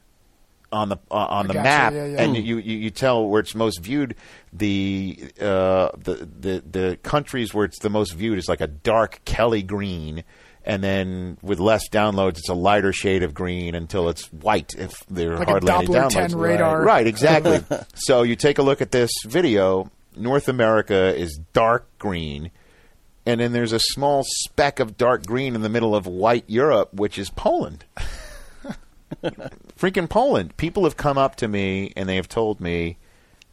on 0.71 0.89
the 0.89 0.97
uh, 1.09 1.15
on 1.15 1.47
the 1.47 1.53
gotcha, 1.53 1.63
map, 1.63 1.93
yeah, 1.93 2.05
yeah. 2.05 2.21
and 2.21 2.35
you, 2.35 2.57
you 2.57 2.77
you 2.77 2.89
tell 2.89 3.27
where 3.27 3.41
it's 3.41 3.53
most 3.53 3.79
viewed. 3.79 4.15
The 4.53 5.17
uh, 5.39 5.89
the 5.97 6.27
the 6.39 6.63
the 6.69 6.99
countries 7.03 7.53
where 7.53 7.65
it's 7.65 7.79
the 7.79 7.89
most 7.89 8.13
viewed 8.13 8.37
is 8.37 8.47
like 8.47 8.61
a 8.61 8.67
dark 8.67 9.19
Kelly 9.25 9.63
green, 9.63 10.23
and 10.65 10.83
then 10.83 11.37
with 11.41 11.59
less 11.59 11.89
downloads, 11.89 12.37
it's 12.37 12.49
a 12.49 12.53
lighter 12.53 12.93
shade 12.93 13.23
of 13.23 13.33
green 13.33 13.75
until 13.75 14.09
it's 14.09 14.25
white. 14.31 14.73
If 14.77 14.93
there 15.09 15.33
are 15.33 15.37
Like 15.39 15.47
hardly 15.49 15.71
any 15.71 15.87
downloads, 15.87 16.09
10 16.11 16.37
radar. 16.37 16.77
right? 16.79 16.85
Right, 16.85 17.07
exactly. 17.07 17.59
so 17.95 18.23
you 18.23 18.35
take 18.35 18.57
a 18.57 18.63
look 18.63 18.81
at 18.81 18.91
this 18.91 19.11
video. 19.25 19.89
North 20.15 20.47
America 20.47 21.15
is 21.15 21.39
dark 21.53 21.87
green. 21.97 22.51
And 23.25 23.39
then 23.39 23.51
there's 23.53 23.71
a 23.71 23.79
small 23.79 24.23
speck 24.25 24.79
of 24.79 24.97
dark 24.97 25.25
green 25.25 25.53
in 25.55 25.61
the 25.61 25.69
middle 25.69 25.95
of 25.95 26.07
white 26.07 26.43
Europe, 26.47 26.93
which 26.93 27.17
is 27.19 27.29
Poland. 27.29 27.85
Freaking 29.77 30.09
Poland. 30.09 30.55
People 30.57 30.83
have 30.85 30.97
come 30.97 31.17
up 31.17 31.35
to 31.37 31.47
me 31.47 31.91
and 31.95 32.07
they 32.07 32.15
have 32.15 32.29
told 32.29 32.59
me 32.61 32.97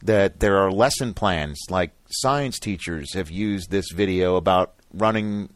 that 0.02 0.40
there 0.40 0.59
are 0.59 0.70
lesson 0.70 1.12
plans, 1.12 1.59
like 1.68 1.90
science 2.11 2.59
teachers 2.59 3.14
have 3.14 3.30
used 3.30 3.70
this 3.70 3.90
video 3.92 4.36
about 4.36 4.74
running, 4.94 5.48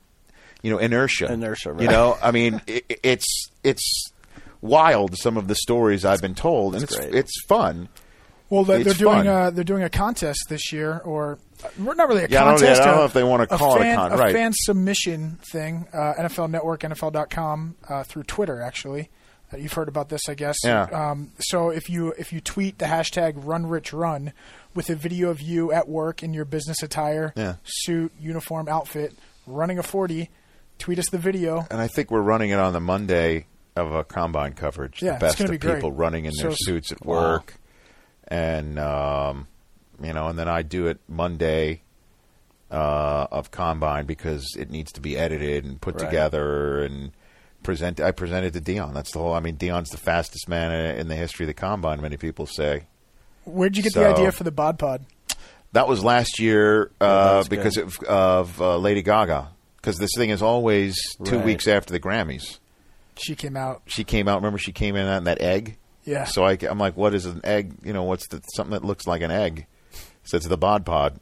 you 0.62 0.70
know, 0.70 0.78
inertia. 0.78 1.30
Inertia, 1.32 1.72
Right. 1.72 1.82
You 1.82 1.88
know, 1.88 2.16
I 2.22 2.30
mean, 2.30 2.60
i 2.68 2.82
it's 3.02 3.48
it's 3.64 4.10
wild. 4.60 5.16
Some 5.18 5.36
of 5.36 5.48
the 5.48 5.54
stories 5.54 6.04
I've 6.04 6.20
been 6.22 6.34
told, 6.34 6.74
and 6.74 6.82
it's 6.84 6.96
great. 6.96 7.14
it's 7.14 7.32
fun. 7.46 7.88
Well, 8.50 8.64
they're, 8.64 8.84
they're 8.84 8.92
doing 8.94 9.24
fun. 9.24 9.48
a 9.48 9.50
they're 9.50 9.64
doing 9.64 9.82
a 9.82 9.88
contest 9.88 10.44
this 10.50 10.72
year, 10.72 10.98
or 11.04 11.38
uh, 11.64 11.68
not 11.94 12.06
really 12.08 12.24
a 12.24 12.28
contest. 12.28 12.32
Yeah, 12.32 12.42
I 12.42 12.44
don't- 12.44 12.58
contest. 12.58 12.82
I 12.82 12.84
don't 12.84 12.94
a- 12.94 12.96
know 12.98 13.04
if 13.06 13.12
they 13.14 13.24
wanna 13.24 13.46
call 13.46 13.76
it 13.76 13.80
a 13.80 13.82
fan, 13.82 13.96
con- 13.96 14.18
right. 14.18 14.34
fan 14.34 14.52
submission 14.54 15.38
thing. 15.50 15.86
Uh, 15.92 16.14
NFL 16.18 16.50
Network, 16.50 16.80
NFL.com, 16.82 17.76
uh, 17.88 18.04
through 18.04 18.24
Twitter. 18.24 18.60
Actually, 18.60 19.08
uh, 19.52 19.56
you've 19.56 19.72
heard 19.72 19.88
about 19.88 20.10
this, 20.10 20.28
I 20.28 20.34
guess. 20.34 20.58
Yeah. 20.64 20.82
Um, 20.82 21.32
so 21.38 21.70
if 21.70 21.88
you 21.88 22.12
if 22.18 22.30
you 22.32 22.40
tweet 22.42 22.78
the 22.78 22.84
hashtag 22.86 23.42
RunRichRun 23.42 24.32
with 24.74 24.90
a 24.90 24.96
video 24.96 25.30
of 25.30 25.40
you 25.40 25.72
at 25.72 25.88
work 25.88 26.22
in 26.22 26.34
your 26.34 26.44
business 26.44 26.82
attire, 26.82 27.32
Yeah. 27.36 27.54
suit, 27.64 28.12
uniform, 28.20 28.68
outfit, 28.68 29.14
running 29.46 29.78
a 29.78 29.82
forty, 29.82 30.28
tweet 30.82 30.98
us 30.98 31.08
the 31.10 31.18
video. 31.18 31.66
And 31.70 31.80
I 31.80 31.86
think 31.88 32.10
we're 32.10 32.20
running 32.22 32.50
it 32.50 32.58
on 32.58 32.72
the 32.72 32.80
Monday 32.80 33.46
of 33.76 33.92
a 33.92 34.04
combine 34.04 34.52
coverage. 34.54 35.00
Yeah, 35.02 35.10
the 35.10 35.14
it's 35.14 35.20
best 35.20 35.38
gonna 35.38 35.48
of 35.48 35.52
be 35.52 35.58
great. 35.58 35.76
people 35.76 35.92
running 35.92 36.24
in 36.26 36.32
their 36.36 36.50
suits 36.54 36.92
at 36.92 37.04
Wow. 37.06 37.14
work, 37.20 37.54
and 38.28 38.78
um, 38.78 39.46
you 40.02 40.12
know, 40.12 40.26
and 40.28 40.38
then 40.38 40.48
I 40.48 40.62
do 40.62 40.88
it 40.88 40.98
Monday 41.08 41.82
uh, 42.70 43.26
of 43.30 43.50
combine 43.50 44.06
because 44.06 44.56
it 44.58 44.70
needs 44.70 44.92
to 44.92 45.00
be 45.00 45.16
edited 45.16 45.64
and 45.64 45.80
put 45.80 45.94
Right. 46.00 46.04
together 46.10 46.82
and 46.82 47.12
present. 47.62 48.00
I 48.00 48.10
presented 48.10 48.52
to 48.54 48.60
Deion. 48.60 48.92
That's 48.94 49.12
the 49.12 49.18
whole. 49.20 49.34
I 49.34 49.40
mean, 49.40 49.56
Deion's 49.56 49.90
the 49.90 49.98
fastest 49.98 50.48
man 50.48 50.72
in 50.96 51.08
the 51.08 51.16
history 51.16 51.44
of 51.44 51.48
the 51.48 51.54
combine. 51.54 52.00
Many 52.02 52.16
people 52.16 52.46
say. 52.46 52.84
Where'd 53.44 53.76
you 53.76 53.82
get 53.82 53.92
So- 53.92 54.00
the 54.00 54.08
idea 54.08 54.32
for 54.32 54.44
the 54.44 54.50
Bod 54.52 54.78
Pod? 54.78 55.04
That 55.72 55.88
was 55.88 56.04
last 56.04 56.38
year 56.38 56.90
that 56.98 57.06
uh, 57.06 57.38
was 57.38 57.48
because 57.48 57.76
of, 57.78 57.98
of 58.00 58.60
uh, 58.60 58.76
Lady 58.76 59.00
Gaga. 59.02 59.48
Because 59.82 59.98
this 59.98 60.10
thing 60.16 60.30
is 60.30 60.40
always 60.42 60.96
two 61.24 61.36
Right. 61.38 61.44
weeks 61.44 61.66
after 61.68 61.92
the 61.92 61.98
Grammys. 62.00 62.58
She 63.18 63.34
came 63.34 63.56
out. 63.56 63.82
She 63.86 64.04
came 64.04 64.28
out. 64.28 64.36
Remember, 64.36 64.56
she 64.58 64.70
came 64.72 64.94
in 64.96 65.06
on 65.06 65.24
that 65.24 65.40
egg. 65.42 65.76
Yeah. 66.04 66.24
So 66.24 66.44
I, 66.44 66.52
am 66.62 66.78
like, 66.78 66.96
what 66.96 67.14
is 67.14 67.26
an 67.26 67.40
egg? 67.44 67.74
You 67.84 67.92
know, 67.92 68.04
what's 68.04 68.26
the 68.28 68.40
something 68.54 68.72
that 68.72 68.84
looks 68.84 69.06
like 69.06 69.22
an 69.22 69.30
egg? 69.32 69.66
So 70.24 70.36
it's 70.36 70.46
the 70.46 70.56
Bod 70.56 70.86
Pod, 70.86 71.18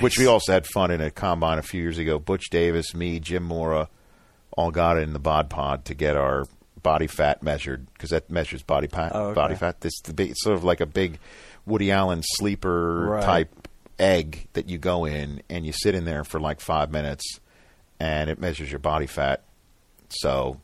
which 0.00 0.18
we 0.18 0.26
also 0.26 0.52
had 0.52 0.66
fun 0.66 0.90
in 0.90 1.00
a 1.00 1.10
combine 1.10 1.58
a 1.58 1.62
few 1.62 1.80
years 1.82 1.96
ago. 1.98 2.18
Butch 2.18 2.50
Davis, 2.50 2.94
me, 2.94 3.18
Jim 3.18 3.42
Mora, 3.42 3.88
all 4.56 4.70
got 4.70 4.98
in 4.98 5.12
the 5.14 5.18
Bod 5.18 5.48
Pod 5.50 5.84
to 5.86 5.94
get 5.94 6.16
our 6.16 6.44
body 6.82 7.06
fat 7.06 7.42
measured 7.42 7.86
because 7.94 8.10
that 8.10 8.30
measures 8.30 8.62
body 8.62 8.86
fat. 8.86 9.12
Oh, 9.14 9.26
okay. 9.28 9.34
Body 9.34 9.54
fat. 9.54 9.80
This 9.80 9.98
the 10.02 10.12
big, 10.12 10.30
it's 10.30 10.42
sort 10.42 10.56
of 10.56 10.64
like 10.64 10.80
a 10.80 10.86
big 10.86 11.18
Woody 11.64 11.90
Allen 11.90 12.22
sleeper 12.36 13.06
Right. 13.06 13.22
type 13.24 13.68
egg 13.98 14.48
that 14.52 14.68
you 14.68 14.78
go 14.78 15.04
in 15.04 15.42
and 15.48 15.64
you 15.64 15.72
sit 15.72 15.94
in 15.94 16.04
there 16.04 16.24
for 16.24 16.38
like 16.40 16.60
five 16.60 16.90
minutes, 16.90 17.40
and 18.02 18.28
it 18.28 18.40
measures 18.40 18.68
your 18.68 18.80
body 18.80 19.06
fat. 19.06 19.44
So 20.08 20.60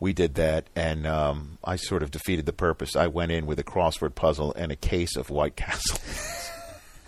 we 0.00 0.14
did 0.14 0.36
that, 0.36 0.68
and 0.74 1.06
um, 1.06 1.58
I 1.62 1.76
sort 1.76 2.02
of 2.02 2.10
defeated 2.10 2.46
the 2.46 2.52
purpose. 2.54 2.96
I 2.96 3.08
went 3.08 3.30
in 3.30 3.44
with 3.44 3.58
a 3.58 3.62
crossword 3.64 4.14
puzzle 4.14 4.54
and 4.56 4.72
a 4.72 4.76
case 4.76 5.14
of 5.14 5.28
White 5.28 5.54
Castle. 5.54 5.98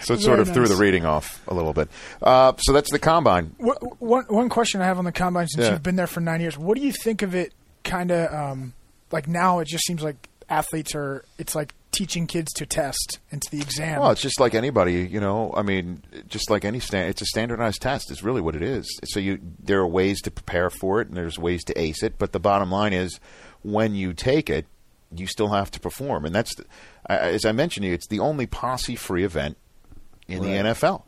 so 0.03 0.15
it 0.15 0.21
sort 0.21 0.21
Very 0.21 0.41
of 0.41 0.53
threw 0.53 0.67
the 0.67 0.75
reading 0.77 1.05
off 1.05 1.41
a 1.47 1.55
little 1.55 1.73
bit. 1.73 1.89
Uh, 2.21 2.55
so 2.59 2.73
that's 2.73 2.91
the 2.91 2.99
combine. 2.99 3.55
What, 3.59 4.01
one 4.03 4.25
one 4.29 4.49
question 4.49 4.81
I 4.83 4.87
have 4.87 4.99
on 4.99 5.05
the 5.05 5.13
combine 5.13 5.47
since 5.47 5.65
Yeah. 5.67 5.73
you've 5.73 5.83
been 5.83 5.97
there 5.97 6.07
for 6.09 6.21
nine 6.21 6.41
years. 6.41 6.59
What 6.59 6.77
do 6.77 6.85
you 6.85 6.93
think 6.93 7.23
of 7.23 7.35
it? 7.37 7.53
Kind 7.85 8.11
of 8.11 8.33
um, 8.35 8.73
like 9.13 9.29
now, 9.29 9.61
it 9.61 9.69
just 9.69 9.85
seems 9.87 10.03
like 10.03 10.29
athletes 10.49 10.95
are. 10.97 11.25
It's 11.39 11.55
like 11.55 11.73
teaching 11.95 12.27
kids 12.27 12.53
to 12.55 12.67
test 12.67 13.19
and 13.31 13.41
to 13.43 13.51
the 13.51 13.61
exam. 13.61 14.01
Well, 14.01 14.11
it's 14.11 14.21
just 14.21 14.41
like 14.41 14.55
anybody, 14.55 15.07
you 15.07 15.21
know. 15.21 15.53
I 15.57 15.63
mean, 15.63 16.03
just 16.29 16.51
like 16.51 16.65
any 16.65 16.81
stand, 16.81 17.11
it's 17.11 17.23
a 17.23 17.27
standardized 17.27 17.81
test. 17.81 18.11
Is 18.11 18.23
really 18.23 18.41
what 18.41 18.57
it 18.57 18.63
is. 18.63 18.87
So 19.05 19.21
you, 19.21 19.41
there 19.59 19.81
are 19.81 19.87
ways 19.87 20.21
to 20.23 20.31
prepare 20.31 20.71
for 20.71 21.01
it, 21.01 21.09
and 21.09 21.17
there's 21.17 21.39
ways 21.39 21.65
to 21.65 21.81
ace 21.81 22.03
it. 22.03 22.19
But 22.19 22.33
the 22.33 22.41
bottom 22.41 22.71
line 22.71 22.93
is, 22.93 23.21
when 23.63 23.95
you 23.95 24.13
take 24.13 24.51
it, 24.51 24.67
you 25.15 25.27
still 25.27 25.49
have 25.49 25.71
to 25.73 25.81
perform, 25.81 26.25
and 26.25 26.35
that's, 26.35 26.55
the, 26.57 26.65
as 27.07 27.45
I 27.45 27.53
mentioned 27.53 27.85
to 27.85 27.89
you, 27.89 27.95
it's 27.95 28.09
the 28.09 28.19
only 28.19 28.47
posse-free 28.47 29.25
event 29.25 29.57
in 30.27 30.43
the 30.43 30.49
NFL. 30.49 31.03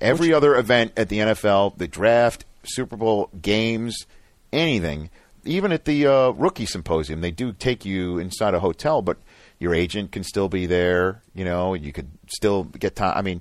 Every 0.00 0.32
other 0.32 0.56
event 0.56 0.92
at 0.96 1.08
the 1.10 1.18
NFL, 1.18 1.76
the 1.76 1.86
draft, 1.86 2.44
Super 2.64 2.96
Bowl, 2.96 3.28
games, 3.40 4.06
anything, 4.52 5.10
even 5.44 5.72
at 5.72 5.84
the 5.84 6.06
uh, 6.06 6.30
rookie 6.30 6.66
symposium, 6.66 7.20
they 7.20 7.30
do 7.30 7.52
take 7.52 7.84
you 7.84 8.18
inside 8.18 8.54
a 8.54 8.60
hotel, 8.60 9.02
but 9.02 9.18
your 9.62 9.74
agent 9.74 10.10
can 10.10 10.24
still 10.24 10.48
be 10.48 10.66
there. 10.66 11.22
You 11.34 11.44
know, 11.44 11.74
and 11.74 11.84
you 11.84 11.92
could 11.92 12.10
still 12.26 12.64
get 12.64 12.96
time. 12.96 13.16
I 13.16 13.22
mean, 13.22 13.40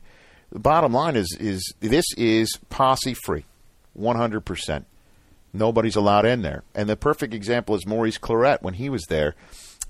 the 0.51 0.59
bottom 0.59 0.93
line 0.93 1.15
is 1.15 1.36
is 1.39 1.74
this 1.80 2.05
is 2.15 2.57
posse 2.69 3.15
free, 3.15 3.45
one 3.93 4.15
hundred 4.15 4.41
percent. 4.41 4.86
Nobody's 5.53 5.97
allowed 5.97 6.26
in 6.26 6.43
there. 6.43 6.63
And 6.74 6.88
the 6.88 6.95
perfect 6.95 7.34
example 7.34 7.76
is 7.76 7.86
Maurice 7.86 8.17
Clarett. 8.17 8.61
When 8.61 8.76
he 8.76 8.88
was 8.88 9.03
there, 9.09 9.36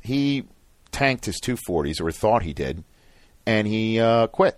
he 0.01 0.45
tanked 0.91 1.25
his 1.25 1.39
240s, 1.39 2.01
or 2.01 2.11
thought 2.11 2.41
he 2.41 2.51
did, 2.51 2.84
and 3.45 3.67
he 3.67 3.99
uh, 3.99 4.25
quit 4.27 4.57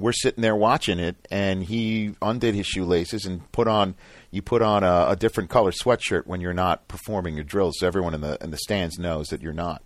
we're 0.00 0.12
sitting 0.12 0.42
there 0.42 0.56
watching 0.56 0.98
it, 0.98 1.16
and 1.30 1.64
he 1.64 2.14
undid 2.22 2.54
his 2.54 2.66
shoelaces 2.66 3.24
and 3.24 3.50
put 3.52 3.68
on. 3.68 3.94
You 4.30 4.42
put 4.42 4.62
on 4.62 4.82
a, 4.82 5.06
a 5.10 5.16
different 5.16 5.50
color 5.50 5.72
sweatshirt 5.72 6.26
when 6.26 6.40
you're 6.40 6.54
not 6.54 6.88
performing 6.88 7.34
your 7.34 7.44
drills, 7.44 7.76
so 7.78 7.86
everyone 7.86 8.14
in 8.14 8.20
the 8.20 8.38
in 8.42 8.50
the 8.50 8.58
stands 8.58 8.98
knows 8.98 9.28
that 9.28 9.42
you're 9.42 9.52
not 9.52 9.82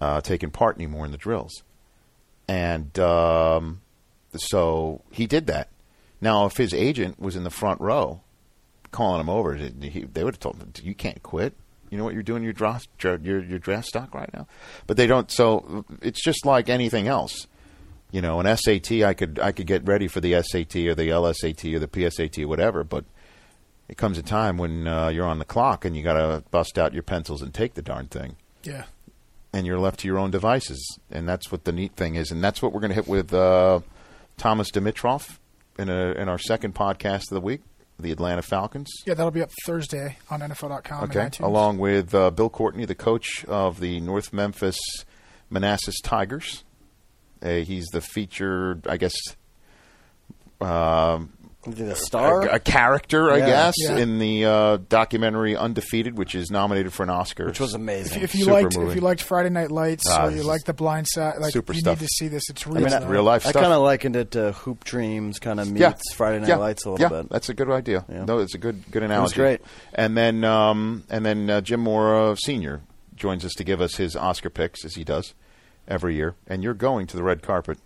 uh, 0.00 0.20
taking 0.20 0.50
part 0.50 0.76
anymore 0.76 1.04
in 1.04 1.12
the 1.12 1.18
drills. 1.18 1.62
And 2.48 2.98
um, 2.98 3.80
so 4.34 5.02
he 5.10 5.26
did 5.26 5.46
that. 5.46 5.68
Now, 6.20 6.46
if 6.46 6.56
his 6.56 6.74
agent 6.74 7.18
was 7.20 7.36
in 7.36 7.44
the 7.44 7.50
front 7.50 7.80
row, 7.80 8.20
calling 8.90 9.20
him 9.20 9.30
over, 9.30 9.54
he, 9.54 10.04
they 10.04 10.24
would 10.24 10.34
have 10.34 10.40
told 10.40 10.56
him, 10.56 10.72
"You 10.82 10.94
can't 10.94 11.22
quit. 11.22 11.54
You 11.88 11.98
know 11.98 12.04
what 12.04 12.14
you're 12.14 12.22
doing 12.22 12.42
your 12.42 12.52
draft 12.52 12.88
your 13.02 13.18
your 13.18 13.58
draft 13.58 13.86
stock 13.86 14.14
right 14.14 14.32
now." 14.34 14.46
But 14.86 14.96
they 14.96 15.06
don't. 15.06 15.30
So 15.30 15.84
it's 16.02 16.22
just 16.22 16.44
like 16.44 16.68
anything 16.68 17.08
else 17.08 17.46
you 18.12 18.20
know, 18.20 18.40
an 18.40 18.56
SAT, 18.56 19.02
I 19.02 19.14
could 19.14 19.38
I 19.38 19.52
could 19.52 19.66
get 19.66 19.86
ready 19.86 20.08
for 20.08 20.20
the 20.20 20.32
SAT 20.42 20.76
or 20.76 20.94
the 20.94 21.08
LSAT 21.08 21.74
or 21.74 21.78
the 21.78 21.88
PSAT 21.88 22.42
or 22.42 22.48
whatever, 22.48 22.82
but 22.84 23.04
it 23.88 23.96
comes 23.96 24.18
a 24.18 24.22
time 24.22 24.56
when 24.56 24.86
uh, 24.86 25.08
you're 25.08 25.26
on 25.26 25.38
the 25.38 25.44
clock 25.44 25.84
and 25.84 25.96
you 25.96 26.02
got 26.02 26.14
to 26.14 26.42
bust 26.50 26.78
out 26.78 26.92
your 26.92 27.02
pencils 27.02 27.42
and 27.42 27.54
take 27.54 27.74
the 27.74 27.82
darn 27.82 28.06
thing, 28.06 28.36
yeah. 28.62 28.84
And 29.52 29.66
you're 29.66 29.80
left 29.80 30.00
to 30.00 30.06
your 30.08 30.18
own 30.18 30.30
devices, 30.30 30.98
and 31.10 31.28
that's 31.28 31.50
what 31.50 31.64
the 31.64 31.72
neat 31.72 31.96
thing 31.96 32.14
is, 32.14 32.30
and 32.30 32.42
that's 32.42 32.62
what 32.62 32.72
we're 32.72 32.80
going 32.80 32.90
to 32.90 32.94
hit 32.94 33.08
with 33.08 33.34
uh, 33.34 33.80
Thomas 34.36 34.70
Dimitroff 34.70 35.38
in 35.76 35.88
a, 35.88 36.12
in 36.12 36.28
our 36.28 36.38
second 36.38 36.74
podcast 36.74 37.22
of 37.22 37.30
the 37.30 37.40
week, 37.40 37.62
the 37.98 38.12
Atlanta 38.12 38.42
Falcons. 38.42 38.88
Yeah, 39.06 39.14
that'll 39.14 39.32
be 39.32 39.42
up 39.42 39.50
Thursday 39.66 40.18
on 40.30 40.40
NFL.com. 40.40 41.04
Okay, 41.10 41.30
along 41.40 41.78
with 41.78 42.14
uh, 42.14 42.30
Bill 42.30 42.48
Courtney, 42.48 42.84
the 42.84 42.94
coach 42.94 43.44
of 43.46 43.80
the 43.80 43.98
North 44.00 44.32
Memphis 44.32 44.78
Manassas 45.50 46.00
Tigers. 46.00 46.62
Uh, 47.42 47.56
he's 47.56 47.86
the 47.86 48.00
featured, 48.00 48.86
I 48.86 48.98
guess, 48.98 49.14
um, 50.60 51.32
The 51.66 51.94
star. 51.94 52.48
a, 52.48 52.54
a 52.54 52.58
character, 52.58 53.30
I 53.30 53.40
guess, 53.40 53.74
Yeah. 53.78 53.98
in 53.98 54.18
the 54.18 54.44
uh, 54.46 54.76
documentary 54.88 55.54
Undefeated, 55.56 56.16
which 56.16 56.34
is 56.34 56.50
nominated 56.50 56.92
for 56.94 57.02
an 57.02 57.10
Oscar. 57.10 57.44
which 57.46 57.60
was 57.60 57.74
amazing. 57.74 58.22
if 58.22 58.34
you 58.34 58.44
Super 58.44 58.52
liked 58.62 58.78
movie. 58.78 58.90
if 58.90 58.94
you 58.96 59.02
liked 59.02 59.22
Friday 59.22 59.50
Night 59.50 59.70
Lights 59.70 60.04
Ah, 60.08 60.26
or 60.26 60.30
you 60.30 60.38
is 60.38 60.46
like 60.46 60.64
The 60.64 60.72
Blind 60.72 61.06
Side, 61.08 61.34
like 61.38 61.52
super 61.52 61.74
you 61.74 61.80
stuff. 61.80 62.00
need 62.00 62.06
to 62.06 62.10
see 62.14 62.28
this. 62.28 62.44
It's 62.48 62.66
I 62.66 62.70
real. 62.70 62.80
mean, 62.80 62.88
stuff. 62.88 63.08
real 63.10 63.22
life 63.24 63.46
I 63.46 63.50
stuff. 63.50 63.60
kind 63.62 63.74
of 63.74 63.82
likened 63.82 64.16
it 64.16 64.30
to 64.30 64.52
Hoop 64.52 64.84
Dreams, 64.84 65.38
kind 65.38 65.60
of 65.60 65.68
meets 65.70 65.80
yeah. 65.80 65.92
Friday 66.14 66.38
Night 66.40 66.48
yeah. 66.48 66.56
Lights 66.56 66.86
a 66.86 66.90
little 66.92 67.04
yeah, 67.14 67.20
bit. 67.22 67.30
That's 67.30 67.50
a 67.50 67.54
good 67.54 67.68
idea. 67.70 68.06
Yeah. 68.08 68.24
No, 68.24 68.38
it's 68.38 68.54
a 68.54 68.58
good 68.58 68.82
good 68.90 69.02
analogy. 69.02 69.34
great. 69.36 69.60
And 69.92 70.16
then 70.16 70.44
um, 70.44 71.04
and 71.10 71.26
then 71.26 71.50
uh, 71.50 71.60
Jim 71.60 71.80
Mora 71.80 72.36
Senior 72.42 72.80
joins 73.16 73.44
us 73.44 73.52
to 73.58 73.64
give 73.64 73.82
us 73.82 73.96
his 73.96 74.16
Oscar 74.16 74.48
picks 74.48 74.82
as 74.84 74.94
he 74.94 75.04
does 75.04 75.34
every 75.86 76.14
year. 76.14 76.36
And 76.46 76.62
you're 76.62 76.72
going 76.72 77.06
to 77.08 77.16
the 77.18 77.22
red 77.22 77.42
carpet, 77.42 77.78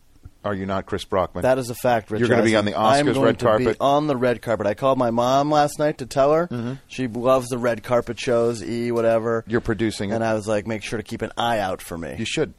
are 0.44 0.54
you 0.54 0.66
not, 0.66 0.86
Chris 0.86 1.04
Brockman? 1.04 1.42
That 1.42 1.58
is 1.58 1.70
a 1.70 1.74
fact, 1.74 2.10
Rich. 2.10 2.20
You're 2.20 2.28
gonna 2.28 2.42
be 2.42 2.54
on 2.56 2.64
the 2.64 2.78
I'm 2.78 3.06
Oscars 3.06 3.14
going 3.14 3.24
red 3.26 3.38
to 3.38 3.44
carpet? 3.44 3.66
Be 3.78 3.80
on 3.80 4.06
the 4.06 4.16
red 4.16 4.42
carpet. 4.42 4.66
I 4.66 4.74
called 4.74 4.98
my 4.98 5.10
mom 5.10 5.50
last 5.50 5.78
night 5.78 5.98
to 5.98 6.06
tell 6.06 6.32
her. 6.32 6.46
Mm-hmm. 6.48 6.74
She 6.86 7.08
loves 7.08 7.48
the 7.48 7.58
red 7.58 7.82
carpet 7.82 8.18
shows, 8.20 8.62
E 8.62 8.92
whatever. 8.92 9.44
You're 9.46 9.60
producing 9.60 10.10
it. 10.10 10.14
and 10.16 10.24
I 10.24 10.34
was 10.34 10.46
like, 10.46 10.66
make 10.66 10.82
sure 10.82 10.96
to 10.98 11.02
keep 11.02 11.22
an 11.22 11.32
eye 11.36 11.58
out 11.58 11.80
for 11.82 11.96
me 11.98 12.14
You 12.18 12.24
should. 12.26 12.54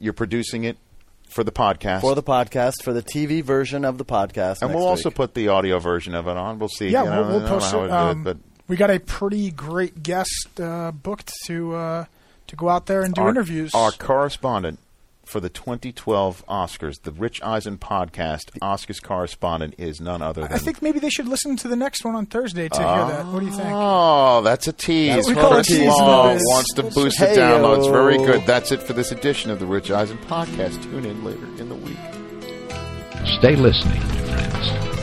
You're 0.00 0.12
producing 0.12 0.64
it 0.64 0.78
for 1.28 1.44
the 1.44 1.52
podcast. 1.52 2.00
for 2.00 2.14
the 2.14 2.22
podcast 2.22 2.82
for 2.84 2.92
the 2.92 3.02
TV 3.02 3.42
version 3.42 3.84
of 3.84 3.98
the 3.98 4.04
podcast. 4.04 4.62
and 4.62 4.70
next 4.70 4.74
we'll 4.76 4.86
also 4.86 5.08
week. 5.10 5.16
put 5.16 5.34
the 5.34 5.48
audio 5.48 5.78
version 5.78 6.14
of 6.14 6.26
it 6.28 6.36
on. 6.36 6.58
We'll 6.58 6.68
see. 6.68 6.88
yeah, 6.88 7.02
you 7.04 7.10
know, 7.10 7.22
we'll, 7.22 7.28
we'll 7.30 7.46
I 7.46 7.48
don't 7.48 7.48
know 7.48 7.58
post 7.58 7.74
it. 7.74 7.78
to 7.78 7.86
do 7.88 7.92
Um, 7.92 8.22
but 8.24 8.36
we 8.68 8.76
got 8.76 8.90
a 8.90 9.00
pretty 9.00 9.50
great 9.50 10.02
guest 10.02 10.60
uh, 10.60 10.92
booked 10.92 11.32
to 11.46 11.74
uh, 11.74 12.04
to 12.46 12.56
go 12.56 12.68
out 12.68 12.86
there 12.86 13.02
and 13.02 13.12
do 13.14 13.22
our, 13.22 13.28
interviews. 13.28 13.74
Our 13.74 13.90
correspondent 13.92 14.78
for 15.28 15.40
the 15.40 15.48
2012 15.50 16.44
Oscars, 16.48 17.02
the 17.02 17.12
Rich 17.12 17.42
Eisen 17.42 17.76
podcast, 17.76 18.50
Oscars 18.62 19.02
correspondent 19.02 19.74
is 19.76 20.00
none 20.00 20.22
other 20.22 20.42
than. 20.42 20.52
I 20.52 20.58
think 20.58 20.80
maybe 20.80 20.98
they 20.98 21.10
should 21.10 21.28
listen 21.28 21.56
to 21.58 21.68
the 21.68 21.76
next 21.76 22.04
one 22.04 22.14
on 22.16 22.26
Thursday 22.26 22.68
to 22.68 22.78
hear 22.78 22.86
that. 22.86 23.26
What 23.26 23.40
do 23.40 23.46
you 23.46 23.52
think? 23.52 23.68
Oh, 23.70 24.40
that's 24.42 24.66
a 24.68 24.72
tease. 24.72 25.14
That's 25.26 25.28
what 25.28 25.36
we 25.36 25.42
Chris 25.56 25.70
a 25.70 25.72
tease, 25.76 25.86
Law 25.88 26.32
Liz. 26.32 26.42
wants 26.48 26.72
to 26.74 26.82
boost 26.82 27.18
the 27.20 27.26
Hey-o. 27.26 27.36
downloads. 27.38 27.92
Very 27.92 28.16
good. 28.16 28.46
That's 28.46 28.72
it 28.72 28.82
for 28.82 28.94
this 28.94 29.12
edition 29.12 29.50
of 29.50 29.58
the 29.58 29.66
Rich 29.66 29.90
Eisen 29.90 30.16
podcast. 30.18 30.82
Tune 30.82 31.04
in 31.04 31.22
later 31.22 31.44
in 31.60 31.68
the 31.68 31.74
week. 31.74 31.98
Stay 33.38 33.54
listening, 33.54 34.00
my 34.00 34.24
friends. 34.24 34.97